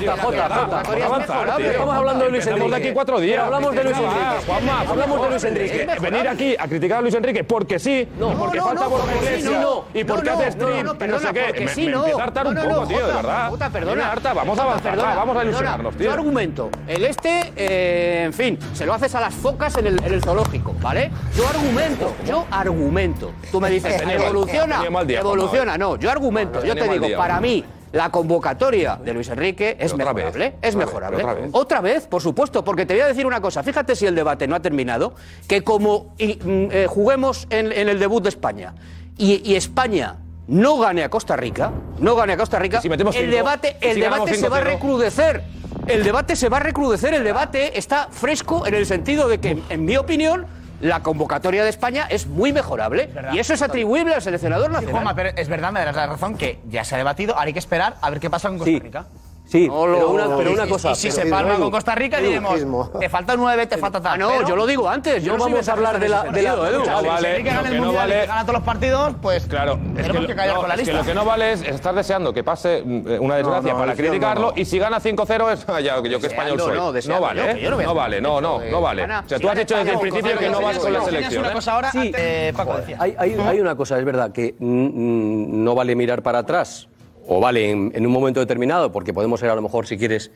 avanzar. 1.04 1.62
Estamos 1.62 1.96
hablando 1.96 2.24
de 2.26 2.32
Luis 2.32 2.44
Empezamos 2.48 2.60
de 2.60 2.66
Enrique. 2.76 2.88
aquí 2.88 2.94
cuatro 2.94 3.20
días. 3.20 3.44
Hablamos 3.44 3.76
de 3.76 3.84
Luis 3.84 3.98
Enrique. 3.98 4.52
Hablamos 4.90 5.22
de. 5.22 5.30
Luis 5.30 5.44
Enrique. 5.44 5.88
Venir 6.02 6.28
aquí 6.28 6.56
a 6.58 6.68
criticar 6.68 6.95
a 6.98 7.02
Luis 7.02 7.14
Enrique 7.16 7.44
porque 7.44 7.80
sí, 7.80 8.08
No, 8.20 8.32
porque 8.34 8.58
no, 8.58 8.66
falta 8.66 8.84
no, 8.84 8.90
Borja 8.90 9.06
porque 9.14 9.42
sí, 9.42 9.50
no. 9.50 9.84
y 9.94 10.04
porque 10.04 10.30
hace 10.30 10.46
no, 10.46 10.52
stream 10.52 10.86
no, 10.86 10.94
y 10.94 11.20
sé 11.20 11.34
qué. 11.34 11.62
Me- 11.66 11.68
sí, 11.70 11.86
me 11.86 11.92
no. 11.92 12.00
empieza 12.00 12.22
a 12.22 12.24
hartar 12.24 12.44
No, 12.46 12.50
un 12.50 12.56
poco, 12.56 12.68
no, 12.82 12.88
tío, 12.88 13.08
de 13.08 13.14
verdad. 13.14 13.50
Jota, 13.50 13.70
perdona. 13.70 13.96
me 13.96 14.04
harta, 14.04 14.34
vamos 14.34 14.60
a 14.60 14.64
avanzar, 14.64 14.92
perdona, 14.92 15.16
vamos 15.16 15.38
a 15.38 15.44
ilusionarnos, 15.44 15.94
Yo 15.94 16.00
tío. 16.00 16.12
argumento. 16.14 16.70
El 16.88 17.04
este, 17.06 17.54
eh, 17.56 18.24
en 18.26 18.34
fin, 18.34 18.60
se 18.74 18.86
lo 18.86 18.94
haces 18.94 19.14
a 19.16 19.22
las 19.22 19.34
focas 19.34 19.78
en 19.78 19.88
el, 19.88 20.04
en 20.04 20.14
el 20.14 20.22
zoológico, 20.24 20.74
¿vale? 20.82 21.12
Yo 21.36 21.48
argumento, 21.48 22.14
yo 22.26 22.46
argumento. 22.52 23.32
Tú 23.52 23.60
me 23.62 23.70
dices, 23.70 24.02
evoluciona, 24.02 24.84
evoluciona. 24.86 25.78
No, 25.78 25.96
yo 25.98 26.12
argumento. 26.12 26.64
Yo 26.64 26.76
te 26.76 26.88
digo, 26.90 27.08
para 27.18 27.40
mí, 27.40 27.64
la 27.96 28.10
convocatoria 28.10 29.00
de 29.02 29.14
Luis 29.14 29.30
Enrique 29.30 29.78
es 29.80 29.94
otra 29.94 30.12
vez, 30.12 30.26
mejorable. 30.26 30.56
es 30.62 30.76
otra 30.76 30.86
mejorable. 30.86 31.18
otra 31.24 31.34
vez. 31.34 31.50
Otra 31.54 31.82
vez, 31.82 32.08
por 32.08 32.22
supuesto, 32.22 32.62
porque 32.62 32.86
te 32.86 32.94
voy 32.94 33.02
a 33.02 33.08
decir 33.08 33.26
una 33.26 33.40
cosa. 33.40 33.64
Fíjate 33.64 33.96
si 33.96 34.06
el 34.06 34.16
debate 34.16 34.50
no 34.50 34.56
ha 34.56 34.60
terminado, 34.60 35.16
que 35.48 35.64
como 35.64 36.14
y, 36.18 36.36
mm, 36.36 36.68
eh, 36.72 36.88
juguemos 36.90 37.48
en, 37.50 37.72
en 37.72 37.88
el 37.88 37.98
debut 37.98 38.22
de 38.22 38.30
España 38.30 38.74
y, 39.18 39.50
y 39.50 39.56
España 39.56 40.18
no 40.48 40.78
gane 40.78 41.06
a 41.06 41.10
Costa 41.10 41.38
Rica, 41.38 41.72
no 42.00 42.18
gane 42.18 42.34
a 42.34 42.38
Costa 42.38 42.60
Rica, 42.60 42.82
si 42.82 42.90
metemos 42.90 43.16
el 43.16 43.24
cinco, 43.24 43.38
debate, 43.38 43.78
el 43.80 43.96
si 43.96 44.02
debate 44.02 44.36
se 44.36 44.50
va 44.50 44.58
a 44.58 44.62
5-0. 44.62 44.64
recrudecer. 44.66 45.44
El 45.88 46.04
debate 46.04 46.36
se 46.36 46.50
va 46.50 46.58
a 46.58 46.62
recrudecer, 46.62 47.14
el 47.14 47.24
debate 47.24 47.78
está 47.80 48.10
fresco 48.12 48.68
en 48.68 48.74
el 48.74 48.86
sentido 48.86 49.30
de 49.30 49.40
que, 49.40 49.62
en 49.70 49.86
mi 49.86 49.96
opinión, 49.96 50.48
la 50.86 51.02
convocatoria 51.04 51.64
de 51.64 51.70
España 51.70 52.08
es 52.10 52.28
muy 52.28 52.54
mejorable. 52.54 53.10
Y 53.34 53.40
eso 53.40 53.54
es 53.54 53.62
atribuible 53.62 54.14
al 54.16 54.22
seleccionador 54.22 54.68
Sí, 54.68 54.74
nacional. 54.74 54.94
Juanma, 54.96 55.16
pero 55.16 55.30
es 55.36 55.48
verdad, 55.50 55.72
me 55.72 55.80
darás 55.80 55.96
la 55.96 56.08
razón 56.08 56.38
que 56.38 56.60
ya 56.68 56.84
se 56.84 56.96
ha 56.96 56.98
debatido, 56.98 57.34
ahora 57.34 57.48
hay 57.48 57.54
que 57.54 57.60
esperar 57.60 57.96
a 58.02 58.10
ver 58.10 58.20
qué 58.20 58.30
pasa 58.30 58.50
con 58.50 58.58
Costa 58.60 58.80
Rica. 58.80 59.06
Sí, 59.12 59.20
No 59.54 59.86
lo- 59.88 59.94
pero 59.98 60.10
una, 60.10 60.38
pero 60.38 60.50
y- 60.50 60.54
una 60.54 60.66
y- 60.66 60.70
cosa. 60.70 60.92
Y 60.92 60.96
si 60.96 61.10
pero- 61.10 61.22
se 61.24 61.30
palma 61.30 61.56
con 61.56 61.70
Costa 61.72 61.94
Rica, 61.96 62.18
diremos, 62.20 62.90
te 63.00 63.10
falta 63.10 63.36
nueve, 63.36 63.68
te 63.68 63.78
falta 63.78 64.02
tal. 64.02 64.14
Ah, 64.14 64.18
no, 64.18 64.30
Pero 64.30 64.48
yo 64.50 64.56
lo 64.56 64.66
digo 64.66 64.90
antes. 64.90 65.24
Yo 65.24 65.38
no 65.38 65.44
vamos 65.46 65.70
a 65.70 65.72
hablar 65.72 66.00
de 66.00 66.10
la- 66.10 66.24
de 66.24 66.42
la- 66.42 66.52
sentido, 66.52 66.68
Edu. 66.68 66.74
Escucha, 66.78 66.92
No 66.94 67.00
si 67.02 67.08
vale, 67.08 67.44
gana 67.44 67.60
el 67.60 67.66
que 67.70 67.78
no 67.80 67.86
Mundial 67.86 68.10
y 68.10 68.28
gana 68.28 68.42
todos 68.42 68.54
los 68.56 68.64
partidos, 68.64 69.14
pues 69.22 69.46
Claro, 69.46 69.74
es 69.74 69.80
que, 69.80 70.02
tenemos 70.02 70.22
lo, 70.24 70.28
que, 70.28 70.36
callar 70.36 70.56
no, 70.56 70.60
con 70.62 70.70
la 70.70 70.76
es 70.76 70.80
que 70.82 70.86
lista. 70.88 71.00
lo 71.00 71.06
que 71.08 71.14
no 71.14 71.26
vale 71.26 71.52
es 71.54 71.62
estar 71.62 71.96
deseando 71.96 72.34
que 72.34 72.44
pase 72.44 72.82
mm, 72.84 73.06
una 73.24 73.36
desgracia 73.36 73.74
no, 73.74 73.80
para 73.80 73.94
criticarlo 73.96 74.48
no. 74.48 74.54
y 74.60 74.66
si 74.66 74.80
gana 74.80 75.00
5-0 75.00 75.52
es 75.52 75.66
"Ah, 75.70 75.80
ya, 75.80 75.96
yo 76.04 76.20
que 76.20 76.28
español 76.28 76.60
soy. 76.60 76.76
no, 76.76 77.22
vale, 77.22 77.62
yo, 77.62 77.80
¿eh? 77.80 77.84
no 77.86 77.94
vale, 77.94 78.22
no, 78.22 78.42
no, 78.42 78.60
no 78.60 78.82
vale. 78.82 79.04
O 79.04 79.30
sea, 79.30 79.40
tú 79.40 79.48
has 79.50 79.58
dicho 79.58 79.78
desde 79.78 79.92
el 79.94 80.00
principio 80.00 80.38
que 80.38 80.50
no 80.50 80.60
vas 80.62 80.80
con 80.80 80.92
la 80.92 81.04
selección. 81.04 81.44
una 81.46 81.54
cosa 81.54 81.74
ahora, 81.74 81.92
Sí. 81.92 82.12
Paco 82.56 82.78
decía. 82.78 82.98
Hay, 83.00 83.16
hay- 83.18 83.38
hay 83.40 83.60
una 83.60 83.76
cosa, 83.76 83.98
es 84.00 84.06
verdad, 84.06 84.32
que 84.32 84.56
no 84.60 85.76
vale 85.76 85.96
mirar 85.96 86.24
para 86.24 86.40
atrás, 86.40 86.88
o 87.28 87.40
vale 87.40 87.72
en, 87.72 87.92
en 87.96 88.06
un 88.06 88.12
momento 88.12 88.40
determinado, 88.40 88.92
porque 88.92 89.14
podemos 89.14 89.40
ser 89.40 89.50
a 89.50 89.56
lo 89.56 89.62
mejor, 89.62 89.88
si 89.88 89.98
quieres, 89.98 90.32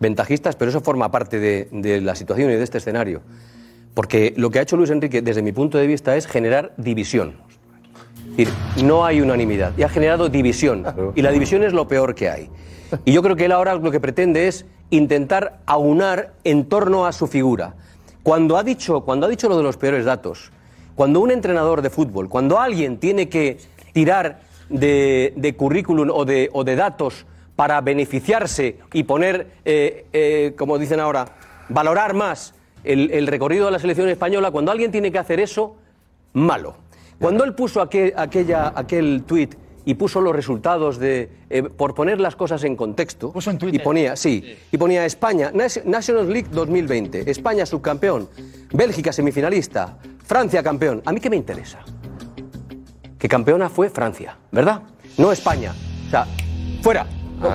ventajistas, 0.00 0.56
pero 0.56 0.70
eso 0.70 0.80
forma 0.80 1.10
parte 1.10 1.38
de, 1.38 1.68
de 1.72 2.00
la 2.00 2.14
situación 2.14 2.50
y 2.50 2.54
de 2.54 2.62
este 2.62 2.78
escenario. 2.78 3.22
Porque 3.94 4.34
lo 4.36 4.50
que 4.50 4.58
ha 4.58 4.62
hecho 4.62 4.76
Luis 4.76 4.90
Enrique, 4.90 5.22
desde 5.22 5.42
mi 5.42 5.52
punto 5.52 5.78
de 5.78 5.86
vista, 5.86 6.16
es 6.16 6.26
generar 6.26 6.72
división. 6.76 7.34
Es 8.32 8.36
decir, 8.36 8.84
no 8.84 9.06
hay 9.06 9.22
unanimidad 9.22 9.72
y 9.78 9.82
ha 9.82 9.88
generado 9.88 10.28
división. 10.28 10.84
Y 11.14 11.22
la 11.22 11.30
división 11.30 11.62
es 11.62 11.72
lo 11.72 11.88
peor 11.88 12.14
que 12.14 12.28
hay. 12.28 12.50
Y 13.06 13.12
yo 13.12 13.22
creo 13.22 13.36
que 13.36 13.46
él 13.46 13.52
ahora 13.52 13.74
lo 13.74 13.90
que 13.90 13.98
pretende 13.98 14.48
es 14.48 14.66
intentar 14.90 15.60
aunar 15.64 16.34
en 16.44 16.66
torno 16.66 17.06
a 17.06 17.12
su 17.12 17.26
figura. 17.26 17.74
Cuando 18.22 18.58
ha 18.58 18.62
dicho, 18.62 19.00
cuando 19.02 19.26
ha 19.26 19.30
dicho 19.30 19.48
lo 19.48 19.56
de 19.56 19.62
los 19.62 19.78
peores 19.78 20.04
datos, 20.04 20.52
cuando 20.94 21.20
un 21.20 21.30
entrenador 21.30 21.80
de 21.80 21.90
fútbol, 21.90 22.28
cuando 22.28 22.60
alguien 22.60 22.98
tiene 22.98 23.28
que 23.28 23.58
tirar 23.92 24.40
de, 24.68 25.32
de 25.36 25.56
currículum 25.56 26.10
o 26.10 26.24
de, 26.24 26.50
o 26.52 26.64
de 26.64 26.76
datos 26.76 27.26
para 27.56 27.80
beneficiarse 27.80 28.78
y 28.92 29.04
poner, 29.04 29.52
eh, 29.64 30.06
eh, 30.12 30.54
como 30.56 30.78
dicen 30.78 31.00
ahora, 31.00 31.26
valorar 31.68 32.14
más 32.14 32.54
el, 32.84 33.10
el 33.10 33.26
recorrido 33.26 33.66
de 33.66 33.72
la 33.72 33.78
selección 33.78 34.08
española, 34.08 34.50
cuando 34.50 34.70
alguien 34.70 34.92
tiene 34.92 35.10
que 35.10 35.18
hacer 35.18 35.40
eso, 35.40 35.76
malo. 36.32 36.76
Cuando 37.18 37.44
él 37.44 37.54
puso 37.54 37.80
aquel, 37.80 38.12
aquella, 38.16 38.72
aquel 38.76 39.22
tuit 39.26 39.54
y 39.86 39.94
puso 39.94 40.20
los 40.20 40.34
resultados 40.34 40.98
de, 40.98 41.30
eh, 41.48 41.62
por 41.62 41.94
poner 41.94 42.20
las 42.20 42.36
cosas 42.36 42.62
en 42.64 42.76
contexto, 42.76 43.32
y 43.72 43.78
ponía, 43.78 44.16
sí, 44.16 44.56
y 44.70 44.76
ponía 44.76 45.06
España, 45.06 45.50
National 45.52 46.28
League 46.28 46.48
2020, 46.50 47.30
España 47.30 47.64
subcampeón, 47.64 48.28
Bélgica 48.72 49.12
semifinalista, 49.12 49.96
Francia 50.24 50.62
campeón. 50.62 51.02
¿A 51.06 51.12
mí 51.12 51.20
qué 51.20 51.30
me 51.30 51.36
interesa? 51.36 51.78
Que 53.26 53.30
campeona 53.30 53.68
fue 53.68 53.90
Francia, 53.90 54.36
¿verdad? 54.52 54.82
No 55.18 55.32
España. 55.32 55.72
O 56.06 56.10
sea, 56.10 56.28
fuera. 56.80 57.04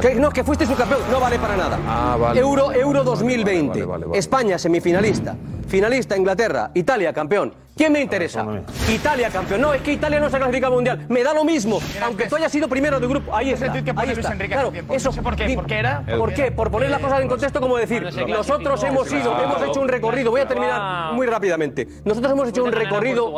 Que- 0.01 0.15
no, 0.15 0.29
que 0.29 0.43
fuiste 0.43 0.65
subcampeón, 0.65 0.99
no 1.09 1.17
vale 1.17 1.39
para 1.39 1.55
nada. 1.55 1.79
Ah, 1.87 2.17
vale. 2.19 2.41
Euro, 2.41 2.73
Euro 2.73 3.05
2020. 3.05 3.69
vale, 3.69 3.85
vale, 3.85 4.05
vale. 4.07 4.19
España 4.19 4.57
semifinalista. 4.59 5.33
Finalista 5.69 6.17
Inglaterra. 6.17 6.71
Italia 6.73 7.13
campeón. 7.13 7.53
¿Quién 7.77 7.93
me 7.93 8.01
interesa? 8.01 8.45
Italia 8.93 9.29
campeón. 9.29 9.61
No, 9.61 9.73
es 9.73 9.81
que 9.81 9.93
Italia 9.93 10.19
no 10.19 10.29
se 10.29 10.35
ha 10.35 10.39
clasificado 10.39 10.73
al 10.73 10.75
mundial. 10.75 11.05
Me 11.07 11.23
da 11.23 11.33
lo 11.33 11.45
mismo. 11.45 11.79
Aunque 12.03 12.27
tú 12.27 12.35
hayas 12.35 12.51
sido 12.51 12.67
primero 12.67 12.99
de 12.99 13.07
grupo. 13.07 13.33
Ahí 13.33 13.51
está. 13.51 13.71
que 13.71 13.93
Ahí 13.95 14.09
está. 14.09 14.33
Enrique 14.33 14.53
Claro, 14.53 14.71
tiempo. 14.71 14.93
eso. 14.93 15.07
No 15.07 15.13
sé 15.13 15.21
por 15.21 15.37
qué, 15.37 15.55
¿por 15.55 15.65
qué 15.67 15.75
era? 15.79 16.03
¿Por 16.17 16.33
qué? 16.33 16.51
Por 16.51 16.69
poner 16.69 16.89
las 16.89 16.99
cosas 16.99 17.21
en 17.21 17.29
contexto, 17.29 17.61
como 17.61 17.77
decir, 17.77 18.03
nosotros 18.27 18.83
hemos 18.83 19.09
ido, 19.09 19.33
claro. 19.33 19.43
hemos 19.55 19.69
hecho 19.69 19.79
un 19.79 19.87
recorrido. 19.87 20.31
Voy 20.31 20.41
a 20.41 20.47
terminar 20.49 21.13
muy 21.13 21.27
rápidamente. 21.27 21.87
Nosotros 22.03 22.33
hemos 22.33 22.49
hecho 22.49 22.65
un 22.65 22.73
recorrido. 22.73 23.33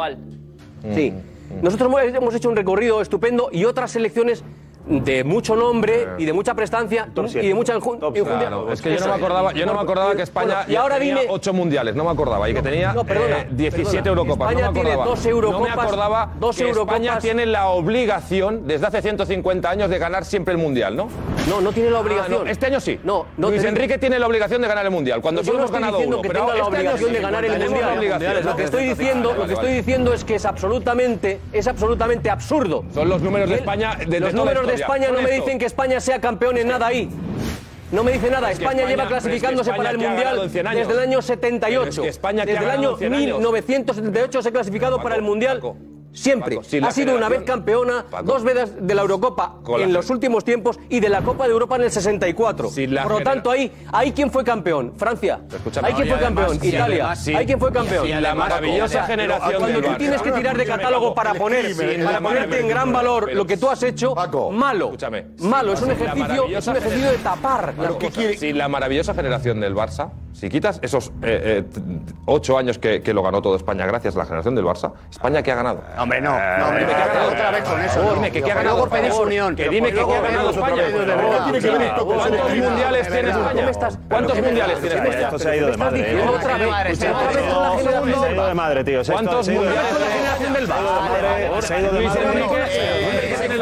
Sí. 0.96 1.14
Nosotros 1.62 1.94
hemos- 2.14 2.36
hecho 2.36 2.50
un 2.50 2.56
recorrido 2.56 3.02
estupendo 3.02 3.50
y 3.52 3.66
otras 3.66 3.92
selecciones 3.92 4.44
de 4.86 5.24
mucho 5.24 5.56
nombre 5.56 6.08
y 6.18 6.26
de 6.26 6.34
mucha 6.34 6.54
prestancia 6.54 7.08
y 7.42 7.48
de 7.48 7.54
mucha. 7.54 7.74
Claro, 7.80 8.72
es 8.72 8.82
que 8.82 8.94
yo 8.94 9.00
no 9.00 9.08
me 9.08 9.14
acordaba, 9.14 9.54
yo 9.54 9.66
no 9.66 9.74
me 9.74 9.80
acordaba 9.82 10.16
que 10.16 10.24
España 10.24 10.56
Bueno, 10.58 10.72
y 10.72 10.76
ahora 10.76 10.98
tenía 10.98 11.16
dime- 11.22 11.28
ocho 11.30 11.54
mundiales, 11.54 11.96
no 11.96 12.04
me 12.04 12.12
acordaba, 12.12 12.50
y 12.50 12.54
que 12.54 12.62
tenía 12.62 12.94
no, 12.94 13.04
perdona, 13.04 13.40
eh, 13.42 13.48
17 13.52 13.86
perdona. 14.04 14.10
Eurocopas, 14.10 14.50
España 14.52 14.66
no 14.68 14.72
me 14.72 14.80
tiene 14.80 14.92
acordaba. 14.92 15.16
dos 15.16 15.26
Eurocopas, 15.26 15.60
no 15.70 15.76
me 15.76 15.82
acordaba 15.82 16.30
dos 16.40 16.56
que 16.58 16.70
España 16.70 16.96
Eurocopas. 17.06 17.20
tiene 17.24 17.46
la 17.46 17.68
obligación 17.70 18.68
desde 18.68 18.88
hace 18.88 19.02
150 19.02 19.70
años 19.70 19.90
de 19.90 19.98
ganar 20.00 20.26
siempre 20.26 20.54
el 20.54 20.58
mundial, 20.58 20.96
¿no? 20.96 21.08
No, 21.48 21.62
no 21.62 21.72
tiene 21.72 21.90
la 21.90 21.98
Ah, 21.98 22.02
obligación. 22.02 22.44
no, 22.46 22.50
este 22.52 22.66
año 22.68 22.80
sí. 22.80 23.00
No, 23.04 23.26
no 23.38 23.50
Luis 23.50 23.64
Enrique 23.64 23.98
tiene 23.98 24.18
la 24.20 24.28
obligación 24.28 24.62
de 24.62 24.68
ganar 24.68 24.86
el 24.86 24.92
mundial. 24.92 25.22
Cuando 25.22 25.42
Yo 25.42 25.48
solo 25.48 25.58
no 25.60 25.64
hemos 25.66 25.70
estoy 25.72 25.82
ganado 25.82 25.98
diciendo 25.98 26.18
uno, 26.18 26.22
que 26.22 26.28
pero 26.30 26.40
tenga 26.42 26.54
la 26.54 26.64
este 26.64 26.78
año 26.78 26.78
obligación 26.80 27.10
sí, 27.10 27.16
de 27.16 27.22
ganar 27.22 27.46
el 27.46 27.52
tenemos 27.52 27.72
la 27.72 27.76
mundial. 27.88 27.98
obligación. 28.00 28.46
Lo 28.46 28.56
que 28.56 28.64
estoy 28.64 28.84
diciendo, 28.86 29.30
Vale, 29.30 29.40
lo 29.42 29.48
que 29.48 29.56
vale, 29.56 29.68
estoy 29.68 29.74
diciendo 29.78 30.14
es 30.14 30.24
que 30.24 30.36
es 30.36 30.46
absolutamente, 30.46 31.40
es 31.52 31.68
absolutamente 31.68 32.30
absurdo. 32.30 32.84
Son 32.94 33.10
los 33.10 33.22
números 33.22 33.50
de 33.50 33.56
España 33.56 33.96
de- 33.98 34.06
de 34.06 34.20
Los 34.20 34.32
toda 34.32 34.46
la 34.46 34.52
números 34.54 34.68
de 34.68 34.73
España 34.76 35.08
no 35.12 35.22
me 35.22 35.32
dicen 35.32 35.60
que 35.60 35.66
España 35.66 36.00
sea 36.00 36.20
campeón 36.20 36.58
en 36.58 36.68
nada 36.68 36.88
ahí. 36.88 37.10
No 37.92 38.04
me 38.04 38.12
dice 38.12 38.30
nada. 38.30 38.50
Es 38.52 38.58
que 38.58 38.64
España, 38.66 38.82
España- 38.82 38.96
lleva 38.96 39.04
pero 39.04 39.18
es 39.18 39.24
que 39.24 39.30
clasificándose 39.30 39.70
España 39.70 39.78
para 39.78 39.90
el 39.92 39.98
mundial 40.10 40.40
en 40.44 40.50
100 40.50 40.68
años. 40.68 40.88
desde 40.88 40.94
el 41.04 41.10
año 41.10 41.22
78. 41.22 41.80
Pero 41.80 41.90
es 41.92 42.00
que 42.00 42.08
España 42.08 42.46
desde 42.46 42.64
el 42.64 42.70
año 42.72 42.92
en 42.92 42.98
100 42.98 43.14
años. 43.14 43.38
1978 43.38 44.42
se 44.42 44.50
ha 44.50 44.52
clasificado 44.52 45.02
para 45.02 45.16
el 45.16 45.22
mundial. 45.22 45.62
Siempre. 46.14 46.58
Paco, 46.58 46.68
sin 46.70 46.84
ha 46.86 46.92
sido 46.92 47.16
una 47.16 47.28
vez 47.28 47.42
campeona, 47.44 48.06
Paco. 48.10 48.24
dos 48.24 48.44
veces 48.44 48.74
de 48.80 48.96
la 48.96 49.02
Eurocopa 49.02 49.56
la 49.68 49.84
en 49.84 49.94
los 49.94 50.10
últimos 50.10 50.44
tiempos 50.46 50.80
y 50.90 51.00
de 51.00 51.10
la 51.10 51.22
Copa 51.22 51.46
de 51.46 51.52
Europa 51.54 51.76
en 51.78 51.84
el 51.84 51.92
64. 51.92 52.70
Sin 52.70 52.94
la 52.94 53.04
Por 53.04 53.14
lo 53.14 53.22
tanto, 53.22 53.50
ahí, 53.50 53.72
ahí 53.92 54.12
quién 54.12 54.32
fue 54.32 54.44
campeón? 54.44 54.94
Francia. 54.96 55.42
Escúchame. 55.54 55.88
Ahí 55.88 55.94
quién 55.96 56.08
No, 56.08 56.14
fue 56.16 56.24
campeón? 56.24 56.56
Italia. 56.62 57.04
además, 57.04 57.24
sí. 57.24 57.34
Ahí 57.36 57.46
quién 57.46 57.60
fue 57.60 57.72
campeón? 57.72 58.08
Y 58.08 58.14
la 58.14 58.36
maravillosa 58.36 59.04
generación 59.06 59.56
Cuando 59.60 59.82
tú 59.82 59.96
tienes 59.98 60.22
que 60.22 60.32
tirar 60.32 60.58
de 60.58 60.66
catálogo 60.66 61.14
para 61.16 61.34
poner, 61.34 61.76
para 62.04 62.20
ponerte 62.22 62.60
en 62.60 62.68
gran 62.68 62.94
valor 62.94 63.34
lo 63.34 63.46
que 63.46 63.58
tú 63.58 63.70
has 63.70 63.82
hecho, 63.84 64.14
malo. 64.52 64.86
Escúchame. 64.86 65.26
Malo, 65.40 65.74
es 65.74 65.82
un 65.82 65.92
ejercicio, 65.92 66.46
es 66.48 66.68
un 66.68 66.78
ejercicio 66.78 67.12
de 67.12 67.18
tapar 67.18 67.74
las 67.78 67.88
Paco, 67.94 68.00
cosas. 68.00 68.40
Si 68.40 68.54
la 68.54 68.68
maravillosa 68.68 69.14
generación 69.14 69.60
del 69.60 69.76
Barça, 69.76 70.12
si 70.34 70.50
quitas 70.50 70.80
esos 70.82 71.10
eh, 71.22 71.64
eh, 71.68 71.80
ocho 72.26 72.58
años 72.58 72.78
que, 72.78 73.02
que 73.02 73.14
lo 73.14 73.24
ganó 73.24 73.42
todo 73.42 73.56
España 73.56 73.86
gracias 73.86 74.16
a 74.16 74.20
la 74.20 74.26
generación 74.26 74.56
del 74.56 74.66
Barça, 74.66 74.92
¿España 75.10 75.42
qué 75.42 75.52
ha 75.52 75.56
ganado? 75.56 75.82
Hombre, 75.98 76.22
no. 76.22 76.32
no, 76.32 76.68
hombre, 76.68 76.82
Dime 76.82 76.94
qué 76.94 77.02
ha 77.02 77.08
ganado. 77.08 77.32
otra 77.32 77.52
vez 77.52 77.64
con 77.64 77.82
eso. 77.82 78.14
Dime 78.14 78.32
que 78.32 78.42
qué 78.42 78.52
ha 78.52 78.56
ganado. 78.56 78.84
unión. 79.22 79.56
Que 79.56 79.70
dime 79.70 79.92
qué 79.92 80.00
ha 80.00 80.22
ganado 80.22 80.50
España. 80.50 80.84
¿Cuántos 80.92 82.56
mundiales 82.56 83.08
tiene. 83.08 83.30
España? 83.30 84.00
¿Cuántos 84.10 84.42
mundiales 84.42 84.80
tiene 84.80 84.96
España? 84.96 85.22
Esto 85.22 85.40
se 85.40 85.50
ha 85.50 85.56
ido 85.56 85.72
de 85.72 85.78
madre. 85.78 86.12
¿eh? 86.12 86.26
Otra 86.28 86.58
vez, 86.58 86.68
con 86.68 86.96
Se 86.96 87.08
ha 87.08 88.32
ido 88.32 88.48
de 88.48 88.54
madre, 88.54 88.84
tío. 88.84 89.02
¿Cuántos 89.06 89.50
mundiales 89.50 89.82
tiene 89.90 90.06
la 90.06 90.12
generación 90.12 90.54
del 90.54 90.68
madre. 90.68 91.62
Se 91.62 91.74
ha 91.74 91.80
ido 91.80 91.92
de 91.92 92.02
madre. 92.02 93.13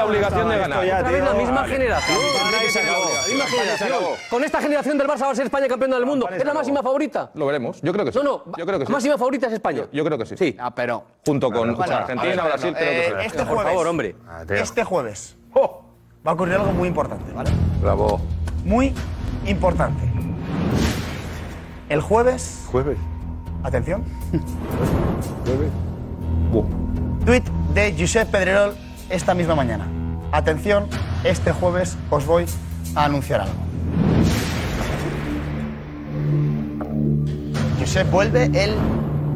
La 0.02 0.08
obligación 0.08 0.50
de 0.50 0.58
ganar. 0.58 0.84
Otra 0.84 1.12
vez 1.12 1.24
la 1.24 1.34
misma 1.34 1.66
generación. 1.66 2.18
La 2.52 2.60
misma. 2.60 4.00
Con 4.30 4.44
esta 4.44 4.62
generación 4.62 4.98
del 4.98 5.08
Barça 5.08 5.22
va 5.22 5.32
a 5.32 5.36
ser 5.36 5.46
España 5.46 5.68
campeona 5.68 5.96
del 5.96 6.06
mundo. 6.06 6.28
¿Es 6.30 6.44
la 6.44 6.54
máxima 6.54 6.82
favorita? 6.82 7.32
Lo 7.36 7.46
veremos. 7.46 7.82
Yo 7.82 7.94
creo 7.94 8.06
que 8.06 8.12
sí. 8.12 8.18
No, 8.18 8.24
no. 8.46 8.58
Yo 8.58 8.66
creo 8.66 8.80
que 8.80 8.86
sí. 8.86 8.92
máxima 8.92 9.18
favorita 9.18 9.48
es 9.48 9.54
España. 9.54 9.86
Yo 9.92 10.04
creo 10.04 10.18
que 10.18 10.26
sí. 10.26 10.36
Sí. 10.38 10.56
Ah, 10.60 10.74
pero. 10.74 11.04
Junto 11.26 11.52
con 11.52 11.82
Argentina, 11.82 12.44
Brasil, 12.44 12.76
este 12.78 13.38
Por 13.40 13.48
jueves, 13.48 13.72
favor, 13.72 13.88
hombre. 13.88 14.16
Este 14.50 14.84
jueves 14.84 15.38
oh, 15.54 15.84
va 16.26 16.32
a 16.32 16.34
ocurrir 16.34 16.56
algo 16.56 16.72
muy 16.72 16.88
importante, 16.88 17.32
¿vale? 17.34 17.52
Bravo. 17.82 18.20
Muy 18.64 18.94
importante. 19.46 20.02
El 21.90 22.00
jueves, 22.00 22.68
Jueves. 22.72 22.98
atención, 23.64 24.06
Jueves. 25.46 25.72
tweet 27.26 27.44
de 27.74 27.96
Josep 28.00 28.30
Pedrerol 28.32 28.76
esta 29.12 29.34
misma 29.34 29.56
mañana. 29.56 29.88
Atención, 30.32 30.88
este 31.24 31.52
jueves 31.52 31.98
os 32.10 32.26
voy 32.26 32.46
a 32.96 33.06
anunciar 33.06 33.42
algo. 33.42 33.54
Josep 37.80 38.10
vuelve 38.10 38.46
el 38.54 38.76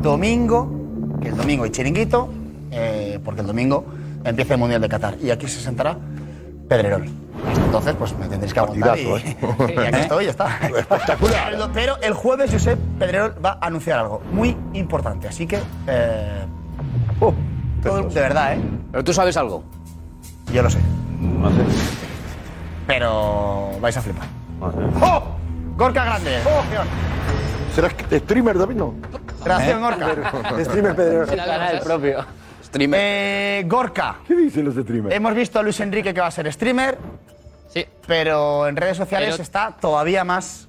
domingo, 0.02 0.72
que 1.22 1.30
el 1.30 1.38
domingo 1.38 1.64
hay 1.66 1.72
chiringuito, 1.72 2.30
eh, 2.72 3.20
porque 3.24 3.42
el 3.42 3.48
domingo 3.48 3.86
empieza 4.24 4.54
el 4.54 4.60
Mundial 4.60 4.82
de 4.82 4.90
Qatar 4.90 5.18
y 5.22 5.32
aquí 5.32 5.48
se 5.48 5.60
sentará 5.60 5.98
Pedrerol. 6.70 7.06
Entonces, 7.66 7.96
pues 8.00 8.18
me 8.18 8.28
tendréis 8.28 8.54
que 8.54 8.60
aguantar 8.60 8.98
y, 8.98 9.02
y 9.04 9.80
aquí 9.80 10.00
estoy, 10.00 10.26
ya 10.26 10.32
está. 10.32 10.60
Espectacular. 10.78 11.52
Pero, 11.52 11.70
pero 11.74 12.02
el 12.02 12.14
jueves 12.14 12.52
Josep 12.52 12.80
Pedrerol 12.98 13.36
va 13.44 13.58
a 13.62 13.68
anunciar 13.68 14.00
algo 14.00 14.22
muy 14.32 14.56
importante, 14.74 15.28
así 15.28 15.46
que... 15.46 15.60
eh, 15.88 16.46
todo- 17.90 18.04
de 18.10 18.22
verdad, 18.22 18.54
¿eh? 18.54 18.60
Pero 18.92 19.04
tú 19.04 19.14
sabes 19.14 19.36
algo. 19.38 19.64
Yo 20.54 20.62
lo 20.62 20.70
sé. 20.70 20.80
Pero 22.88 23.72
vais 23.82 23.98
a 23.98 24.02
flipar. 24.02 24.28
¡Oh! 25.02 25.24
Gorka 25.76 26.06
Grande. 26.06 26.38
¡Oh! 26.46 26.62
¿Serás 27.74 27.94
streamer, 28.12 28.58
David? 28.58 28.76
No. 28.76 28.94
Gracias, 29.44 29.80
Gorka. 29.80 30.64
Streamer 30.64 30.96
Pedro. 30.96 31.24
el 31.34 31.80
propio. 31.82 32.26
Streamer. 32.64 33.00
Eh, 33.04 33.64
Gorka. 33.68 34.18
¿Qué 34.28 34.36
dicen 34.36 34.66
los 34.66 34.76
streamers? 34.76 35.14
Hemos 35.16 35.34
visto 35.34 35.60
a 35.60 35.64
Luis 35.64 35.80
Enrique 35.80 36.14
que 36.14 36.22
va 36.22 36.28
a 36.28 36.32
ser 36.32 36.52
streamer, 36.54 36.98
Sí. 37.70 37.86
pero 38.08 38.68
en 38.68 38.76
redes 38.76 38.98
sociales 38.98 39.32
Pero- 39.32 39.44
está 39.44 39.72
todavía 39.80 40.24
más. 40.24 40.68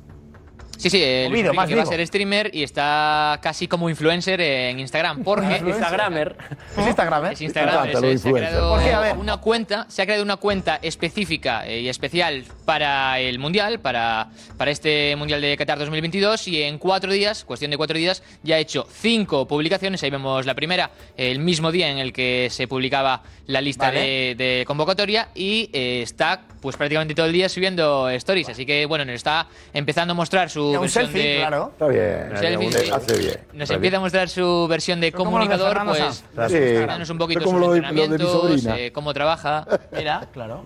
Sí, 0.77 0.91
sí, 0.91 1.03
el 1.03 1.31
Movido, 1.31 1.55
más 1.55 1.69
que 1.69 1.75
va 1.75 1.83
a 1.83 1.87
ser 1.87 2.07
streamer 2.07 2.51
y 2.55 2.63
está 2.63 3.39
casi 3.43 3.67
como 3.69 3.89
influencer 3.91 4.41
en 4.41 4.79
Instagram. 4.81 5.23
Porque 5.23 5.57
Instagramer. 5.67 6.37
Es 6.77 6.87
Instagram, 6.87 7.27
¿eh? 7.27 7.31
Es 7.33 7.41
Instagram. 7.41 7.89
Es- 7.89 8.03
es- 8.03 8.21
se 8.23 8.29
ha 8.29 8.33
creado 8.33 8.71
¿Por 8.75 8.83
qué? 8.83 8.93
A 8.93 9.01
ver. 9.01 9.17
una 9.17 9.37
cuenta, 9.39 9.87
se 9.89 10.03
ha 10.03 10.05
creado 10.05 10.23
una 10.23 10.37
cuenta 10.37 10.79
específica 10.83 11.67
eh, 11.67 11.81
y 11.81 11.89
especial 11.89 12.45
para 12.65 13.19
el 13.21 13.39
Mundial, 13.39 13.81
para, 13.81 14.29
para 14.57 14.71
este 14.71 15.15
Mundial 15.17 15.41
de 15.41 15.57
Qatar 15.57 15.79
2022 15.79 16.49
y 16.49 16.63
en 16.63 16.79
cuatro 16.79 17.13
días, 17.13 17.45
cuestión 17.45 17.71
de 17.71 17.77
cuatro 17.77 17.97
días, 17.97 18.23
ya 18.43 18.57
ha 18.57 18.59
hecho 18.59 18.87
cinco 18.91 19.47
publicaciones. 19.49 20.03
Ahí 20.03 20.11
vemos 20.11 20.45
la 20.47 20.55
primera, 20.55 20.91
el 21.17 21.39
mismo 21.39 21.73
día 21.73 21.89
en 21.91 21.99
el 21.99 22.13
que 22.13 22.49
se 22.51 22.69
publicaba 22.69 23.23
la 23.47 23.61
lista 23.61 23.87
Vale. 23.87 24.01
de, 24.01 24.35
de 24.35 24.65
convocatoria 24.67 25.29
y 25.35 25.71
eh, 25.73 26.01
está 26.03 26.43
pues 26.61 26.77
prácticamente 26.77 27.15
todo 27.15 27.27
el 27.27 27.33
día 27.33 27.49
subiendo 27.49 28.09
stories. 28.11 28.49
Así 28.49 28.67
que 28.67 28.87
bueno, 28.87 29.05
nos 29.05 29.15
está 29.15 29.47
empezando 29.73 30.13
a 30.13 30.15
mostrar 30.15 30.51
su 30.51 30.66
Un 30.81 30.89
selfie, 30.89 31.23
de, 31.23 31.37
claro. 31.39 31.71
Está 31.73 31.87
bien. 31.89 32.31
Selfie, 32.39 32.73
sí. 32.73 32.91
Hace 32.91 33.19
bien. 33.19 33.37
nos 33.53 33.71
empieza 33.71 33.97
a 33.97 34.01
mostrar 34.01 34.29
su 34.29 34.67
versión 34.69 35.01
de 35.01 35.13
comunicador, 35.13 35.79
pues. 35.87 36.25
Sí. 36.49 37.13
un 37.13 37.19
poquito 37.19 37.45
como 37.45 37.59
sus 37.59 37.67
lo 37.69 37.73
de- 37.75 37.81
lo 37.81 37.95
de 37.95 38.05
entrenamientos, 38.05 38.67
eh, 38.79 38.91
cómo 38.93 39.13
trabaja. 39.15 39.67
Mira, 39.93 40.29
claro. 40.33 40.65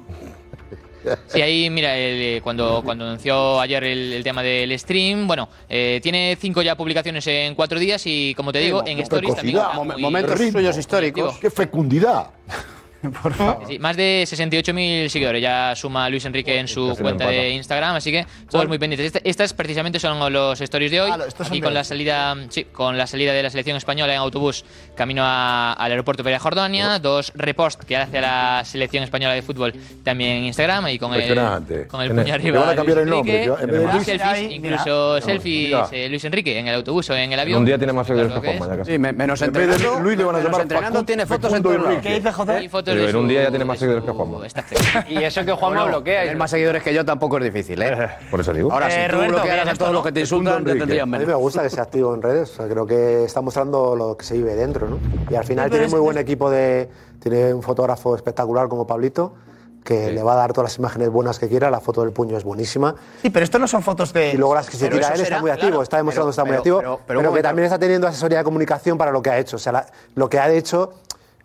Sí, 1.28 1.40
ahí, 1.40 1.70
mira, 1.70 1.96
el, 1.96 2.36
eh, 2.36 2.40
cuando, 2.42 2.82
cuando 2.84 3.07
anunció 3.07 3.59
ayer 3.59 3.82
el, 3.84 4.12
el 4.12 4.22
tema 4.22 4.42
del 4.42 4.78
stream, 4.78 5.26
bueno, 5.26 5.48
eh, 5.66 5.98
tiene 6.03 6.36
cinco 6.38 6.61
ya 6.61 6.76
publicaciones 6.76 7.26
en 7.26 7.55
cuatro 7.55 7.78
días 7.78 8.03
y, 8.05 8.34
como 8.34 8.53
te 8.53 8.59
digo, 8.59 8.82
en 8.86 8.98
qué 8.98 9.03
stories 9.05 9.34
también. 9.34 9.59
Momentos 9.98 10.38
suyos 10.38 10.76
históricos. 10.76 11.38
¡Qué 11.38 11.51
fecundidad! 11.51 12.26
Por 13.22 13.32
favor. 13.34 13.66
Sí, 13.66 13.78
más 13.78 13.96
de 13.96 14.24
68.000 14.26 15.09
seguidores 15.09 15.40
ya 15.42 15.74
suma 15.74 16.09
Luis 16.11 16.24
Enrique 16.24 16.59
en 16.59 16.68
su 16.68 16.96
cuenta 17.01 17.26
de. 17.28 17.51
Instagram, 17.51 17.96
así 17.96 18.11
que 18.12 18.26
todos 18.51 18.68
muy 18.68 18.78
pendientes. 18.78 19.07
Este- 19.14 19.28
estas 19.28 19.55
precisamente 19.55 19.98
son 19.98 20.32
los 20.32 20.61
stories 20.61 20.90
de 20.90 21.01
hoy. 21.01 21.11
Ah, 21.12 21.18
de 21.18 21.61
con 21.61 21.74
la 21.74 21.84
salida, 21.84 22.36
sí, 22.51 22.64
con 22.64 22.96
la 22.98 23.07
salida 23.07 23.32
de 23.32 23.42
la 23.42 23.51
selección 23.51 23.76
española 23.76 24.12
en 24.12 24.18
autobús 24.20 24.64
camino 24.94 25.22
a- 25.24 25.72
al 25.72 25.90
aeropuerto 25.90 26.22
Perea 26.22 26.38
Jordania, 26.38 26.98
dos 26.98 27.32
repost 27.34 27.82
que 27.84 27.96
hace 27.96 28.18
a 28.18 28.20
la 28.59 28.64
selección 28.64 29.03
española 29.05 29.34
de 29.34 29.42
fútbol 29.42 29.72
también 30.05 30.38
en 30.38 30.44
Instagram 30.44 30.88
y 30.88 30.98
con 30.98 31.14
el 31.14 31.34
con 31.88 32.03
el 32.03 32.11
puño 32.14 32.34
arriba. 32.34 32.61
van 32.61 32.68
a 32.70 32.74
cambiar 32.74 32.98
Luis 32.98 33.07
el 33.07 33.11
nombre, 33.11 33.42
Enrique, 33.44 33.57
que 33.57 33.64
en 33.64 33.70
vez 33.70 33.80
de 33.80 33.86
más 33.86 33.94
Luis- 33.94 34.07
selfies, 34.07 34.28
Ahí, 34.30 34.55
incluso 34.55 35.12
mira. 35.14 35.20
selfies 35.26 35.76
eh, 35.92 36.09
Luis 36.09 36.24
Enrique 36.24 36.59
en 36.59 36.68
el 36.68 36.74
autobús 36.74 37.09
o 37.11 37.14
en 37.16 37.32
el 37.32 37.40
avión. 37.40 37.59
Un 37.61 37.64
día 37.66 37.78
tiene 37.78 37.92
más 37.92 38.07
seguidores 38.07 38.32
que 38.34 38.40
que 38.40 38.46
Juanma, 38.59 38.64
es. 38.66 38.70
ya 38.72 38.76
casi. 38.78 38.92
Sí, 38.92 38.98
me- 38.98 39.12
menos 39.12 39.40
de 39.40 39.46
entrenando. 39.46 40.01
Luis 40.01 40.18
le 40.18 40.24
van 40.24 40.36
a 40.36 40.40
llamar 40.40 40.61
entrenando 40.62 41.05
tiene 41.05 41.26
fotos 41.26 41.53
en. 41.55 41.62
¿Qué 42.01 42.14
dice 42.14 42.32
José? 42.32 42.68
Pero 42.95 43.09
en 43.09 43.16
un 43.16 43.28
día 43.28 43.43
ya 43.45 43.51
tiene 43.51 43.64
más 43.64 43.78
seguidores 43.78 44.05
que 44.05 44.11
Juanma. 44.12 44.38
Y 45.09 45.22
eso 45.22 45.45
que 45.45 45.53
Juanma 45.53 45.84
bloquea. 45.88 46.22
Tener 46.22 46.36
más 46.36 46.51
seguidores 46.51 46.82
que 46.82 46.93
yo 46.95 47.05
tampoco 47.05 47.38
es 47.38 47.45
difícil, 47.45 47.80
¿eh? 47.82 48.09
Por 48.30 48.41
eso 48.41 48.53
digo. 48.53 48.72
Ahora, 48.72 48.88
Eh, 48.88 49.05
si 49.05 49.11
tú 49.11 49.16
Roberto, 49.16 49.34
bloquearas 49.34 49.68
a 49.68 49.74
todos 49.74 49.93
los 49.93 50.03
que 50.05 50.12
te 50.12 50.20
insultan, 50.20 50.64
te 50.64 50.74
tendrían 50.76 51.14
A 51.14 51.18
mí 51.18 51.26
me 51.26 51.34
gusta 51.34 51.62
que 51.62 51.70
sea 51.70 51.84
activo 51.84 52.14
en 52.14 52.22
redes. 52.22 52.53
Creo 52.68 52.86
que 52.86 53.24
está 53.24 53.41
mostrando 53.41 53.97
lo 53.97 54.16
que 54.16 54.24
se 54.24 54.34
vive 54.34 54.55
dentro, 54.55 54.88
¿no? 54.88 54.99
Y 55.30 55.34
al 55.34 55.45
final 55.45 55.70
tiene 55.70 55.88
muy 55.88 56.01
buen 56.01 56.18
equipo 56.18 56.51
de. 56.51 56.88
Tiene 57.20 57.53
un 57.53 57.62
fotógrafo 57.62 58.14
espectacular 58.16 58.68
como 58.68 58.86
Pablito, 58.86 59.34
que 59.84 60.11
le 60.11 60.22
va 60.22 60.32
a 60.32 60.36
dar 60.36 60.53
todas 60.55 60.70
las 60.72 60.78
imágenes 60.78 61.11
buenas 61.11 61.38
que 61.38 61.49
quiera. 61.49 61.70
La 61.70 61.80
foto 61.80 62.01
del 62.03 62.12
puño 62.12 62.36
es 62.36 62.45
buenísima. 62.45 62.95
Sí, 63.22 63.28
pero 63.30 63.45
esto 63.45 63.59
no 63.59 63.68
son 63.68 63.82
fotos 63.82 64.12
de. 64.14 64.30
Y 64.32 64.36
luego 64.38 64.55
las 64.55 64.68
que 64.70 64.76
se 64.76 64.86
Pero 64.86 64.97
tira 64.97 65.14
él 65.14 65.20
está 65.20 65.41
muy 65.41 65.51
activo, 65.51 65.68
claro. 65.70 65.82
está 65.82 65.97
demostrando 65.99 66.28
que 66.28 66.32
está 66.32 66.45
muy 66.45 66.57
activo, 66.57 66.78
pero- 66.78 67.01
pero, 67.07 67.18
pero 67.20 67.30
un 67.30 67.36
que 67.36 67.43
también 67.43 67.64
está 67.66 67.78
teniendo 67.78 68.07
asesoría 68.09 68.38
de 68.38 68.45
comunicación 68.45 68.97
para 68.97 69.11
lo 69.11 69.20
que 69.20 69.30
ha 69.30 69.38
hecho. 69.38 69.57
O 69.57 69.59
sea, 69.59 69.72
la- 69.72 69.86
lo 70.14 70.28
que 70.30 70.38
ha 70.38 70.51
hecho, 70.51 70.95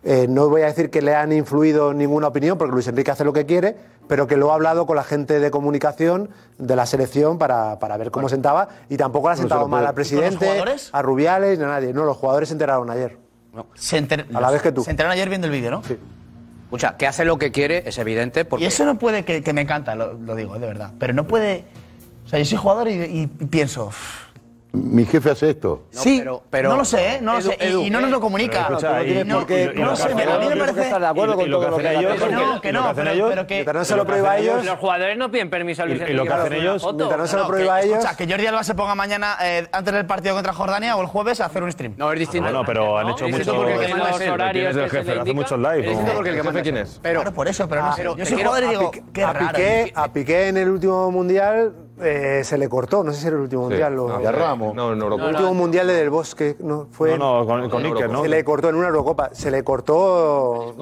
eh, 0.06 0.26
no 0.28 0.48
voy 0.48 0.62
a 0.62 0.66
decir 0.66 0.88
que 0.88 1.02
le 1.02 1.14
han 1.14 1.32
influido 1.32 1.92
ninguna 1.92 2.28
opinión, 2.28 2.56
porque 2.56 2.72
Luis 2.72 2.86
Enrique 2.86 3.10
hace 3.10 3.24
lo 3.24 3.32
que 3.32 3.44
quiere, 3.44 3.76
pero 4.08 4.26
que 4.26 4.36
lo 4.36 4.52
ha 4.52 4.54
hablado 4.54 4.86
con 4.86 4.94
la 4.96 5.02
gente 5.04 5.40
de 5.40 5.50
comunicación 5.50 6.30
de 6.58 6.76
la 6.76 6.86
selección 6.86 7.38
para, 7.38 7.78
para 7.80 7.96
ver 7.96 8.10
cómo 8.10 8.28
sentaba, 8.28 8.68
y 8.88 8.96
tampoco 8.96 9.28
le 9.28 9.32
ha 9.32 9.34
No 9.34 9.36
se 9.36 9.42
sentado 9.42 9.62
lo 9.62 9.68
mal 9.68 9.80
al 9.84 9.84
¿Y 9.84 9.94
con 9.94 9.98
los 10.00 10.08
presidente, 10.08 10.46
jugadores? 10.46 10.90
a 10.92 11.02
Rubiales, 11.02 11.58
ni 11.58 11.64
a 11.64 11.68
nadie. 11.68 11.92
No, 11.92 12.04
los 12.04 12.16
jugadores 12.16 12.48
se 12.48 12.54
enteraron 12.54 12.88
ayer. 12.88 13.18
Se 13.74 13.98
enter- 13.98 14.26
A 14.34 14.40
la 14.40 14.50
vez 14.50 14.62
que 14.62 14.70
tú. 14.72 14.84
Se 14.84 14.90
enteraron 14.90 15.12
ayer 15.12 15.28
viendo 15.28 15.46
el 15.48 15.52
vídeo, 15.52 15.70
¿no? 15.70 15.82
Escucha, 16.64 16.96
que 16.96 17.06
hace 17.06 17.24
lo 17.24 17.38
que 17.38 17.50
quiere 17.52 17.82
es 17.88 17.96
evidente 17.98 18.44
porque. 18.44 18.64
Y 18.64 18.68
eso 18.68 18.84
no 18.84 18.98
puede, 18.98 19.24
que, 19.24 19.42
que 19.42 19.52
me 19.52 19.62
encanta, 19.62 19.94
lo, 19.94 20.12
lo 20.14 20.34
digo, 20.34 20.58
de 20.58 20.66
verdad. 20.66 20.92
Pero 20.98 21.12
no 21.14 21.26
puede. 21.26 21.64
O 22.24 22.28
sea, 22.28 22.38
yo 22.38 22.44
soy 22.44 22.58
jugador 22.58 22.88
y, 22.88 22.92
y 23.02 23.26
pienso. 23.28 23.86
"Uf, 23.86 24.25
Mi 24.76 25.04
jefe 25.06 25.30
hace 25.30 25.50
esto. 25.50 25.84
sí, 25.90 26.18
pero- 26.18 26.42
pero- 26.50 26.68
no 26.70 26.76
lo 26.76 26.84
sé, 26.84 27.14
¿eh? 27.14 27.18
No 27.22 27.32
lo 27.32 27.38
Edu, 27.40 27.48
sé. 27.50 27.56
Y- 27.60 27.64
Edu, 27.66 27.82
y, 27.82 27.90
no 27.90 28.00
nos 28.00 28.10
lo 28.10 28.18
eh, 28.18 28.20
comunica. 28.20 28.64
pero 28.66 28.78
escucha, 28.78 29.02
Y 29.04 29.10
y- 29.20 29.24
no, 29.24 29.46
y- 29.48 29.52
y- 29.52 29.62
y 29.74 29.80
no 29.80 29.86
lo 29.86 29.96
sé, 29.96 30.14
me- 30.14 30.22
a 30.24 30.38
mí 30.38 30.46
me 30.48 30.56
parece. 30.56 30.82
estar 30.82 31.00
de 31.00 31.06
acuerdo 31.06 31.32
Y- 31.32 31.36
con 31.36 31.44
y 31.46 31.48
lo 31.48 31.56
todo 31.56 31.64
que 31.66 31.70
lo 31.70 31.76
que 31.78 31.88
hacen 31.88 31.98
ellos- 31.98 32.12
no, 32.12 32.60
que 32.60 32.68
y 32.68 32.72
lo 32.72 32.78
no, 32.80 32.84
que 32.84 32.90
hacen 32.90 33.04
pero, 33.04 33.10
ellos- 33.14 33.30
pero 33.30 33.46
que. 33.46 33.54
Mientras 33.54 33.76
no 33.76 33.84
se 33.84 33.94
y 33.94 33.96
lo 33.96 34.06
prohíba 34.06 34.30
a 34.30 34.38
ellos. 34.38 34.54
ellos- 34.54 34.66
Los 34.66 34.78
jugadores 34.78 35.18
no 35.18 35.30
piden 35.30 35.50
permiso 35.50 35.82
al 35.82 35.88
Y- 35.90 35.94
Luis 35.98 36.10
y 36.10 36.12
lo 36.12 36.24
que 36.24 36.32
hacen 36.32 36.52
ellos-. 36.52 36.84
Mientras 36.84 37.18
no 37.18 37.26
se 37.26 37.36
No, 37.36 37.42
lo 37.42 37.48
prohíba 37.48 37.76
a 37.76 37.80
que- 37.80 37.86
ellos. 37.86 37.98
escucha, 37.98 38.16
que 38.16 38.26
Jordi 38.30 38.46
Alba 38.46 38.64
se 38.64 38.74
ponga 38.74 38.94
mañana, 38.94 39.36
eh, 39.42 39.66
antes 39.72 39.94
del 39.94 40.06
partido 40.06 40.34
contra 40.34 40.52
Jordania 40.52 40.96
o 40.96 41.00
el 41.00 41.06
jueves, 41.06 41.40
a 41.40 41.46
hacer 41.46 41.62
un 41.62 41.72
stream. 41.72 41.94
No, 41.96 42.12
es 42.12 42.18
distinto. 42.18 42.44
Bueno, 42.50 42.64
pero 42.66 42.98
han 42.98 43.08
hecho 43.08 43.24
Es 43.26 43.30
mucho. 43.32 43.36
distinto 43.38 43.54
porque 43.62 43.72
el 43.74 43.80
que 43.80 43.88
manda 43.94 44.10
es 44.10 44.20
él. 44.20 44.34
¿Quién 44.52 44.66
es 44.66 44.76
el 44.76 44.82
que 44.84 44.90
se 44.90 44.96
jefe? 44.98 45.14
le 45.14 45.20
Hace 45.22 45.32
muchos 45.34 45.58
live. 45.58 45.78
Es 45.80 45.82
distinto 45.88 46.06
¿no? 46.10 46.14
porque 46.16 46.28
el 46.30 46.34
que 46.34 46.40
¿El 46.40 46.44
manda 46.44 46.60
jefe 46.60 46.72
quién 46.72 46.76
es? 46.84 47.00
Pero, 47.02 47.20
Claro, 47.20 47.34
por 47.34 47.48
eso, 47.48 47.68
pero 47.68 47.82
no 47.82 47.90
sé. 47.92 47.96
pero 48.02 48.16
Yo 48.16 48.26
soy 48.26 48.36
jugador 48.42 48.62
y 48.62 48.66
a 48.66 48.70
digo, 48.70 48.90
Piqué- 48.90 49.04
qué 49.12 49.24
a 49.24 49.32
raro. 49.32 49.46
Piqué, 49.48 49.92
a 49.94 50.12
Piqué 50.12 50.48
en 50.48 50.56
el 50.58 50.68
último 50.68 51.10
mundial 51.10 51.74
eh, 52.00 52.42
se 52.44 52.58
le 52.58 52.68
cortó, 52.68 53.02
no 53.02 53.12
sé 53.12 53.20
si 53.20 53.26
era 53.26 53.36
el 53.36 53.42
último 53.42 53.62
mundial. 53.62 53.98
o- 53.98 54.08
a 54.14 54.32
Ramos. 54.32 54.74
No, 54.74 54.92
en 54.92 55.00
Eurocopa. 55.00 55.24
el 55.28 55.34
último 55.36 55.54
mundial 55.54 55.86
de 55.86 55.94
Del 55.94 56.10
Bosque, 56.10 56.56
no, 56.60 56.86
fue. 56.90 57.16
No, 57.18 57.40
no, 57.40 57.46
con, 57.46 57.70
con 57.70 57.84
Iker, 57.86 58.10
¿no? 58.10 58.22
Se 58.22 58.28
le 58.28 58.44
cortó 58.44 58.68
en 58.68 58.74
una 58.76 58.88
Eurocopa, 58.88 59.30
se 59.32 59.50
le 59.50 59.62
cortó 59.64 60.74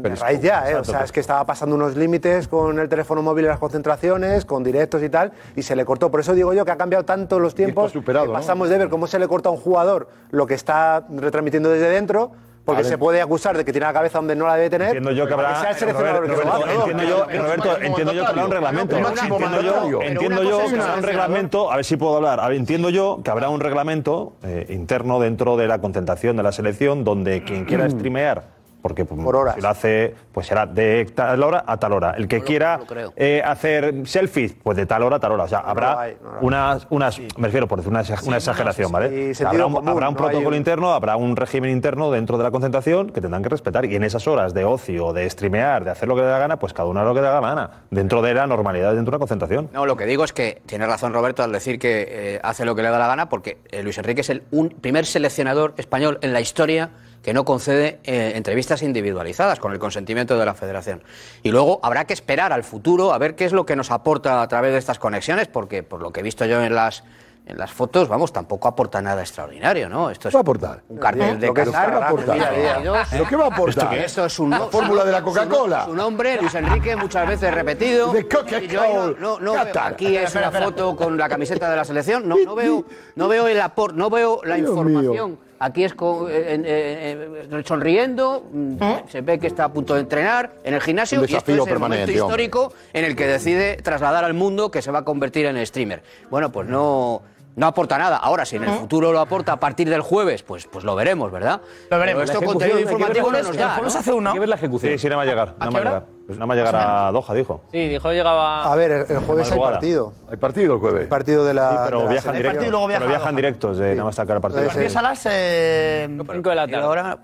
de 0.00 0.14
raíz 0.16 0.40
ya, 0.40 0.70
¿eh? 0.70 0.74
o 0.76 0.84
sea, 0.84 1.04
es 1.04 1.12
que 1.12 1.20
estaba 1.20 1.44
pasando 1.44 1.74
unos 1.74 1.96
límites 1.96 2.48
con 2.48 2.78
el 2.78 2.88
teléfono 2.88 3.22
móvil 3.22 3.44
en 3.46 3.50
las 3.50 3.58
concentraciones, 3.58 4.44
con 4.44 4.62
directos 4.62 5.02
y 5.02 5.08
tal, 5.08 5.32
y 5.56 5.62
se 5.62 5.74
le 5.76 5.84
cortó. 5.84 6.10
Por 6.10 6.20
eso 6.20 6.34
digo 6.34 6.52
yo 6.52 6.64
que 6.64 6.70
ha 6.70 6.76
cambiado 6.76 7.04
tanto 7.04 7.38
los 7.38 7.54
tiempos, 7.54 7.92
superado, 7.92 8.26
que 8.26 8.32
¿no? 8.32 8.38
pasamos 8.38 8.68
de 8.68 8.78
ver 8.78 8.88
cómo 8.88 9.06
se 9.06 9.18
le 9.18 9.28
corta 9.28 9.48
a 9.48 9.52
un 9.52 9.58
jugador 9.58 10.08
lo 10.30 10.46
que 10.46 10.54
está 10.54 11.04
retransmitiendo 11.08 11.70
desde 11.70 11.88
dentro, 11.88 12.32
porque 12.64 12.84
se 12.84 12.98
puede 12.98 13.20
acusar 13.20 13.56
de 13.56 13.64
que 13.64 13.72
tiene 13.72 13.86
la 13.86 13.92
cabeza 13.92 14.18
donde 14.18 14.36
no 14.36 14.46
la 14.46 14.56
debe 14.56 14.70
tener. 14.70 14.88
Entiendo 14.88 15.12
yo 15.12 15.26
que 15.26 15.34
habrá. 15.34 15.60
sea 15.60 15.70
el 15.70 15.76
seleccionador 15.76 16.28
Roberto, 16.28 16.64
que 16.64 16.72
entiendo 16.74 17.02
yo, 17.04 17.24
Roberto, 17.24 17.76
entiendo 17.80 18.12
yo 18.12 18.24
que 18.24 18.30
habrá 18.30 18.44
un 18.44 18.50
reglamento. 18.50 18.96
Entiendo 18.96 19.22
yo, 19.22 19.38
mandatario. 19.40 20.02
entiendo 20.02 20.42
yo 20.42 20.58
que 20.58 20.80
habrá 20.80 20.94
un 20.94 21.02
reglamento. 21.02 21.72
A 21.72 21.76
ver 21.76 21.84
si 21.84 21.96
puedo 21.96 22.16
hablar. 22.16 22.40
A 22.40 22.48
ver, 22.48 22.56
entiendo 22.56 22.90
yo 22.90 23.20
que 23.24 23.30
habrá 23.30 23.48
un 23.48 23.60
reglamento 23.60 24.34
eh, 24.42 24.66
interno 24.70 25.20
dentro 25.20 25.56
de 25.56 25.66
la 25.68 25.80
concentración 25.80 26.36
de 26.36 26.42
la 26.42 26.52
selección 26.52 27.04
donde 27.04 27.42
quien 27.42 27.64
quiera 27.64 27.88
streamear 27.88 28.57
porque 28.82 29.04
pues, 29.04 29.20
si 29.54 29.60
lo 29.60 29.68
hace, 29.68 30.14
pues 30.32 30.46
será 30.46 30.66
de 30.66 31.04
tal 31.14 31.42
hora 31.42 31.64
a 31.66 31.76
tal 31.76 31.92
hora. 31.92 32.12
El 32.16 32.28
que 32.28 32.42
quiera 32.42 32.80
eh, 33.16 33.42
hacer 33.44 34.06
selfies, 34.06 34.54
pues 34.62 34.76
de 34.76 34.86
tal 34.86 35.02
hora 35.02 35.16
a 35.16 35.20
tal 35.20 35.32
hora. 35.32 35.44
O 35.44 35.48
sea, 35.48 35.58
habrá 35.60 36.00
hay, 36.00 36.16
no 36.22 36.38
unas, 36.42 36.86
unas 36.90 37.18
me 37.36 37.48
refiero 37.48 37.66
por 37.66 37.78
decir 37.78 37.90
una, 37.90 38.02
una 38.26 38.36
exageración, 38.36 38.92
¿vale? 38.92 39.32
habrá 39.44 39.66
un, 39.66 39.72
común, 39.74 39.88
habrá 39.88 40.08
un 40.08 40.14
protocolo 40.16 40.48
un- 40.50 40.54
interno, 40.54 40.92
habrá 40.92 41.16
un 41.16 41.36
régimen 41.36 41.70
interno 41.70 42.10
dentro 42.10 42.38
de 42.38 42.44
la 42.44 42.50
concentración 42.50 43.10
que 43.10 43.20
tendrán 43.20 43.42
que 43.42 43.48
respetar. 43.48 43.84
Y 43.84 43.96
en 43.96 44.04
esas 44.04 44.26
horas 44.28 44.54
de 44.54 44.64
ocio, 44.64 45.12
de 45.12 45.28
streamear, 45.28 45.84
de 45.84 45.90
hacer 45.90 46.08
lo 46.08 46.14
que 46.14 46.22
le 46.22 46.28
da 46.28 46.38
gana, 46.38 46.58
pues 46.58 46.72
cada 46.72 46.88
uno 46.88 47.02
lo 47.04 47.14
que 47.14 47.20
le 47.20 47.26
da 47.28 47.40
gana. 47.40 47.70
Dentro 47.90 48.22
de 48.22 48.34
la 48.34 48.46
normalidad, 48.46 48.94
dentro 48.94 49.10
de 49.10 49.16
una 49.16 49.18
concentración. 49.18 49.68
No, 49.72 49.86
lo 49.86 49.96
que 49.96 50.06
digo 50.06 50.24
es 50.24 50.32
que 50.32 50.62
tiene 50.66 50.86
razón 50.86 51.12
Roberto 51.12 51.42
al 51.42 51.52
decir 51.52 51.78
que 51.78 52.06
eh, 52.08 52.40
hace 52.42 52.64
lo 52.64 52.74
que 52.74 52.82
le 52.82 52.90
da 52.90 52.98
la 52.98 53.06
gana, 53.08 53.28
porque 53.28 53.58
eh, 53.70 53.82
Luis 53.82 53.98
Enrique 53.98 54.20
es 54.22 54.30
el 54.30 54.44
un- 54.50 54.68
primer 54.70 55.04
seleccionador 55.06 55.74
español 55.76 56.18
en 56.22 56.32
la 56.32 56.40
historia 56.40 56.90
que 57.22 57.32
no 57.32 57.44
concede 57.44 58.00
eh, 58.04 58.32
entrevistas 58.34 58.82
individualizadas 58.82 59.58
con 59.58 59.72
el 59.72 59.78
consentimiento 59.78 60.38
de 60.38 60.46
la 60.46 60.54
Federación. 60.54 61.02
Y 61.42 61.50
luego 61.50 61.80
habrá 61.82 62.04
que 62.04 62.12
esperar 62.12 62.52
al 62.52 62.64
futuro 62.64 63.12
a 63.12 63.18
ver 63.18 63.34
qué 63.34 63.44
es 63.44 63.52
lo 63.52 63.66
que 63.66 63.76
nos 63.76 63.90
aporta 63.90 64.42
a 64.42 64.48
través 64.48 64.72
de 64.72 64.78
estas 64.78 64.98
conexiones, 64.98 65.48
porque 65.48 65.82
por 65.82 66.00
lo 66.00 66.12
que 66.12 66.20
he 66.20 66.22
visto 66.22 66.44
yo 66.46 66.62
en 66.62 66.74
las 66.74 67.04
en 67.48 67.56
las 67.56 67.72
fotos, 67.72 68.08
vamos, 68.08 68.30
tampoco 68.30 68.68
aporta 68.68 69.00
nada 69.00 69.22
extraordinario, 69.22 69.88
¿no? 69.88 70.10
Esto 70.10 70.28
es 70.28 70.34
va 70.34 70.40
a 70.40 70.42
aportar? 70.42 70.82
un 70.86 70.98
cartel 70.98 71.40
de 71.40 71.46
que 71.46 71.64
Qatar, 71.64 71.86
¿Qué 71.86 71.96
va 71.96 72.04
a 72.04 72.08
aportar? 72.08 72.34
día, 72.34 72.50
día, 72.50 72.78
día. 72.78 73.06
¿Pero 73.10 73.26
qué 73.26 73.36
va 73.36 73.44
a 73.44 73.48
aportar? 73.48 73.84
¿Esto 73.94 73.96
es? 73.96 74.12
Eso 74.12 74.26
es 74.26 74.38
un 74.38 74.50
La 74.50 74.60
fórmula 74.60 75.02
de 75.02 75.12
la 75.12 75.22
Coca-Cola. 75.22 75.86
Su 75.86 75.94
nombre, 75.94 76.36
Luis 76.38 76.54
Enrique, 76.54 76.94
muchas 76.94 77.26
veces 77.26 77.54
repetido. 77.54 78.12
De 78.12 78.28
Coca-Cola. 78.28 79.14
No, 79.18 79.40
no, 79.40 79.54
aquí 79.80 80.14
es 80.14 80.34
una 80.34 80.50
foto 80.50 80.94
con 80.94 81.16
la 81.16 81.26
camiseta 81.26 81.70
de 81.70 81.76
la 81.76 81.86
selección. 81.86 82.28
No, 82.28 82.36
no 82.36 82.54
veo, 82.54 82.84
no 83.16 83.28
veo 83.28 83.48
el 83.48 83.60
aporte, 83.62 83.96
no 83.96 84.10
veo 84.10 84.42
la 84.44 84.56
Dios 84.56 84.68
información. 84.68 85.38
Aquí 85.60 85.82
es 85.84 85.94
con- 85.94 86.30
eh, 86.30 86.54
eh, 86.64 87.46
eh, 87.50 87.62
sonriendo, 87.64 88.44
mm, 88.52 88.76
se 89.10 89.20
ve 89.22 89.38
que 89.38 89.48
está 89.48 89.64
a 89.64 89.72
punto 89.72 89.94
de 89.94 90.00
entrenar 90.00 90.52
en 90.62 90.74
el 90.74 90.80
gimnasio 90.80 91.18
Un 91.20 91.24
y 91.28 91.34
esto 91.34 91.52
es 91.52 91.58
el 91.66 91.78
momento 91.78 92.10
histórico 92.12 92.72
en 92.92 93.04
el 93.04 93.16
que 93.16 93.26
decide 93.26 93.76
trasladar 93.76 94.24
al 94.24 94.34
mundo 94.34 94.70
que 94.70 94.82
se 94.82 94.90
va 94.92 95.00
a 95.00 95.04
convertir 95.04 95.46
en 95.46 95.64
streamer. 95.66 96.02
Bueno, 96.30 96.52
pues 96.52 96.68
no, 96.68 97.22
no 97.58 97.66
aporta 97.66 97.98
nada. 97.98 98.16
Ahora, 98.18 98.44
si 98.46 98.54
en 98.54 98.62
el 98.64 98.70
futuro 98.70 99.12
lo 99.12 99.18
aporta 99.18 99.52
a 99.52 99.58
partir 99.60 99.90
del 99.90 100.00
jueves, 100.00 100.44
pues, 100.44 100.66
pues 100.68 100.84
lo 100.84 100.94
veremos, 100.94 101.32
¿verdad? 101.32 101.60
Lo 101.90 101.98
veremos. 101.98 102.22
Pero 102.22 102.32
esto 102.32 102.40
La 102.40 102.46
ejecución, 102.46 102.52
contenido 102.52 102.76
que 102.76 102.82
informativo 102.82 103.32
no 103.32 103.38
nos 103.42 103.56
da. 103.56 103.98
hace 103.98 104.12
uno. 104.12 104.30
Hay 104.30 104.34
que 104.34 104.40
ver 104.40 104.48
la 104.48 104.54
ejecución. 104.54 104.92
Sí, 104.92 104.98
sí, 104.98 105.06
nada 105.08 105.16
más 105.16 105.26
llegar. 105.26 105.54
Nada 105.58 105.70
más 105.72 105.82
llegar. 105.82 106.04
Pues 106.26 106.38
nada 106.38 106.46
más 106.46 106.56
llegar 106.56 106.76
a 106.76 107.10
Doha, 107.10 107.34
dijo. 107.34 107.60
Sí, 107.72 107.88
dijo 107.88 108.12
llegaba. 108.12 108.64
A 108.72 108.76
ver, 108.76 108.90
el, 108.92 109.10
el 109.10 109.18
jueves 109.24 109.50
hay 109.50 109.58
partido. 109.58 110.12
Hay 110.30 110.36
partido 110.36 110.74
el 110.74 110.80
jueves. 110.80 111.08
Partido 111.08 111.44
de 111.44 111.54
la. 111.54 111.70
Sí, 111.70 111.76
pero 111.84 111.98
de 111.98 112.04
la 112.04 112.10
viajan 112.12 112.32
directos. 112.36 112.54
partido 112.54 112.68
y 112.68 112.70
luego 112.70 112.86
viaja 112.86 113.00
Pero 113.00 113.10
a 113.14 113.16
viajan 113.18 113.36
directos 113.36 113.78
de 113.78 113.90
nada 113.90 114.04
más 114.04 114.14
sacar 114.14 114.36
el 114.36 114.42
partido. 114.42 114.62
Empieza 114.62 114.98
a 115.00 115.02
las. 115.02 115.26
eh, 115.28 116.08
5 116.08 116.48
de 116.50 116.54
la 116.54 116.68
tarde. 116.68 116.84
ahora 116.84 117.18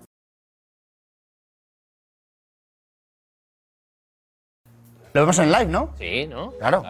lo 5.12 5.20
vemos 5.20 5.38
en 5.38 5.52
live, 5.52 5.66
¿no? 5.66 5.90
Sí, 5.96 6.26
¿no? 6.26 6.50
Claro. 6.58 6.82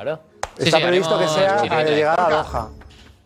Sí, 0.56 0.64
Está 0.64 0.78
sí, 0.78 0.82
previsto 0.84 1.18
que 1.18 1.28
sea 1.28 1.58
al 1.60 1.86
llegar 1.86 2.18
a 2.20 2.30
Doha. 2.30 2.68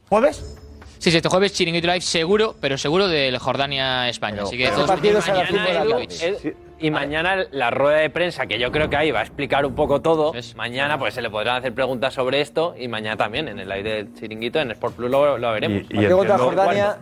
¿Jueves? 0.09 0.55
Sí, 0.99 1.11
sí, 1.13 1.17
este 1.19 1.29
jueves 1.29 1.53
Chiringuito 1.53 1.87
Live 1.87 2.01
seguro, 2.01 2.57
pero 2.61 2.77
seguro 2.77 3.07
del 3.07 3.39
Jordania-España. 3.39 4.43
Así 4.43 4.57
que 4.59 4.65
pero 4.65 4.77
todos 4.77 4.91
el 4.91 4.95
partido 4.97 5.15
los 5.15 5.25
es 5.25 5.31
a 5.31 5.35
las 5.35 5.51
mañana 5.53 5.67
cinco 5.67 5.69
de 5.69 5.75
la 5.97 6.03
y 6.03 6.07
tarde. 6.09 6.57
Y 6.81 6.91
mañana 6.91 7.37
la 7.53 7.71
rueda 7.71 7.99
de 7.99 8.11
prensa, 8.11 8.47
que 8.47 8.59
yo 8.59 8.71
creo 8.73 8.89
que 8.91 8.97
ahí 8.97 9.11
va 9.13 9.21
a 9.21 9.23
explicar 9.23 9.65
un 9.67 9.75
poco 9.75 10.01
todo. 10.01 10.33
Mañana 10.57 10.99
pues 10.99 11.15
se 11.15 11.23
le 11.23 11.31
podrán 11.31 11.57
hacer 11.57 11.73
preguntas 11.73 12.15
sobre 12.15 12.41
esto 12.41 12.75
y 12.79 12.89
mañana 12.89 13.17
también 13.17 13.47
en 13.49 13.59
el 13.61 13.71
aire 13.71 13.95
del 13.95 14.15
chiringuito, 14.15 14.59
en 14.61 14.71
Sport 14.73 14.97
Plus 14.97 15.11
lo, 15.11 15.39
lo 15.39 15.53
veremos. 15.53 15.83
Y- 15.91 15.95
y 15.95 16.05
entiendo- 16.05 16.39
Jordania 16.39 16.97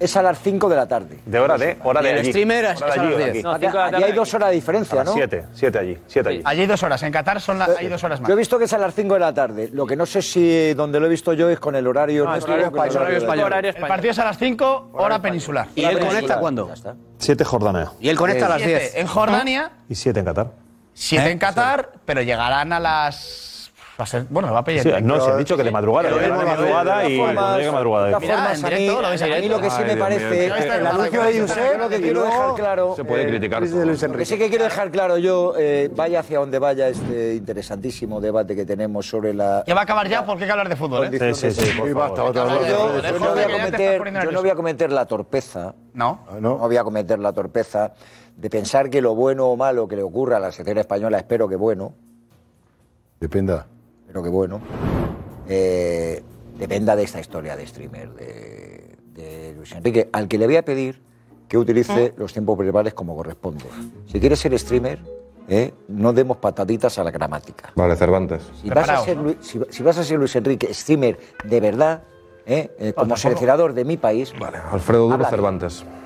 es 0.00 0.16
a 0.16 0.22
las 0.22 0.40
5 0.40 0.68
de 0.68 0.76
la 0.76 0.88
tarde. 0.88 1.20
De 1.26 1.38
hora 1.38 1.56
de, 1.58 1.76
hora 1.84 2.00
de 2.02 2.10
el 2.10 2.18
allí. 2.20 2.30
streamer 2.30 2.64
es- 2.64 2.82
Hora 2.82 2.86
de 2.86 2.92
es 2.92 2.98
a 2.98 3.02
las 3.04 3.10
de 3.10 3.16
10. 3.24 3.28
aquí. 3.30 3.42
No, 3.42 3.50
Aquí, 3.52 3.60
cinco 3.66 3.72
de 3.76 3.78
la 3.78 3.84
aquí 3.84 3.92
tarde 3.92 4.04
hay 4.06 4.12
dos 4.12 4.34
horas 4.34 4.48
de 4.48 4.52
A 4.52 4.54
diferencia, 4.54 4.96
las 4.96 5.04
¿no? 5.04 5.12
7, 5.12 5.44
7 5.52 5.78
allí, 5.78 5.98
7 6.06 6.28
allí. 6.30 6.42
Allí 6.44 6.60
hay 6.62 6.66
dos 6.66 6.82
horas. 6.82 7.02
En 7.02 7.12
Qatar 7.12 7.40
son 7.40 7.58
la- 7.58 7.68
hay 7.78 7.86
dos 7.88 8.02
horas 8.02 8.20
más. 8.20 8.28
Yo 8.28 8.34
he 8.34 8.38
visto 8.38 8.58
que 8.58 8.64
es 8.64 8.72
a 8.72 8.78
las 8.78 8.94
5 8.94 9.14
de 9.14 9.20
la 9.20 9.34
tarde. 9.34 9.68
Lo 9.72 9.86
que 9.86 9.94
no 9.96 10.06
sé 10.06 10.22
si 10.22 10.72
donde 10.74 10.98
lo 10.98 11.06
he 11.06 11.08
visto 11.10 11.32
yo 11.34 11.50
es 11.50 11.60
con 11.60 11.76
el 11.76 11.86
horario 11.86 12.24
No, 12.24 12.30
es 12.30 12.46
nuestro 12.46 12.54
horario 12.54 13.18
español, 13.18 13.46
horario. 13.46 13.70
El 13.76 13.86
partido 13.86 14.10
es 14.12 14.18
a 14.18 14.24
las 14.24 14.38
5, 14.38 14.90
hora 14.94 15.20
peninsular. 15.20 15.68
¿Y 15.74 15.84
él 15.84 15.98
conecta 15.98 16.38
cuándo? 16.38 16.66
Ya 16.68 16.74
está. 16.74 16.94
7 17.18 17.44
Jordania 17.44 17.92
Y 18.00 18.08
él 18.08 18.16
conecta 18.16 18.46
a 18.46 18.48
las 18.48 18.62
Siete 18.62 18.80
10. 18.80 18.96
En 18.96 19.06
Jordania, 19.06 19.70
y 19.88 19.94
7 19.94 20.18
en 20.20 20.24
Qatar. 20.24 20.50
7 20.94 21.28
¿Eh? 21.28 21.30
en 21.32 21.38
Qatar, 21.38 21.90
pero 22.06 22.22
llegarán 22.22 22.72
a 22.72 22.80
las. 22.80 23.59
Va 24.00 24.04
a 24.04 24.06
ser, 24.06 24.24
bueno, 24.30 24.50
va 24.50 24.60
a 24.60 24.64
pedir. 24.64 24.80
Sí, 24.82 24.90
no, 25.02 25.20
se 25.20 25.30
ha 25.30 25.36
dicho 25.36 25.58
que 25.58 25.62
de 25.62 25.70
madrugada. 25.70 26.08
Pero 26.08 26.20
llegarán 26.22 26.38
de 26.38 26.46
madrugada 26.46 27.04
y 27.06 27.16
llega 27.18 27.70
madrugada. 27.72 28.06
de 28.06 28.12
formas, 28.14 28.64
a 28.64 28.70
mí, 28.70 28.86
lo 28.86 29.02
veis 29.10 29.20
a 29.22 29.26
mí 29.26 29.32
aquí. 29.34 29.48
lo 29.50 29.60
que 29.60 29.70
sí 29.70 29.82
me 29.86 29.96
parece, 29.96 30.30
mío. 30.46 30.54
el 30.56 30.86
anuncio 30.86 31.22
de 31.22 31.40
Josep, 31.40 31.78
lo 31.78 31.88
que 31.90 32.00
quiero 32.00 32.22
dejar 32.22 32.54
claro, 32.54 32.94
Se 32.96 33.04
puede 33.04 33.22
Eh, 33.24 33.26
criticar 33.28 33.62
lo 33.62 33.68
que 33.68 34.04
Enrique. 34.06 34.24
sí 34.24 34.38
que 34.38 34.48
quiero 34.48 34.64
dejar 34.64 34.90
claro 34.90 35.18
yo, 35.18 35.52
eh, 35.58 35.90
vaya 35.94 36.20
hacia 36.20 36.38
donde 36.38 36.58
vaya 36.58 36.88
este 36.88 37.34
interesantísimo 37.34 38.22
debate 38.22 38.56
que 38.56 38.64
tenemos 38.64 39.06
sobre 39.06 39.34
la 39.34 39.64
Que 39.66 39.74
va 39.74 39.80
a 39.80 39.84
acabar 39.84 40.08
ya 40.08 40.24
porque 40.24 40.44
hay 40.44 40.48
que 40.48 40.52
hablar 40.52 40.68
de 40.70 40.76
fútbol, 40.76 41.12
¿eh? 41.14 41.34
Sí, 41.34 41.50
sí, 41.52 41.60
sí, 41.66 41.78
por 41.78 41.86
Y 41.88 41.92
basta, 41.92 42.16
favor. 42.16 42.30
otra 42.30 42.44
Yo, 42.44 42.60
vez. 42.60 43.02
yo 43.12 43.18
no 43.18 43.30
voy 43.34 43.42
a 43.42 43.48
cometer, 43.50 43.98
poniendo 43.98 44.20
yo 44.20 44.24
no 44.24 44.24
nervioso. 44.24 44.40
voy 44.42 44.50
a 44.50 44.54
cometer 44.54 44.92
la 44.92 45.04
torpeza. 45.04 45.68
Ah, 45.68 45.74
no 45.92 46.20
¿no? 46.40 46.56
voy 46.56 46.76
a 46.78 46.84
cometer 46.84 47.18
la 47.18 47.32
torpeza 47.34 47.92
de 48.34 48.48
pensar 48.48 48.88
que 48.88 49.02
lo 49.02 49.14
bueno 49.14 49.46
o 49.48 49.56
malo 49.58 49.86
que 49.86 49.96
le 49.96 50.02
ocurra 50.02 50.38
a 50.38 50.40
la 50.40 50.50
selección 50.52 50.78
española, 50.78 51.18
espero 51.18 51.46
que 51.46 51.56
bueno, 51.56 51.92
Dependa. 53.20 53.66
Pero 54.10 54.24
que 54.24 54.28
bueno, 54.28 54.60
eh, 55.48 56.20
dependa 56.58 56.96
de 56.96 57.04
esta 57.04 57.20
historia 57.20 57.54
de 57.56 57.64
streamer, 57.64 58.10
de, 58.14 58.96
de 59.14 59.54
Luis 59.56 59.70
Enrique, 59.72 60.08
al 60.12 60.26
que 60.26 60.36
le 60.36 60.46
voy 60.46 60.56
a 60.56 60.64
pedir 60.64 61.00
que 61.48 61.56
utilice 61.56 62.12
los 62.16 62.32
tiempos 62.32 62.58
verbales 62.58 62.92
como 62.92 63.14
corresponde. 63.14 63.66
Si 64.06 64.18
quieres 64.18 64.40
ser 64.40 64.56
streamer, 64.58 64.98
eh, 65.48 65.72
no 65.88 66.12
demos 66.12 66.38
pataditas 66.38 66.98
a 66.98 67.04
la 67.04 67.12
gramática. 67.12 67.72
Vale, 67.76 67.94
Cervantes. 67.94 68.42
Si 68.60 68.68
vas, 68.70 68.88
a 68.90 68.96
ser, 68.98 69.16
Lu- 69.16 69.36
si, 69.40 69.60
si 69.70 69.82
vas 69.84 69.98
a 69.98 70.02
ser 70.04 70.18
Luis 70.18 70.34
Enrique, 70.34 70.72
streamer 70.74 71.16
de 71.44 71.60
verdad, 71.60 72.02
eh, 72.46 72.68
eh, 72.78 72.92
como 72.94 73.16
seleccionador 73.16 73.74
de 73.74 73.84
mi 73.84 73.96
país, 73.96 74.32
Alfredo 74.72 75.04
Duro 75.08 75.18
bien. 75.18 75.99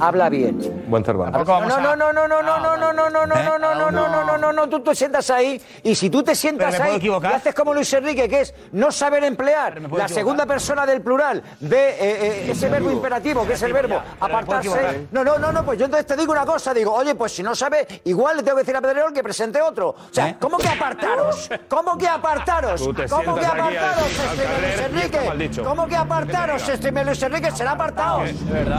Habla 0.00 0.28
bien. 0.28 0.84
Buen 0.88 1.04
Cervantes. 1.04 1.46
No, 1.46 1.60
no, 1.60 1.96
no, 1.96 2.12
no, 2.12 2.28
no, 2.28 2.42
no, 2.42 2.42
no, 2.42 2.76
no, 2.76 2.92
no, 2.92 3.10
no, 3.10 3.28
no, 3.28 3.58
no, 3.58 3.58
no, 3.58 3.74
no, 3.74 3.90
no, 3.90 4.08
no, 4.08 4.24
no, 4.24 4.38
no, 4.38 4.52
no, 4.52 4.68
tú 4.68 4.80
te 4.80 4.94
sientas 4.94 5.30
ahí 5.30 5.60
y 5.82 5.94
si 5.94 6.10
tú 6.10 6.22
te 6.22 6.34
sientas 6.34 6.78
ahí 6.80 6.98
y 7.00 7.26
haces 7.26 7.54
como 7.54 7.74
Luis 7.74 7.92
Enrique, 7.92 8.28
que 8.28 8.40
es 8.42 8.54
no 8.72 8.90
saber 8.90 9.24
emplear 9.24 9.80
la 9.92 10.08
segunda 10.08 10.46
persona 10.46 10.86
del 10.86 11.00
plural 11.00 11.42
de 11.60 11.90
eh, 11.90 11.96
eh, 12.00 12.50
ese 12.50 12.68
verbo 12.68 12.90
imperativo, 12.90 13.46
que 13.46 13.54
es 13.54 13.62
el 13.62 13.72
verbo 13.72 14.00
apartarse. 14.20 15.08
No, 15.10 15.24
no, 15.24 15.38
no, 15.38 15.52
no, 15.52 15.64
pues 15.64 15.78
yo 15.78 15.86
entonces 15.86 16.06
te 16.06 16.16
digo 16.16 16.32
una 16.32 16.44
cosa, 16.46 16.72
digo, 16.74 16.92
oye, 16.92 17.14
pues 17.14 17.32
si 17.32 17.42
no 17.42 17.54
sabe, 17.54 17.86
igual 18.04 18.36
le 18.38 18.42
tengo 18.42 18.56
que 18.56 18.62
decir 18.62 18.76
a 18.76 18.80
Pedrerol 18.80 19.12
que 19.12 19.22
presente 19.22 19.60
otro. 19.60 19.88
O 19.90 19.96
sea, 20.12 20.36
¿cómo 20.38 20.58
que 20.58 20.68
apartaros? 20.68 21.50
¿Cómo 21.68 21.96
que 21.96 22.08
apartaros? 22.08 22.82
¿Cómo 23.08 23.34
que 23.36 23.46
apartaros, 23.46 24.06
este 24.08 24.48
Luis 24.60 24.80
Enrique? 24.80 25.62
¿Cómo 25.62 25.86
que 25.86 25.96
apartaros, 25.96 26.68
este 26.68 26.92
Luis 26.92 27.22
Enrique? 27.22 27.50
Será 27.52 27.72
apartados. 27.72 28.30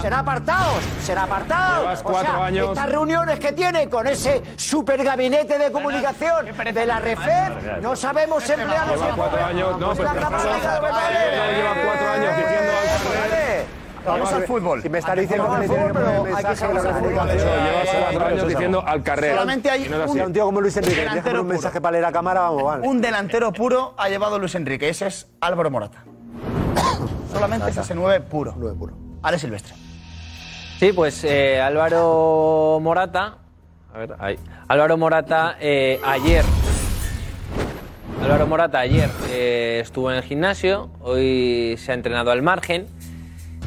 Será 0.02 0.20
apartados, 0.20 0.51
será 1.02 1.24
apartados. 1.24 1.80
Llevas 1.82 2.00
O 2.00 2.04
cuatro 2.04 2.32
sea, 2.34 2.46
años- 2.46 2.70
estas 2.70 2.90
reuniones 2.90 3.40
que 3.40 3.52
tiene 3.54 3.90
con 3.90 4.08
ese 4.08 4.42
super 4.56 5.04
gabinete 5.04 5.58
de 5.58 5.72
comunicación 5.72 6.46
de 6.74 6.86
la 6.86 7.00
REFER, 7.00 7.80
no 7.82 7.96
sabemos 7.96 8.48
emplear 8.50 8.88
los 8.88 9.02
Lleva 9.02 9.16
cuatro 9.16 9.46
años, 9.46 9.80
no, 9.80 9.86
Pues 9.88 9.98
pero 10.00 10.14
lleva 10.14 10.30
cuatro 11.86 12.10
años 12.12 12.38
diciendo 12.38 12.72
al. 12.82 13.66
Vamos 14.04 14.34
al 14.34 14.44
fútbol. 14.46 14.82
Si 14.82 14.90
me 14.90 14.98
estás 14.98 15.16
diciendo 15.16 15.44
que 15.62 15.68
poner 15.68 15.94
pero 15.94 16.08
hay 16.08 16.16
que 16.16 16.24
mensaje 16.34 16.56
saber 16.56 16.78
en 16.78 16.84
la 16.84 16.90
hacer 16.90 17.04
fútbol. 17.04 17.18
comunicación. 17.20 17.64
Llevas 17.64 17.90
cuatro 18.10 18.26
años 18.26 18.48
diciendo 18.48 18.84
al 18.88 19.04
carrer. 19.04 19.32
Solamente 19.34 19.70
hay 19.70 19.88
un- 20.26 20.34
tío 20.34 20.46
como 20.46 20.62
Luis 20.62 20.78
Enrique 20.78 21.02
un 21.42 21.46
puro. 21.46 21.54
mensaje 21.54 21.82
para 21.82 21.92
leer 21.92 22.06
a 22.06 22.12
cámara, 22.12 22.40
vamos, 22.42 22.64
vale. 22.64 22.88
Un 22.88 23.00
delantero 23.00 23.54
puro 23.54 23.94
ha 23.98 24.10
llevado 24.10 24.40
Luis 24.40 24.56
Enrique. 24.56 24.90
Ese 24.90 25.06
es 25.06 25.28
Álvaro 25.40 25.70
Morata. 25.70 26.04
Solamente 27.32 27.70
es 27.70 27.78
ese 27.78 27.94
9 27.94 28.22
puro. 28.22 28.56
9 28.58 28.76
puro. 28.76 28.94
Ale 29.22 29.38
Silvestre. 29.38 29.76
Sí, 30.82 30.94
pues 30.94 31.24
eh, 31.26 31.62
Álvaro 31.62 32.80
Morata. 32.82 33.38
A 33.94 34.00
ver, 34.00 34.16
ahí. 34.18 34.40
Álvaro 34.68 34.98
Morata 34.98 35.56
eh, 35.60 36.00
ayer. 36.04 36.44
Álvaro 38.20 38.48
Morata 38.48 38.80
ayer 38.80 39.08
eh, 39.30 39.78
estuvo 39.80 40.10
en 40.10 40.18
el 40.18 40.24
gimnasio, 40.24 40.90
hoy 41.02 41.76
se 41.78 41.92
ha 41.92 41.94
entrenado 41.94 42.32
al 42.32 42.42
margen 42.42 42.88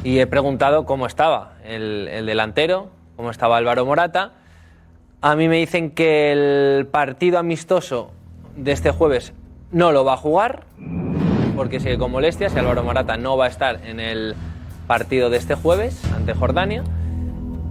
y 0.02 0.18
he 0.18 0.26
preguntado 0.26 0.86
cómo 0.86 1.06
estaba 1.06 1.52
el, 1.64 2.08
el 2.08 2.26
delantero, 2.26 2.90
cómo 3.14 3.30
estaba 3.30 3.58
Álvaro 3.58 3.86
Morata. 3.86 4.32
A 5.20 5.36
mí 5.36 5.46
me 5.46 5.58
dicen 5.58 5.92
que 5.92 6.32
el 6.32 6.86
partido 6.88 7.38
amistoso 7.38 8.10
de 8.56 8.72
este 8.72 8.90
jueves 8.90 9.34
no 9.70 9.92
lo 9.92 10.04
va 10.04 10.14
a 10.14 10.16
jugar 10.16 10.64
porque 11.54 11.78
sigue 11.78 11.96
con 11.96 12.10
molestias 12.10 12.56
y 12.56 12.58
Álvaro 12.58 12.82
Morata 12.82 13.16
no 13.16 13.36
va 13.36 13.44
a 13.44 13.48
estar 13.50 13.86
en 13.86 14.00
el 14.00 14.34
partido 14.88 15.30
de 15.30 15.36
este 15.36 15.54
jueves 15.54 16.02
ante 16.12 16.34
Jordania. 16.34 16.82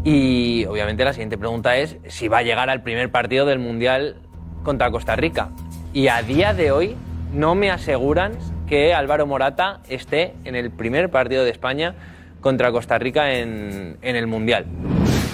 Y 0.03 0.65
obviamente 0.65 1.05
la 1.05 1.13
siguiente 1.13 1.37
pregunta 1.37 1.77
es 1.77 1.97
si 2.07 2.27
va 2.27 2.39
a 2.39 2.41
llegar 2.41 2.69
al 2.69 2.83
primer 2.83 3.09
partido 3.09 3.45
del 3.45 3.59
Mundial 3.59 4.17
contra 4.63 4.91
Costa 4.91 5.15
Rica. 5.15 5.49
Y 5.93 6.07
a 6.09 6.21
día 6.21 6.53
de 6.53 6.71
hoy 6.71 6.95
no 7.33 7.55
me 7.55 7.71
aseguran 7.71 8.33
que 8.67 8.93
Álvaro 8.93 9.25
Morata 9.25 9.79
esté 9.87 10.33
en 10.43 10.55
el 10.55 10.71
primer 10.71 11.09
partido 11.09 11.45
de 11.45 11.51
España 11.51 11.95
contra 12.41 12.71
Costa 12.71 12.97
Rica 12.97 13.33
en, 13.33 13.97
el 14.01 14.27
Mundial. 14.27 14.65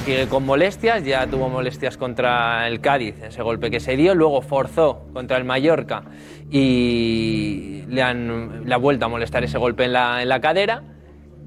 sigue 0.05 0.28
con 0.28 0.45
molestias, 0.45 1.03
ya 1.03 1.26
tuvo 1.26 1.49
molestias 1.49 1.97
contra 1.97 2.67
el 2.67 2.80
Cádiz, 2.80 3.15
ese 3.24 3.41
golpe 3.41 3.72
que 3.72 3.80
se 3.80 3.95
dio, 3.95 4.13
luego 4.13 4.41
forzó 4.41 5.07
contra 5.13 5.38
el 5.38 5.45
Mallorca 5.45 6.03
y 6.51 7.84
le, 7.88 8.03
han, 8.03 8.65
vuelto 8.80 9.05
a 9.05 9.09
molestar 9.09 9.43
ese 9.43 9.57
golpe 9.57 9.86
en 9.86 9.93
la 9.93 10.39
cadera. 10.39 10.84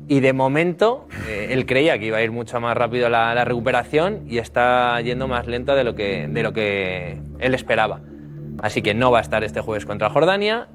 Y 0.09 0.21
de 0.21 0.33
momento, 0.33 1.07
eh, 1.29 1.49
él 1.51 1.65
creía 1.65 1.99
que 1.99 2.07
iba 2.07 2.19
a 2.19 2.23
ir 2.23 2.33
mucho 2.33 2.61
más 2.61 2.77
rápido 2.77 3.09
la, 3.09 3.35
la 3.35 3.45
recuperación 3.45 4.25
y 4.29 4.39
está 4.39 5.01
yendo 5.01 5.29
más 5.29 5.47
lento 5.47 5.75
de 5.75 5.85
lo, 5.85 5.95
que, 5.95 6.29
de 6.29 6.43
lo 6.43 6.53
que 6.53 7.19
él 7.39 7.55
esperaba. 7.55 8.01
Así 8.61 8.83
que 8.83 8.95
no 8.95 9.11
va 9.11 9.19
a 9.19 9.23
estar 9.23 9.45
este 9.45 9.61
jueves 9.61 9.87
contra 9.87 10.11
Jordania 10.11 10.69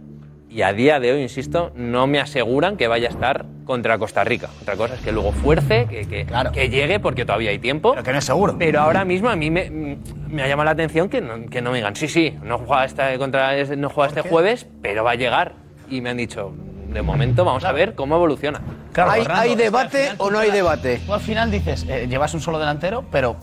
y 0.49 0.61
a 0.61 0.71
día 0.71 0.99
de 0.99 1.11
hoy, 1.11 1.21
insisto, 1.21 1.71
no 1.75 2.07
me 2.07 2.19
aseguran 2.19 2.77
que 2.77 2.87
vaya 2.87 3.09
a 3.09 3.11
estar 3.11 3.45
contra 3.65 3.97
Costa 3.97 4.23
Rica. 4.23 4.49
Otra 4.61 4.77
cosa 4.77 4.95
es 4.95 5.01
que 5.01 5.11
luego 5.11 5.33
fuerce, 5.33 5.87
que, 5.89 6.07
que, 6.07 6.25
que 6.53 6.69
llegue 6.69 7.01
porque 7.01 7.25
todavía 7.25 7.49
hay 7.49 7.59
tiempo. 7.59 7.91
Pero 7.91 8.03
que 8.03 8.13
no 8.13 8.19
es 8.19 8.25
seguro. 8.25 8.55
Pero 8.57 8.79
ahora 8.79 9.03
mismo 9.03 9.29
a 9.29 9.35
mí 9.35 9.51
me, 9.51 9.97
me 10.29 10.41
ha 10.41 10.47
llamado 10.47 10.65
la 10.65 10.71
atención 10.71 11.09
que 11.09 11.19
no, 11.19 11.47
que 11.47 11.61
no 11.61 11.71
me 11.71 11.77
digan, 11.77 11.97
sí, 11.97 12.07
sí, 12.07 12.33
no 12.43 12.59
juega 12.59 12.85
este, 12.85 13.17
contra, 13.17 13.65
no 13.75 13.89
juega 13.89 14.07
este 14.07 14.21
jueves, 14.21 14.67
pero 14.81 15.03
va 15.03 15.11
a 15.11 15.15
llegar. 15.15 15.55
Y 15.89 15.99
me 15.99 16.11
han 16.11 16.17
dicho, 16.17 16.53
de 16.91 17.01
momento 17.01 17.43
vamos 17.45 17.63
a 17.65 17.71
ver 17.71 17.95
cómo 17.95 18.15
evoluciona. 18.15 18.61
Claro, 18.93 19.11
¿Hay, 19.11 19.21
Fernando, 19.21 19.41
hay 19.43 19.49
es 19.51 19.55
que 19.57 19.63
al 19.65 19.71
debate 19.71 19.97
final 20.03 20.15
o 20.19 20.25
tú 20.25 20.31
no 20.31 20.39
hay 20.39 20.51
llevas- 20.51 20.81
debate? 20.81 21.01
Tú 21.05 21.13
al 21.13 21.19
final 21.21 21.51
dices, 21.51 21.85
eh, 21.87 22.07
llevas 22.07 22.33
un 22.33 22.41
solo 22.41 22.59
delantero, 22.59 23.03
pero. 23.11 23.35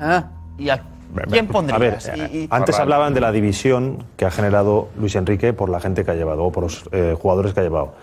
Ah. 0.00 0.24
¿Y 0.58 0.68
a 0.70 0.82
quién 1.30 1.46
pondrías? 1.46 2.08
A 2.08 2.12
ver, 2.16 2.30
Y- 2.32 2.38
y- 2.38 2.48
antes 2.50 2.78
hablaban 2.78 3.14
de 3.14 3.20
la 3.20 3.32
división 3.32 4.04
que 4.16 4.24
ha 4.26 4.30
generado 4.30 4.88
Luis 4.98 5.14
Enrique 5.14 5.52
por 5.52 5.68
la 5.70 5.80
gente 5.80 6.04
que 6.04 6.10
ha 6.10 6.14
llevado 6.14 6.44
o 6.44 6.52
por 6.52 6.64
los 6.64 6.84
eh, 6.92 7.16
jugadores 7.20 7.52
que 7.54 7.60
ha 7.60 7.62
llevado. 7.62 7.94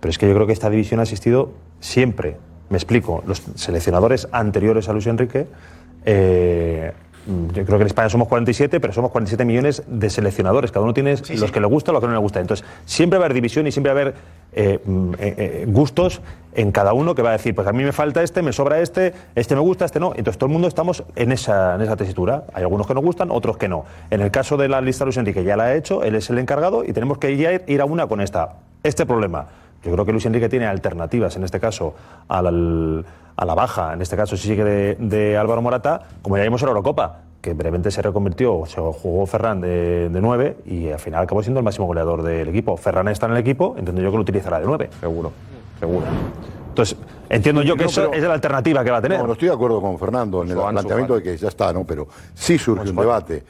Pero 0.00 0.10
es 0.10 0.18
que 0.18 0.26
yo 0.28 0.34
creo 0.34 0.46
que 0.46 0.52
esta 0.52 0.68
división 0.70 1.00
ha 1.00 1.04
existido 1.04 1.52
siempre. 1.80 2.36
Me 2.70 2.76
explico. 2.76 3.22
Los 3.26 3.42
seleccionadores 3.54 4.28
anteriores 4.32 4.88
a 4.88 4.92
Luis 4.92 5.06
Enrique, 5.06 5.46
eh, 6.04 6.92
yo 7.26 7.64
creo 7.64 7.78
que 7.78 7.82
en 7.82 7.86
España 7.86 8.08
somos 8.08 8.28
47, 8.28 8.80
pero 8.80 8.92
somos 8.92 9.10
47 9.12 9.44
millones 9.44 9.82
de 9.86 10.10
seleccionadores. 10.10 10.72
Cada 10.72 10.84
uno 10.84 10.92
tiene 10.94 11.14
los 11.40 11.52
que 11.52 11.60
le 11.60 11.66
gusta, 11.66 11.92
los 11.92 12.00
que 12.00 12.06
no 12.08 12.12
le 12.12 12.18
gusta. 12.18 12.40
Entonces, 12.40 12.66
siempre 12.84 13.18
va 13.18 13.24
a 13.24 13.26
haber 13.26 13.34
división 13.34 13.66
y 13.66 13.72
siempre 13.72 13.92
va 13.92 13.98
a 13.98 14.02
haber 14.02 14.14
eh, 14.54 14.80
mm, 14.84 15.12
eh, 15.14 15.16
eh, 15.20 15.64
gustos 15.68 16.20
en 16.54 16.72
cada 16.72 16.92
uno 16.92 17.14
que 17.14 17.22
va 17.22 17.30
a 17.30 17.32
decir, 17.32 17.54
pues 17.54 17.66
a 17.66 17.72
mí 17.72 17.82
me 17.84 17.92
falta 17.92 18.22
este, 18.22 18.42
me 18.42 18.52
sobra 18.52 18.80
este, 18.80 19.14
este 19.34 19.54
me 19.54 19.60
gusta, 19.60 19.84
este 19.84 20.00
no. 20.00 20.08
Entonces 20.16 20.36
todo 20.38 20.48
el 20.48 20.52
mundo 20.52 20.68
estamos 20.68 21.04
en 21.16 21.32
esa, 21.32 21.76
en 21.76 21.82
esa 21.82 21.96
tesitura. 21.96 22.44
Hay 22.52 22.62
algunos 22.62 22.86
que 22.86 22.94
nos 22.94 23.04
gustan, 23.04 23.30
otros 23.30 23.56
que 23.56 23.68
no. 23.68 23.84
En 24.10 24.20
el 24.20 24.30
caso 24.30 24.56
de 24.56 24.68
la 24.68 24.80
lista 24.80 25.04
Luis 25.04 25.16
Enrique 25.16 25.44
ya 25.44 25.56
la 25.56 25.64
ha 25.64 25.74
hecho, 25.74 26.02
él 26.02 26.14
es 26.16 26.28
el 26.28 26.38
encargado 26.38 26.84
y 26.84 26.92
tenemos 26.92 27.18
que 27.18 27.30
ir 27.66 27.80
a 27.80 27.84
una 27.84 28.06
con 28.06 28.20
esta, 28.20 28.56
este 28.82 29.06
problema. 29.06 29.46
Yo 29.84 29.90
creo 29.92 30.04
que 30.04 30.12
Luis 30.12 30.26
Enrique 30.26 30.48
tiene 30.48 30.66
alternativas, 30.66 31.34
en 31.36 31.42
este 31.44 31.58
caso, 31.58 31.94
al- 32.28 33.04
a 33.36 33.44
la 33.44 33.54
baja, 33.54 33.92
en 33.92 34.02
este 34.02 34.16
caso 34.16 34.36
sí 34.36 34.48
sigue 34.48 34.64
de, 34.64 34.96
de 34.98 35.36
Álvaro 35.36 35.62
Morata, 35.62 36.02
como 36.22 36.36
ya 36.36 36.42
vimos 36.44 36.62
en 36.62 36.66
la 36.66 36.70
Eurocopa, 36.70 37.20
que 37.40 37.54
brevemente 37.54 37.90
se 37.90 38.00
reconvirtió, 38.02 38.64
se 38.66 38.80
jugó 38.80 39.26
Ferran 39.26 39.60
de, 39.60 40.08
de 40.08 40.20
9 40.20 40.58
y 40.66 40.90
al 40.90 41.00
final 41.00 41.24
acabó 41.24 41.42
siendo 41.42 41.60
el 41.60 41.64
máximo 41.64 41.86
goleador 41.86 42.22
del 42.22 42.48
equipo. 42.48 42.76
Ferran 42.76 43.08
está 43.08 43.26
en 43.26 43.32
el 43.32 43.38
equipo, 43.38 43.74
entiendo 43.76 44.00
yo 44.00 44.10
que 44.10 44.16
lo 44.16 44.22
utilizará 44.22 44.60
de 44.60 44.66
9. 44.66 44.90
Seguro, 45.00 45.32
seguro. 45.80 46.06
Entonces, 46.68 46.96
entiendo 47.28 47.62
yo 47.62 47.76
que 47.76 47.84
No, 47.84 47.90
eso 47.90 48.12
es 48.12 48.22
la 48.22 48.32
alternativa 48.34 48.82
que 48.84 48.90
va 48.90 48.98
a 48.98 49.02
tener. 49.02 49.18
No, 49.18 49.26
no 49.26 49.32
estoy 49.32 49.48
de 49.48 49.54
acuerdo 49.54 49.80
con 49.80 49.98
Fernando 49.98 50.42
en 50.42 50.50
el 50.50 50.56
planteamiento 50.56 51.16
de 51.16 51.22
que 51.22 51.36
ya 51.36 51.48
está, 51.48 51.72
¿no? 51.72 51.84
Pero 51.84 52.06
sí 52.34 52.56
surge 52.56 52.88
un 52.88 52.96
debate. 52.96 53.42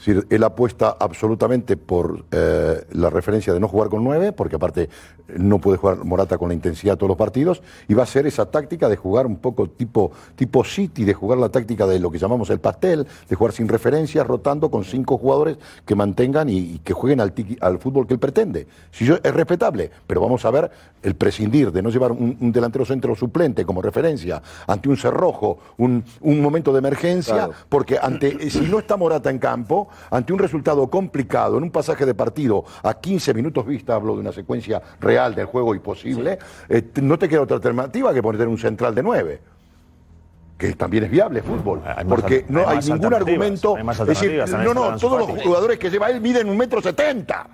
Es 0.00 0.06
decir, 0.06 0.26
él 0.30 0.42
apuesta 0.44 0.96
absolutamente 0.98 1.76
por 1.76 2.24
eh, 2.30 2.84
la 2.92 3.10
referencia 3.10 3.52
de 3.52 3.60
no 3.60 3.68
jugar 3.68 3.90
con 3.90 4.02
nueve, 4.02 4.32
porque 4.32 4.56
aparte 4.56 4.88
no 5.36 5.58
puede 5.58 5.76
jugar 5.76 6.02
Morata 6.04 6.38
con 6.38 6.48
la 6.48 6.54
intensidad 6.54 6.96
todos 6.96 7.08
los 7.08 7.18
partidos, 7.18 7.62
y 7.86 7.92
va 7.92 8.04
a 8.04 8.06
ser 8.06 8.26
esa 8.26 8.46
táctica 8.50 8.88
de 8.88 8.96
jugar 8.96 9.26
un 9.26 9.36
poco 9.36 9.68
tipo, 9.68 10.10
tipo 10.36 10.64
City, 10.64 11.04
de 11.04 11.12
jugar 11.12 11.38
la 11.38 11.50
táctica 11.50 11.86
de 11.86 12.00
lo 12.00 12.10
que 12.10 12.18
llamamos 12.18 12.48
el 12.48 12.60
pastel, 12.60 13.06
de 13.28 13.36
jugar 13.36 13.52
sin 13.52 13.68
referencias, 13.68 14.26
rotando 14.26 14.70
con 14.70 14.84
cinco 14.84 15.18
jugadores 15.18 15.58
que 15.84 15.94
mantengan 15.94 16.48
y, 16.48 16.56
y 16.58 16.78
que 16.78 16.94
jueguen 16.94 17.20
al, 17.20 17.34
tiqui- 17.34 17.58
al 17.60 17.78
fútbol 17.78 18.06
que 18.06 18.14
él 18.14 18.20
pretende. 18.20 18.66
Si 18.90 19.04
yo, 19.04 19.16
es 19.22 19.34
respetable, 19.34 19.90
pero 20.06 20.22
vamos 20.22 20.46
a 20.46 20.50
ver 20.50 20.70
el 21.02 21.14
prescindir 21.14 21.72
de 21.72 21.82
no 21.82 21.90
llevar 21.90 22.12
un, 22.12 22.38
un 22.40 22.52
delantero 22.52 22.86
centro 22.86 23.14
suplente 23.14 23.66
como 23.66 23.82
referencia 23.82 24.42
ante 24.66 24.88
un 24.88 24.96
cerrojo, 24.96 25.58
un, 25.76 26.02
un 26.22 26.40
momento 26.40 26.72
de 26.72 26.78
emergencia, 26.78 27.34
Claro. 27.34 27.52
porque 27.68 27.98
ante, 28.00 28.50
si 28.50 28.60
no 28.62 28.78
está 28.78 28.96
Morata 28.96 29.28
en 29.28 29.38
campo, 29.38 29.88
ante 30.10 30.32
un 30.32 30.38
resultado 30.38 30.88
complicado, 30.88 31.58
en 31.58 31.64
un 31.64 31.70
pasaje 31.70 32.06
de 32.06 32.14
partido 32.14 32.64
a 32.82 32.94
15 32.94 33.34
minutos 33.34 33.66
vista, 33.66 33.94
hablo 33.94 34.14
de 34.14 34.20
una 34.20 34.32
secuencia 34.32 34.82
real 35.00 35.34
del 35.34 35.46
juego 35.46 35.74
y 35.74 35.78
posible, 35.78 36.38
eh, 36.68 36.90
no 37.02 37.18
te 37.18 37.28
queda 37.28 37.42
otra 37.42 37.56
alternativa 37.56 38.12
que 38.12 38.22
poner 38.22 38.46
un 38.48 38.58
central 38.58 38.94
de 38.94 39.02
9 39.02 39.40
que 40.60 40.74
también 40.74 41.04
es 41.04 41.10
viable 41.10 41.42
fútbol, 41.42 41.80
porque 42.06 42.44
no 42.50 42.68
hay 42.68 42.80
ningún 42.80 43.14
argumento. 43.14 43.76
hay 43.76 43.88
es 43.88 44.06
decir, 44.06 44.32
no, 44.36 44.44
está 44.44 44.62
no, 44.62 44.96
todos 44.98 45.26
los 45.26 45.42
jugadores 45.42 45.78
que 45.78 45.88
lleva 45.88 46.10
él 46.10 46.20
miden 46.20 46.50
un 46.50 46.58
metro 46.58 46.82
setenta. 46.82 47.46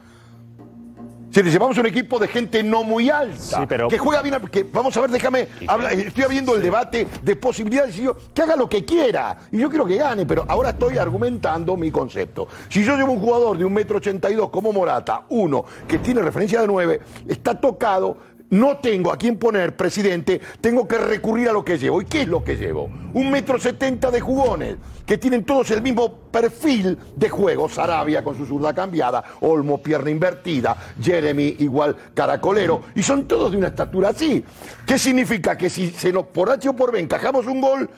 Si 1.30 1.42
le 1.42 1.50
llevamos 1.50 1.76
un 1.76 1.84
equipo 1.86 2.18
de 2.18 2.28
gente 2.28 2.62
no 2.62 2.82
muy 2.82 3.10
alta, 3.10 3.66
que 3.90 3.98
juega 3.98 4.22
bien, 4.22 4.36
que 4.50 4.62
vamos 4.62 4.96
a 4.96 5.02
ver, 5.02 5.10
déjame, 5.10 5.48
habla- 5.66 5.92
estoy 5.92 6.24
abriendo 6.24 6.54
el 6.54 6.62
debate 6.62 7.06
de 7.22 7.36
posibilidades 7.36 7.98
y 7.98 8.04
yo, 8.04 8.16
que 8.32 8.40
haga 8.42 8.56
lo 8.56 8.68
que 8.68 8.84
quiera, 8.86 9.36
y 9.52 9.58
yo 9.58 9.68
quiero 9.68 9.84
que 9.84 9.96
gane, 9.96 10.24
pero 10.24 10.46
ahora 10.48 10.70
estoy 10.70 10.96
argumentando 10.96 11.76
mi 11.76 11.90
concepto. 11.90 12.48
Si 12.70 12.82
yo 12.82 12.96
llevo 12.96 13.12
un 13.12 13.20
jugador 13.20 13.58
de 13.58 13.66
un 13.66 13.72
metro 13.74 13.98
ochenta 13.98 14.30
y 14.30 14.34
dos 14.34 14.48
como 14.48 14.72
Morata, 14.72 15.24
uno 15.28 15.64
que 15.86 15.98
tiene 15.98 16.22
referencia 16.22 16.60
de 16.62 16.66
nueve, 16.68 17.00
está 17.28 17.60
tocado, 17.60 18.16
no 18.50 18.78
tengo 18.78 19.12
a 19.12 19.16
quién 19.16 19.38
poner 19.38 19.76
presidente, 19.76 20.40
tengo 20.60 20.86
que 20.86 20.98
recurrir 20.98 21.48
a 21.48 21.52
lo 21.52 21.64
que 21.64 21.78
llevo. 21.78 22.00
¿Y 22.00 22.04
qué 22.04 22.22
es 22.22 22.28
lo 22.28 22.44
que 22.44 22.56
llevo? 22.56 22.90
Un 23.14 23.30
metro 23.30 23.58
setenta 23.58 24.10
de 24.10 24.20
jugones, 24.20 24.76
que 25.04 25.18
tienen 25.18 25.44
todos 25.44 25.70
el 25.70 25.82
mismo 25.82 26.12
perfil 26.30 26.98
de 27.16 27.28
juego. 27.28 27.68
Sarabia 27.68 28.22
con 28.22 28.36
su 28.36 28.46
zurda 28.46 28.74
cambiada, 28.74 29.24
Olmo 29.40 29.82
pierna 29.82 30.10
invertida, 30.10 30.76
Jeremy 31.00 31.56
igual 31.60 31.96
caracolero, 32.14 32.82
y 32.94 33.02
son 33.02 33.26
todos 33.26 33.52
de 33.52 33.58
una 33.58 33.68
estatura 33.68 34.10
así. 34.10 34.44
¿Qué 34.86 34.98
significa? 34.98 35.56
Que 35.56 35.70
si 35.70 35.90
se 35.90 36.12
nos 36.12 36.26
por 36.26 36.50
H 36.50 36.68
o 36.68 36.76
por 36.76 36.92
B 36.92 37.00
encajamos 37.00 37.46
un 37.46 37.60
gol, 37.60 37.90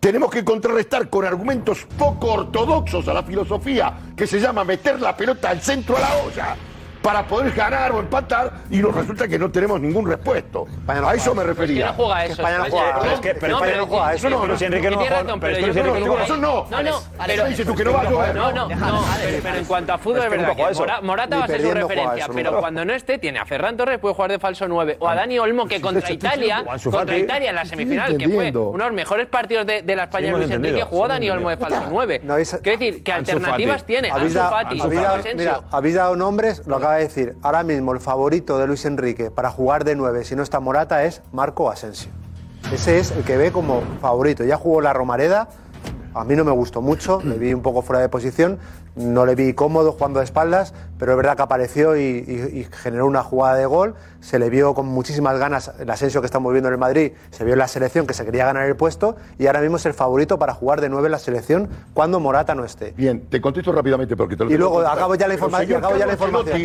tenemos 0.00 0.30
que 0.30 0.44
contrarrestar 0.44 1.08
con 1.08 1.24
argumentos 1.24 1.86
poco 1.96 2.32
ortodoxos 2.32 3.08
a 3.08 3.14
la 3.14 3.22
filosofía, 3.22 4.12
que 4.14 4.26
se 4.26 4.38
llama 4.38 4.64
meter 4.64 5.00
la 5.00 5.16
pelota 5.16 5.48
al 5.48 5.62
centro 5.62 5.96
a 5.96 6.00
la 6.00 6.16
olla 6.16 6.56
para 7.04 7.26
poder 7.26 7.52
ganar 7.52 7.92
o 7.92 8.00
empatar 8.00 8.50
y 8.70 8.78
nos 8.78 8.94
resulta 8.94 9.28
que 9.28 9.38
no 9.38 9.50
tenemos 9.50 9.78
ningún 9.78 10.08
repuesto. 10.08 10.66
a 10.88 11.14
eso 11.14 11.34
me 11.34 11.44
refería. 11.44 11.88
no 11.88 11.92
juega 11.92 12.24
eso. 12.24 12.32
España 12.32 12.58
no 12.58 12.64
Es- 12.64 12.70
juega 12.72 12.88
es- 12.88 12.96
eso. 13.04 13.14
Es 13.14 13.20
que- 13.20 13.34
pero 13.34 13.52
no, 13.52 13.58
España 13.58 13.76
no 13.76 13.86
juega 13.86 14.14
eso. 14.14 14.30
no, 14.30 14.38
No, 14.38 14.46
Luis 14.46 14.62
Enrique 14.62 14.90
no 14.90 14.96
juega- 14.96 15.10
pero 15.24 15.40
pero 15.40 15.52
es 15.52 15.58
que 15.58 15.64
que 15.64 15.82
no 15.82 15.94
no. 16.38 16.66
No, 16.70 16.82
no, 16.82 17.02
pero 17.26 17.44
dices 17.46 17.66
tú 17.66 17.74
que 17.74 17.84
no 17.84 17.92
va 17.92 18.00
a 18.00 18.06
jugar. 18.06 18.34
No, 18.34 18.52
no, 18.52 18.68
no, 18.68 18.76
pero, 19.22 19.38
pero 19.42 19.56
en 19.56 19.64
cuanto 19.66 19.92
a 19.92 19.98
fútbol 19.98 20.18
Es 20.20 20.24
es 20.24 20.30
que 20.30 20.36
verdad 20.38 20.56
que 20.56 21.02
Morata 21.06 21.36
va 21.38 21.44
a 21.44 21.46
ser 21.46 21.60
su 21.60 21.70
referencia, 21.74 22.26
pero 22.34 22.58
cuando 22.58 22.84
no 22.86 22.92
esté 22.94 23.18
tiene 23.18 23.38
a 23.38 23.44
Ferran 23.44 23.76
Torres 23.76 23.98
puede 23.98 24.14
jugar 24.14 24.30
de 24.30 24.38
falso 24.38 24.66
9 24.66 24.96
o 24.98 25.06
a 25.06 25.14
Dani 25.14 25.38
Olmo 25.38 25.66
que 25.66 25.82
contra 25.82 26.10
Italia, 26.10 26.64
contra. 26.90 27.18
Italia 27.18 27.50
en 27.50 27.56
la 27.56 27.66
semifinal, 27.66 28.16
que 28.16 28.28
fue 28.30 28.50
uno 28.50 28.72
de 28.72 28.78
los 28.88 28.92
mejores 28.94 29.26
partidos 29.26 29.66
de, 29.66 29.82
la 29.94 30.04
España 30.04 30.32
Luis 30.32 30.50
Enrique, 30.50 30.82
jugó 30.84 31.06
Dani 31.06 31.28
Olmo 31.28 31.50
de 31.50 31.58
falso 31.58 31.82
9. 31.90 32.22
No, 32.24 32.38
esa- 32.38 32.60
Quiero 32.60 32.78
decir, 32.78 33.02
que 33.04 33.12
alternativas 33.12 33.84
tiene 33.84 34.10
Habéis 34.10 34.24
Ansu 34.28 34.38
dado- 34.38 34.50
Fati, 34.50 34.80
habéis 35.70 35.94
dado- 35.94 36.16
nombres, 36.16 36.62
lo 36.66 36.78
acaba 36.94 36.98
de 36.98 37.04
decir. 37.04 37.36
Ahora 37.42 37.62
mismo 37.62 37.92
el 37.92 38.00
favorito 38.00 38.58
de 38.58 38.66
Luis 38.66 38.84
Enrique 38.84 39.30
para 39.30 39.50
jugar 39.50 39.84
de 39.84 39.96
9 39.96 40.24
si 40.24 40.36
no 40.36 40.42
está 40.42 40.60
Morata 40.60 41.04
es 41.04 41.22
Marco 41.32 41.70
Asensio. 41.70 42.10
Ese 42.72 42.98
es 42.98 43.10
el 43.10 43.24
que 43.24 43.36
ve 43.36 43.52
como 43.52 43.82
favorito. 44.00 44.44
Ya 44.44 44.56
jugó 44.56 44.80
la 44.80 44.92
Romareda, 44.92 45.48
a 46.14 46.24
mí 46.24 46.36
no 46.36 46.44
me 46.44 46.52
gustó 46.52 46.80
mucho, 46.80 47.20
le 47.22 47.36
vi 47.36 47.52
un 47.52 47.62
poco 47.62 47.82
fuera 47.82 48.00
de 48.00 48.08
posición, 48.08 48.58
no 48.96 49.26
le 49.26 49.34
vi 49.34 49.54
cómodo 49.54 49.92
jugando 49.92 50.20
de 50.20 50.24
espaldas, 50.24 50.72
pero 50.98 51.12
es 51.12 51.16
verdad 51.16 51.36
que 51.36 51.42
apareció 51.42 51.96
y, 51.96 52.00
y- 52.02 52.58
y 52.60 52.68
generó 52.70 53.06
una 53.06 53.22
jugada 53.24 53.56
de 53.56 53.66
gol, 53.66 53.94
se 54.20 54.38
le 54.38 54.48
vio 54.50 54.72
con 54.74 54.86
muchísimas 54.86 55.36
ganas 55.38 55.72
el 55.80 55.90
Asensio 55.90 56.20
que 56.20 56.26
estamos 56.26 56.52
viendo 56.52 56.68
en 56.68 56.74
el 56.74 56.78
Madrid, 56.78 57.12
se 57.30 57.44
vio 57.44 57.54
en 57.54 57.58
la 57.58 57.66
selección 57.68 58.06
que 58.06 58.14
se 58.14 58.24
quería 58.24 58.44
ganar 58.46 58.66
el 58.66 58.76
puesto 58.76 59.16
y 59.38 59.46
ahora 59.48 59.60
mismo 59.60 59.76
es 59.78 59.86
el 59.86 59.94
favorito 59.94 60.38
para 60.38 60.54
jugar 60.54 60.80
de 60.80 60.88
9 60.88 61.06
en 61.06 61.12
la 61.12 61.18
selección 61.18 61.68
cuando 61.92 62.20
Morata 62.20 62.54
no 62.54 62.64
esté. 62.64 62.92
Bien, 62.96 63.26
te 63.28 63.40
contesto 63.40 63.72
rápidamente 63.72 64.16
porque 64.16 64.36
te 64.36 64.44
lo 64.44 64.50
Y 64.50 64.56
luego 64.56 64.80
acabo 64.86 65.16
ya 65.16 65.26
la 65.26 65.34
información. 65.34 65.66
señor 65.66 65.78
acabo 65.84 65.96
ya 65.98 66.06
la 66.06 66.12
información. 66.12 66.60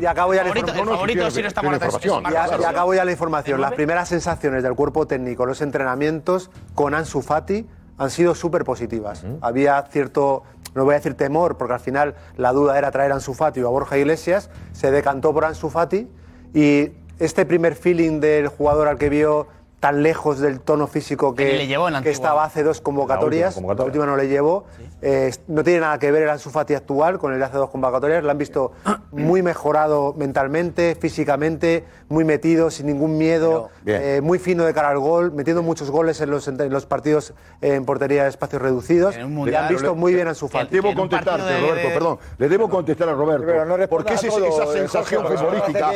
Y 0.00 0.06
acabo 0.06 0.34
ya 0.34 0.42
la 0.44 0.48
información. 0.48 0.88
el 0.88 0.94
favorito 0.94 1.30
si 1.30 1.42
no 1.42 1.48
está 1.48 1.62
Morata 1.62 1.86
es- 1.86 1.94
es 1.96 2.04
Y, 2.04 2.64
acabo 2.64 2.94
ya 2.94 3.04
la 3.04 3.12
información. 3.12 3.60
Las 3.60 3.72
primeras 3.72 4.08
sensaciones 4.08 4.62
del 4.62 4.74
cuerpo 4.74 5.06
técnico, 5.08 5.44
los 5.44 5.60
entrenamientos 5.60 6.50
con 6.74 6.94
Ansu 6.94 7.20
Fati 7.20 7.66
han 7.98 8.10
sido 8.10 8.34
súper 8.34 8.64
positivas. 8.64 9.22
Había 9.42 9.82
cierto, 9.82 10.42
no 10.74 10.84
voy 10.84 10.94
a 10.94 10.98
decir 10.98 11.14
temor, 11.14 11.56
porque 11.56 11.74
al 11.74 11.80
final 11.80 12.14
la 12.36 12.52
duda 12.52 12.78
era 12.78 12.90
traer 12.90 13.12
a 13.12 13.16
Ansu 13.16 13.34
Fati 13.34 13.62
o 13.62 13.68
a 13.68 13.70
Borja 13.70 13.98
Iglesias, 13.98 14.50
se 14.72 14.90
decantó 14.90 15.32
por 15.32 15.44
Ansu 15.44 15.70
Fati 15.70 16.08
y 16.54 16.92
este 17.18 17.46
primer 17.46 17.74
feeling 17.74 18.20
del 18.20 18.48
jugador 18.48 18.88
al 18.88 18.98
que 18.98 19.08
vio 19.08 19.46
tan 19.82 20.00
lejos 20.04 20.38
del 20.38 20.60
tono 20.60 20.86
físico 20.86 21.34
que, 21.34 21.44
Que 21.44 21.52
ni 21.54 21.58
le 21.58 21.66
llevó 21.66 21.88
en 21.88 21.94
la 21.94 22.02
que 22.02 22.10
antigua. 22.10 22.12
estaba 22.28 22.44
hace 22.44 22.62
dos 22.62 22.80
convocatorias. 22.80 23.56
La 23.56 23.62
última 23.62 23.74
convocatoria. 23.74 23.84
La 23.84 23.86
última 23.86 24.06
no 24.06 24.16
le 24.16 24.28
llevó. 24.28 24.64
Eh, 25.02 25.32
no 25.48 25.64
tiene 25.64 25.80
nada 25.80 25.98
que 25.98 26.12
ver 26.12 26.22
el 26.22 26.30
Ansu 26.30 26.50
Fati 26.50 26.74
actual 26.74 27.18
con 27.18 27.32
el 27.32 27.40
de 27.40 27.44
hace 27.46 27.56
dos 27.56 27.68
convocatorias. 27.68 28.22
Lo 28.22 28.30
han 28.30 28.38
visto 28.38 28.70
muy 29.10 29.42
mejorado 29.42 30.14
mentalmente, 30.16 30.94
físicamente, 30.94 31.84
muy 32.08 32.22
metido, 32.24 32.70
sin 32.70 32.86
ningún 32.86 33.18
miedo, 33.18 33.70
eh, 33.84 34.20
muy 34.22 34.38
fino 34.38 34.64
de 34.64 34.72
cara 34.72 34.90
al 34.90 35.00
gol, 35.00 35.32
metiendo 35.32 35.64
muchos 35.64 35.90
goles 35.90 36.20
en 36.20 36.30
los, 36.30 36.46
en 36.46 36.72
los 36.72 36.86
partidos 36.86 37.34
eh, 37.60 37.74
en 37.74 37.84
portería 37.84 38.22
de 38.22 38.28
espacios 38.28 38.62
reducidos. 38.62 39.16
Le 39.16 39.56
han 39.56 39.68
visto 39.68 39.88
le- 39.94 39.98
muy 39.98 40.14
bien 40.14 40.28
a 40.28 40.30
Ansu 40.30 40.46
Fati. 40.46 40.72
Debo 40.76 40.94
contestarte, 40.94 41.42
de- 41.42 41.60
Roberto, 41.60 41.88
perdón. 41.92 42.18
Le 42.38 42.48
debo 42.48 42.68
contestar 42.70 43.08
a 43.08 43.14
Roberto. 43.14 43.46
Pero 43.46 43.64
no 43.66 43.88
porque 43.88 44.14
todo, 44.14 44.46
esa 44.46 44.72
sensación 44.72 45.26
futbolística, 45.26 45.90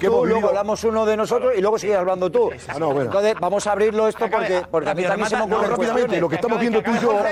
que 0.00 0.06
tú, 0.06 0.24
luego 0.24 0.48
hablamos 0.48 0.82
uno 0.84 1.04
de 1.04 1.14
nosotros 1.14 1.52
y 1.54 1.60
luego 1.60 1.78
sigues 1.78 1.98
hablando 1.98 2.30
tú. 2.30 2.50
Ah, 2.68 2.78
no, 2.78 3.01
bueno. 3.04 3.18
Entonces 3.18 3.40
vamos 3.40 3.66
a 3.66 3.72
abrirlo 3.72 4.08
esto 4.08 4.28
porque, 4.30 4.62
porque 4.70 4.90
a 4.90 4.94
mí 4.94 5.02
también 5.02 5.28
se 5.28 5.36
me 5.36 5.46
no, 5.46 5.62
rápidamente, 5.62 6.20
lo 6.20 6.28
que 6.28 6.36
estamos 6.36 6.60
viendo 6.60 6.82
tú 6.82 6.90
y 6.94 7.00
yo. 7.00 7.22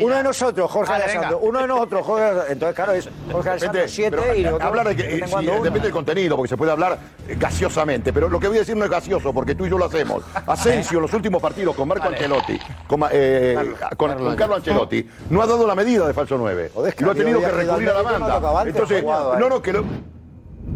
Uno 0.00 0.16
de 0.16 0.22
nosotros, 0.22 0.70
Jorge 0.70 0.92
Alessandro, 0.92 1.38
uno 1.38 1.60
de 1.60 1.66
nosotros, 1.66 2.06
Jorge 2.06 2.24
Alessandro. 2.24 2.52
Entonces, 2.52 2.76
claro, 2.76 2.92
es 2.92 3.08
Jorge 3.32 3.50
Alessandro 3.50 3.80
Depende, 3.80 3.88
7 3.88 4.16
pero 4.16 4.34
y 4.34 4.42
nosotros 4.42 4.68
hablar 4.68 4.88
de 4.88 4.96
que, 4.96 5.02
de 5.02 5.26
sí, 5.26 5.46
depende 5.46 5.80
del 5.80 5.92
contenido, 5.92 6.36
porque 6.36 6.48
se 6.48 6.56
puede 6.56 6.72
hablar 6.72 6.98
eh, 7.28 7.36
gaseosamente, 7.38 8.12
pero 8.12 8.28
lo 8.28 8.40
que 8.40 8.48
voy 8.48 8.56
a 8.56 8.60
decir 8.60 8.76
no 8.76 8.84
es 8.84 8.90
gaseoso, 8.90 9.32
porque 9.32 9.54
tú 9.54 9.66
y 9.66 9.70
yo 9.70 9.78
lo 9.78 9.86
hacemos. 9.86 10.22
Asensio, 10.46 10.98
en 10.98 11.02
los 11.02 11.12
últimos 11.12 11.42
partidos 11.42 11.74
con 11.74 11.88
Marco 11.88 12.08
Ancelotti, 12.08 12.58
con, 12.86 13.04
eh, 13.10 13.74
con, 13.96 14.14
con 14.14 14.36
Carlo 14.36 14.56
Ancelotti, 14.56 15.08
no 15.30 15.42
ha 15.42 15.46
dado 15.46 15.66
la 15.66 15.74
medida 15.74 16.06
de 16.06 16.14
falso 16.14 16.36
9. 16.38 16.70
Joder, 16.74 16.88
es 16.90 16.94
que 16.94 17.04
lo 17.04 17.10
ha 17.10 17.14
tenido 17.14 17.40
que 17.40 17.48
recurrir 17.48 17.90
a 17.90 17.94
la 17.94 18.02
banda. 18.02 18.62
Entonces, 18.66 19.04
no, 19.04 19.48
no, 19.48 19.62
que 19.62 19.72
lo, 19.72 19.84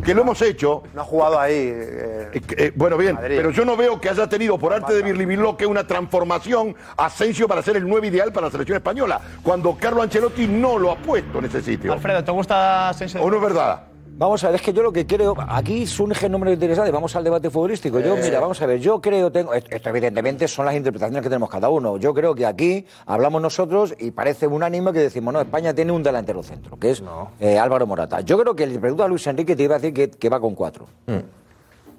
que 0.05 0.15
lo 0.15 0.23
hemos 0.23 0.41
hecho. 0.43 0.83
No 0.95 1.03
ha 1.03 1.05
jugado 1.05 1.39
ahí. 1.39 1.55
eh, 1.73 2.31
Eh, 2.33 2.41
eh, 2.57 2.73
bueno, 2.77 2.97
bien, 2.97 3.15
Madrid. 3.17 3.35
pero 3.37 3.51
yo 3.51 3.65
no 3.65 3.77
veo 3.77 4.01
que 4.01 4.09
haya 4.09 4.29
tenido 4.29 4.57
por 4.59 4.73
arte 4.73 4.93
de 4.93 5.03
Birlibiloque 5.03 5.67
una 5.67 5.87
transformación 5.87 6.77
Asensio 6.97 7.49
para 7.49 7.62
ser 7.62 7.77
el 7.77 7.89
9 7.89 8.07
ideal 8.07 8.33
para 8.33 8.47
la 8.47 8.51
selección 8.53 8.77
española, 8.77 9.21
cuando 9.43 9.77
Carlo 9.77 10.03
Ancelotti 10.03 10.47
no 10.47 10.79
lo 10.79 10.93
ha 10.93 10.97
puesto 10.97 11.39
en 11.41 11.47
ese 11.47 11.61
sitio. 11.62 11.93
Alfredo, 11.93 12.23
¿te 12.25 12.31
gusta 12.33 12.89
Asensio? 12.91 13.21
¿O 13.23 13.31
no 13.31 13.37
es 13.37 13.43
verdad? 13.43 13.83
Vamos 14.21 14.45
a 14.45 14.49
ver, 14.49 14.57
es 14.57 14.61
que 14.61 14.75
yo 14.75 14.83
lo 14.83 14.93
que 14.93 15.07
creo, 15.07 15.35
aquí 15.49 15.87
surge 15.87 16.27
un 16.27 16.33
número 16.33 16.53
interesante, 16.53 16.91
vamos 16.91 17.17
al 17.17 17.25
debate 17.25 17.49
futbolístico. 17.49 18.01
Yo, 18.01 18.17
mira, 18.17 18.39
vamos 18.39 18.61
a 18.61 18.67
ver, 18.67 18.79
yo 18.79 19.01
creo, 19.01 19.33
tengo, 19.33 19.55
esto 19.55 19.89
evidentemente 19.89 20.47
son 20.47 20.67
las 20.67 20.75
interpretaciones 20.75 21.23
que 21.23 21.31
tenemos 21.31 21.49
cada 21.49 21.71
uno. 21.71 21.97
Yo 21.97 22.13
creo 22.13 22.35
que 22.35 22.45
aquí 22.45 22.85
hablamos 23.07 23.41
nosotros 23.41 23.95
y 23.99 24.11
parece 24.11 24.47
unánime 24.47 24.93
que 24.93 24.99
decimos, 24.99 25.33
no, 25.33 25.41
España 25.41 25.73
tiene 25.73 25.93
un 25.93 26.03
delantero 26.03 26.43
centro, 26.43 26.79
que 26.79 26.91
es 26.91 27.03
eh, 27.41 27.59
Álvaro 27.59 27.87
Morata. 27.87 28.21
Yo 28.21 28.39
creo 28.39 28.55
que 28.55 28.65
el 28.65 28.79
pregunta 28.79 29.07
a 29.07 29.09
Luis 29.09 29.27
Enrique 29.27 29.57
te 29.57 29.63
iba 29.63 29.77
a 29.77 29.79
decir 29.79 29.95
que, 29.95 30.11
que 30.11 30.29
va 30.29 30.39
con 30.39 30.55
cuatro. 30.55 30.87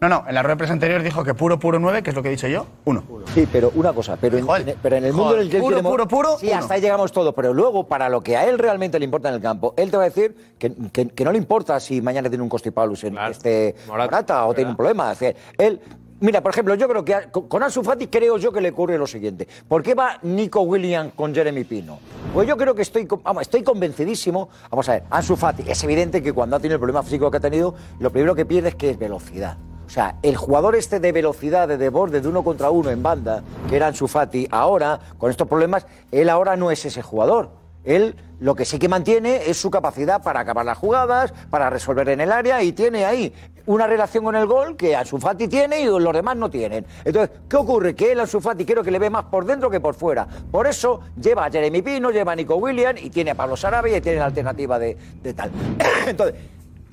No, 0.02 0.10
no, 0.10 0.24
en 0.28 0.34
la 0.34 0.42
rueda 0.42 0.56
de 0.56 0.58
prensa 0.58 0.74
anterior 0.74 1.04
dijo 1.04 1.24
que 1.24 1.36
puro, 1.36 1.60
puro 1.60 1.78
9, 1.78 2.02
que 2.02 2.10
es 2.10 2.16
lo 2.16 2.24
que 2.24 2.30
he 2.30 2.32
dicho 2.32 2.48
yo, 2.48 2.66
uno. 2.86 3.04
Sí, 3.36 3.48
pero 3.52 3.72
una 3.76 3.94
cosa, 3.94 4.18
pero 4.20 4.36
en, 4.36 4.48
Joder, 4.48 4.70
en- 4.70 4.76
pero 4.82 4.96
en 4.96 5.06
el 5.06 5.14
mundo 5.14 5.26
joder, 5.26 5.42
en 5.42 5.46
el 5.46 5.52
que 5.52 5.58
él 5.58 5.62
puro, 5.64 5.84
mo- 5.84 5.90
puro, 5.92 6.08
puro, 6.08 6.38
Sí, 6.40 6.48
uno. 6.48 6.58
hasta 6.58 6.74
ahí 6.74 6.82
llegamos 6.82 7.12
todos, 7.12 7.36
pero 7.36 7.54
luego 7.54 7.88
para 7.88 8.10
lo 8.10 8.22
que 8.22 8.36
a 8.36 8.48
él 8.50 8.58
realmente 8.58 8.98
le 8.98 9.06
importa 9.06 9.30
en 9.30 9.36
el 9.36 9.42
campo, 9.42 9.76
él 9.78 9.92
te 9.92 9.98
va 9.98 10.04
a 10.04 10.10
decir 10.10 10.56
que, 10.58 10.74
que- 10.92 11.10
que 11.10 11.24
no 11.24 11.32
le 11.32 11.38
importa 11.38 11.80
si 11.80 12.02
mañana 12.02 12.30
tiene 12.30 12.42
un 12.42 12.50
constipado 12.50 12.92
en 13.04 13.16
este 13.20 13.76
Morata, 13.88 14.48
o 14.48 14.56
tiene 14.56 14.72
un 14.72 14.76
problema. 14.76 15.12
Es 15.12 15.20
decir, 15.20 15.36
él 15.60 15.80
Mira, 16.24 16.40
por 16.42 16.52
ejemplo, 16.52 16.76
yo 16.76 16.88
creo 16.88 17.04
que 17.04 17.16
a- 17.16 17.32
con 17.32 17.48
con 17.48 17.64
Ansu 17.64 17.82
Fati 17.84 18.06
creo 18.06 18.38
yo 18.38 18.52
que 18.52 18.62
le 18.62 18.70
ocurre 18.70 18.96
lo 18.96 19.08
siguiente. 19.08 19.48
¿Por 19.68 19.82
qué 19.82 19.96
va 19.96 20.20
Nico 20.22 20.62
Williams 20.62 21.14
con 21.16 21.34
Jeremy 21.34 21.64
Pino? 21.64 21.98
Pues 22.32 22.48
yo 22.48 22.56
creo 22.58 22.76
que 22.76 22.84
estoy, 22.84 23.08
con- 23.08 23.24
vamos, 23.24 23.42
estoy 23.42 23.64
convencidísimo. 23.64 24.48
Vamos 24.70 24.88
a 24.90 24.92
ver, 24.94 25.04
Ansu 25.10 25.36
Fati, 25.36 25.64
es 25.68 25.84
evidente 25.84 26.22
que 26.22 26.32
cuando 26.32 26.56
ha 26.56 26.60
tenido 26.60 26.76
el 26.76 26.80
problema 26.80 27.02
físico 27.02 27.32
que 27.32 27.38
ha 27.38 27.40
tenido, 27.40 27.74
lo 28.00 28.12
primero 28.12 28.36
que 28.36 28.46
pierde 28.46 28.70
es 28.70 28.76
que 28.76 28.92
es 28.92 29.00
velocidad. 29.00 29.58
O 29.92 29.94
sea, 29.94 30.16
el 30.24 30.38
jugador 30.38 30.76
este 30.76 31.02
de 31.02 31.12
velocidad, 31.12 31.68
de 31.68 31.90
borde, 31.90 32.22
de 32.22 32.30
uno 32.30 32.46
contra 32.46 32.72
uno 32.72 32.92
en 32.92 33.04
banda, 33.04 33.44
que 33.68 33.76
era 33.76 33.88
Ansu 33.88 34.08
Fati, 34.08 34.48
ahora, 34.50 34.98
con 35.18 35.30
estos 35.30 35.50
problemas, 35.50 35.86
él 36.14 36.30
ahora 36.30 36.56
no 36.56 36.72
es 36.72 36.86
ese 36.86 37.02
jugador. 37.02 37.50
Él 37.84 38.16
lo 38.40 38.56
que 38.56 38.64
sí 38.64 38.80
que 38.80 38.88
mantiene 38.88 39.50
es 39.50 39.58
su 39.58 39.70
capacidad 39.70 40.24
para 40.24 40.40
acabar 40.40 40.66
las 40.66 40.78
jugadas, 40.78 41.34
para 41.50 41.70
resolver 41.70 42.08
en 42.08 42.22
el 42.22 42.32
área 42.32 42.64
y 42.64 42.72
tiene 42.72 43.04
ahí 43.04 43.34
una 43.66 43.86
relación 43.86 44.24
con 44.24 44.34
el 44.38 44.46
gol 44.46 44.78
que 44.78 44.96
Ansu 44.96 45.18
Fati 45.18 45.50
tiene 45.50 45.82
y 45.82 45.86
los 45.88 46.14
demás 46.14 46.38
no 46.38 46.50
tienen. 46.50 46.86
Entonces, 47.04 47.38
¿qué 47.50 47.58
ocurre? 47.58 47.94
Que 47.94 48.14
él 48.14 48.22
Ansu 48.22 48.40
Fati 48.40 48.64
creo 48.64 48.86
que 48.86 48.92
le 48.92 48.98
ve 49.00 49.10
más 49.10 49.26
por 49.26 49.44
dentro 49.44 49.70
que 49.70 49.82
por 49.82 49.94
fuera. 49.94 50.26
Por 50.26 50.68
eso 50.68 51.02
lleva 51.22 51.48
a 51.48 51.52
Jeremy 51.52 51.82
Pino, 51.82 52.12
lleva 52.12 52.32
a 52.32 52.36
Nico 52.38 52.56
Williams 52.56 53.04
y 53.04 53.10
tiene 53.10 53.32
a 53.32 53.36
Pablo 53.36 53.58
Sarabia 53.58 53.98
y 53.98 54.02
tiene 54.02 54.20
la 54.20 54.26
alternativa 54.28 54.80
de, 54.80 54.96
de 55.22 55.34
tal. 55.34 55.52
Entonces, 56.08 56.40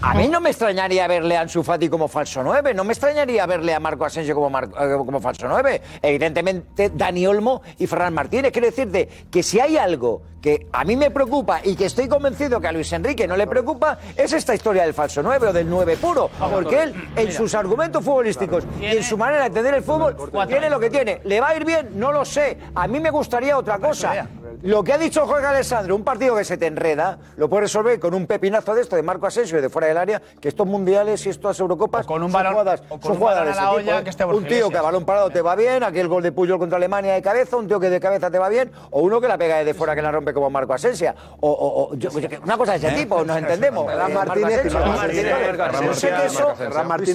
a 0.01 0.15
mí 0.15 0.29
no 0.29 0.41
me 0.41 0.51
extrañaría 0.51 1.07
verle 1.09 1.37
a 1.37 1.41
Ansu 1.41 1.63
Fati 1.63 1.89
como 1.89 2.07
falso 2.09 2.43
9, 2.43 2.73
no 2.75 2.85
me 2.85 2.93
extrañaría 2.93 3.45
verle 3.47 3.75
a 3.75 3.81
Marco 3.81 4.05
Asensio 4.05 4.35
como, 4.35 4.49
Mar- 4.49 4.69
eh, 4.79 4.95
como 4.97 5.21
falso 5.21 5.49
9. 5.49 5.83
Evidentemente, 6.03 6.91
Dani 6.95 7.27
Olmo 7.27 7.63
y 7.79 7.87
Ferran 7.87 8.15
Martínez. 8.15 8.53
Quiero 8.53 8.67
decirte 8.69 9.09
que 9.31 9.43
si 9.43 9.59
hay 9.59 9.77
algo 9.77 10.23
que 10.41 10.69
a 10.73 10.85
mí 10.85 10.95
me 10.97 11.11
preocupa 11.11 11.61
y 11.65 11.75
que 11.75 11.87
estoy 11.87 12.07
convencido 12.07 12.61
que 12.61 12.69
a 12.69 12.73
Luis 12.73 12.93
Enrique 12.93 13.27
no 13.27 13.37
le 13.37 13.49
preocupa, 13.49 13.99
es 14.17 14.33
esta 14.33 14.55
historia 14.55 14.85
del 14.85 14.95
falso 14.95 15.21
9 15.21 15.49
o 15.49 15.53
del 15.53 15.69
9 15.69 15.97
puro. 15.97 16.31
Porque 16.39 16.83
él, 16.85 16.95
en 17.17 17.33
sus 17.33 17.55
argumentos 17.57 18.05
futbolísticos 18.05 18.65
y 18.81 18.85
en 18.87 19.03
su 19.03 19.19
manera 19.19 19.41
de 19.43 19.47
entender 19.49 19.75
el 19.75 19.83
fútbol, 19.83 20.15
tiene 20.47 20.71
lo 20.71 20.79
que 20.79 20.91
tiene. 20.91 21.21
¿Le 21.25 21.41
va 21.41 21.49
a 21.49 21.57
ir 21.57 21.65
bien? 21.65 21.91
No 21.95 22.13
lo 22.13 22.25
sé. 22.25 22.57
A 22.77 22.87
mí 22.87 23.01
me 23.01 23.11
gustaría 23.11 23.59
otra 23.59 23.79
cosa. 23.81 24.29
Lo 24.63 24.83
que 24.85 24.93
ha 24.93 24.99
dicho 24.99 25.27
Jorge 25.27 25.47
Alessandro, 25.47 25.95
un 25.97 26.05
partido 26.05 26.37
que 26.37 26.45
se 26.45 26.57
te 26.57 26.67
enreda, 26.67 27.19
lo 27.37 27.49
puedes 27.49 27.65
resolver 27.65 27.99
con 28.01 28.15
un 28.15 28.27
pepinazo 28.27 28.75
de 28.75 28.83
esto 28.83 28.97
de 28.97 29.03
Marco 29.03 29.27
Asensio 29.27 29.59
y 29.59 29.63
de 29.63 29.69
fuera 29.69 29.89
del 29.89 29.97
área, 29.97 30.21
que 30.41 30.49
estos 30.49 30.67
mundiales 30.67 31.25
y 31.27 31.31
estas 31.31 31.59
Eurocopas 31.61 32.07
con 32.07 32.23
un 32.23 32.31
son 32.31 32.41
balón- 32.43 32.53
jugadas, 32.53 32.83
o 32.89 32.89
con 32.99 33.03
son 33.03 33.13
un 33.13 33.19
jugadas 33.19 33.39
balón 33.41 33.55
de 33.55 33.61
ese 33.61 33.69
olla 33.69 33.83
tipo, 33.85 33.99
¿eh? 33.99 34.05
que 34.05 34.11
esté 34.11 34.25
Borja 34.25 34.39
Un 34.39 34.47
tío 34.47 34.71
que 34.71 34.77
a 34.79 34.83
balón 34.83 35.05
parado 35.05 35.31
te 35.31 35.43
va 35.43 35.55
bien, 35.55 35.83
aquel 35.83 36.09
gol 36.09 36.23
de 36.23 36.33
Puyol 36.33 36.59
contra 36.59 36.77
Alemania 36.77 37.15
de 37.15 37.23
cabeza, 37.23 37.57
un 37.57 37.67
tío 37.69 37.81
que 37.81 37.91
de 37.91 38.01
cabeza 38.01 38.31
te 38.31 38.39
va 38.39 38.49
bien, 38.49 38.71
o 38.91 39.01
uno 39.01 39.21
que 39.21 39.29
la 39.29 39.39
pega 39.39 39.59
desde 39.59 39.75
fuera 39.75 39.95
que 39.95 40.03
la 40.03 40.11
rompe 40.13 40.33
como 40.33 40.51
Marco 40.51 40.73
Asensia. 40.75 41.15
O, 41.41 41.51
o- 41.51 41.83
o- 41.93 41.95
yo- 41.97 42.11
yo- 42.11 42.29
una 42.45 42.57
cosa 42.57 42.73
de 42.73 42.79
ese 42.87 42.91
tipo, 42.97 43.25
nos 43.25 43.37
entendemos. 43.37 43.87
Ferran 43.87 44.11
Eh, 44.11 44.15
Martínez 44.15 44.59
Asensio, 44.59 44.79
Ferran 44.81 44.97
Martínez. 44.97 45.33
Asensio. 45.33 46.15
Asensio. 46.15 46.55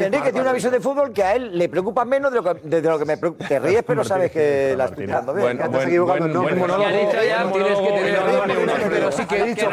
Enrique 0.06 0.24
tiene 0.32 0.42
una 0.42 0.54
visión 0.54 0.72
de 0.72 0.80
fútbol 0.80 1.12
que 1.14 1.24
a 1.24 1.36
él 1.36 1.58
le 1.58 1.70
preocupa 1.70 2.06
menos 2.06 2.32
de 2.32 2.42
lo 2.42 2.44
que, 2.56 2.68
de 2.68 2.82
lo 2.82 3.00
que 3.00 3.06
me 3.06 3.18
preocupa. 3.18 3.48
Te 3.48 3.60
ríes, 3.60 3.84
pero 3.86 4.04
sabes 4.04 4.32
que 4.32 4.76
la 4.78 4.86
estoy 4.86 5.06
tirando 5.06 5.34
bien. 5.34 5.58
Buen- 5.58 6.60
Ya 7.28 7.52
tienes 7.52 7.80
que 7.80 7.88
tener- 7.92 8.90
Pero 8.90 9.12
sí 9.12 9.26
que 9.26 9.38
he 9.40 9.44
dicho. 9.46 9.70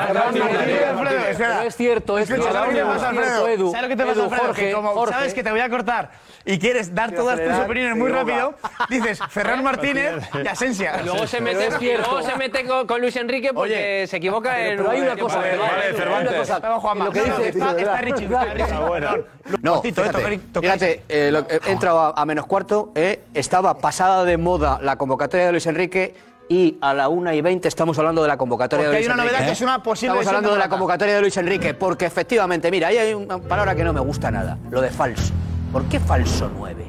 Pero 1.39 1.62
es 1.62 1.77
cierto, 1.77 2.18
es 2.18 2.27
cierto. 2.27 2.52
¿sabes 2.52 2.62
lo 2.62 2.68
que 2.70 2.77
te 2.77 2.85
pasa, 2.85 3.09
Alfredo? 3.09 3.72
Sabes 3.72 5.35
que 5.35 5.43
te 5.43 5.51
voy 5.51 5.60
a 5.60 5.68
cortar 5.68 6.10
y 6.44 6.59
quieres 6.59 6.94
dar 6.94 7.12
todas 7.12 7.39
tus 7.40 7.52
opiniones 7.59 7.97
muy 7.97 8.10
rápido, 8.10 8.55
dices 8.89 9.18
Ferran 9.28 9.62
Martínez 9.70 10.14
y 10.44 10.47
Asensia. 10.48 11.01
Luego 11.05 11.27
se 11.27 11.40
mete, 11.40 11.68
y 11.81 11.97
luego 11.97 12.22
se 12.22 12.36
mete 12.36 12.64
con, 12.64 12.86
con 12.86 13.01
Luis 13.01 13.16
Enrique 13.16 13.52
porque 13.52 14.06
se 14.09 14.16
equivoca 14.16 14.59
en. 14.60 14.77
pero 14.78 14.90
hay 14.90 15.01
una 15.01 15.16
cosa, 15.16 15.36
Vale, 15.39 15.56
vale, 15.56 15.70
vale, 15.70 15.82
hay 15.85 15.90
una 15.90 15.98
Cervantes. 15.98 16.36
cosa. 16.36 16.59
Vamos, 16.60 16.81
Juanma. 16.82 17.05
Lo 17.06 17.12
que 17.12 17.20
No, 17.20 17.27
no, 17.27 17.36
dice- 17.39 17.48
está- 17.51 17.70
está 17.78 17.97
Richie, 17.98 18.24
está 18.24 18.44
Richie. 18.44 19.24
No, 19.62 19.72
Cortito, 19.74 20.02
fíjate, 20.02 20.18
tocar- 20.22 20.39
tocar- 20.52 20.62
fíjate, 20.78 21.02
eh, 21.09 21.31
lo- 21.32 21.47
he 21.51 21.72
entrado 21.72 22.01
a, 22.01 22.14
a 22.20 22.24
menos 22.24 22.47
cuarto, 22.47 22.93
eh, 22.94 23.20
estaba 23.35 23.78
pasada 23.78 24.24
de 24.24 24.36
moda 24.36 24.78
la 24.82 24.97
convocatoria 24.97 25.47
de 25.47 25.52
Luis 25.52 25.66
Enrique 25.66 26.14
y 26.51 26.77
a 26.81 26.93
la 26.93 27.09
1 27.09 27.32
y 27.32 27.40
20 27.40 27.68
estamos 27.68 27.97
hablando 28.01 28.22
de 28.22 28.28
la 28.28 28.36
convocatoria 28.36 28.86
Porque 28.86 28.90
de 28.90 28.97
hay 28.97 29.05
Luis 29.05 29.14
una 29.14 29.22
Enrique. 29.22 29.32
novedad 29.39 29.47
que 29.47 29.52
es 29.52 29.60
una 29.60 29.82
posible 29.85 30.18
Estamos 30.18 30.27
hablando 30.27 30.52
de 30.52 30.59
la 30.59 30.68
convocatoria 30.68 31.14
de 31.14 31.20
Luis 31.20 31.36
Enrique, 31.36 31.74
porque 31.74 32.06
efectivamente, 32.06 32.72
mira, 32.72 32.89
ahí 32.89 32.98
hay 32.98 33.14
una 33.14 33.39
palabra 33.39 33.77
que 33.77 33.85
no 33.85 33.93
me 33.93 34.01
gusta 34.01 34.32
nada, 34.32 34.59
lo 34.68 34.81
de 34.81 34.90
falso. 34.90 35.32
¿Por 35.72 35.85
qué 35.85 36.01
falso 36.01 36.51
9? 36.59 36.86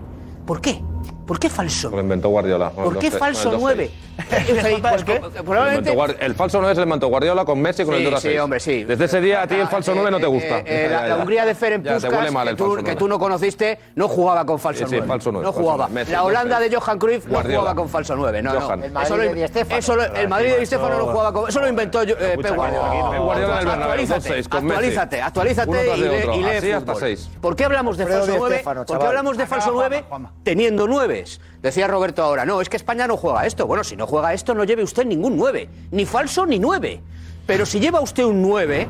¿Por 0.48 0.62
qué? 0.62 0.82
¿Por 1.28 1.40
qué 1.40 1.48
falso? 1.48 1.92
Lo 1.92 2.00
inventó 2.00 2.30
Guardiola. 2.30 2.72
¿Por 2.72 2.98
qué 2.98 3.12
falso 3.12 3.56
9? 3.60 3.92
Pues 4.30 5.04
probablemente 5.44 5.96
El 6.20 6.36
falso 6.36 6.60
9 6.60 6.74
es 6.74 6.78
el 6.80 6.88
manto 6.88 7.08
Guardiola 7.08 7.46
con 7.46 7.62
Messi 7.62 7.84
y 7.84 7.86
con 7.86 7.96
Sí, 7.96 8.04
el 8.04 8.06
2 8.12 8.14
a 8.14 8.22
sí, 8.22 8.28
6. 8.30 8.40
hombre, 8.42 8.60
sí. 8.60 8.84
Desde 8.84 9.06
ese 9.06 9.22
día 9.22 9.42
a 9.44 9.48
ti 9.48 9.56
el 9.56 9.68
falso 9.68 9.94
9 9.94 10.12
no 10.12 10.20
te 10.20 10.26
gusta. 10.28 10.60
Eh, 10.60 10.64
eh, 10.66 10.88
la, 10.90 11.08
la. 11.08 11.18
Hungría 11.18 11.46
de 11.46 11.56
Ferenc 11.56 11.86
Puskas, 11.88 12.32
mal 12.32 12.46
que, 12.46 12.52
el 12.52 12.58
tú, 12.58 12.76
que 12.76 12.82
9. 12.82 12.96
tú 12.96 13.08
no 13.08 13.20
conociste, 13.20 13.80
no 13.96 14.08
jugaba 14.08 14.46
con 14.46 14.60
falso 14.60 14.80
Sí, 14.86 14.90
sí, 14.90 14.96
9. 14.98 15.08
falso 15.08 15.32
9, 15.32 15.46
No 15.46 15.52
jugaba. 15.52 15.88
9. 15.90 15.94
Messi, 15.94 16.12
la 16.12 16.24
Holanda 16.24 16.60
Messi. 16.60 16.70
de 16.72 16.76
Johan 16.78 17.00
Cruyff 17.00 17.26
no 17.28 17.42
jugaba 17.42 17.76
con 17.76 17.90
falso 17.90 18.16
9. 18.16 18.42
No, 18.42 18.54
no. 18.54 18.74
El 18.84 18.92
Madrid 18.92 19.06
Eso 19.06 19.18
lo- 19.18 19.24
de 19.24 19.34
Di 19.34 19.48
Stéfano. 19.48 20.04
el 20.16 20.28
Madrid 20.28 20.50
de 20.52 20.60
Di 20.60 20.66
Stéfano 20.66 20.98
no 20.98 21.06
jugaba 21.08 21.34
con. 21.34 21.50
Eso 21.50 21.60
lo 21.60 21.68
inventó 21.68 22.04
yo- 22.04 22.16
eh, 22.20 22.38
Pep 22.42 22.56
Guardiola. 22.56 23.12
Pep 23.12 23.20
Guardiola 23.22 23.54
en 23.54 23.60
el 23.60 23.66
Bernabéu, 23.66 23.82
Actualízate, 23.92 24.30
2-6 24.30 24.48
con 24.50 24.64
Messi. 24.66 24.76
actualízate, 24.76 25.22
actualízate 25.22 25.72
y 25.96 26.02
lee, 26.44 26.74
fútbol. 26.80 26.96
seis. 27.00 27.30
¿Por 27.42 27.56
qué 27.56 27.66
hablamos 27.66 27.98
de 27.98 28.04
Alfredo 28.04 28.20
falso 28.22 28.34
Di 28.34 28.40
9? 28.40 28.56
Stéfano, 28.56 28.86
¿Por 28.86 29.00
qué 29.00 29.06
hablamos 29.06 29.38
de 29.38 29.46
falso 29.48 29.72
9 29.74 30.04
teniendo 30.44 30.88
nueves? 30.88 31.40
Decía 31.62 31.88
Roberto 31.88 32.24
ahora, 32.24 32.46
no, 32.46 32.60
es 32.60 32.70
que 32.70 32.78
España 32.78 33.08
no 33.08 33.18
juega 33.18 33.46
esto. 33.46 33.68
Bueno, 33.68 33.84
si 33.84 33.96
no 33.96 34.08
juega 34.08 34.34
esto, 34.34 34.56
no 34.56 34.64
lleve 34.64 34.84
usted 34.84 35.06
ningún 35.06 35.38
9. 35.38 35.70
Ni 35.92 36.06
falso 36.06 36.46
ni 36.46 36.58
9. 36.58 37.02
Pero 37.46 37.66
si 37.66 37.80
lleva 37.80 38.02
usted 38.02 38.24
un 38.24 38.42
9, 38.42 38.88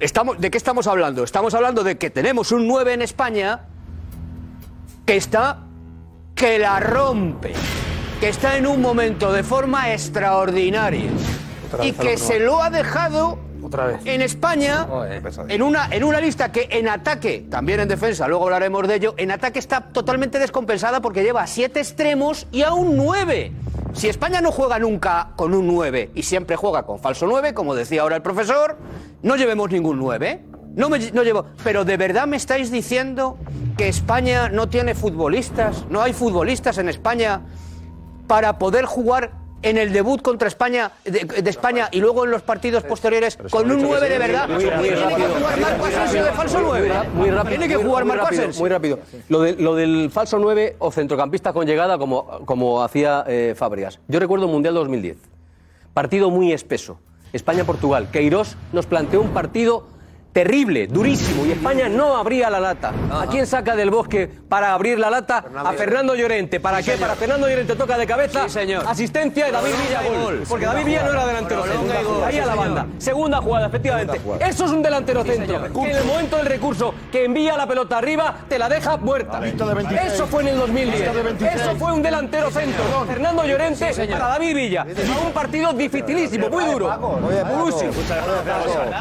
estamos, 0.00 0.40
¿de 0.40 0.50
qué 0.50 0.58
estamos 0.58 0.86
hablando? 0.86 1.22
Estamos 1.22 1.54
hablando 1.54 1.84
de 1.84 1.98
que 1.98 2.10
tenemos 2.10 2.50
un 2.50 2.66
9 2.66 2.94
en 2.94 3.02
España 3.02 3.68
que 5.06 5.16
está 5.16 5.60
que 6.34 6.58
la 6.58 6.80
rompe, 6.80 7.52
que 8.18 8.28
está 8.28 8.56
en 8.56 8.66
un 8.66 8.80
momento 8.80 9.32
de 9.32 9.44
forma 9.44 9.92
extraordinaria 9.92 11.10
y 11.82 11.92
que 11.92 12.18
se 12.18 12.40
lo 12.40 12.60
ha 12.62 12.70
dejado 12.70 13.38
En 14.04 14.22
España, 14.22 14.86
en 15.48 15.62
una, 15.62 15.88
en 15.90 16.04
una 16.04 16.20
lista 16.20 16.52
que 16.52 16.68
en 16.70 16.88
ataque, 16.88 17.46
también 17.50 17.80
en 17.80 17.88
defensa, 17.88 18.28
luego 18.28 18.44
hablaremos 18.44 18.86
de 18.86 18.96
ello, 18.96 19.14
en 19.16 19.30
ataque 19.30 19.58
está 19.58 19.80
totalmente 19.80 20.38
descompensada 20.38 21.00
porque 21.00 21.22
lleva 21.22 21.46
siete 21.46 21.80
extremos 21.80 22.46
y 22.52 22.62
a 22.62 22.74
un 22.74 22.96
9. 22.96 23.52
Si 23.94 24.08
España 24.08 24.40
no 24.40 24.52
juega 24.52 24.78
nunca 24.78 25.30
con 25.36 25.54
un 25.54 25.66
9 25.66 26.10
y 26.14 26.22
siempre 26.22 26.56
juega 26.56 26.84
con 26.84 26.98
falso 26.98 27.26
9, 27.26 27.54
como 27.54 27.74
decía 27.74 28.02
ahora 28.02 28.16
el 28.16 28.22
profesor, 28.22 28.78
no 29.22 29.36
llevemos 29.36 29.70
ningún 29.70 29.98
9. 29.98 30.44
No, 30.74 30.88
me, 30.88 30.98
no 31.12 31.22
llevo. 31.22 31.46
Pero 31.62 31.84
de 31.84 31.96
verdad 31.96 32.26
me 32.26 32.36
estáis 32.36 32.70
diciendo 32.70 33.36
que 33.76 33.88
España 33.88 34.48
no 34.48 34.68
tiene 34.68 34.94
futbolistas, 34.94 35.84
no 35.90 36.00
hay 36.00 36.14
futbolistas 36.14 36.78
en 36.78 36.88
España 36.88 37.42
para 38.26 38.58
poder 38.58 38.86
jugar 38.86 39.41
en 39.62 39.78
el 39.78 39.92
debut 39.92 40.20
contra 40.22 40.48
España 40.48 40.92
de, 41.04 41.24
de 41.24 41.50
España 41.50 41.88
y 41.92 42.00
luego 42.00 42.24
en 42.24 42.30
los 42.30 42.42
partidos 42.42 42.82
posteriores 42.84 43.38
con 43.50 43.70
un 43.70 43.82
9 43.82 44.08
de 44.08 44.18
verdad. 44.18 44.48
Muy, 44.48 44.64
muy 44.64 44.88
Tiene 44.88 44.96
que 45.16 45.26
jugar 45.26 45.60
Marco 45.60 45.84
Asensio 45.86 46.24
de 46.24 46.32
falso 46.32 46.60
9. 46.62 46.92
Muy 47.14 47.30
rápido. 47.30 47.48
Tiene 47.58 47.68
que 47.68 47.76
jugar 47.76 48.04
Marco 48.04 48.26
Asensio. 48.26 48.60
Muy 48.60 48.70
rápido. 48.70 48.98
Lo, 49.28 49.40
de- 49.40 49.54
lo 49.54 49.74
del 49.74 50.10
falso 50.10 50.38
9 50.38 50.76
o 50.78 50.90
centrocampista 50.90 51.52
con 51.52 51.66
llegada 51.66 51.98
como, 51.98 52.44
como 52.44 52.82
hacía 52.82 53.24
eh, 53.28 53.54
Fábregas. 53.56 54.00
Yo 54.08 54.18
recuerdo 54.20 54.46
el 54.46 54.52
Mundial 54.52 54.74
2010. 54.74 55.16
Partido 55.94 56.30
muy 56.30 56.52
espeso. 56.52 56.98
España-Portugal. 57.32 58.08
Queiroz 58.12 58.56
nos 58.72 58.86
planteó 58.86 59.20
un 59.22 59.30
partido 59.30 59.86
terrible, 60.32 60.86
durísimo, 60.86 61.44
y 61.46 61.52
España 61.52 61.88
no 61.88 62.16
abría 62.16 62.48
la 62.48 62.58
lata. 62.58 62.92
¿A 63.10 63.26
quién 63.26 63.46
saca 63.46 63.76
del 63.76 63.90
bosque 63.90 64.28
para 64.48 64.72
abrir 64.72 64.98
la 64.98 65.10
lata? 65.10 65.44
A 65.56 65.72
Fernando 65.72 66.14
Llorente. 66.14 66.58
¿Para 66.60 66.82
qué? 66.82 66.92
Para 66.92 67.14
Fernando 67.14 67.48
Llorente 67.48 67.76
toca 67.76 67.98
de 67.98 68.06
cabeza, 68.06 68.46
asistencia 68.86 69.48
y 69.48 69.52
David 69.52 69.72
Villa 69.86 70.20
gol. 70.22 70.42
Porque 70.48 70.64
David 70.64 70.84
Villa 70.84 71.02
no 71.04 71.12
era 71.12 71.26
delantero 71.26 71.64
centro. 71.64 72.24
Ahí 72.24 72.38
a 72.38 72.46
la 72.46 72.54
banda. 72.54 72.86
Segunda 72.98 73.38
jugada, 73.40 73.66
efectivamente. 73.66 74.20
Eso 74.40 74.64
es 74.64 74.70
un 74.70 74.82
delantero 74.82 75.24
centro. 75.24 75.72
Que 75.72 75.90
en 75.90 75.96
el 75.96 76.04
momento 76.04 76.36
del 76.36 76.46
recurso 76.46 76.94
que 77.10 77.24
envía 77.24 77.56
la 77.56 77.66
pelota 77.66 77.98
arriba, 77.98 78.34
te 78.48 78.58
la 78.58 78.68
deja 78.68 78.96
muerta. 78.96 79.40
Eso 79.46 80.26
fue 80.26 80.42
en 80.42 80.48
el 80.48 80.58
2010. 80.58 81.10
Eso 81.54 81.76
fue 81.76 81.92
un 81.92 82.02
delantero 82.02 82.50
centro. 82.50 82.82
Fernando 83.06 83.44
Llorente 83.44 83.92
para 84.10 84.28
David 84.28 84.54
Villa. 84.56 84.86
Fue 84.86 85.26
un 85.26 85.32
partido 85.32 85.72
dificilísimo, 85.72 86.48
muy 86.48 86.64
duro. 86.64 86.88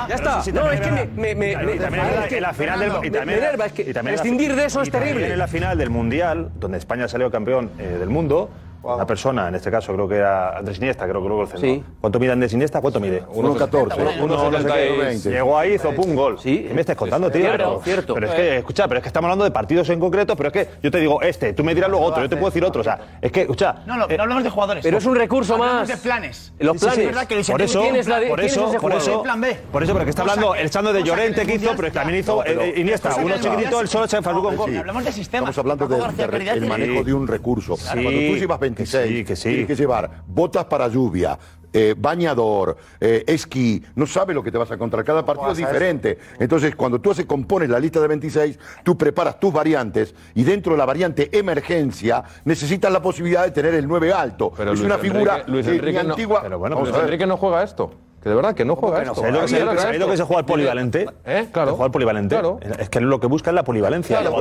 Ya 0.10 0.16
está. 0.16 0.44
No, 0.52 0.72
es 0.72 0.82
que 0.82 1.21
me. 1.22 1.36
me, 1.36 1.56
me, 1.56 1.66
me- 1.66 3.34
enerva, 3.38 3.66
es 3.68 3.74
que 3.74 3.94
prescindir 3.94 4.56
de 4.56 4.66
eso 4.66 4.82
es 4.82 4.92
terrible. 4.92 5.32
En 5.32 5.40
la 5.40 5.48
final 5.48 5.78
del 5.78 5.90
Mundial, 5.90 6.50
donde 6.60 6.78
España 6.78 7.08
salió 7.08 7.32
campeón 7.32 7.72
eh, 7.80 7.98
del 8.00 8.10
mundo, 8.10 8.50
una 8.84 9.06
persona, 9.06 9.48
en 9.48 9.56
este 9.56 9.70
caso 9.70 9.94
creo 9.94 10.08
que 10.08 10.16
era 10.16 10.58
Andrés 10.58 10.78
Iniesta, 10.78 11.08
creo 11.08 11.22
que 11.22 11.28
luego 11.28 11.44
el 11.44 11.48
centro. 11.50 11.84
¿Cuánto 12.02 12.20
mide 12.20 12.32
Andrés 12.32 12.54
Iniesta? 12.54 12.82
¿Cuánto 12.82 13.00
mide? 13.00 13.24
1,14. 13.24 14.22
Uno, 14.22 14.50
no 14.52 14.58
sé 14.60 14.66
qué, 14.66 14.92
1,20. 15.00 15.30
Llegó 15.32 15.58
ahí, 15.58 15.74
hizo 15.74 15.92
pum, 15.94 16.16
gol. 16.16 16.38
¿Qué 16.42 16.72
me 16.74 16.82
estás 16.82 16.96
contando, 16.96 17.30
tío? 17.32 17.42
Cierto, 17.42 17.58
pero, 17.58 17.82
cierto. 17.84 18.14
pero 18.16 18.28
es 18.28 18.34
que, 18.34 18.58
escucha, 18.58 18.88
pero 18.88 18.98
es 19.00 19.04
que 19.04 19.10
estamos 19.10 19.28
hablando 19.28 19.46
de 19.46 19.52
partidos 19.52 19.90
en 19.90 20.00
concreto, 20.00 20.36
pero 20.36 20.48
es 20.50 20.54
que 20.54 20.70
yo 20.82 20.90
te 20.92 21.00
digo 21.00 21.22
este, 21.22 21.54
tú 21.54 21.64
me 21.64 21.76
dirás 21.76 21.90
luego 21.90 22.06
otro, 22.06 22.24
yo 22.24 22.30
te 22.30 22.36
puedo 22.38 22.50
decir 22.50 22.64
otro. 22.66 22.82
O 22.82 22.84
sea, 22.84 23.00
es 23.22 23.32
que, 23.32 23.42
escucha. 23.42 23.76
No, 23.86 23.98
no, 23.98 24.08
no 24.08 24.22
hablamos 24.24 24.44
de 24.44 24.50
jugadores. 24.50 24.84
pero 24.84 24.98
es 24.98 25.06
un 25.06 25.16
recurso 25.16 25.54
Hablamos 25.54 25.76
más. 25.76 25.88
de 25.88 25.98
planes. 25.98 26.54
Los 26.60 26.74
Sí, 26.74 26.80
sí, 26.80 26.86
planes. 26.86 27.00
es 27.00 27.06
verdad 27.06 27.28
que 27.28 27.36
Luis 27.36 27.52
por 27.52 27.62
eso, 27.62 27.82
tienes 27.82 28.08
la 28.08 28.20
de- 28.20 28.28
por 28.28 28.40
eso, 28.42 28.74
por 28.82 28.94
eso, 28.94 29.24
Plan 29.24 29.42
B. 29.42 29.58
por 29.72 29.84
eso, 29.84 29.94
porque 29.94 30.10
está 30.10 30.22
hablando, 30.24 30.56
el 30.56 30.68
echando 30.68 30.92
de 30.94 31.04
Llorente 31.04 31.46
que 31.46 31.54
hizo, 31.56 31.68
Mundial- 31.68 31.76
pero 31.78 31.92
también 31.92 32.20
hizo 32.20 32.44
eh, 32.46 32.74
Iniesta, 32.78 33.10
cosa 33.10 33.22
que 33.22 33.26
uno 33.28 33.36
chiquitito, 33.38 33.82
el 33.82 33.88
solo 33.88 34.08
se 34.08 34.22
con 34.22 34.56
gol. 34.56 34.76
Hablamos 34.78 35.06
de 35.06 35.12
sistema. 35.12 35.50
Estamos 35.50 35.58
hablando 35.58 35.88
del 35.88 36.68
manejo 36.68 37.04
de 37.04 37.14
un 37.14 37.28
recurso. 37.28 37.76
Cuando 37.78 38.10
tú 38.10 38.36
llevas 38.38 38.60
26, 38.76 39.08
Que 39.08 39.14
sí, 39.18 39.24
que 39.26 39.36
sí. 39.36 39.50
tienes 39.50 39.68
que 39.68 39.76
llevar 39.76 40.24
botas 40.28 40.66
para 40.66 40.88
lluvia, 40.88 41.38
eh, 41.74 41.96
bañador, 41.98 42.76
eh, 43.00 43.24
esquí, 43.28 43.82
no 43.96 44.06
sabes 44.06 44.36
lo 44.36 44.44
que 44.44 44.52
te 44.52 44.58
vas 44.58 44.70
a 44.72 44.74
encontrar. 44.74 45.06
Cada 45.06 45.26
partido 45.26 45.52
es 45.54 45.58
diferente. 45.58 46.18
Entonces, 46.38 46.76
cuando 46.76 47.00
tú 47.00 47.12
haces, 47.12 47.26
compones 47.26 47.70
la 47.70 47.80
lista 47.80 48.02
de 48.02 48.10
26, 48.10 48.60
tú 48.84 48.98
preparas 48.98 49.40
tus 49.40 49.54
variantes 49.54 50.14
y 50.36 50.44
dentro 50.44 50.74
de 50.74 50.78
la 50.80 50.86
variante 50.86 51.30
emergencia 51.38 52.24
necesitas 52.44 52.92
la 52.92 53.02
posibilidad 53.02 53.46
de 53.46 53.52
tener 53.52 53.74
el 53.76 53.88
9 53.88 54.12
alto. 54.12 54.52
Pero 54.58 54.74
es 54.74 54.80
Luis 54.80 54.86
una 54.86 54.96
Enrique- 54.96 55.14
figura 55.14 55.44
Luis 55.48 55.66
que 55.66 55.76
Enrique 55.76 56.04
no- 56.04 56.10
antigua. 56.10 56.40
Pero 56.44 56.60
bueno, 56.60 56.82
Luis. 56.82 56.94
Enrique 56.96 57.26
no 57.26 57.38
juega 57.38 57.64
esto. 57.64 57.92
Que 58.22 58.30
de 58.30 58.36
verdad 58.36 58.54
que 58.54 58.66
no 58.66 58.76
juega 58.76 59.02
esto. 59.02 59.16
¿Sabéis 59.16 59.34
lo 59.36 59.46
que, 59.48 59.60
lo 59.64 59.72
esto. 60.06 60.18
se 60.18 60.24
juega 60.24 60.40
el 60.42 60.46
polivalente? 60.46 61.08
¿Eh? 61.26 61.48
Claro. 61.52 61.70
Se 61.72 61.76
juega 61.76 61.86
el 61.88 61.92
polivalente. 61.92 62.36
Claro. 62.36 62.60
Es 62.78 62.88
que 62.90 63.02
lo 63.02 63.20
que 63.20 63.26
busca 63.26 63.50
es 63.50 63.56
la 63.56 63.64
polivalencia. 63.64 64.20
Claro, 64.20 64.36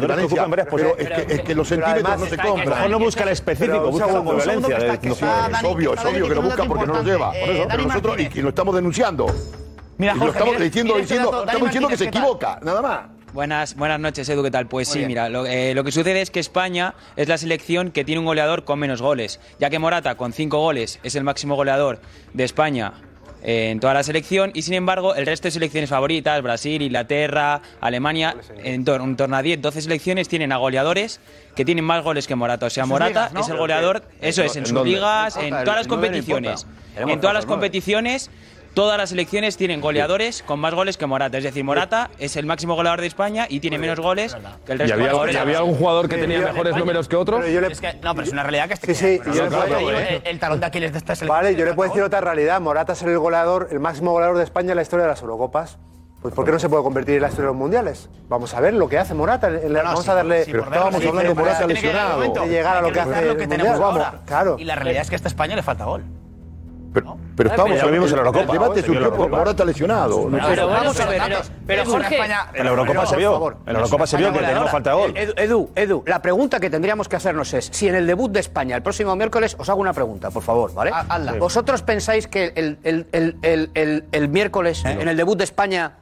varias 0.47 0.67
pero 0.71 0.99
es 0.99 1.09
que, 1.09 1.35
es 1.35 1.41
que 1.43 1.55
los 1.55 1.67
centímetros 1.69 2.19
no 2.21 2.27
se 2.27 2.37
compran. 2.37 2.91
No 2.91 2.99
busca 2.99 3.23
el 3.23 3.31
específico, 3.31 3.91
busca 3.91 4.07
la 4.07 4.23
polivalencia. 4.23 4.77
que 4.77 4.83
de 4.85 4.89
está- 4.91 5.01
que 5.01 5.09
los 5.09 5.17
está 5.17 5.27
jugadores. 5.33 5.53
Dani, 5.63 5.69
obvio, 5.75 5.95
es 5.95 6.05
obvio 6.05 6.29
que 6.29 6.35
lo 6.35 6.43
busca 6.43 6.65
porque 6.65 6.87
no 6.87 6.93
lo 6.95 7.03
lleva. 7.03 7.29
Por 7.31 7.39
eso, 7.39 7.67
pero 7.71 7.83
nosotros, 7.85 8.17
y, 8.21 8.39
y 8.39 8.43
lo 8.43 8.49
estamos 8.51 8.75
denunciando. 8.75 9.27
Mira, 9.97 10.15
y 10.15 10.19
lo 10.19 10.27
estamos 10.27 10.53
mira- 10.55 10.65
diciendo, 10.65 10.95
mira 10.95 11.03
este 11.03 11.15
diciendo, 11.15 11.31
dato, 11.31 11.45
estamos 11.47 11.69
diciendo 11.69 11.89
que 11.89 11.97
se 11.97 12.05
equivoca, 12.05 12.59
nada 12.63 12.83
más. 12.83 13.01
Buenas, 13.33 13.77
buenas 13.77 14.01
noches, 14.01 14.29
Edu, 14.29 14.43
¿qué 14.43 14.51
tal? 14.51 14.67
Pues 14.67 14.89
Muy 14.89 14.93
sí, 14.93 14.99
bien. 14.99 15.09
mira, 15.09 15.29
lo, 15.29 15.47
eh, 15.47 15.73
lo 15.75 15.85
que 15.85 15.93
sucede 15.93 16.21
es 16.21 16.31
que 16.31 16.41
España 16.41 16.95
es 17.17 17.29
la 17.29 17.39
selección 17.39 17.93
que 17.93 18.05
tiene 18.05 18.19
un 18.19 18.25
goleador 18.25 18.65
con 18.65 18.79
menos 18.79 19.01
goles, 19.01 19.39
ya 19.61 19.71
que 19.71 19.79
Morata, 19.79 20.17
con 20.17 20.33
cinco 20.33 20.59
goles, 20.59 20.99
es 21.05 21.15
el 21.15 21.23
máximo 21.25 21.55
goleador 21.55 22.01
de 22.35 22.43
España 22.45 22.93
eh, 22.93 23.10
en 23.43 23.81
toda 23.81 23.95
la 23.95 24.03
selección, 24.03 24.51
y 24.55 24.63
sin 24.63 24.75
embargo, 24.75 25.15
el 25.15 25.25
resto 25.27 25.49
de 25.49 25.53
selecciones 25.53 25.89
favoritas, 25.91 26.43
Brasil, 26.43 26.83
Inglaterra, 26.83 27.63
Alemania, 27.81 28.37
en, 28.63 28.85
tor- 28.85 29.03
en 29.03 29.17
torno 29.17 29.37
a 29.37 29.43
10, 29.43 29.61
12 29.63 29.83
selecciones, 29.83 30.29
tienen 30.29 30.53
a 30.53 30.57
goleadores 30.59 31.21
que 31.57 31.65
tienen 31.65 31.85
más 31.85 32.05
goles 32.05 32.27
que 32.27 32.35
Morata. 32.35 32.67
O 32.67 32.71
sea, 32.71 32.87
Morata 32.87 33.09
ligas, 33.11 33.33
¿no? 33.33 33.41
es 33.41 33.49
el 33.49 33.57
goleador, 33.57 34.03
eso 34.21 34.43
es, 34.43 34.57
en 34.57 34.65
¿En 34.65 34.67
sus 34.67 34.85
ligas, 34.85 35.37
en 35.37 35.51
todas 35.51 35.77
las 35.77 35.87
competiciones. 35.89 36.67
En 36.97 37.21
todas 37.21 37.35
las 37.35 37.47
competiciones 37.47 38.31
todas 38.75 38.97
las 38.99 39.11
selecciones 39.11 39.57
tienen 39.57 39.81
goleadores 39.81 40.43
con 40.43 40.61
más 40.61 40.75
goles 40.75 40.97
que 40.97 41.07
Morata. 41.07 41.39
Es 41.39 41.45
decir, 41.45 41.65
Morata 41.65 42.11
es 42.19 42.37
el 42.37 42.47
máximo 42.47 42.75
goleador 42.77 43.01
de 43.01 43.07
España 43.07 43.47
y 43.49 43.61
tiene 43.61 43.79
menos 43.79 44.01
goles 44.01 44.37
que 44.65 44.73
el 44.73 44.79
¿Y 44.79 44.83
resto 44.83 44.97
de 44.97 45.03
jugadores. 45.11 45.35
y 45.35 45.39
había 45.39 45.59
algún 45.59 45.75
jugador 45.75 46.09
que 46.09 46.17
tenía 46.19 46.41
mejores 46.41 46.77
números 46.77 47.09
que 47.09 47.17
otros? 47.17 47.41
Pero 47.41 47.53
yo 47.53 47.61
le- 47.61 47.73
Es 47.73 47.81
que, 47.81 47.95
no, 48.03 48.15
pero 48.15 48.27
es 48.27 48.33
una 48.33 48.43
realidad 48.43 48.69
que 48.69 48.75
este 48.75 48.95
Sí, 48.95 49.19
sí, 49.19 49.21
yo 49.35 49.45
no, 49.45 49.45
le 49.45 49.51
puedo 49.51 49.67
claro, 49.67 49.89
decir- 49.89 50.23
el, 50.25 50.27
el 50.27 50.39
talón 50.39 50.61
de 50.61 50.67
Aquiles 50.67 50.93
de 50.93 50.99
esta 50.99 51.15
selección. 51.15 51.37
Vale, 51.43 51.57
yo 51.57 51.65
le 51.65 51.75
puedo 51.75 51.91
decir 51.91 52.03
otra 52.03 52.21
realidad. 52.21 52.61
Morata 52.61 52.93
es 52.93 53.03
el 53.03 53.19
goleador, 53.19 53.69
el 53.71 53.81
máximo 53.81 54.13
goleador 54.13 54.39
de 54.39 54.45
España 54.45 54.71
en 54.71 54.77
la 54.77 54.83
historia 54.83 55.05
de 55.05 55.11
las 55.11 55.21
Eurocopas. 55.23 55.79
Pues 56.23 56.35
¿por 56.35 56.45
qué 56.45 56.53
no 56.53 56.59
se 56.59 56.69
puede 56.69 56.83
convertir 56.83 57.15
en 57.15 57.23
la 57.23 57.29
historia 57.29 57.47
de 57.47 57.53
los 57.55 57.57
mundiales? 57.57 58.11
Vamos 58.29 58.53
a 58.53 58.61
ver 58.61 58.75
lo 58.75 58.89
que 58.91 58.99
hace 58.99 59.15
Morata. 59.15 59.49
No, 59.49 59.59
vamos 59.83 60.05
sí, 60.05 60.11
a 60.11 60.15
darle. 60.15 60.45
sí, 60.45 60.51
Pero 60.53 60.65
estábamos 60.65 61.01
sí, 61.01 61.09
hablando 61.09 61.29
de 61.31 61.35
Morata 61.35 61.63
el 61.65 61.69
lesionado. 61.69 62.15
momento. 62.17 62.41
De 62.43 62.49
llegar 62.49 62.77
a 62.77 62.79
Hay 62.81 62.85
lo 62.87 62.93
que 62.93 63.01
hace 63.01 63.09
buscar 63.09 63.25
lo 63.25 63.31
el 63.33 63.37
que 63.39 63.43
Mundial. 63.47 63.59
tenemos 63.63 63.81
Vamos, 63.81 64.05
ahora. 64.05 64.21
claro. 64.27 64.57
Y 64.59 64.65
la 64.65 64.75
realidad 64.75 65.03
es 65.03 65.09
que 65.09 65.15
a 65.15 65.17
esta 65.17 65.29
España 65.29 65.57
le 65.57 65.63
falta 65.63 65.85
gol. 65.87 66.05
Pero, 66.93 67.17
pero 67.37 67.51
estábamos 67.51 67.79
ya 67.79 67.87
lo 67.87 67.93
vimos 67.93 68.11
en 68.11 68.17
la 68.17 68.23
Eurocopa. 68.23 68.45
El 68.53 68.59
debate 68.59 68.83
surgió 68.83 68.95
por 69.01 69.03
Eurocopa. 69.13 69.37
Morata 69.39 69.65
lesionado. 69.65 70.29
No. 70.29 70.39
Pero 70.49 70.67
vamos 70.67 71.01
a 71.01 71.07
pero, 71.07 71.11
ver, 71.11 71.23
pero, 71.29 71.41
pero 71.67 71.85
Jorge, 71.87 72.17
En 72.55 72.65
la 72.65 72.71
Eurocopa 72.71 73.07
se 73.07 73.11
por 73.11 73.19
vio. 73.19 73.33
favor. 73.33 73.57
En 73.67 73.73
la 73.73 73.79
Eurocopa 73.79 74.07
se 74.09 74.17
vio 74.17 74.33
que 74.33 74.39
tenemos 74.41 74.71
falta 74.71 74.91
de 74.91 74.97
gol. 74.97 75.17
Edu, 75.17 75.33
Edu, 75.37 75.71
Edu, 75.77 76.03
la 76.07 76.21
pregunta 76.21 76.59
que 76.59 76.69
tendríamos 76.69 77.09
que 77.09 77.15
hacernos 77.17 77.55
es, 77.55 77.69
si 77.73 77.87
en 77.89 77.95
el 77.95 78.07
debut 78.09 78.33
de 78.33 78.41
España 78.41 78.75
el 78.75 78.83
próximo 78.83 79.15
miércoles, 79.15 79.55
os 79.59 79.69
hago 79.69 79.81
una 79.81 79.93
pregunta, 79.93 80.31
por 80.31 80.43
favor, 80.43 80.75
¿vale? 80.75 80.91
Sí. 80.93 81.39
¿Vosotros 81.39 81.83
pensáis 81.83 82.27
que 82.27 82.53
el, 82.57 82.79
el- 82.83 83.07
el- 83.13 83.37
el- 83.43 83.71
el- 83.75 84.05
el 84.11 84.29
miércoles, 84.29 84.85
en 84.85 85.07
el 85.09 85.17
debut 85.17 85.39
de 85.39 85.45
España, 85.45 85.93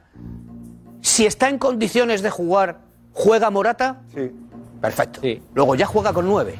si 1.01 1.25
está 1.27 1.49
en 1.49 1.59
condiciones 1.59 2.21
de 2.23 2.29
jugar, 2.31 2.79
juega 3.13 3.49
Morata? 3.51 3.97
Sí. 4.13 4.31
Perfecto. 4.81 5.21
Luego 5.53 5.75
ya 5.75 5.85
juega 5.85 6.13
con 6.13 6.25
nueve. 6.25 6.57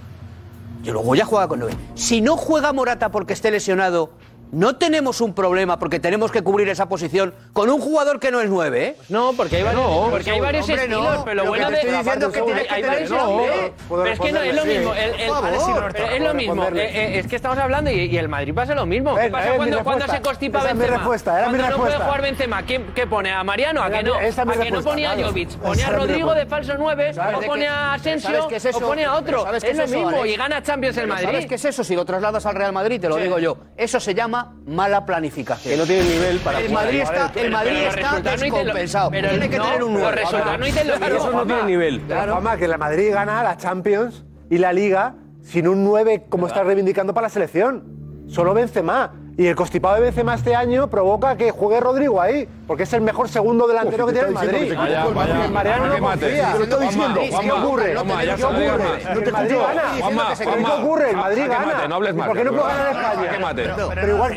Y 0.83 0.91
luego 0.91 1.15
ya 1.15 1.25
juega 1.25 1.47
con 1.47 1.59
nueve. 1.59 1.75
Si 1.95 2.21
no 2.21 2.37
juega 2.37 2.71
Morata 2.73 3.09
porque 3.11 3.33
esté 3.33 3.51
lesionado, 3.51 4.11
no 4.51 4.75
tenemos 4.77 5.21
un 5.21 5.33
problema 5.33 5.77
porque 5.77 5.99
tenemos 5.99 6.31
que 6.31 6.41
cubrir 6.41 6.69
esa 6.69 6.87
posición 6.89 7.33
con 7.53 7.69
un 7.69 7.79
jugador 7.79 8.19
que 8.19 8.31
no 8.31 8.41
es 8.41 8.49
nueve, 8.49 8.85
¿eh? 8.87 8.95
No, 9.09 9.33
porque 9.33 9.57
hay 9.57 9.63
varios, 9.63 9.83
No, 9.83 10.07
porque 10.09 10.31
hay 10.31 10.39
varios 10.39 10.67
hombre, 10.67 10.83
estilos, 10.83 11.17
no. 11.17 11.23
pero 11.25 11.35
lo 11.43 11.45
bueno 11.49 11.69
de. 11.69 11.75
estoy 11.75 11.91
diciendo 11.91 12.27
es 12.27 12.33
que 12.33 12.41
tienes 12.41 12.67
que 12.67 12.73
hay 12.73 12.81
varios 12.83 13.09
no, 13.11 13.17
estilos. 13.45 13.71
Pero 13.89 14.05
es 14.07 14.19
que 14.19 14.31
no, 14.31 14.41
es 14.41 14.55
lo 14.55 14.65
mismo. 14.65 14.93
el- 14.93 15.19
el- 15.21 15.29
favor, 15.29 15.95
es 15.95 16.21
lo 16.23 16.33
mismo. 16.33 16.63
Eh, 16.69 16.71
eh, 16.77 17.19
es 17.19 17.27
que 17.27 17.35
estamos 17.35 17.57
hablando 17.57 17.91
y, 17.91 17.95
y 18.05 18.17
el 18.17 18.27
Madrid 18.29 18.53
pasa 18.53 18.73
lo 18.75 18.85
mismo. 18.85 19.15
¿Qué 19.15 19.29
pasa 19.29 19.53
eh, 19.53 19.57
cuando, 19.57 19.83
cuando 19.83 20.05
respuesta. 20.05 20.15
se 20.15 20.21
constipa 20.21 20.59
Esa 20.59 20.67
es 20.69 20.73
mi 20.75 20.79
Benzema? 20.79 20.97
respuesta, 20.97 21.39
era 21.39 21.49
mi 21.49 21.57
cuando 21.57 21.69
no 21.69 21.77
puede 21.77 21.89
respuesta. 21.91 22.05
jugar 22.05 22.21
Benzema, 22.21 22.61
¿quién 22.63 22.85
qué 22.95 23.07
pone? 23.07 23.31
¿A 23.31 23.43
Mariano? 23.43 23.83
¿A 23.83 23.89
que 23.89 24.03
no? 24.03 24.15
¿A 24.15 24.19
que 24.19 24.31
no 24.31 24.45
respuesta, 24.53 24.83
ponía 24.83 25.11
a. 25.11 25.15
Jovic? 25.23 25.49
¿Ponía 25.57 25.87
a 25.87 25.91
Rodrigo 25.91 26.33
de 26.33 26.41
respuesta. 26.45 26.55
falso 26.55 26.73
9? 26.79 27.13
¿Sabes 27.13 27.37
¿O 27.37 27.41
pone 27.41 27.67
a 27.67 27.93
Asensio? 27.93 28.47
¿O 28.73 28.79
pone 28.79 29.05
a 29.05 29.13
otro? 29.15 29.43
¿Sabes 29.43 29.63
qué 29.63 29.71
Es 29.71 29.77
lo 29.77 29.87
mismo 29.87 30.09
Alex? 30.09 30.25
y 30.33 30.35
gana 30.37 30.63
Champions 30.63 30.97
el 30.97 31.07
Madrid. 31.07 31.25
¿Sabes 31.27 31.45
qué 31.45 31.55
es 31.55 31.65
eso? 31.65 31.83
Si 31.83 31.95
lo 31.95 32.03
trasladas 32.05 32.45
al 32.45 32.55
Real 32.55 32.73
Madrid, 32.73 32.99
te 32.99 33.09
lo 33.09 33.17
digo 33.17 33.37
yo. 33.39 33.57
Eso 33.77 33.99
se 33.99 34.13
llama 34.15 34.38
mala 34.65 35.05
planificación. 35.05 35.73
Que 35.73 35.77
no 35.77 35.85
tiene 35.85 36.03
nivel 36.03 36.39
para 36.39 36.59
El. 36.59 36.71
Madrid 36.71 37.01
está, 37.01 37.31
el 37.35 37.51
Madrid 37.51 37.77
pero 37.79 37.89
está 37.89 38.35
descompensado. 38.35 39.11
pero 39.11 39.29
Tiene 39.29 39.49
que 39.49 39.57
no, 39.57 39.63
tener 39.63 39.83
un 39.83 39.93
los 39.93 40.01
9. 40.01 40.15
resultados 40.15 40.59
no. 40.59 40.65
Esos 41.07 41.33
no 41.33 41.45
tienen 41.45 41.65
nivel. 41.67 42.01
Pero, 42.07 42.31
Juanma, 42.33 42.57
que 42.57 42.67
la 42.67 42.77
Madrid 42.77 43.11
gana 43.13 43.43
la 43.43 43.57
Champions 43.57 44.23
y 44.49 44.57
la 44.57 44.73
Liga 44.73 45.15
sin 45.41 45.67
un 45.67 45.83
9 45.83 46.25
como 46.29 46.47
está 46.47 46.63
reivindicando 46.63 47.13
para 47.13 47.25
la 47.25 47.29
selección. 47.29 47.83
Solo 48.27 48.53
Benzema. 48.53 49.13
Y 49.37 49.47
el 49.47 49.55
constipado 49.55 49.95
de 49.95 50.01
Benzema 50.01 50.35
este 50.35 50.53
año 50.55 50.89
provoca 50.89 51.37
que 51.37 51.51
juegue 51.51 51.79
Rodrigo 51.79 52.21
ahí 52.21 52.47
porque 52.69 52.83
es 52.83 52.93
el 52.93 53.01
mejor 53.01 53.27
segundo 53.27 53.65
delantero 53.65 54.05
que 54.05 54.13
tiene 54.13 54.27
el 54.27 54.33
Madrid. 54.35 54.75
Vaya, 54.77 55.05
vaya. 55.05 55.45
El 55.45 55.51
Mariano 55.51 55.87
no 55.87 55.99
confía. 55.99 56.53
Te 56.55 56.63
estoy 56.65 56.85
diciendo. 56.85 57.19
¿Qué 57.41 57.51
ocurre? 57.51 57.95
¿Qué 57.95 58.43
ocurre? 58.43 59.19
El 59.19 59.31
Madrid 59.31 59.55
gana. 59.57 60.35
¿Qué 60.37 60.71
ocurre? 60.71 61.09
El 61.09 61.17
Madrid 61.17 61.43
gana. 61.49 61.87
No 61.87 61.95
hables 61.95 62.13
mal. 62.13 62.27
¿Por 62.27 62.37
qué 62.37 62.43
no 62.43 62.51
puede 62.51 62.67
ganar 62.67 63.31
España? 63.31 63.75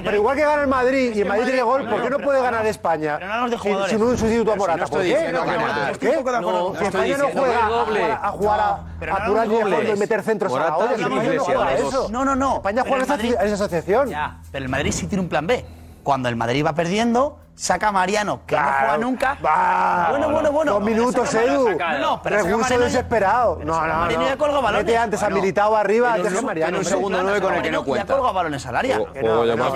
Pero 0.03 0.17
igual 0.17 0.37
que 0.37 0.45
gana 0.45 0.63
el 0.63 0.69
Madrid 0.69 1.13
y 1.15 1.21
el 1.21 1.29
Madrid 1.29 1.45
tiene 1.45 1.63
gol, 1.63 1.87
¿por 1.87 2.03
qué 2.03 2.09
no 2.09 2.19
puede 2.21 2.41
ganar 2.41 2.65
España? 2.65 3.21
Sin 3.91 4.03
un 4.03 4.17
sustituto 4.17 4.55
a 4.55 4.57
Morata. 4.57 4.87
¿Por 4.87 5.03
qué? 5.03 5.35
Si 6.79 6.85
España 6.87 7.17
no 7.19 7.29
juega 7.29 8.17
a 8.23 8.31
jugar 8.31 8.61
a 8.61 9.27
Turán 9.27 9.53
y 9.53 9.57
a 9.57 9.95
y 9.95 9.97
meter 9.99 10.23
centros 10.23 10.55
a 10.55 10.59
la 10.59 12.09
No, 12.09 12.25
no, 12.25 12.35
no. 12.35 12.57
España 12.57 12.83
juega 12.89 13.15
a 13.15 13.45
esa 13.45 13.55
asociación. 13.57 14.11
Pero 14.51 14.65
el 14.65 14.71
Madrid 14.71 14.93
sí 14.93 15.07
tiene 15.07 15.21
un 15.21 15.29
plan 15.29 15.47
B. 15.47 15.63
Cuando 16.03 16.31
el 16.31 16.35
Madrid 16.35 16.65
va 16.65 16.73
perdiendo 16.73 17.43
saca 17.55 17.89
a 17.89 17.93
Mariano, 17.93 18.41
que 18.47 18.55
claro, 18.55 18.71
no 18.71 18.79
juega 18.79 18.99
nunca. 18.99 19.39
Va, 19.45 20.07
bueno, 20.11 20.31
bueno, 20.31 20.53
bueno. 20.53 20.73
Dos 20.73 20.83
minutos, 20.83 21.35
Edu. 21.35 21.71
No, 21.79 21.99
no, 21.99 22.21
Recurso 22.25 22.79
desesperado. 22.79 23.59
No, 23.65 23.81
no, 23.81 23.87
no. 23.87 23.95
Mariano 24.01 24.27
ya 24.27 24.37
colga 24.37 24.61
balones. 24.61 24.87
Mete 24.87 24.99
antes, 24.99 25.21
bueno, 25.21 25.37
habilitado 25.37 25.77
arriba, 25.77 26.15
antes 26.15 26.33
que 26.33 26.43
Mariano. 26.43 26.79
Un 26.79 26.85
segundo 26.85 27.23
nueve 27.23 27.41
con 27.41 27.55
el 27.55 27.63
que 27.63 27.71
no 27.71 27.85
cuenta. 27.85 28.07
Ya 28.07 28.15
colga 28.15 28.33
balones 28.33 28.67
al 28.67 28.77
área. 28.77 29.01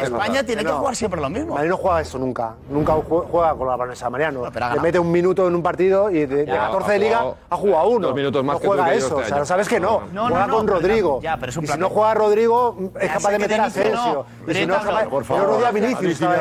España 0.02 0.42
tiene 0.44 0.64
que 0.64 0.70
jugar 0.70 0.96
siempre 0.96 1.20
lo 1.20 1.30
mismo. 1.30 1.54
Mariano 1.54 1.76
no 1.76 1.82
juega 1.82 2.00
eso 2.00 2.18
nunca. 2.18 2.54
Nunca 2.68 2.94
juega 3.08 3.54
con 3.54 3.68
la 3.68 3.76
balones 3.76 4.02
a 4.02 4.10
Mariano. 4.10 4.42
Le 4.74 4.80
mete 4.80 4.98
un 4.98 5.10
minuto 5.10 5.46
en 5.46 5.54
un 5.54 5.62
partido 5.62 6.10
y 6.10 6.26
de 6.26 6.44
14 6.46 6.92
de 6.92 6.98
liga 6.98 7.24
ha 7.50 7.56
jugado 7.56 7.88
uno. 7.88 8.06
Dos 8.08 8.16
minutos 8.16 8.44
más 8.44 8.60
No 8.60 8.66
juega 8.66 8.94
eso. 8.94 9.20
Este 9.20 9.32
o 9.32 9.36
sea, 9.36 9.44
sabes 9.44 9.68
que 9.68 9.80
no. 9.80 10.02
Juega 10.12 10.48
con 10.48 10.66
Rodrigo. 10.66 11.20
Si 11.50 11.78
no 11.78 11.90
juega 11.90 12.14
Rodrigo, 12.14 12.76
es 13.00 13.10
capaz 13.10 13.30
de 13.30 13.38
meter 13.38 13.60
a 13.60 13.70
Sergio. 13.70 14.26
Y 14.46 14.54
si 14.54 14.66
no, 14.66 14.76
por 15.10 15.24
favor. 15.24 15.60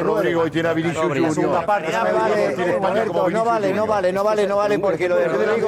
Rodrigo 0.06 0.46
y 0.46 0.52
tiene 0.52 0.70
a 0.70 0.74
Vinicius 0.74 1.25
no 3.32 3.46
vale, 3.46 3.74
no 3.74 3.86
vale, 3.86 4.14
no 4.14 4.24
vale, 4.24 4.48
no 4.48 4.56
vale, 4.58 4.80
porque 4.80 5.10
lo 5.10 5.18
de 5.18 5.28
Rodrigo... 5.28 5.68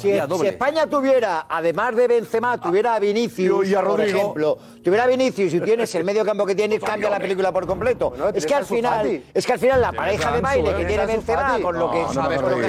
Si 0.00 0.46
España 0.46 0.86
tuviera, 0.86 1.46
además 1.48 1.96
de 1.96 2.08
Benzema, 2.08 2.58
tuviera 2.60 2.94
a 2.94 2.98
Vinicius, 2.98 3.68
por 3.68 4.00
ejemplo, 4.00 4.58
tuviera 4.82 5.04
a 5.04 5.06
Vinicius 5.06 5.54
y 5.54 5.60
tienes 5.60 5.94
el 5.94 6.04
medio 6.04 6.24
campo 6.24 6.46
que 6.46 6.54
tienes, 6.54 6.80
cambia 6.84 7.10
la 7.10 7.18
película 7.18 7.52
por 7.52 7.66
completo. 7.66 8.12
Es 8.34 8.46
que 8.46 8.54
al 8.54 8.64
final, 8.64 9.22
es 9.32 9.46
que 9.46 9.52
al 9.52 9.58
final 9.58 9.80
la 9.80 9.92
pareja 9.92 10.32
de 10.32 10.40
baile 10.40 10.74
que 10.74 10.84
tiene 10.84 11.06
Benzema 11.06 11.58
con 11.60 11.78
lo 11.78 11.90
que 11.90 12.04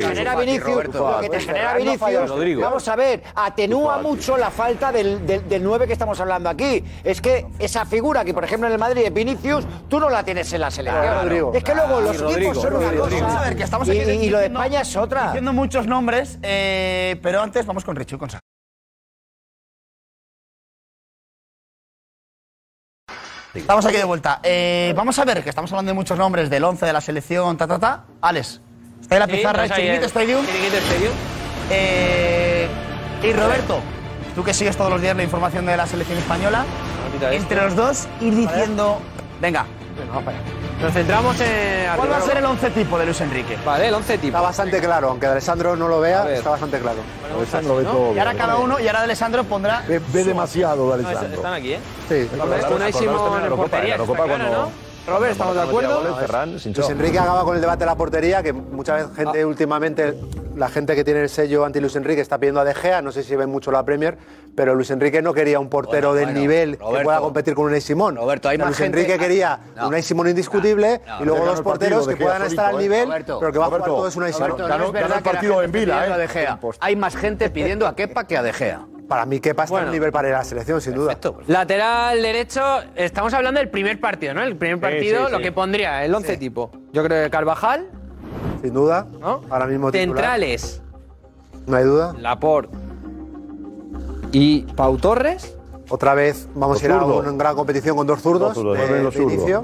genera 0.01 0.35
Vinicius, 0.35 0.93
lo 0.93 1.19
que 1.21 1.29
te 1.29 1.39
genera 1.39 1.75
Vinicius, 1.75 2.59
vamos 2.61 2.88
a 2.88 2.95
ver, 2.95 3.23
atenúa 3.35 3.99
mucho 3.99 4.38
la 4.38 4.51
falta 4.51 4.91
del, 4.91 5.25
del 5.25 5.63
9 5.63 5.88
que 5.88 5.93
estamos 5.93 6.19
hablando 6.19 6.49
aquí. 6.49 6.84
Es 7.03 7.21
que 7.21 7.45
esa 7.59 7.85
figura 7.85 8.23
que, 8.23 8.34
por 8.34 8.43
ejemplo, 8.43 8.67
en 8.67 8.73
el 8.73 8.79
Madrid 8.79 9.03
es 9.05 9.13
Vinicius, 9.13 9.65
tú 9.88 9.99
no 9.99 10.09
la 10.09 10.23
tienes 10.23 10.47
Suárez 10.48 10.53
en 10.53 10.61
la 10.61 10.72
selección. 10.72 11.56
Es 11.56 11.64
que 11.64 11.76
luego 11.76 12.02
los 12.02 12.22
equipos 12.22 12.61
son 12.61 12.76
una 12.76 12.91
cosa. 12.94 13.40
A 13.40 13.44
ver, 13.44 13.56
que 13.56 13.64
estamos 13.64 13.90
aquí 13.90 13.99
y, 13.99 14.26
y, 14.26 14.30
lo 14.30 14.40
de 14.40 14.45
España 14.45 14.82
es 14.82 14.95
otra. 14.95 15.26
Diciendo 15.28 15.53
muchos 15.53 15.88
nombres, 15.88 16.40
eh, 16.41 17.19
pero 17.22 17.41
antes 17.41 17.65
vamos 17.65 17.84
con 17.84 17.95
Richu 17.95 18.18
con 18.18 18.30
Estamos 23.53 23.86
aquí 23.88 23.98
de 23.98 24.03
vuelta. 24.03 24.40
Eh, 24.44 24.94
vamos 24.95 25.18
a 25.18 25.26
ver, 25.26 25.44
que 25.44 25.49
estamos 25.49 25.72
hablando 25.72 25.90
de 25.90 25.95
muchos 25.95 26.18
nombres, 26.18 26.48
del 26.49 26.64
11, 26.64 26.86
de 26.86 26.94
la 26.94 27.02
selección, 27.02 27.57
ta, 27.57 27.68
ta. 27.68 28.06
Alex, 28.22 28.61
está 29.02 29.15
en 29.15 29.19
la 29.19 29.28
pizarra 29.28 29.68
sí, 29.68 29.74
Chiringuito 29.74 30.03
eh. 30.03 30.10
Stadium. 30.10 30.45
Chiringuito 30.45 30.78
Stadium. 30.78 31.14
Y 33.24 33.34
Roberto, 33.34 33.80
tú 34.36 34.44
que 34.44 34.53
sigues 34.53 34.78
todos 34.78 34.91
los 34.91 35.02
días 35.02 35.18
la 35.18 35.24
información 35.24 35.65
de 35.65 35.76
la 35.76 35.88
selección 35.88 36.19
española, 36.19 36.65
entre 37.32 37.64
los 37.64 37.76
dos 37.76 38.07
ir 38.22 38.36
diciendo, 38.36 38.99
venga, 39.41 39.65
nos 40.82 40.94
centramos 40.94 41.40
en... 41.41 41.95
¿Cuál 41.95 42.11
va 42.11 42.18
a 42.18 42.22
ser 42.22 42.38
el 42.38 42.45
once 42.45 42.69
tipo 42.69 42.98
de 42.99 43.06
Luis 43.06 43.22
Enrique? 43.22 43.57
Vale, 43.65 43.88
el 43.88 43.94
once 43.94 44.18
tipo. 44.18 44.28
Está 44.28 44.41
bastante 44.41 44.80
claro, 44.80 45.10
aunque 45.10 45.26
Alessandro 45.26 45.76
no 45.76 45.88
lo 45.88 45.99
vea, 45.99 46.32
está 46.32 46.52
bastante 46.52 46.80
claro. 46.80 46.99
Y 48.15 48.19
ahora 48.19 48.34
cada 48.36 48.57
uno, 48.57 48.80
y 48.80 48.88
ahora 48.88 49.02
Alessandro 49.02 49.44
pondrá... 49.44 49.84
Ve, 49.88 49.99
demasiado 50.24 50.94
Alessandro. 50.94 51.30
No, 51.30 51.36
están 51.36 51.53
aquí, 51.53 51.74
¿eh? 51.74 51.80
Sí. 52.07 52.30
Unaísimo 52.74 53.38
en 53.38 53.56
portería, 53.56 53.95
está 53.95 54.38
¿no? 54.38 54.88
Robert, 55.07 55.32
¿estamos 55.32 55.56
de 55.56 55.61
acuerdo? 55.61 56.03
Luis 56.03 56.90
Enrique 56.90 57.18
acaba 57.18 57.44
con 57.45 57.56
el 57.56 57.61
debate 57.61 57.80
de 57.80 57.86
la 57.86 57.95
portería, 57.95 58.44
que 58.44 58.52
mucha 58.52 59.10
gente 59.15 59.41
ah. 59.41 59.48
últimamente 59.48 60.19
la 60.57 60.69
gente 60.69 60.95
que 60.95 61.03
tiene 61.03 61.21
el 61.21 61.29
sello 61.29 61.63
anti 61.63 61.79
Luis 61.79 61.95
Enrique 61.95 62.19
está 62.19 62.39
pidiendo 62.39 62.59
a 62.59 62.65
De 62.65 62.73
Gea, 62.73 63.01
no 63.01 63.11
sé 63.11 63.23
si 63.23 63.35
ven 63.35 63.49
mucho 63.49 63.71
la 63.71 63.85
Premier, 63.85 64.17
pero 64.55 64.73
Luis 64.73 64.89
Enrique 64.89 65.21
no 65.21 65.34
quería 65.34 65.59
un 65.59 65.69
portero 65.69 66.13
del 66.13 66.34
nivel 66.34 66.77
que 66.77 67.03
pueda 67.03 67.19
competir 67.19 67.53
con 67.53 67.65
Unai 67.65 67.81
Simón. 67.81 68.15
Roberto, 68.15 68.51
Luis 68.51 68.79
Enrique 68.79 69.17
quería 69.17 69.59
no, 69.75 69.88
Unai 69.88 70.01
Simón 70.01 70.29
indiscutible 70.29 71.01
y 71.19 71.23
luego 71.23 71.45
dos 71.45 71.61
porteros 71.61 72.07
que 72.07 72.15
puedan 72.15 72.41
estar 72.43 72.65
al 72.65 72.75
¿eh? 72.75 72.84
nivel, 72.84 73.09
pero 73.25 73.51
que 73.51 73.59
va 73.59 73.65
a 73.65 73.67
jugar 73.67 73.84
todo 73.85 74.07
es 74.07 74.15
Unai 74.15 74.34
Simón. 74.34 74.57
Ganó, 74.57 74.91
el 74.93 75.23
partido 75.23 75.61
en 75.61 75.71
Vila, 75.71 76.23
eh, 76.23 76.47
Hay 76.79 76.95
más 76.95 77.15
gente 77.15 77.49
pidiendo 77.49 77.88
a 77.88 77.95
Kepa 77.95 78.25
que 78.25 78.38
a 78.38 78.43
De 78.43 78.53
Gea. 78.53 78.85
Para 79.07 79.25
mí 79.25 79.39
Kepa 79.39 79.63
está 79.63 79.73
bueno, 79.73 79.91
nivel 79.91 80.11
para 80.11 80.29
la 80.29 80.43
selección, 80.43 80.81
sin 80.81 80.93
perfecto, 80.93 81.31
duda. 81.31 81.43
Lateral 81.47 82.21
derecho, 82.21 82.61
estamos 82.95 83.34
hablando 83.34 83.59
del 83.59 83.69
primer 83.69 84.01
partido, 84.01 84.34
¿no? 84.34 84.43
El 84.43 84.57
primer 84.57 84.81
partido, 84.81 85.29
lo 85.29 85.39
que 85.39 85.53
pondría, 85.53 86.03
el 86.03 86.13
once 86.13 86.35
tipo. 86.35 86.71
Yo 86.91 87.03
creo 87.03 87.23
que 87.23 87.29
Carvajal, 87.29 87.88
sin 88.61 88.73
duda. 88.73 89.07
¿No? 89.19 89.41
Ahora 89.49 89.68
mismo 89.68 89.91
titular. 89.91 90.15
Centrales. 90.15 90.81
No 91.65 91.77
hay 91.77 91.84
duda. 91.84 92.15
Laporte 92.19 92.88
y 94.31 94.61
Pau 94.76 94.97
Torres. 94.97 95.56
Otra 95.89 96.14
vez 96.14 96.49
vamos 96.53 96.81
a 96.81 96.85
ir 96.85 96.91
a 96.91 97.05
una 97.05 97.31
gran 97.31 97.55
competición 97.55 97.95
con 97.95 98.05
dos 98.05 98.19
eh, 98.19 98.22
zurdos. 98.22 98.57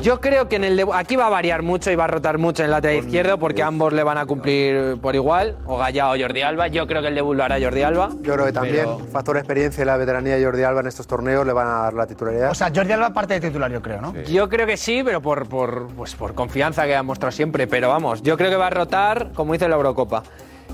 Yo 0.02 0.22
creo 0.22 0.48
que 0.48 0.56
en 0.56 0.64
el 0.64 0.78
de, 0.78 0.88
aquí 0.94 1.16
va 1.16 1.28
a 1.28 1.30
variar 1.30 1.64
mucho 1.64 1.92
y 1.92 1.96
va 1.96 2.06
a 2.06 2.08
rotar 2.08 2.38
mucho 2.38 2.64
en 2.64 2.68
el 2.68 2.72
lateral 2.72 2.98
con 2.98 3.06
izquierdo 3.06 3.38
porque 3.38 3.62
ambos 3.64 3.92
le 3.92 4.04
van 4.04 4.18
a 4.18 4.26
cumplir 4.26 4.98
por 5.02 5.16
igual, 5.16 5.58
o 5.66 5.78
Gallá 5.78 6.12
o 6.12 6.18
Jordi 6.18 6.42
Alba. 6.42 6.68
Yo 6.68 6.88
creo 6.88 7.02
que 7.02 7.10
el 7.10 7.16
debut 7.16 7.36
lo 7.36 7.44
hará 7.44 7.60
Jordi 7.60 7.82
Alba. 7.82 8.10
Yo 8.22 8.34
creo 8.34 8.46
que 8.46 8.54
también, 8.54 8.86
pero... 8.86 9.00
factor 9.12 9.38
experiencia 9.38 9.82
y 9.82 9.86
la 9.86 9.98
veteranía 9.98 10.38
de 10.38 10.46
Jordi 10.46 10.64
Alba 10.64 10.80
en 10.82 10.88
estos 10.88 11.08
torneos 11.08 11.46
le 11.46 11.54
van 11.54 11.68
a 11.68 11.80
dar 11.84 11.94
la 11.94 12.08
titularidad. 12.08 12.52
O 12.52 12.56
sea, 12.56 12.72
Jordi 12.74 12.94
Alba 12.94 13.12
parte 13.12 13.34
de 13.34 13.42
titular, 13.42 13.72
yo 13.72 13.82
creo, 13.82 14.02
¿no? 14.02 14.14
Yo 14.24 14.48
creo 14.48 14.66
que 14.66 14.78
sí, 14.78 15.02
pero 15.04 15.22
por, 15.22 15.48
por, 15.50 15.88
pues 15.96 16.16
por 16.16 16.34
confianza 16.34 16.86
que 16.86 16.96
ha 16.96 17.04
mostrado 17.04 17.32
siempre. 17.32 17.68
Pero 17.68 17.90
vamos, 17.90 18.22
yo 18.22 18.38
creo 18.38 18.50
que 18.50 18.56
va 18.56 18.68
a 18.68 18.72
rotar 18.72 19.32
como 19.34 19.56
hizo 19.56 19.66
en 19.66 19.72
la 19.72 19.78
Eurocopa. 19.78 20.24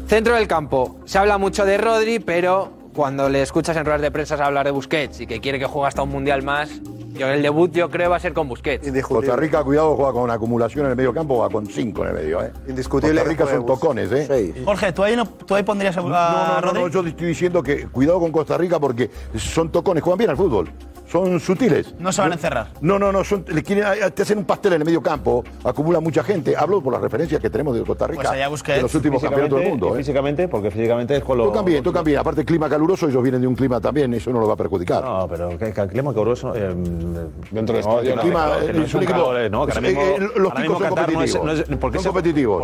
Centro 0.08 0.36
del 0.36 0.48
campo. 0.48 0.98
Se 1.06 1.18
habla 1.18 1.38
mucho 1.38 1.66
de 1.66 1.78
Rodri, 1.78 2.20
pero 2.20 2.79
cuando 2.94 3.30
le 3.30 3.42
escuchas 3.42 3.76
en 3.78 3.86
ruedas 3.86 4.02
de 4.02 4.12
prensa 4.12 4.44
hablar 4.44 4.66
de 4.66 4.72
Busquets 4.72 5.22
y 5.22 5.28
que 5.28 5.40
quiere 5.40 5.60
que 5.60 5.66
juegue 5.66 5.88
hasta 5.88 6.02
un 6.02 6.10
mundial 6.10 6.44
más, 6.44 6.70
el 7.18 7.42
debut 7.42 7.72
yo 7.72 7.90
creo 7.90 8.10
va 8.10 8.16
a 8.18 8.20
ser 8.20 8.34
con 8.34 8.48
Busquets. 8.48 8.90
Costa 9.04 9.36
Rica, 9.36 9.64
cuidado, 9.64 9.96
juega 9.96 10.14
con 10.14 10.32
acumulación 10.32 10.86
en 10.86 10.92
el 10.92 10.98
medio 10.98 11.14
campo, 11.14 11.36
juega 11.36 11.52
con 11.52 11.66
cinco 11.66 12.04
en 12.04 12.10
el 12.10 12.16
medio. 12.16 12.44
¿eh? 12.44 12.52
Indiscutible. 12.68 13.16
Costa 13.16 13.30
Rica 13.30 13.48
son 13.48 13.66
tocones. 13.66 14.12
¿eh? 14.12 14.54
Jorge, 14.64 14.92
¿tú 14.94 15.04
ahí, 15.04 15.16
no, 15.16 15.26
¿tú 15.26 15.56
ahí 15.56 15.64
pondrías 15.64 15.98
a, 15.98 16.02
no, 16.02 16.10
no, 16.10 16.62
no, 16.62 16.74
no, 16.74 16.88
yo 16.88 17.06
estoy 17.06 17.28
diciendo 17.28 17.62
que 17.62 17.88
cuidado 17.88 18.20
con 18.20 18.32
Costa 18.32 18.58
Rica 18.58 18.80
porque 18.80 19.10
son 19.36 19.72
tocones, 19.72 20.04
juegan 20.04 20.18
bien 20.18 20.30
al 20.30 20.38
fútbol 20.38 20.70
son 21.10 21.40
sutiles. 21.40 21.96
No 22.00 22.12
se 22.12 22.22
van 22.22 22.32
a 22.32 22.34
¿Eh? 22.34 22.38
encerrar. 22.38 22.68
No, 22.82 23.00
no, 23.00 23.12
no, 23.12 23.22
eh, 23.22 24.12
te 24.14 24.22
hacen 24.22 24.38
un 24.38 24.46
pastel 24.46 24.74
en 24.74 24.82
el 24.82 24.86
medio 24.86 25.02
campo, 25.02 25.44
acumula 25.64 26.00
mucha 26.00 26.24
gente. 26.24 26.56
Hablo 26.56 26.82
por 26.82 26.94
las 26.94 27.02
referencias 27.02 27.42
que 27.42 27.50
tenemos 27.50 27.76
de 27.76 27.84
Costa 27.84 28.08
Rica. 28.08 28.22
Pues 28.22 28.32
allá 28.32 28.48
busqué 28.48 28.82
los 28.82 28.94
últimos 28.94 29.22
campeonatos 29.22 29.60
del 29.60 29.70
mundo. 29.70 29.96
¿eh? 29.96 29.98
Físicamente, 29.98 30.48
porque 30.48 30.72
físicamente 30.72 31.18
es 31.18 31.24
con 31.24 31.38
los. 31.38 31.48
Tú 31.48 31.54
también, 31.54 31.84
tú 31.84 31.92
también. 31.92 32.20
Aparte, 32.20 32.42
el 32.42 32.48
clima 32.48 32.70
caluroso, 32.70 33.08
ellos 33.08 33.24
vienen 33.24 33.42
de 33.42 33.48
un 33.48 33.56
clima 33.56 33.82
también, 33.82 34.14
eso 34.14 34.32
no 34.32 34.40
los 34.40 34.50
va 34.50 34.54
a 34.54 34.58
perjudicar. 34.58 35.04
No, 35.04 35.28
pero 35.28 35.50
el 35.50 35.90
clima 35.90 36.14
caluroso. 36.14 36.54
Dentro 36.54 37.76
del 37.76 37.86
no, 37.86 38.00
estadio, 38.00 38.14
el 38.14 38.20
clima. 38.20 38.48
No, 39.50 39.66
los 40.36 40.54
picos 40.54 40.78
son 40.78 40.90
competitivos. 40.90 41.32
Son 42.02 42.04
competitivos. 42.04 42.62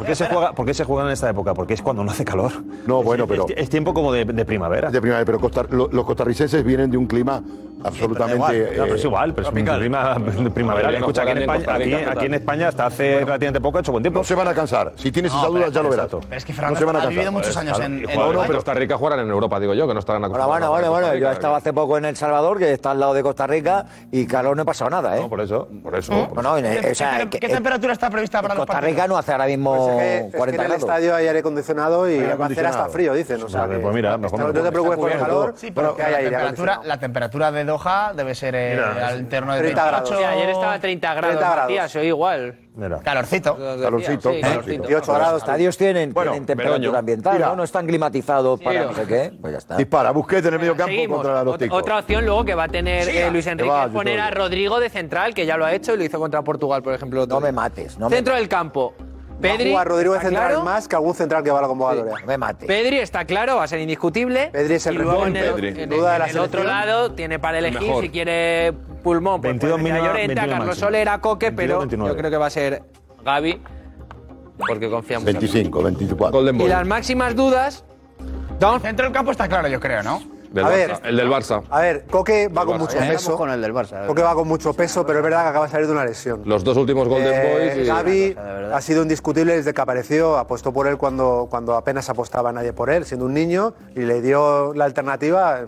¿Por 0.55 0.65
qué 0.65 0.73
se 0.73 0.83
juegan 0.83 1.07
en 1.07 1.13
esta 1.13 1.29
época? 1.29 1.53
Porque 1.53 1.73
es 1.73 1.81
cuando 1.81 2.03
no 2.03 2.11
hace 2.11 2.23
calor. 2.23 2.51
No, 2.85 3.01
bueno, 3.01 3.25
pero. 3.27 3.47
Es 3.55 3.69
tiempo 3.69 3.93
como 3.93 4.11
de 4.13 4.45
primavera. 4.45 4.91
De 4.91 5.01
primavera, 5.01 5.25
pero 5.25 5.89
los 5.91 6.05
costarricenses 6.05 6.63
vienen 6.63 6.91
de 6.91 6.97
un 6.97 7.07
clima 7.07 7.41
absolutamente 7.83 8.34
igual, 8.35 8.59
no, 8.59 8.83
pero 8.83 8.95
es 8.95 9.03
eh, 9.03 9.07
igual, 9.07 9.33
pero 9.33 9.47
es 9.47 9.53
primaveral. 10.53 10.95
Escucha, 10.95 11.21
aquí 11.23 11.31
en, 11.31 11.37
España, 11.39 11.73
aquí, 11.73 11.93
aquí 11.93 12.25
en 12.25 12.33
España 12.33 12.67
hasta 12.67 12.85
hace 12.85 13.19
relativamente 13.19 13.61
poco 13.61 13.77
ha 13.77 13.81
hecho 13.81 13.91
buen 13.91 14.03
tiempo. 14.03 14.19
No 14.19 14.23
se 14.23 14.35
van 14.35 14.47
a 14.47 14.53
cansar. 14.53 14.93
Si 14.95 15.11
tienes 15.11 15.31
esas 15.31 15.47
dudas, 15.47 15.71
ya 15.71 15.81
lo 15.81 15.89
verás. 15.89 16.07
Pero 16.07 16.21
es 16.31 16.45
que 16.45 16.53
Fernando 16.53 16.93
no 16.93 16.99
ha 16.99 17.05
vivido 17.07 17.31
muchos 17.31 17.55
años 17.57 17.79
en, 17.79 18.09
Europa. 18.09 18.43
pero 18.47 18.59
Costa 18.59 18.73
Rica 18.73 18.97
jugarán 18.97 19.19
en 19.19 19.29
Europa, 19.29 19.59
digo 19.59 19.73
yo, 19.73 19.87
que 19.87 19.93
no 19.93 19.99
estarán 19.99 20.23
acostumbrados. 20.23 20.69
Bueno, 20.69 20.89
bueno, 20.91 21.09
bueno. 21.09 21.15
Yo 21.15 21.31
estaba 21.31 21.57
hace 21.57 21.73
poco 21.73 21.97
en 21.97 22.05
El 22.05 22.15
Salvador, 22.15 22.57
que 22.59 22.71
está 22.71 22.91
al 22.91 22.99
lado 22.99 23.13
de 23.13 23.23
Costa 23.23 23.47
Rica, 23.47 23.85
y 24.11 24.25
calor 24.25 24.55
no 24.55 24.63
ha 24.63 24.65
pasado 24.65 24.89
nada, 24.89 25.17
¿eh? 25.17 25.21
No, 25.21 25.29
por 25.29 25.41
eso, 25.41 25.67
por 25.83 25.95
eso. 25.95 26.13
¿Eh? 26.13 27.27
¿Qué 27.29 27.47
temperatura 27.47 27.93
está 27.93 28.09
prevista 28.09 28.41
para 28.41 28.55
Costa 28.55 28.81
Rica 28.81 29.07
no 29.07 29.17
hace 29.17 29.31
ahora 29.31 29.45
mismo 29.45 29.95
pues 29.95 30.33
40 30.35 30.63
grados. 30.63 30.65
En 30.65 30.71
el 30.71 30.71
estadio 30.71 31.15
hay 31.15 31.27
aire 31.27 31.39
acondicionado 31.39 32.09
y 32.09 32.19
va 32.19 32.45
a 32.45 32.47
hacer 32.47 32.65
hasta 32.65 32.89
frío, 32.89 33.13
dicen. 33.13 33.41
O 33.43 33.49
sea, 33.49 33.67
pues 33.67 33.93
mira, 33.93 34.17
mejor 34.17 34.39
no 34.39 34.63
te 34.63 34.71
preocupes 34.71 34.97
por 34.97 35.11
el 35.11 35.19
calor, 35.19 35.53
sí, 35.55 35.71
pero 35.71 35.95
hay 36.03 36.29
la 36.83 36.99
temperatura 36.99 37.51
de 37.51 37.65
Doha 37.65 38.13
debe 38.25 38.35
ser 38.35 38.55
eh, 38.55 38.71
Mira, 38.75 39.07
al 39.07 39.19
interno 39.19 39.53
de 39.53 39.59
30 39.59 39.85
grados. 39.85 40.11
Ayer 40.11 40.49
estaba 40.49 40.73
a 40.73 40.79
30 40.79 41.13
grados, 41.13 41.39
30 41.39 41.51
grados. 41.53 41.91
Tía, 41.91 42.03
igual. 42.03 42.59
Mira. 42.75 42.99
Calorcito. 42.99 43.57
Calorcito. 43.57 44.31
Sí, 44.31 44.41
¿Eh? 44.43 45.01
grados. 45.07 45.41
Estadios 45.41 45.77
tienen, 45.77 46.13
bueno, 46.13 46.31
tienen 46.31 46.45
temperatura 46.45 46.79
Beroño. 46.79 46.97
ambiental, 46.99 47.39
¿no? 47.39 47.55
No 47.55 47.63
están 47.63 47.87
climatizados 47.87 48.59
para 48.59 48.85
no 48.85 48.93
sé 48.93 49.05
qué. 49.05 49.31
Pues 49.39 49.53
ya 49.53 49.59
está. 49.59 49.77
Dispara, 49.77 50.11
Busquets 50.11 50.45
en 50.47 50.53
el 50.53 50.59
medio 50.59 50.75
campo 50.75 50.91
Seguimos. 50.91 51.17
contra 51.17 51.43
los 51.43 51.57
ticos. 51.57 51.79
Otra 51.79 51.99
opción 51.99 52.25
luego 52.25 52.43
que 52.43 52.55
va 52.55 52.65
a 52.65 52.67
tener 52.67 53.07
eh, 53.07 53.31
Luis 53.31 53.47
Enrique 53.47 53.69
va, 53.69 53.85
es 53.85 53.91
poner 53.91 54.19
a 54.19 54.31
Rodrigo 54.31 54.79
de 54.79 54.89
central, 54.89 55.33
que 55.33 55.45
ya 55.45 55.55
lo 55.57 55.65
ha 55.65 55.73
hecho 55.73 55.93
y 55.93 55.97
lo 55.97 56.03
hizo 56.03 56.19
contra 56.19 56.41
Portugal, 56.41 56.83
por 56.83 56.93
ejemplo. 56.93 57.25
No 57.25 57.39
me 57.39 57.51
mates. 57.51 57.97
No 57.97 58.09
Centro 58.09 58.33
me 58.33 58.39
mates. 58.39 58.41
del 58.41 58.49
campo. 58.49 58.93
Pedri. 59.41 59.65
Va 59.65 59.81
a 59.81 59.83
jugar 59.83 59.87
Rodrigo 59.87 60.13
de 60.13 60.19
central 60.21 60.47
claro? 60.47 60.63
más 60.63 60.87
que 60.87 60.95
algún 60.95 61.13
central 61.13 61.43
que 61.43 61.51
va 61.51 61.59
a 61.59 61.61
la 61.63 61.67
convocatoria. 61.67 62.17
Sí. 62.17 62.23
Me 62.25 62.37
mate. 62.37 62.65
Pedri 62.65 62.97
está 62.99 63.25
claro, 63.25 63.57
va 63.57 63.63
a 63.63 63.67
ser 63.67 63.79
indiscutible. 63.79 64.49
Pedri 64.51 64.75
es 64.75 64.85
el 64.87 64.99
mejor. 64.99 65.27
En 65.27 65.35
el, 65.35 65.53
Pedri. 65.53 65.67
En 65.67 65.75
el, 65.75 65.81
en 65.83 65.93
el, 65.93 66.21
en 66.21 66.29
el 66.29 66.39
otro 66.39 66.63
lado 66.63 67.11
tiene 67.11 67.39
para 67.39 67.59
elegir 67.59 67.91
el 67.91 68.01
si 68.01 68.09
quiere 68.09 68.73
pulmón. 69.03 69.41
Pues 69.41 69.51
22 69.53 69.81
pues, 69.81 69.93
Llorente, 69.93 70.17
21 70.17 70.41
a 70.41 70.47
Carlos 70.47 70.67
máximo. 70.67 70.87
Soler, 70.87 71.09
a 71.09 71.21
Coque, 71.21 71.45
22, 71.47 71.57
pero 71.57 71.79
29. 71.79 72.11
yo 72.11 72.17
creo 72.17 72.31
que 72.31 72.37
va 72.37 72.45
a 72.45 72.49
ser 72.49 72.83
Gaby, 73.23 73.61
porque 74.67 74.89
confiamos 74.89 75.25
25, 75.25 75.79
en 75.79 75.85
25, 75.85 76.29
24. 76.29 76.65
Y 76.65 76.69
las 76.69 76.85
máximas 76.85 77.35
dudas. 77.35 77.85
Don. 78.59 78.81
Centro 78.81 79.05
del 79.05 79.13
campo 79.13 79.31
está 79.31 79.47
claro, 79.49 79.67
yo 79.67 79.79
creo, 79.79 80.01
¿no? 80.01 80.34
El 80.55 81.17
del 81.17 81.29
Barça. 81.29 81.63
A 81.69 81.81
ver, 81.81 82.05
Coque 82.05 82.47
va 82.47 82.65
con 82.65 82.77
mucho 82.77 82.97
peso. 82.97 83.37
Con 83.37 83.49
el 83.49 83.61
del 83.61 83.73
Barça. 83.73 84.05
Coque 84.07 84.21
va 84.21 84.33
con 84.33 84.47
mucho 84.47 84.73
peso, 84.73 85.05
pero 85.05 85.19
es 85.19 85.23
verdad 85.23 85.43
que 85.43 85.49
acaba 85.49 85.65
de 85.65 85.71
salir 85.71 85.87
de 85.87 85.93
una 85.93 86.05
lesión. 86.05 86.41
Los 86.45 86.63
dos 86.63 86.77
últimos 86.77 87.07
Golden 87.07 87.33
eh, 87.33 87.73
Boys. 87.73 87.77
Y... 87.77 87.87
Gaby 87.87 88.37
ha 88.73 88.81
sido 88.81 89.01
indiscutible 89.01 89.55
desde 89.55 89.73
que 89.73 89.81
apareció. 89.81 90.37
Apostó 90.37 90.71
por 90.71 90.87
él 90.87 90.97
cuando, 90.97 91.47
cuando 91.49 91.75
apenas 91.75 92.09
apostaba 92.09 92.51
nadie 92.51 92.73
por 92.73 92.89
él, 92.89 93.05
siendo 93.05 93.25
un 93.25 93.33
niño, 93.33 93.73
y 93.95 94.01
le 94.01 94.21
dio 94.21 94.73
la 94.73 94.85
alternativa 94.85 95.65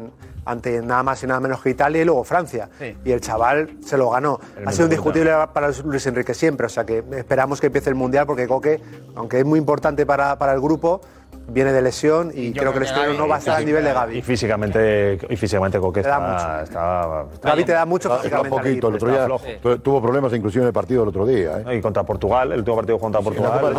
ante 0.48 0.82
nada 0.82 1.04
más 1.04 1.22
y 1.24 1.28
nada 1.28 1.40
menos 1.40 1.62
que 1.62 1.70
Italia 1.70 2.02
y 2.02 2.06
luego 2.06 2.24
Francia. 2.24 2.70
Y 3.04 3.12
el 3.12 3.22
chaval 3.22 3.78
se 3.86 3.98
lo 3.98 4.10
ganó. 4.10 4.40
Ha 4.66 4.72
sido 4.72 4.86
indiscutible 4.86 5.32
para 5.54 5.72
Luis 5.84 6.06
Enrique 6.08 6.34
siempre, 6.34 6.68
o 6.68 6.70
sea 6.70 6.86
que 6.86 7.04
esperamos 7.18 7.60
que 7.60 7.68
empiece 7.68 7.90
el 7.90 7.96
Mundial 7.96 8.26
porque 8.26 8.48
Coque, 8.48 8.82
aunque 9.16 9.40
es 9.40 9.46
muy 9.46 9.60
importante 9.60 10.06
para, 10.06 10.38
para 10.38 10.54
el 10.54 10.62
grupo, 10.62 11.02
viene 11.48 11.72
de 11.72 11.82
lesión 11.82 12.32
y, 12.34 12.52
creo 12.52 12.72
que 12.72 12.80
el 12.80 12.86
estreno 12.86 13.14
no 13.14 13.28
va 13.28 13.36
a 13.36 13.40
estar 13.40 13.58
al 13.58 13.66
nivel 13.66 13.84
de 13.84 13.94
Gaby. 13.94 14.18
Y 14.18 14.22
físicamente, 14.22 15.18
y 15.30 15.36
físicamente 15.36 15.80
Coque 15.80 16.02
te 16.02 16.10
da. 16.10 16.62
Está, 16.64 17.26
Gaby 17.42 17.64
te 17.64 17.72
da 17.72 17.86
mucho 17.86 18.16
físicamente. 18.18 18.50
poquito, 18.50 18.88
el 18.90 18.96
otro 18.96 19.10
día 19.10 19.78
tuvo 19.80 20.02
problemas 20.02 20.34
inclusive 20.34 20.64
en 20.64 20.68
el 20.68 20.74
partido 20.74 21.02
del 21.02 21.10
otro 21.10 21.26
día. 21.26 21.62
¿eh? 21.66 21.78
Y 21.78 21.82
contra 21.82 22.04
Portugal, 22.04 22.52
el 22.52 22.60
último 22.60 22.76
partido 22.76 23.00
contra 23.00 23.22
Portugal, 23.22 23.76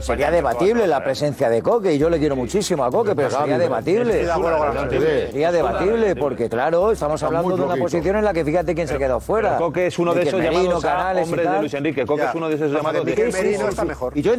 Sería 0.00 0.30
debatible 0.30 0.86
la 0.86 1.02
presencia 1.04 1.48
de 1.48 1.62
Coque 1.62 1.94
y 1.94 1.98
yo 1.98 2.08
le 2.08 2.18
quiero 2.18 2.36
muchísimo 2.36 2.84
a 2.84 2.90
Coque, 2.90 3.14
pero 3.14 3.30
sería 3.30 3.58
debatible. 3.58 4.26
Sería 5.30 5.52
debatible 5.52 6.16
porque, 6.16 6.48
claro, 6.48 6.92
estamos 6.92 7.22
hablando 7.22 7.56
de 7.56 7.62
una 7.62 7.76
posición 7.76 8.16
en 8.16 8.24
la 8.24 8.32
que 8.32 8.44
fíjate 8.44 8.74
quién 8.74 8.88
se 8.88 8.98
quedó 8.98 9.20
fuera. 9.20 9.56
Coque 9.58 9.86
es 9.86 9.98
uno 9.98 10.14
de 10.14 10.22
esos 10.22 10.40
llamados 10.40 10.84
hombres 10.84 11.50
de 11.50 11.58
Luis 11.60 11.74
Enrique. 11.74 12.02
Es 12.02 12.34
uno 12.34 12.48
de 12.48 12.54
esos 12.54 12.72
llamados. 12.72 13.06
Y 14.14 14.22
yo 14.22 14.32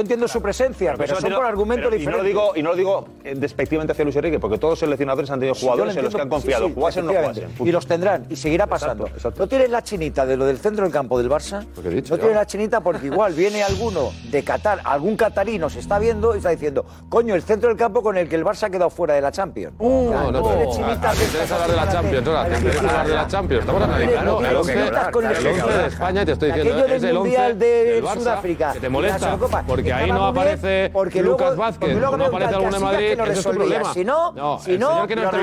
entiendo 0.00 0.28
su 0.28 0.42
presencia, 0.42 0.94
pero 0.96 1.16
son 1.16 1.32
por 1.32 1.44
argumento 1.60 1.88
pero, 1.88 1.96
diferente. 1.96 2.30
Y 2.30 2.34
no 2.34 2.38
lo 2.38 2.42
digo, 2.42 2.52
y 2.56 2.62
no 2.62 2.70
lo 2.70 2.76
digo 2.76 3.08
despectivamente 3.36 3.92
hacia 3.92 4.04
Luis 4.04 4.16
Enrique, 4.16 4.38
porque 4.38 4.58
todos 4.58 4.72
los 4.72 4.78
seleccionadores 4.78 5.30
han 5.30 5.40
tenido 5.40 5.54
jugadores 5.54 5.94
sí, 5.94 5.96
lo 5.96 6.00
en 6.00 6.04
los 6.04 6.14
que 6.14 6.22
han 6.22 6.28
confiado. 6.28 6.64
Sí, 6.64 6.70
sí, 6.70 6.74
jugasen 6.74 7.04
o 7.04 7.12
no 7.12 7.20
jugasen. 7.20 7.50
Y 7.60 7.72
los 7.72 7.86
tendrán, 7.86 8.26
y 8.28 8.36
seguirá 8.36 8.66
pasando. 8.66 9.04
Exacto, 9.04 9.18
exacto. 9.18 9.42
No 9.42 9.48
tienes 9.48 9.70
la 9.70 9.82
chinita 9.82 10.26
de 10.26 10.36
lo 10.36 10.46
del 10.46 10.58
centro 10.58 10.84
del 10.84 10.92
campo 10.92 11.18
del 11.18 11.30
Barça. 11.30 11.64
Dicho, 11.90 12.14
no 12.14 12.18
tienes 12.18 12.36
la 12.36 12.46
chinita 12.46 12.80
porque 12.80 13.06
igual 13.06 13.34
viene 13.34 13.62
alguno 13.62 14.10
de 14.30 14.42
Qatar, 14.42 14.80
algún 14.84 15.16
catarí 15.16 15.58
nos 15.58 15.76
está 15.76 15.98
viendo 15.98 16.34
y 16.34 16.38
está 16.38 16.50
diciendo, 16.50 16.84
coño, 17.08 17.34
el 17.34 17.42
centro 17.42 17.68
del 17.68 17.78
campo 17.78 18.02
con 18.02 18.16
el 18.16 18.28
que 18.28 18.36
el 18.36 18.44
Barça 18.44 18.64
ha 18.64 18.70
quedado 18.70 18.90
fuera 18.90 19.14
de 19.14 19.20
la 19.20 19.32
Champions. 19.32 19.74
Uh, 19.78 20.10
no, 20.10 20.32
no, 20.32 20.40
no. 20.40 20.72
Chinita 20.72 21.14
de 21.14 21.24
interesa 21.24 21.54
hablar 21.54 21.70
de 21.70 21.76
la 21.76 21.92
Champions, 21.92 22.28
ahora. 22.28 22.48
Te 22.48 22.78
hablar 22.78 23.06
de 23.06 23.14
la 23.14 23.26
Champions. 23.26 23.60
Estamos 23.60 23.82
analizando 23.82 24.40
el 24.40 24.56
11 24.56 24.74
de 24.74 25.86
España, 25.86 26.24
te 26.24 26.32
estoy 26.32 26.52
diciendo, 26.52 26.84
es 26.86 27.02
el 27.02 27.16
11 27.16 27.54
de 27.54 28.02
Sudáfrica. 28.14 28.72
Que 28.72 28.80
te 28.80 28.88
molesta, 28.88 29.38
porque 29.66 29.92
ahí 29.92 30.10
no 30.10 30.26
aparece 30.26 30.90
Lucas 31.22 31.49
Vázquez, 31.56 31.96
no 31.96 32.24
aparece 32.24 32.54
alguno 32.54 32.80
Madrid, 32.80 33.20
ese 33.20 33.32
es 33.32 33.42
tu 33.42 33.50
problema. 33.50 33.94
Si 33.94 34.04
no, 34.04 34.58
si 34.62 34.72
el 34.72 34.80
no, 34.80 35.06
que 35.06 35.16
nos 35.16 35.24
está 35.24 35.38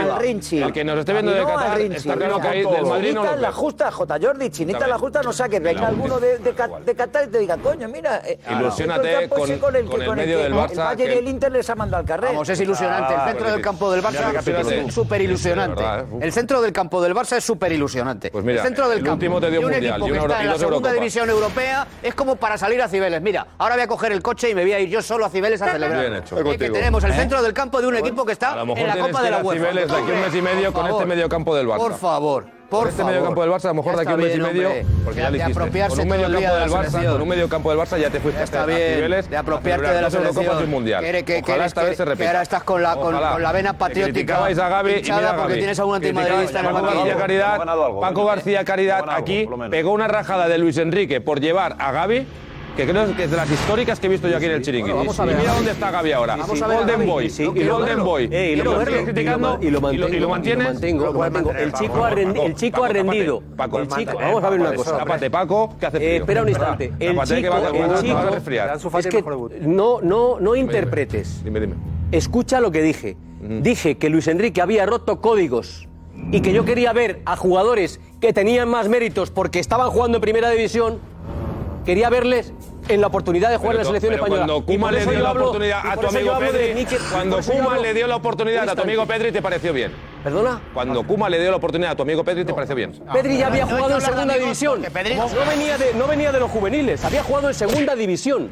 el 0.68 0.74
que 0.74 0.84
nos 0.84 1.00
esté 1.00 1.14
viendo 1.14 1.32
de 1.32 1.44
Qatar, 1.44 1.82
está 1.82 2.16
claro 2.16 2.42
que 2.42 2.48
del 2.48 2.86
Madrid 2.86 3.14
no 3.14 3.24
lo 3.24 3.36
la 3.38 3.52
justa, 3.52 3.92
J. 3.92 4.20
Jordi, 4.22 4.50
chinita 4.50 4.88
la 4.88 4.98
justa 4.98 5.22
no 5.22 5.34
saque, 5.34 5.60
venga 5.60 5.88
alguno 5.88 6.20
de 6.20 6.96
Qatar 6.96 7.26
y 7.26 7.28
te 7.28 7.40
diga, 7.40 7.58
coño, 7.58 7.88
mira, 7.88 8.22
eh, 8.26 8.40
ilusiónate 8.50 9.30
con 9.30 9.76
el 9.76 10.16
medio 10.16 10.40
del 10.40 10.54
Barça. 10.54 10.72
El 10.72 10.78
Bayern 10.78 11.14
y 11.14 11.18
el 11.18 11.28
Inter 11.28 11.52
les 11.52 11.70
ha 11.70 11.76
mandado 11.76 12.02
al 12.02 12.08
carrer. 12.08 12.32
Vamos, 12.32 12.50
es 12.50 12.60
ilusionante, 12.60 13.14
el 13.14 13.22
centro 13.30 13.52
del 13.52 13.62
campo 13.62 13.92
del 13.92 14.04
Barça, 14.04 14.88
es 14.88 14.94
súper 14.94 15.22
ilusionante. 15.22 15.84
El 16.22 16.32
centro 16.32 16.62
del 16.62 16.74
campo 16.74 17.02
del 17.02 17.16
Barça 17.16 17.38
es 17.38 17.44
súper 17.44 17.72
ilusionante. 17.72 18.32
Pues 18.32 18.44
mira, 18.44 18.62
el 18.62 18.68
centro 18.68 18.90
del 18.90 19.00
campo. 19.00 19.14
último 19.14 19.42
te 19.42 19.50
dio 19.50 19.60
un 19.62 19.72
mundial, 19.72 20.02
equipo 20.02 20.08
y 20.08 20.12
que 20.12 20.18
está 20.18 20.42
en 20.42 20.48
la 20.48 20.58
segunda 20.58 20.92
división 20.92 21.30
europea 21.30 21.88
es 22.02 22.16
como 22.16 22.36
para 22.36 22.58
salir 22.58 22.82
a 22.82 22.88
Cibeles. 22.88 23.22
Mira, 23.22 23.48
ahora 23.58 23.76
voy 23.76 23.84
a 23.84 23.88
coger 23.88 24.12
el 24.12 24.22
coche 24.22 24.50
y 24.50 24.56
me 24.56 24.62
voy 24.64 24.74
a 24.74 24.80
ir 24.80 24.90
yo 24.90 25.02
solo 25.02 25.26
a 25.26 25.30
Cibeles 25.30 25.62
a 25.62 25.72
celebrar. 25.72 25.97
Bien 26.00 26.16
hecho. 26.16 26.36
Que 26.36 26.58
tenemos 26.58 27.04
el 27.04 27.12
¿Eh? 27.12 27.16
centro 27.16 27.42
del 27.42 27.54
campo 27.54 27.82
de 27.82 27.88
un 27.88 27.96
equipo 27.96 28.26
que 28.26 28.34
está 28.34 28.62
en 28.62 28.88
la 28.88 28.98
Copa 28.98 29.22
de 29.22 29.32
la 29.32 29.40
UEFA. 29.40 29.74
de 29.74 29.82
aquí 29.84 30.12
un 30.12 30.22
mes 30.22 30.36
y 30.36 30.42
medio 30.42 30.74
con 30.74 30.88
este 30.88 31.06
medio 31.06 31.30
campo 31.30 31.56
del 31.56 31.68
Barça. 31.68 31.78
Por 31.78 31.98
favor. 31.98 32.58
Por 32.70 32.80
con 32.80 32.90
este 32.90 32.98
favor. 32.98 33.14
medio 33.14 33.26
campo 33.26 33.42
del 33.42 33.52
Barça, 33.52 33.66
a 33.66 33.68
lo 33.70 33.74
mejor 33.76 33.96
de 33.96 34.02
aquí 34.02 34.12
un 34.12 34.20
mes 34.20 34.36
y 34.36 34.40
medio. 34.40 34.72
Porque 35.06 35.22
ya, 35.22 35.30
ya, 35.32 35.46
apropiarse 35.48 35.96
con 35.96 36.04
un 36.04 36.10
medio 36.10 36.28
campo 36.28 36.54
de 36.54 36.60
del 36.60 36.70
Barça, 36.70 37.12
con 37.12 37.22
un 37.22 37.28
medio 37.28 37.50
campo 37.50 37.70
del 37.70 37.80
Barça 37.80 37.98
ya 37.98 38.10
te 38.10 38.20
fuiste 38.20 38.44
niveles. 38.68 39.30
De 39.30 39.38
apropiarte 39.38 39.88
de 39.88 40.02
la 40.02 40.12
selección. 40.12 40.64
Un 40.64 40.70
mundial. 40.70 41.02
Quiere, 41.02 41.24
que, 41.24 41.42
Ojalá 41.44 41.66
esta 41.66 41.84
vez 41.84 41.98
se 41.98 42.06
repita. 42.06 42.24
Que 42.24 42.28
ahora 42.28 42.42
estás 42.42 42.64
con 42.64 42.82
la, 42.84 42.96
con, 42.96 43.16
con 43.16 43.42
la 43.44 43.52
vena 43.52 43.78
patriótica. 43.78 44.46
a 44.46 44.50
Gaby 44.50 44.92
y 44.98 45.12
mira 45.12 45.36
porque 45.38 45.56
tienes 45.56 45.80
a 45.80 45.86
un 45.86 45.96
antimadridista 45.96 46.60
en 46.60 46.66
el 46.66 46.74
Paco 46.74 47.18
Caridad, 47.18 47.66
Paco 48.02 48.26
García 48.26 48.66
Caridad 48.66 49.06
aquí 49.10 49.48
pegó 49.70 49.92
una 49.92 50.08
rajada 50.08 50.48
de 50.48 50.58
Luis 50.58 50.78
Enrique 50.78 51.22
por 51.22 51.40
llevar 51.40 51.76
a 51.80 51.92
Gaby 51.92 52.28
que 52.78 52.86
creo 52.86 53.16
que 53.16 53.24
es 53.24 53.32
de 53.32 53.38
las 53.38 53.50
históricas 53.50 54.00
que 54.00 54.06
he 54.06 54.10
visto 54.10 54.28
yo 54.28 54.38
aquí 54.38 54.46
en 54.46 54.52
el 54.52 54.62
chiringuito. 54.62 54.98
Vamos 54.98 55.20
a 55.20 55.26
ver. 55.26 55.36
Y 55.36 55.40
mira 55.40 55.54
dónde 55.54 55.72
está 55.72 55.90
Gaby 55.90 56.12
ahora. 56.12 56.38
Golden 56.38 57.08
Boy. 57.08 57.26
Y, 57.26 57.30
sí, 57.32 57.46
Golden 57.46 58.04
Boy. 58.04 58.30
Eh, 58.32 58.56
lo, 58.64 58.78
criticando 58.80 59.58
y 59.60 59.72
lo, 59.72 59.82
mantengo, 59.82 60.30
mantienes. 60.30 60.82
El 61.60 61.74
chico 62.54 62.84
ha 62.84 62.88
rendido. 62.90 63.42
Paco. 63.56 63.82
Eh. 63.82 64.08
Vamos 64.14 64.44
a 64.44 64.50
ver 64.50 64.60
una 64.60 64.76
cosa. 64.76 64.98
Tápate, 65.00 65.32
Paco, 65.32 65.76
que 65.80 65.86
hace 65.88 65.98
eh, 65.98 66.00
frío. 66.00 66.20
Espera 66.20 66.42
un 66.44 66.50
instante. 66.50 66.94
El 67.00 67.20
chico. 67.24 68.98
Es 69.00 69.08
que 69.08 69.24
no, 69.62 70.02
no 70.02 70.56
interpretes. 70.56 71.44
Escucha 72.12 72.62
lo 72.62 72.72
que 72.72 72.84
dije. 72.84 73.18
Dije 73.42 73.98
que 73.98 74.10
Luis 74.10 74.28
Enrique 74.28 74.62
había 74.62 74.86
roto 74.86 75.20
códigos 75.20 75.88
y 76.32 76.42
que 76.42 76.54
yo 76.54 76.66
quería 76.66 76.94
ver 76.94 77.22
a 77.26 77.36
jugadores 77.38 78.00
que 78.20 78.34
tenían 78.34 78.70
más 78.70 78.90
méritos 78.90 79.32
porque 79.32 79.60
estaban 79.60 79.90
jugando 79.90 80.18
en 80.18 80.22
primera 80.22 80.50
división 80.50 81.00
Quería 81.88 82.10
verles 82.10 82.52
en 82.88 83.02
la 83.02 83.08
oportunidad 83.08 83.50
de 83.50 83.58
jugar 83.58 83.76
en 83.76 83.80
la 83.80 83.86
selección 83.86 84.14
española. 84.14 84.46
Cuando 84.46 84.66
Kuma 84.66 84.92
le 84.92 85.06
dio 85.06 85.20
la 85.20 85.32
oportunidad 85.32 85.82
a 85.86 85.98
tu 85.98 86.08
amigo 86.08 86.40
Pedri, 86.40 86.88
cuando 87.12 87.40
le 87.82 87.94
dio 87.94 88.08
la 88.08 88.16
oportunidad 88.16 88.70
a 88.70 88.76
tu 88.76 88.82
amigo 88.82 89.06
Pedri, 89.06 89.32
te 89.32 89.42
pareció 89.42 89.74
bien. 89.74 89.92
¿Perdona? 90.24 90.62
Cuando 90.74 91.04
Kuma 91.04 91.30
le 91.30 91.40
dio 91.40 91.52
la 91.52 91.58
oportunidad 91.58 91.92
a 91.92 91.96
tu 91.96 92.04
amigo 92.04 92.24
Pedri, 92.24 92.44
¿te 92.44 92.54
pareció 92.54 92.76
bien? 92.76 92.92
Pedri 93.14 93.38
ya 93.38 93.48
había 93.48 93.66
jugado 93.66 93.96
en 93.96 94.02
segunda 94.02 94.36
división. 94.36 94.82
No 94.82 95.46
venía, 95.50 95.78
de, 95.78 95.94
no 95.94 96.08
venía 96.08 96.32
de 96.32 96.40
los 96.40 96.52
juveniles, 96.52 97.06
había 97.06 97.24
jugado 97.24 97.48
en 97.50 97.54
segunda 97.54 97.96
división. 97.96 98.50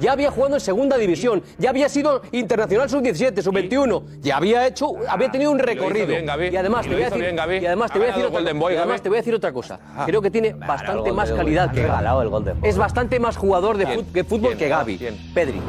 Ya 0.00 0.12
había 0.12 0.32
jugado 0.32 0.54
en 0.54 0.60
segunda 0.60 0.98
división, 0.98 1.44
ya 1.58 1.70
había 1.70 1.88
sido 1.88 2.22
internacional 2.32 2.90
sub-17, 2.90 3.40
sub-21, 3.40 4.02
ya 4.18 4.36
había 4.38 4.66
hecho, 4.66 4.88
ah, 5.06 5.12
había 5.12 5.30
tenido 5.30 5.52
un 5.52 5.60
recorrido. 5.60 6.12
y 6.12 6.56
además 6.56 6.88
te 6.88 6.92
voy 6.92 7.02
a 7.02 7.10
decir, 7.10 7.22
y 7.22 7.66
además 7.66 7.92
te 7.92 7.98
voy 8.00 9.18
a 9.18 9.20
decir 9.20 9.34
otra, 9.34 9.52
cosa. 9.52 9.78
Ah. 9.94 10.02
Creo 10.04 10.20
que 10.20 10.30
tiene 10.32 10.54
bastante 10.54 11.12
más 11.12 11.30
calidad. 11.30 11.70
Es 12.64 12.76
bastante 12.76 13.20
más 13.20 13.36
jugador 13.36 13.71
de 13.76 14.24
fútbol, 14.24 14.56
que 14.56 14.68
Gaby. 14.68 14.98
Pedri. 15.34 15.60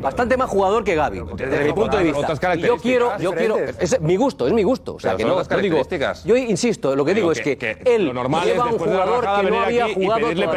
Bastante 0.00 0.36
más 0.36 0.48
jugador 0.48 0.84
que 0.84 0.94
Gaby, 0.94 1.22
desde, 1.36 1.64
mi 1.64 1.72
punto 1.72 1.96
de 1.96 2.04
vista. 2.04 2.54
Yo 2.54 2.76
quiero, 2.76 3.18
yo 3.18 3.32
quiero, 3.32 3.56
es 3.58 4.00
mi 4.00 4.16
gusto, 4.16 4.46
es 4.46 4.52
mi 4.52 4.62
gusto. 4.62 4.94
O 4.94 5.00
sea, 5.00 5.16
que 5.16 5.24
no, 5.24 5.42
yo 6.24 6.36
insisto, 6.36 6.94
lo 6.94 7.04
que 7.04 7.14
digo 7.14 7.32
es 7.32 7.40
que, 7.40 7.78
él 7.84 8.12
lleva 8.44 8.66
un 8.66 8.78
jugador 8.78 9.26
que 9.40 9.50
no 9.50 9.60
había 9.60 9.92
jugado 9.92 10.32
todavía. 10.32 10.50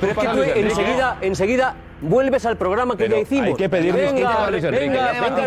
Pero 0.00 0.12
es 0.12 0.18
que 0.18 0.28
tú 0.28 0.42
enseguida, 0.42 1.18
enseguida 1.20 1.76
vuelves 2.02 2.44
al 2.46 2.56
programa 2.58 2.96
que 2.96 3.08
ya 3.08 3.18
hicimos. 3.18 3.56
Venga, 3.58 3.68
venga, 3.68 3.92
venga, 3.94 4.50
venga, 4.50 5.46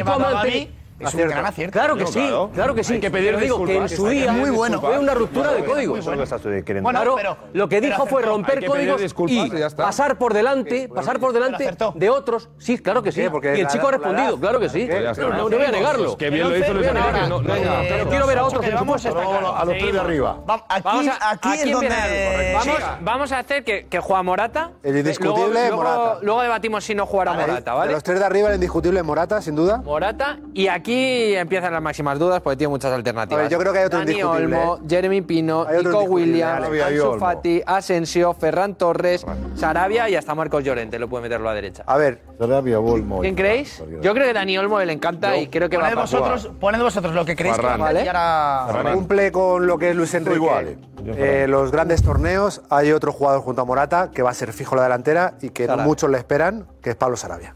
venga, 0.00 0.68
es 0.98 1.00
un 1.00 1.06
Acierta. 1.08 1.34
gran 1.34 1.46
acierto. 1.46 1.72
Claro 1.72 1.94
que 1.96 2.00
No, 2.02 2.06
sí, 2.06 2.20
claro. 2.20 2.50
claro 2.54 2.74
que 2.74 2.84
sí. 2.84 2.94
Hay 2.94 3.00
que 3.00 3.10
pedir 3.10 3.36
digo 3.38 3.64
que 3.64 3.76
en 3.76 3.88
su 3.88 4.08
día 4.08 4.32
Muy 4.32 4.50
bueno. 4.50 4.80
fue 4.80 4.98
una 4.98 5.14
ruptura 5.14 5.52
de 5.52 5.64
códigos. 5.64 5.98
Eso 5.98 6.10
es 6.12 6.16
lo 6.16 6.22
que 6.22 6.24
estás 6.36 6.40
queriendo 6.64 6.82
Bueno, 6.82 6.98
Claro, 7.00 7.14
pero- 7.16 7.36
lo 7.52 7.68
que 7.68 7.76
pero 7.80 7.92
dijo 7.92 8.06
fue 8.06 8.22
romper 8.22 8.64
códigos 8.66 9.02
y 9.28 9.50
pasar 9.76 10.16
por 10.18 10.32
delante, 10.34 10.88
pasar 10.88 11.18
por 11.20 11.32
delante 11.32 11.70
de 11.94 12.10
otros. 12.10 12.48
Sí, 12.58 12.78
claro 12.78 13.02
que 13.02 13.12
sí. 13.12 13.20
Y 13.20 13.24
el 13.24 13.62
la- 13.62 13.68
chico 13.68 13.88
ha 13.88 13.92
la 13.92 13.96
respondido, 13.98 14.40
claro 14.40 14.60
que 14.60 14.68
sí. 14.68 14.88
No, 14.88 15.48
no 15.48 15.48
voy 15.48 15.64
a 15.66 15.70
negarlo. 15.70 16.16
Qué 16.16 16.30
bien 16.30 16.48
lo 16.48 16.56
hizo 16.56 16.72
Luis 16.74 16.88
Pero 16.88 18.08
quiero 18.08 18.26
ver 18.26 18.38
a 18.38 18.44
otros. 18.44 18.64
Vamos 18.72 19.06
a 19.06 19.64
los 19.64 19.78
tres 19.78 19.92
de 19.92 20.00
arriba. 20.00 20.38
Aquí, 20.68 20.82
Vamos 20.84 21.06
a- 21.08 21.30
aquí, 21.30 21.48
aquí 21.48 21.60
es 21.60 21.72
donde. 21.72 22.52
Vamos, 22.54 22.76
vamos 23.02 23.32
a 23.32 23.38
hacer 23.40 23.64
que, 23.64 23.86
que 23.86 23.98
juega 24.00 24.22
Morata. 24.22 24.70
El 24.82 24.96
indiscutible 24.98 25.50
luego, 25.70 25.76
Morata. 25.76 26.18
Luego 26.22 26.42
debatimos 26.42 26.84
si 26.84 26.94
no 26.94 27.06
jugará 27.06 27.32
Morata, 27.32 27.70
De 27.72 27.76
¿vale? 27.76 27.92
los 27.92 28.02
tres 28.02 28.18
de 28.18 28.24
arriba, 28.24 28.48
el 28.48 28.54
indiscutible 28.56 29.02
Morata, 29.02 29.40
sin 29.42 29.54
duda. 29.56 29.78
Morata. 29.78 30.38
Y 30.54 30.68
aquí 30.68 30.85
aquí 30.86 31.34
empiezan 31.34 31.72
las 31.72 31.82
máximas 31.82 32.18
dudas 32.18 32.40
porque 32.40 32.58
tiene 32.58 32.70
muchas 32.70 32.92
alternativas. 32.92 33.40
A 33.40 33.42
ver, 33.42 33.50
yo 33.50 33.58
creo 33.58 33.72
que 33.72 33.78
hay 33.80 33.84
otro 33.86 33.98
Dani 33.98 34.12
indiscutible, 34.12 34.56
Olmo, 34.56 34.76
¿eh? 34.76 34.86
Jeremy 34.88 35.20
Pino, 35.22 35.66
Hay 35.68 35.78
otro 35.78 35.78
Nico 35.78 36.02
indiscutible, 36.02 36.14
Williams, 36.14 36.52
Sarabia 36.52 36.90
y 36.90 36.94
Ansu 36.94 37.08
Olmo. 37.08 37.26
Fati, 37.26 37.62
Asensio, 37.66 38.34
Ferran 38.34 38.74
Torres, 38.76 39.26
Sarabia 39.56 40.08
y 40.08 40.14
hasta 40.14 40.34
Marcos 40.34 40.62
Llorente. 40.62 40.98
Lo 40.98 41.08
puede 41.08 41.22
meterlo 41.22 41.48
a 41.48 41.52
la 41.52 41.56
derecha. 41.56 41.82
A 41.86 41.96
ver. 41.96 42.22
Sarabia, 42.38 42.78
Olmo. 42.78 43.20
¿Quién 43.20 43.34
creéis? 43.34 43.82
Yo 44.00 44.14
creo 44.14 44.26
que 44.26 44.32
Dani 44.32 44.58
Olmo 44.58 44.78
le 44.80 44.92
encanta 44.92 45.36
y 45.36 45.48
creo 45.48 45.68
que 45.68 45.76
va 45.76 45.84
Poned 45.84 45.98
a 45.98 46.00
vosotros, 46.02 46.50
poned 46.60 46.80
vosotros 46.80 47.14
lo 47.14 47.24
que 47.24 47.34
creéis 47.34 47.58
que 47.58 47.66
va 47.66 47.74
a 47.74 48.66
ahora... 48.66 48.92
Cumple 48.92 49.32
con 49.32 49.66
lo 49.66 49.78
que 49.78 49.90
es 49.90 49.96
Luis 49.96 50.14
Enrique. 50.14 50.36
iguales. 50.36 50.78
Eh, 51.04 51.46
los 51.48 51.72
grandes 51.72 52.02
torneos 52.02 52.62
hay 52.70 52.92
otro 52.92 53.12
jugador 53.12 53.42
junto 53.42 53.62
a 53.62 53.64
Morata 53.64 54.10
que 54.12 54.22
va 54.22 54.30
a 54.30 54.34
ser 54.34 54.52
fijo 54.52 54.74
en 54.74 54.78
la 54.78 54.82
delantera 54.84 55.34
y 55.40 55.50
que 55.50 55.64
no 55.64 55.72
Sarabia. 55.72 55.86
muchos 55.86 56.10
le 56.10 56.18
esperan, 56.18 56.66
que 56.80 56.90
es 56.90 56.96
Pablo 56.96 57.16
Sarabia. 57.16 57.54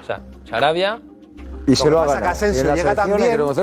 O 0.00 0.04
sea, 0.04 0.20
Sarabia. 0.48 1.00
Y 1.66 1.74
se 1.76 1.90
lo 1.90 2.00
ha 2.00 2.06
pasa 2.06 2.14
que 2.16 2.20
ganado. 2.20 2.32
Asensio 2.32 2.60
En 2.62 2.66
la 2.68 2.74
llega 2.74 2.94
tan 2.94 3.10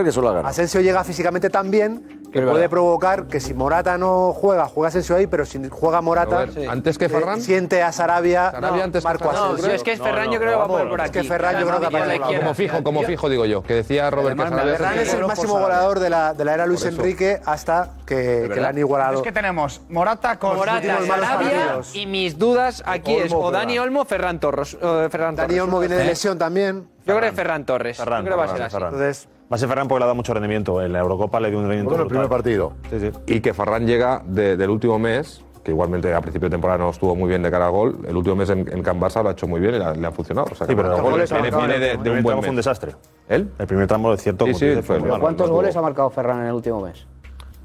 que 0.06 0.12
se 0.12 0.22
lo. 0.22 0.30
Asensio 0.48 0.82
llega 0.82 1.04
físicamente 1.04 1.50
tan 1.50 1.72
bien 1.72 2.22
que 2.34 2.40
Es 2.40 2.46
puede 2.46 2.54
verdad. 2.56 2.70
provocar 2.70 3.28
que 3.28 3.40
si 3.40 3.54
Morata 3.54 3.98
no 3.98 4.34
juega, 4.34 4.66
juega 4.66 4.88
Asensio 4.90 5.16
ahí, 5.16 5.28
pero 5.28 5.46
si 5.46 5.62
juega 5.70 6.02
Morata, 6.02 6.46
Robert, 6.48 6.68
¿antes 6.70 6.98
que 6.98 7.06
eh, 7.06 7.10
Ferran? 7.10 7.42
siente 7.42 7.84
a 7.84 7.92
Sarabia, 7.92 8.50
Sarabia 8.52 8.84
antes 8.86 9.04
que 9.04 9.08
Marco. 9.08 9.30
Asensio. 9.30 9.58
No, 9.58 9.70
si 9.70 9.72
es 9.76 9.84
que 9.84 9.92
es 9.94 10.02
Ferran, 10.02 10.32
yo 10.32 10.40
creo 10.40 10.52
que 10.52 10.56
va 10.58 10.64
a 10.64 10.68
poner 10.68 10.90
por 10.90 11.00
Es 11.00 11.10
aquí. 11.10 11.20
que 11.20 11.24
Ferran 11.28 11.60
yo 11.60 11.68
creo 11.68 11.78
que 11.80 11.84
la 11.86 11.90
por 11.92 12.08
la 12.08 12.16
izquierda. 12.16 12.40
Como 12.44 12.54
fijo, 12.56 12.84
como 12.84 13.04
fijo, 13.04 13.30
digo 13.30 13.46
yo. 13.46 13.62
Que 13.64 13.76
decía 13.76 14.10
Robert 14.10 14.36
que 14.38 14.44
Ferran 14.44 15.00
es 15.00 15.14
el 15.14 15.26
máximo 15.26 15.60
goleador 15.60 16.00
de 16.00 16.10
la, 16.10 16.34
de 16.34 16.44
la 16.46 16.54
era 16.56 16.66
Luis. 16.66 16.84
Enrique 16.86 17.40
hasta 17.46 17.92
que, 18.06 18.50
que 18.54 18.60
le 18.60 18.68
han 18.68 18.78
igualado. 18.78 19.18
Es 19.18 19.22
que 19.22 19.32
tenemos 19.32 19.82
Morata 19.90 20.38
con... 20.40 20.58
Morata, 20.58 21.00
Sarabia 21.08 21.80
y 21.94 22.06
mis 22.08 22.38
dudas 22.38 22.84
aquí 22.86 23.16
es 23.16 23.32
o 23.32 23.52
Dani. 23.52 23.80
Olmo, 23.80 24.04
Ferran 24.06 24.40
Torres. 24.40 24.76
eh, 24.82 25.08
Dani. 25.36 25.60
Olmo 25.60 25.80
viene 25.80 25.96
de 25.96 26.06
lesión 26.06 26.38
también. 26.38 26.90
Yo 27.06 27.16
creo 27.18 27.30
que 27.30 27.36
Ferran 27.36 27.66
Torres. 27.66 27.98
Ferran, 27.98 28.20
yo 28.24 28.32
creo 28.32 28.36
que 28.36 28.40
va 28.40 28.44
a 28.46 28.48
ser 28.48 28.56
Ferran, 28.56 28.68
así. 28.68 28.76
Ferran. 28.76 28.94
Entonces, 28.94 29.30
Va 29.52 29.56
a 29.56 29.60
ser 29.60 29.70
Ferran 29.70 29.88
porque 29.88 30.00
le 30.00 30.04
ha 30.06 30.08
dado 30.08 30.16
mucho 30.16 30.34
rendimiento. 30.34 30.82
En 30.82 30.94
la 30.94 31.00
Eurocopa 31.00 31.40
le 31.40 31.50
dio 31.50 31.60
un 31.60 31.66
rendimiento. 31.66 31.90
Bueno, 31.90 32.04
el 32.04 32.08
primer 32.10 32.28
brutal. 32.28 32.38
partido. 32.44 32.74
Sí, 32.90 33.00
sí. 33.00 33.34
Y 33.36 33.40
que 33.42 33.54
Ferran 33.54 33.86
llega 33.86 34.22
de- 34.26 34.58
del 34.58 34.70
último 34.70 34.98
mes, 34.98 35.44
que 35.64 35.72
igualmente 35.72 36.12
a 36.14 36.22
principio 36.22 36.48
de 36.50 36.54
temporada 36.54 36.80
no 36.80 36.90
estuvo 36.90 37.16
muy 37.16 37.30
bien 37.30 37.44
de 37.44 37.52
cara 37.52 37.66
al 37.68 37.72
gol. 37.72 38.00
El 38.08 38.16
último 38.18 38.36
mes 38.38 38.50
en, 38.50 38.60
en 38.72 38.82
Can 38.82 39.00
Barça 39.00 39.22
lo 39.22 39.30
ha 39.30 39.32
hecho 39.34 39.46
muy 39.48 39.60
bien 39.60 39.76
y 39.76 39.80
le 39.80 39.84
ha, 39.86 39.94
le 39.94 40.08
ha 40.08 40.12
funcionado. 40.12 40.48
O 40.52 40.56
sea, 40.56 40.66
Sí, 40.66 40.72
que 40.74 40.78
pero 40.78 40.90
marca 40.90 41.04
el 41.06 41.12
goles, 41.12 41.32
viene, 41.32 41.80
de, 41.80 41.96
un 41.98 42.04
buen 42.04 42.24
tramo 42.26 42.42
fue 42.42 42.50
un 42.50 42.56
mes. 42.56 42.66
desastre. 42.66 42.96
¿Él? 43.30 43.52
El 43.60 43.68
primer 43.68 43.86
tramo, 43.88 44.14
es 44.14 44.22
cierto. 44.24 44.46
Sí, 44.46 44.52
como 44.52 44.60
sí, 44.60 44.66
dices, 44.70 44.86
fue 44.86 45.00
malo. 45.00 45.20
¿Cuántos 45.20 45.50
No 45.50 45.56
goles 45.56 45.70
estuvo- 45.70 45.86
ha 45.86 45.88
marcado 45.90 46.10
Ferran 46.10 46.40
en 46.40 46.46
el 46.48 46.54
último 46.54 46.82
mes? 46.82 47.06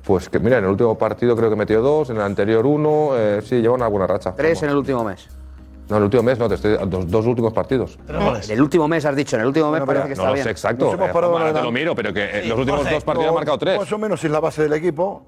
Pues 0.05 0.29
que 0.29 0.39
mira, 0.41 0.59
en 0.59 0.65
el 0.65 0.71
último 0.71 0.97
partido 0.99 1.37
creo 1.37 1.49
que 1.51 1.57
metió 1.57 1.81
dos, 1.81 2.11
en 2.11 2.17
el 2.17 2.23
anterior 2.23 2.67
uno, 2.67 3.11
eh, 3.15 3.41
sí, 3.43 3.61
lleva 3.61 3.75
una 3.75 3.89
buena 3.89 4.07
racha. 4.07 4.35
Tres 4.35 4.63
en 4.63 4.71
el 4.71 4.77
último 4.77 5.05
mes. 5.05 5.29
No, 5.89 5.97
en 5.97 6.03
el 6.03 6.05
último 6.05 6.23
mes 6.23 6.39
no, 6.39 6.49
te 6.49 6.55
estoy, 6.57 6.77
dos, 6.87 7.11
dos 7.11 7.27
últimos 7.27 7.53
partidos. 7.53 7.99
En 8.09 8.51
el 8.53 8.61
último 8.63 8.87
mes 8.89 9.05
has 9.07 9.17
dicho, 9.17 9.37
en 9.37 9.43
el 9.43 9.49
último 9.49 9.71
mes 9.71 9.83
parece 9.87 10.03
que 10.05 10.09
No 10.11 10.13
está 10.15 10.27
lo 10.29 10.33
bien. 10.35 10.45
sé 10.45 10.51
exacto. 10.51 10.85
Nos 10.87 10.95
hemos 10.95 11.09
eh, 11.09 11.13
parado 11.13 11.33
ahora 11.33 11.49
en 11.49 11.55
la- 11.55 11.61
te 11.61 11.65
lo 11.67 11.73
miro, 11.73 11.95
pero 11.95 12.13
que 12.13 12.25
eh, 12.25 12.45
los 12.47 12.59
últimos 12.59 12.89
dos 12.91 13.05
partidos 13.05 13.31
ha 13.31 13.35
marcado 13.35 13.59
tres. 13.59 13.79
Más 13.79 13.93
o 13.93 13.99
menos 13.99 14.23
es 14.23 14.31
la 14.31 14.41
base 14.41 14.63
del 14.63 14.73
equipo. 14.75 15.23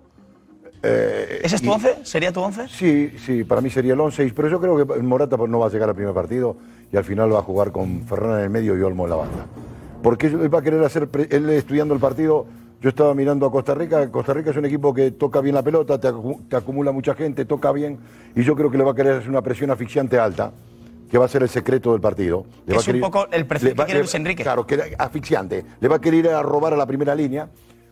Eh, 0.83 1.41
¿Ese 1.43 1.57
es 1.57 1.63
tu 1.63 1.69
y- 1.69 1.73
once? 1.73 1.97
¿Sería 2.05 2.33
tu 2.33 2.41
once? 2.43 2.67
Sí, 2.69 3.13
sí, 3.25 3.45
para 3.45 3.61
mí 3.61 3.71
sería 3.71 3.93
el 3.95 4.01
11, 4.01 4.33
pero 4.35 4.49
yo 4.49 4.61
creo 4.61 4.77
que 4.87 5.03
Morata 5.03 5.37
pues, 5.37 5.51
no 5.51 5.59
va 5.59 5.67
a 5.67 5.71
llegar 5.71 5.89
al 5.91 5.95
primer 5.95 6.15
partido 6.15 6.57
y 6.93 6.97
al 6.97 7.05
final 7.05 7.33
va 7.35 7.39
a 7.41 7.43
jugar 7.43 7.71
con 7.73 8.03
Ferran 8.07 8.39
en 8.39 8.45
el 8.45 8.51
medio 8.51 8.77
y 8.79 8.83
Olmo 8.83 9.05
en 9.05 9.11
la 9.11 9.17
banda. 9.17 9.47
Porque 10.03 10.29
él 10.29 10.53
va 10.55 10.61
a 10.61 10.63
querer 10.63 10.83
hacer, 10.83 11.09
él 11.31 11.51
estudiando 11.51 11.93
el 11.95 12.01
partido, 12.01 12.47
yo 12.81 12.89
estaba 12.89 13.15
mirando 13.15 13.47
a 13.47 13.51
Costa 13.53 13.75
Rica, 13.75 14.11
Costa 14.11 14.33
Rica 14.35 14.51
es 14.51 14.57
un 14.57 14.65
equipo 14.65 14.95
que 14.95 15.11
toca 15.13 15.41
bien 15.41 15.55
la 15.55 15.63
pelota, 15.63 16.01
te, 16.01 16.09
acu- 16.09 16.49
te 16.49 16.57
acumula 16.57 16.93
mucha 16.93 17.15
gente, 17.15 17.45
toca 17.45 17.73
bien, 17.73 17.99
y 18.35 18.43
yo 18.43 18.57
creo 18.57 18.71
que 18.71 18.79
le 18.79 18.85
va 18.85 18.93
a 18.93 18.95
querer 18.95 19.17
hacer 19.19 19.29
una 19.31 19.43
presión 19.43 19.71
asfixiante 19.71 20.19
alta, 20.19 20.53
que 21.11 21.19
va 21.19 21.25
a 21.25 21.29
ser 21.29 21.43
el 21.43 21.49
secreto 21.49 21.93
del 21.93 22.01
partido. 22.01 22.45
Le 22.67 22.77
Es 22.77 22.87
un 22.87 22.95
querer- 22.95 23.01
poco 23.03 23.27
el 23.31 23.45
perfil 23.47 23.75
que 23.75 23.85
quiere 23.85 24.01
Luis 24.01 24.15
Enrique. 24.15 24.43
Claro, 24.43 24.67
que 24.67 24.95
asfixiante. 24.97 25.65
Le 25.81 25.89
va 25.89 25.97
a 25.97 26.01
querer 26.01 26.21
ir 26.27 26.29
a 26.31 26.43
robar 26.43 26.73
a 26.73 26.77
la 26.77 26.87
primera 26.87 27.15
línea, 27.15 27.49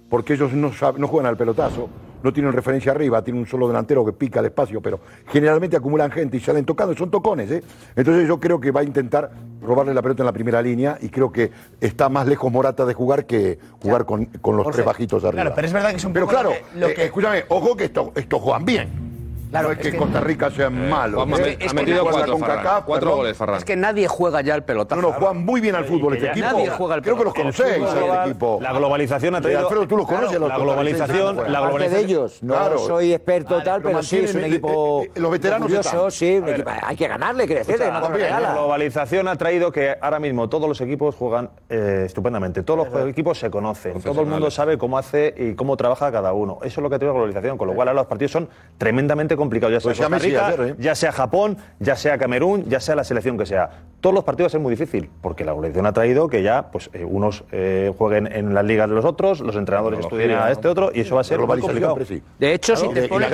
porque 0.08 0.34
ellos 0.34 0.52
no, 0.52 0.70
no 0.96 1.08
juegan 1.08 1.26
al 1.28 1.36
pelotazo, 1.36 1.88
no 2.22 2.32
tienen 2.32 2.52
referencia 2.52 2.92
arriba, 2.92 3.22
tienen 3.22 3.40
un 3.42 3.46
solo 3.48 3.66
delantero 3.68 4.04
que 4.04 4.12
pica 4.12 4.40
el 4.40 4.46
espacio, 4.46 4.80
pero 4.80 5.00
generalmente 5.28 5.76
acumulan 5.76 6.10
gente 6.10 6.36
y 6.36 6.40
salen 6.40 6.64
tocando, 6.64 6.94
son 6.96 7.10
tocones. 7.10 7.50
¿eh? 7.50 7.62
Entonces 7.96 8.26
yo 8.26 8.38
creo 8.40 8.60
que 8.60 8.70
va 8.70 8.80
a 8.80 8.84
intentar 8.84 9.30
robarle 9.62 9.94
la 9.94 10.02
pelota 10.02 10.22
en 10.22 10.26
la 10.26 10.32
primera 10.32 10.60
línea 10.62 10.98
y 11.00 11.08
creo 11.08 11.30
que 11.32 11.50
está 11.80 12.08
más 12.08 12.26
lejos 12.26 12.50
Morata 12.50 12.84
de 12.86 12.94
jugar 12.94 13.26
que 13.26 13.58
jugar 13.82 14.04
con, 14.04 14.24
con 14.26 14.56
los 14.56 14.68
tres 14.70 14.84
bajitos 14.84 15.24
arriba. 15.24 15.42
Claro, 15.42 15.54
pero 15.54 15.66
es 15.66 15.72
verdad 15.72 15.90
que 15.90 15.96
es 15.96 16.04
un 16.04 16.12
Pero 16.12 16.26
poco 16.26 16.34
claro, 16.38 16.50
lo 16.50 16.54
que- 16.72 16.78
lo 16.80 16.86
eh, 16.88 16.94
que- 16.94 17.04
escúchame, 17.06 17.44
ojo 17.48 17.76
que 17.76 17.84
estos, 17.84 18.10
estos 18.14 18.40
juegan 18.40 18.64
bien. 18.64 19.07
Claro, 19.50 19.68
no 19.68 19.72
es, 19.72 19.78
es 19.78 19.84
que, 19.86 19.92
que- 19.92 19.98
Costa 19.98 20.20
Rica 20.20 20.50
sea 20.50 20.70
malo. 20.70 21.18
¿eh? 21.24 21.58
ha 21.58 21.64
Es 21.64 21.72
que 21.72 21.74
metido 21.74 22.02
cuatro, 22.04 22.32
con 22.32 22.40
Ferran. 22.42 22.82
Cuatro 22.84 23.16
goles, 23.16 23.36
Ferran. 23.36 23.56
Es 23.56 23.64
que 23.64 23.76
nadie 23.76 24.06
juega 24.08 24.40
ya 24.42 24.54
el 24.54 24.62
pelotazo. 24.64 25.00
No, 25.00 25.08
no, 25.08 25.14
juegan 25.14 25.44
muy 25.44 25.60
bien 25.60 25.74
al 25.74 25.84
fútbol 25.84 26.14
este 26.14 26.28
equipo. 26.30 26.46
nadie 26.46 26.68
juega 26.70 26.94
al 26.94 27.02
Creo 27.02 27.16
que 27.16 27.24
los 27.24 27.34
conocéis, 27.34 27.74
el 27.76 27.80
global- 27.98 28.28
equipo. 28.28 28.58
La 28.60 28.72
globalización 28.72 29.34
ha 29.34 29.40
traído. 29.40 29.60
Alfredo, 29.60 29.88
tú 29.88 29.96
los 29.96 30.06
conoces, 30.06 30.28
Claro, 30.30 30.40
los 30.40 30.48
La 30.48 30.58
globalización. 30.64 31.36
La 31.36 31.42
Parte 31.42 31.50
de 31.52 31.58
globalización. 31.60 32.04
ellos. 32.04 32.42
No 32.42 32.54
Claro. 32.54 32.78
soy 32.78 33.12
experto 33.12 33.50
Vale, 33.54 33.64
tal, 33.64 33.82
pero 33.82 34.02
sí 34.02 34.18
es 34.18 34.34
un 34.34 34.44
equipo. 34.44 35.02
eh, 35.04 35.10
eh, 35.14 35.20
los 35.20 35.30
veteranos 35.30 35.66
curioso, 35.66 35.88
están. 36.08 36.10
sí. 36.10 36.26
equipo- 36.36 36.70
hay 36.82 36.96
que 36.96 37.08
ganarle, 37.08 37.46
que 37.46 37.54
decirle, 37.56 37.90
no 37.90 38.00
te. 38.12 38.18
La 38.30 38.52
globalización 38.52 39.28
ha 39.28 39.36
traído 39.36 39.72
que 39.72 39.96
ahora 40.00 40.18
mismo 40.18 40.48
todos 40.48 40.68
los 40.68 40.80
equipos 40.80 41.14
juegan 41.16 41.50
eh, 41.68 42.02
estupendamente. 42.06 42.62
Todos 42.62 42.88
los 42.92 43.08
equipos 43.08 43.38
se 43.38 43.50
conocen. 43.50 44.00
Todo 44.02 44.20
el 44.20 44.26
mundo 44.26 44.50
sabe 44.50 44.78
cómo 44.78 44.98
hace 44.98 45.34
y 45.36 45.54
cómo 45.54 45.76
trabaja 45.76 46.12
cada 46.12 46.32
uno. 46.32 46.58
Eso 46.62 46.80
es 46.80 46.82
lo 46.82 46.88
que 46.88 46.96
ha 46.96 46.98
traído 46.98 47.14
la 47.14 47.18
globalización. 47.20 47.56
Con 47.58 47.68
lo 47.68 47.74
cual 47.74 47.88
ahora 47.88 48.00
los 48.02 48.06
partidos 48.06 48.32
son 48.32 48.48
tremendamente 48.76 49.36
complicados. 49.38 49.72
Ya 49.72 49.80
sea 49.80 49.88
Pues 49.88 49.98
ya 49.98 50.04
Costa 50.04 50.16
Messi 50.16 50.28
Rica, 50.30 50.46
ayer, 50.48 50.60
¿eh? 50.60 50.74
ya 50.78 50.94
sea 50.94 51.12
Japón, 51.12 51.56
ya 51.78 51.96
sea 51.96 52.18
Camerún, 52.18 52.64
ya 52.68 52.80
sea 52.80 52.94
la 52.96 53.04
selección 53.04 53.38
que 53.38 53.46
sea. 53.46 53.70
Todos 54.00 54.14
los 54.14 54.22
partidos 54.22 54.54
es 54.54 54.60
muy 54.60 54.70
difícil 54.70 55.10
porque 55.20 55.44
la 55.44 55.52
globalización 55.52 55.86
ha 55.86 55.92
traído 55.92 56.28
que 56.28 56.42
ya 56.42 56.70
pues 56.70 56.88
eh, 56.92 57.04
unos 57.04 57.42
eh, 57.50 57.92
jueguen 57.98 58.28
en 58.32 58.54
las 58.54 58.64
ligas 58.64 58.88
de 58.88 58.94
los 58.94 59.04
otros, 59.04 59.40
los 59.40 59.56
entrenadores 59.56 59.98
estudien 60.00 60.32
a 60.32 60.50
este 60.52 60.68
otro 60.68 60.90
y 60.94 61.00
eso 61.00 61.14
va 61.16 61.22
a 61.22 61.24
ser 61.24 61.38
muy 61.40 61.58
complicado. 61.60 61.96
sí. 62.06 62.22
De 62.38 62.54
hecho, 62.54 62.76
si 62.76 62.88
te 62.90 63.06
y- 63.06 63.08
pones... 63.08 63.30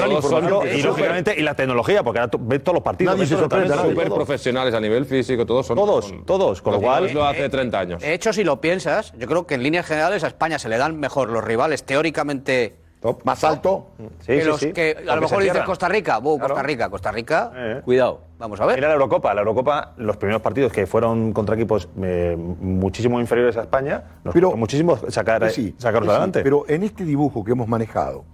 lógicamente 0.85 1.35
y 1.39 1.43
la 1.43 1.55
tecnología 1.55 2.03
porque 2.03 2.21
ahora 2.21 2.31
ves 2.41 2.63
todos 2.63 2.75
los 2.77 2.83
partidos. 2.83 3.15
Nadie 3.15 3.27
se 3.27 3.37
sorprende. 3.37 3.75
Súper 3.75 4.09
profesionales 4.11 4.75
a 4.75 4.81
nivel 4.81 5.05
físico, 5.05 5.45
todos 5.45 5.67
son. 5.67 5.77
Todos, 5.77 6.07
son- 6.09 6.25
todos, 6.25 6.63
con 6.63 6.75
lo 6.75 6.81
cual- 6.81 7.13
Lo 7.13 7.25
hace 7.27 7.49
30 7.49 7.79
años. 7.79 8.03
De 8.03 8.15
hecho, 8.15 8.33
si 8.33 8.45
lo 8.45 8.61
piensas, 8.61 9.13
yo 9.19 9.27
creo 9.27 9.47
que 9.47 9.55
en 9.55 9.63
líneas 9.63 9.87
generales 9.87 10.25
a 10.25 10.29
España 10.29 10.59
se 10.59 10.69
le 10.69 10.79
dan 10.79 10.99
mejor 10.99 11.29
los 11.31 11.45
rivales 11.45 11.85
teóricamente 11.85 12.77
Más 13.25 13.45
alto. 13.45 13.89
Sí, 14.21 14.27
que 14.27 14.41
sí, 14.41 14.47
los 14.49 14.61
sí. 14.61 14.73
que 14.73 14.97
a 15.09 15.15
lo 15.15 15.21
mejor 15.23 15.43
dices. 15.43 15.63
Costa 15.63 15.89
Rica. 15.89 16.21
Costa. 16.21 16.63
Rica, 16.63 16.89
Costa 16.89 17.13
Rica. 17.13 17.53
Eh. 17.55 17.81
Cuidado. 17.85 18.21
Vamos 18.39 18.61
a 18.61 18.67
ver. 18.67 18.77
Mira 18.77 18.89
la 18.89 18.95
Eurocopa. 18.95 19.35
La 19.35 19.41
Eurocopa, 19.43 19.93
los 19.99 20.17
primeros 20.17 20.41
partidos 20.41 20.73
que 20.73 20.87
fueron 20.87 21.33
contra 21.33 21.55
equipos 21.55 21.89
eh, 22.03 22.35
muchísimo 22.39 23.21
inferiores 23.21 23.57
a 23.57 23.63
España, 23.63 24.03
nos 24.25 24.33
Pero- 24.33 24.49
costó 24.49 24.59
muchísimo 24.59 24.97
sacar, 25.11 25.51
sí, 25.51 25.75
sacarlos 25.79 26.09
que 26.09 26.11
sí, 26.13 26.17
adelante. 26.17 26.43
Pero 26.43 26.65
en 26.69 26.83
este 26.83 27.05
dibujo 27.05 27.45
que 27.45 27.53
hemos 27.53 27.69
manejado, 27.69 28.25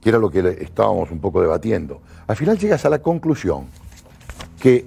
que 0.00 0.08
era 0.08 0.18
lo 0.18 0.30
que 0.30 0.40
estábamos 0.60 1.10
un 1.10 1.20
poco 1.20 1.40
debatiendo, 1.42 2.00
al 2.26 2.36
final 2.36 2.58
llegas 2.58 2.84
a 2.86 2.88
la 2.90 3.00
conclusión 3.00 3.66
que 4.60 4.86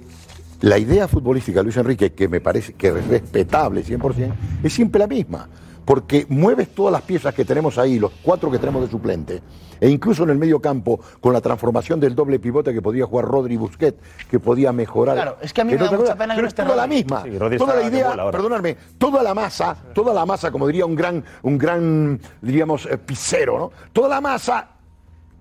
la 0.60 0.78
idea 0.78 1.06
futbolística 1.08 1.60
de 1.60 1.64
Luis 1.64 1.76
Enrique, 1.76 2.12
que 2.12 2.26
me 2.26 2.40
parece 2.40 2.72
que 2.72 2.88
es 2.88 3.06
respetable 3.06 3.84
100%, 3.84 4.32
es 4.62 4.72
siempre 4.72 4.98
la 4.98 5.06
misma. 5.06 5.48
Porque 5.84 6.26
mueves 6.28 6.74
todas 6.74 6.92
las 6.92 7.02
piezas 7.02 7.34
que 7.34 7.44
tenemos 7.44 7.78
ahí, 7.78 7.98
los 7.98 8.12
cuatro 8.22 8.50
que 8.50 8.58
tenemos 8.58 8.82
de 8.82 8.90
suplente, 8.90 9.42
e 9.80 9.88
incluso 9.88 10.22
en 10.24 10.30
el 10.30 10.38
medio 10.38 10.60
campo, 10.60 11.00
con 11.20 11.32
la 11.32 11.40
transformación 11.40 12.00
del 12.00 12.14
doble 12.14 12.38
pivote 12.38 12.72
que 12.72 12.80
podía 12.80 13.04
jugar 13.06 13.26
Rodri 13.26 13.56
Busquets, 13.56 13.98
que 14.30 14.40
podía 14.40 14.72
mejorar. 14.72 15.16
Claro, 15.16 15.36
es 15.42 15.52
que 15.52 15.60
a 15.60 15.64
mí 15.64 15.72
me 15.72 15.78
da 15.78 15.84
mucha 15.84 15.96
cosa, 15.96 16.16
pena 16.16 16.34
que 16.34 16.38
pero 16.38 16.42
no 16.42 16.48
es 16.48 16.52
esté 16.52 16.62
toda 16.62 16.76
la 16.76 16.86
misma. 16.86 17.22
Sí, 17.22 17.58
toda 17.58 17.74
la 17.74 17.80
de 17.80 17.86
idea, 17.86 18.30
perdonadme, 18.30 18.76
toda 18.98 19.22
la 19.22 19.34
masa, 19.34 19.76
toda 19.92 20.14
la 20.14 20.24
masa, 20.24 20.50
como 20.50 20.66
diría 20.66 20.86
un 20.86 20.94
gran, 20.94 21.24
un 21.42 21.58
gran, 21.58 22.20
diríamos, 22.40 22.86
eh, 22.86 22.98
pisero, 22.98 23.58
¿no? 23.58 23.72
Toda 23.92 24.08
la 24.08 24.20
masa, 24.20 24.68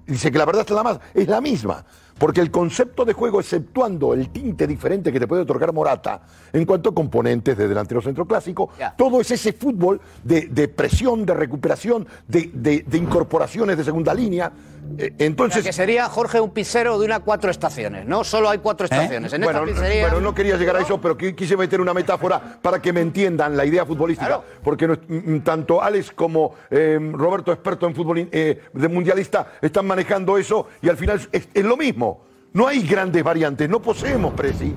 dice 0.06 0.32
que 0.32 0.38
la 0.38 0.46
verdad 0.46 0.66
es 0.68 0.76
la 0.76 0.84
masa, 0.84 1.00
es 1.14 1.28
la 1.28 1.40
misma. 1.40 1.86
Porque 2.18 2.42
el 2.42 2.52
concepto 2.52 3.06
de 3.06 3.14
juego, 3.14 3.40
exceptuando 3.40 4.14
el 4.14 4.30
tinte 4.30 4.68
diferente 4.68 5.12
que 5.12 5.20
te 5.20 5.28
puede 5.28 5.42
otorgar 5.42 5.74
Morata, 5.74 6.22
en 6.54 6.66
cuanto 6.66 6.90
a 6.92 6.94
componentes 6.96 7.58
de 7.58 7.68
delantero 7.68 8.02
centro 8.02 8.26
clásico, 8.26 8.70
todo 8.98 9.20
es 9.22 9.32
ese 9.32 9.52
fútbol 9.54 10.00
de, 10.24 10.42
de 10.48 10.68
presión, 10.68 11.26
de 11.26 11.34
recuperación, 11.34 12.08
de, 12.28 12.50
de- 12.54 12.84
de 12.88 12.98
incorporaciones 12.98 13.78
de 13.78 13.84
segunda 13.84 14.14
línea. 14.14 14.52
Eh, 14.98 15.12
O 15.14 15.18
sea, 15.18 15.28
entonces, 15.28 15.64
que 15.64 15.72
sería 15.72 16.08
Jorge 16.10 16.42
un 16.42 16.50
pisero 16.52 17.00
de 17.00 17.06
una 17.06 17.22
cuatro 17.22 17.50
estaciones, 17.50 18.06
¿no? 18.06 18.24
Solo 18.26 18.50
hay 18.50 18.58
cuatro 18.60 18.84
estaciones. 18.86 19.32
En 19.32 19.42
bueno, 19.42 19.64
esta 19.64 19.72
pizzería. 19.74 20.02
bueno, 20.04 20.20
no 20.20 20.36
quería 20.36 20.58
llegar 20.58 20.76
a 20.76 20.82
eso, 20.82 21.00
pero 21.00 21.18
qui- 21.18 21.34
quise 21.34 21.56
meter 21.56 21.80
una 21.80 21.94
metáfora 21.94 22.60
para 22.62 22.82
que 22.82 22.92
me 22.92 23.00
entiendan 23.02 23.56
la 23.56 23.66
idea 23.66 23.86
futbolística. 23.86 24.28
Claro. 24.28 24.44
Porque 24.62 24.86
no 24.88 24.94
es- 24.94 25.00
mm, 25.08 25.40
tanto 25.40 25.82
Alex 25.82 26.12
como 26.12 26.54
eh, 26.70 27.00
Roberto, 27.14 27.52
experto 27.54 27.88
en 27.88 27.96
fútbol 27.96 28.28
eh, 28.32 28.62
de 28.74 28.88
mundialista, 28.90 29.54
están 29.62 29.88
manejando 29.88 30.38
eso 30.38 30.68
y 30.82 30.90
al 30.90 30.98
final 30.98 31.20
es, 31.32 31.48
es 31.54 31.64
lo 31.66 31.78
mismo. 31.78 32.13
No 32.54 32.68
hay 32.68 32.82
grandes 32.84 33.24
variantes, 33.24 33.68
no 33.70 33.82
poseemos 33.82 34.34
Presi. 34.34 34.74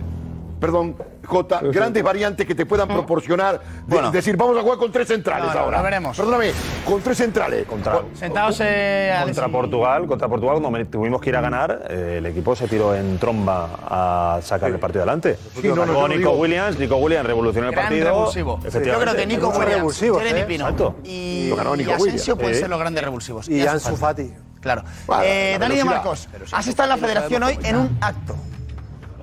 perdón, 0.59 0.97
Jota, 1.27 1.61
grandes 1.61 2.03
variantes 2.03 2.47
que 2.47 2.55
te 2.55 2.65
puedan 2.65 2.89
proporcionar. 2.89 3.61
de- 3.61 3.94
Bueno. 3.94 4.11
decir, 4.11 4.36
vamos 4.39 4.57
a 4.57 4.62
jugar 4.62 4.78
con 4.78 4.90
tres 4.90 5.07
centrales 5.09 5.48
No, 5.48 5.53
no, 5.55 5.61
ahora. 5.61 5.77
lo 5.78 5.82
veremos. 5.85 6.16
Perdóname, 6.16 6.53
con 6.86 7.03
tres 7.03 7.19
centrales. 7.19 7.66
Contra, 7.66 8.01
Sentados 8.15 8.59
eh, 8.65 9.12
contra 9.24 9.48
Portugal, 9.48 10.07
contra 10.07 10.28
Portugal, 10.28 10.55
cuando 10.55 10.70
me- 10.70 10.85
tuvimos 10.86 11.20
que 11.20 11.28
ir 11.28 11.36
a 11.36 11.40
ganar, 11.43 11.82
eh, 11.90 12.15
el 12.19 12.27
equipo 12.27 12.57
se 12.57 12.66
tiró 12.69 12.94
en 12.94 13.19
tromba 13.19 13.69
a 13.86 14.39
sacar 14.40 14.70
el 14.70 14.78
partido 14.78 15.03
adelante. 15.03 15.36
Sí, 15.61 15.69
no, 15.69 15.85
lo 15.85 16.09
Nico 16.09 16.16
digo. 16.19 16.32
Williams, 16.39 16.78
Nico 16.78 16.97
Williams 16.97 17.27
revolucionó 17.27 17.69
el 17.69 17.74
Gran 17.74 17.85
partido. 17.85 18.05
revulsivo. 18.07 18.61
Yo 18.62 18.98
creo 19.01 19.15
que 19.16 19.27
Nico 19.27 19.48
Williams, 19.51 19.98
Jeremy 20.01 20.40
¿eh? 20.40 20.44
Pino 20.47 20.65
Exacto. 20.65 20.94
y, 21.05 21.53
Nico 21.77 21.90
y 21.90 21.93
Asensio 21.93 22.36
pueden 22.39 22.55
ser 22.55 22.70
los 22.70 22.78
grandes 22.78 23.05
revulsivos. 23.05 23.47
Y 23.48 23.61
Ansu 23.66 23.89
Ansu 23.90 23.97
Fati. 24.01 24.32
Claro. 24.66 24.82
Bueno, 25.06 25.22
Eh, 25.24 25.56
Dani 25.60 25.76
de. 25.76 25.84
Marcos, 25.84 26.28
has 26.51 26.66
estado 26.66 26.93
en 26.93 27.01
la 27.01 27.06
federación 27.06 27.43
hoy 27.44 27.56
en 27.62 27.76
un 27.76 27.98
acto, 28.01 28.34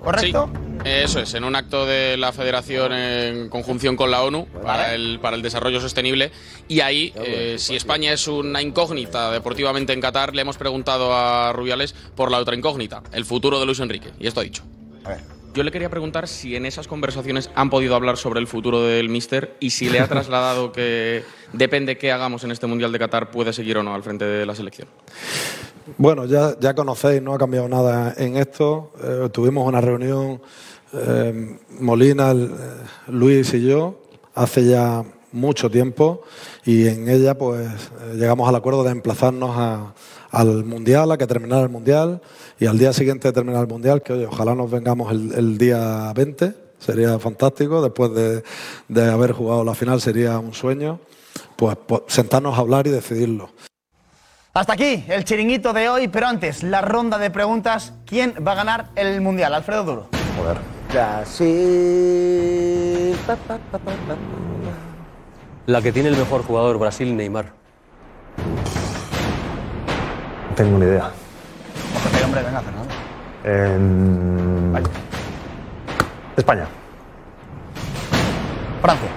¿correcto? 0.01 0.49
Sí, 0.53 0.79
eso 0.85 1.19
es, 1.19 1.33
en 1.33 1.43
un 1.43 1.53
acto 1.57 1.85
de 1.85 2.15
la 2.15 2.31
Federación 2.31 2.93
en 2.93 3.49
conjunción 3.49 3.97
con 3.97 4.09
la 4.09 4.21
ONU 4.23 4.47
para 4.63 4.95
el, 4.95 5.19
para 5.21 5.35
el 5.35 5.41
desarrollo 5.41 5.81
sostenible. 5.81 6.31
Y 6.69 6.79
ahí, 6.79 7.11
eh, 7.15 7.55
si 7.59 7.75
España 7.75 8.13
es 8.13 8.25
una 8.29 8.61
incógnita 8.61 9.31
deportivamente 9.31 9.91
en 9.91 9.99
Qatar, 9.99 10.33
le 10.33 10.43
hemos 10.43 10.57
preguntado 10.57 11.13
a 11.13 11.51
Rubiales 11.51 11.93
por 12.15 12.31
la 12.31 12.37
otra 12.37 12.55
incógnita, 12.55 13.03
el 13.11 13.25
futuro 13.25 13.59
de 13.59 13.65
Luis 13.65 13.81
Enrique. 13.81 14.11
Y 14.19 14.27
esto 14.27 14.39
ha 14.39 14.43
dicho. 14.43 14.63
Yo 15.53 15.61
le 15.61 15.71
quería 15.71 15.89
preguntar 15.89 16.27
si 16.27 16.55
en 16.55 16.65
esas 16.65 16.87
conversaciones 16.87 17.51
han 17.53 17.69
podido 17.69 17.95
hablar 17.95 18.17
sobre 18.17 18.39
el 18.39 18.47
futuro 18.47 18.81
del 18.83 19.09
Mister 19.09 19.55
y 19.59 19.69
si 19.69 19.87
le 19.87 19.99
ha 19.99 20.07
trasladado 20.07 20.71
que 20.71 21.23
depende 21.53 21.95
qué 21.97 22.11
hagamos 22.11 22.43
en 22.43 22.49
este 22.51 22.65
Mundial 22.65 22.91
de 22.91 22.97
Qatar, 22.97 23.29
puede 23.29 23.53
seguir 23.53 23.77
o 23.77 23.83
no 23.83 23.93
al 23.93 24.01
frente 24.01 24.25
de 24.25 24.47
la 24.47 24.55
selección. 24.55 24.87
Bueno, 25.97 26.25
ya, 26.25 26.57
ya 26.59 26.73
conocéis, 26.73 27.21
no 27.21 27.35
ha 27.35 27.37
cambiado 27.37 27.67
nada 27.69 28.15
en 28.17 28.37
esto. 28.37 28.93
Eh, 29.03 29.29
tuvimos 29.31 29.67
una 29.67 29.79
reunión, 29.79 30.41
eh, 30.93 31.57
Molina, 31.79 32.31
el- 32.31 32.45
eh, 32.45 32.83
Luis 33.09 33.53
y 33.53 33.67
yo, 33.67 34.01
hace 34.33 34.65
ya 34.65 35.03
mucho 35.33 35.69
tiempo 35.69 36.23
y 36.65 36.87
en 36.87 37.09
ella 37.09 37.37
pues 37.37 37.67
eh, 37.67 38.15
llegamos 38.15 38.49
al 38.49 38.55
acuerdo 38.55 38.83
de 38.83 38.91
emplazarnos 38.91 39.51
a- 39.55 39.93
al 40.31 40.63
Mundial, 40.65 41.11
a 41.11 41.17
que 41.19 41.27
terminara 41.27 41.61
el 41.61 41.69
Mundial 41.69 42.19
y 42.63 42.65
al 42.65 42.79
día 42.79 42.93
siguiente 42.93 43.27
de 43.27 43.33
terminar 43.33 43.59
el 43.59 43.67
Mundial, 43.67 44.01
que 44.01 44.13
oye, 44.13 44.25
ojalá 44.25 44.55
nos 44.55 44.71
vengamos 44.71 45.11
el, 45.11 45.33
el 45.33 45.57
día 45.57 46.13
20, 46.15 46.53
sería 46.79 47.19
fantástico, 47.19 47.81
después 47.81 48.13
de, 48.13 48.41
de 48.87 49.11
haber 49.11 49.33
jugado 49.33 49.65
la 49.65 49.75
final 49.75 49.99
sería 49.99 50.39
un 50.39 50.53
sueño, 50.53 51.01
pues, 51.57 51.75
pues 51.85 52.03
sentarnos 52.07 52.57
a 52.57 52.61
hablar 52.61 52.87
y 52.87 52.91
decidirlo. 52.91 53.49
Hasta 54.53 54.71
aquí 54.71 55.03
el 55.09 55.25
chiringuito 55.25 55.73
de 55.73 55.89
hoy, 55.89 56.07
pero 56.07 56.27
antes, 56.27 56.63
la 56.63 56.79
ronda 56.79 57.17
de 57.17 57.29
preguntas. 57.29 57.91
¿Quién 58.05 58.33
va 58.47 58.53
a 58.53 58.55
ganar 58.55 58.91
el 58.95 59.19
Mundial? 59.19 59.53
Alfredo 59.53 59.83
Duro. 59.83 60.07
Joder. 60.37 60.57
Brasil. 60.89 61.51
Pa, 63.27 63.35
pa, 63.35 63.57
pa, 63.57 63.77
pa, 63.77 63.91
pa. 63.91 64.15
La 65.65 65.81
que 65.81 65.91
tiene 65.91 66.07
el 66.07 66.15
mejor 66.15 66.43
jugador, 66.43 66.79
Brasil, 66.79 67.13
Neymar. 67.13 67.51
No 70.49 70.55
tengo 70.55 70.79
ni 70.79 70.85
idea. 70.85 71.11
Hombre, 72.23 72.41
hombre, 72.41 72.43
venga, 72.43 72.61
Fernando. 72.61 72.93
En... 73.43 74.73
España. 76.37 76.65
Francia. 78.81 79.09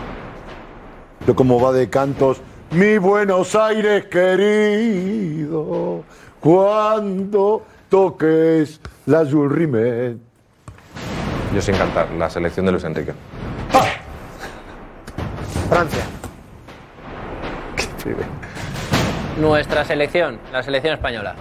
Yo 1.26 1.34
como 1.34 1.60
va 1.60 1.72
de 1.72 1.88
cantos, 1.88 2.40
mi 2.70 2.98
Buenos 2.98 3.54
Aires 3.54 4.06
querido, 4.06 6.04
cuando 6.40 7.64
toques 7.88 8.80
la 9.06 9.24
Jules 9.24 9.52
Rimet. 9.56 10.18
Yo 11.54 11.62
sin 11.62 11.76
cantar, 11.76 12.10
la 12.12 12.28
selección 12.28 12.66
de 12.66 12.72
Luis 12.72 12.84
Enrique. 12.84 13.12
Francia. 15.68 16.04
Nuestra 19.40 19.84
selección, 19.84 20.38
la 20.52 20.62
selección 20.62 20.94
española 20.94 21.34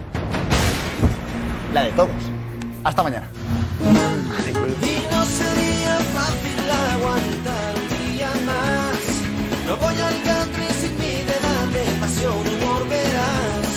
la 1.76 1.84
de 1.84 1.92
todos. 1.92 2.22
Hasta 2.86 3.04
mañana. 3.04 3.28
Y 4.82 4.96
No 5.12 5.22
sería 5.40 5.96
fácil 6.16 6.60
aguantar 6.94 7.74
día 7.94 8.32
más. 8.50 9.00
No 9.68 9.76
voy 9.84 9.96
al 10.10 10.18
country 10.28 10.68
sin 10.80 10.94
mi 10.98 11.12
edad 11.26 11.66
de 11.76 11.84
pasión, 12.00 12.40
humor 12.54 12.82
verás. 12.88 13.68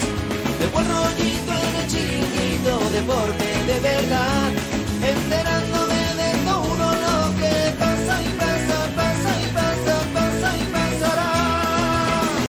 De 0.60 0.66
buen 0.72 0.86
rollito 0.94 1.52
en 1.66 1.74
el 1.80 1.86
chiringuito, 1.90 2.72
deporte 2.96 3.48
de 3.66 3.80
verdad. 3.80 4.37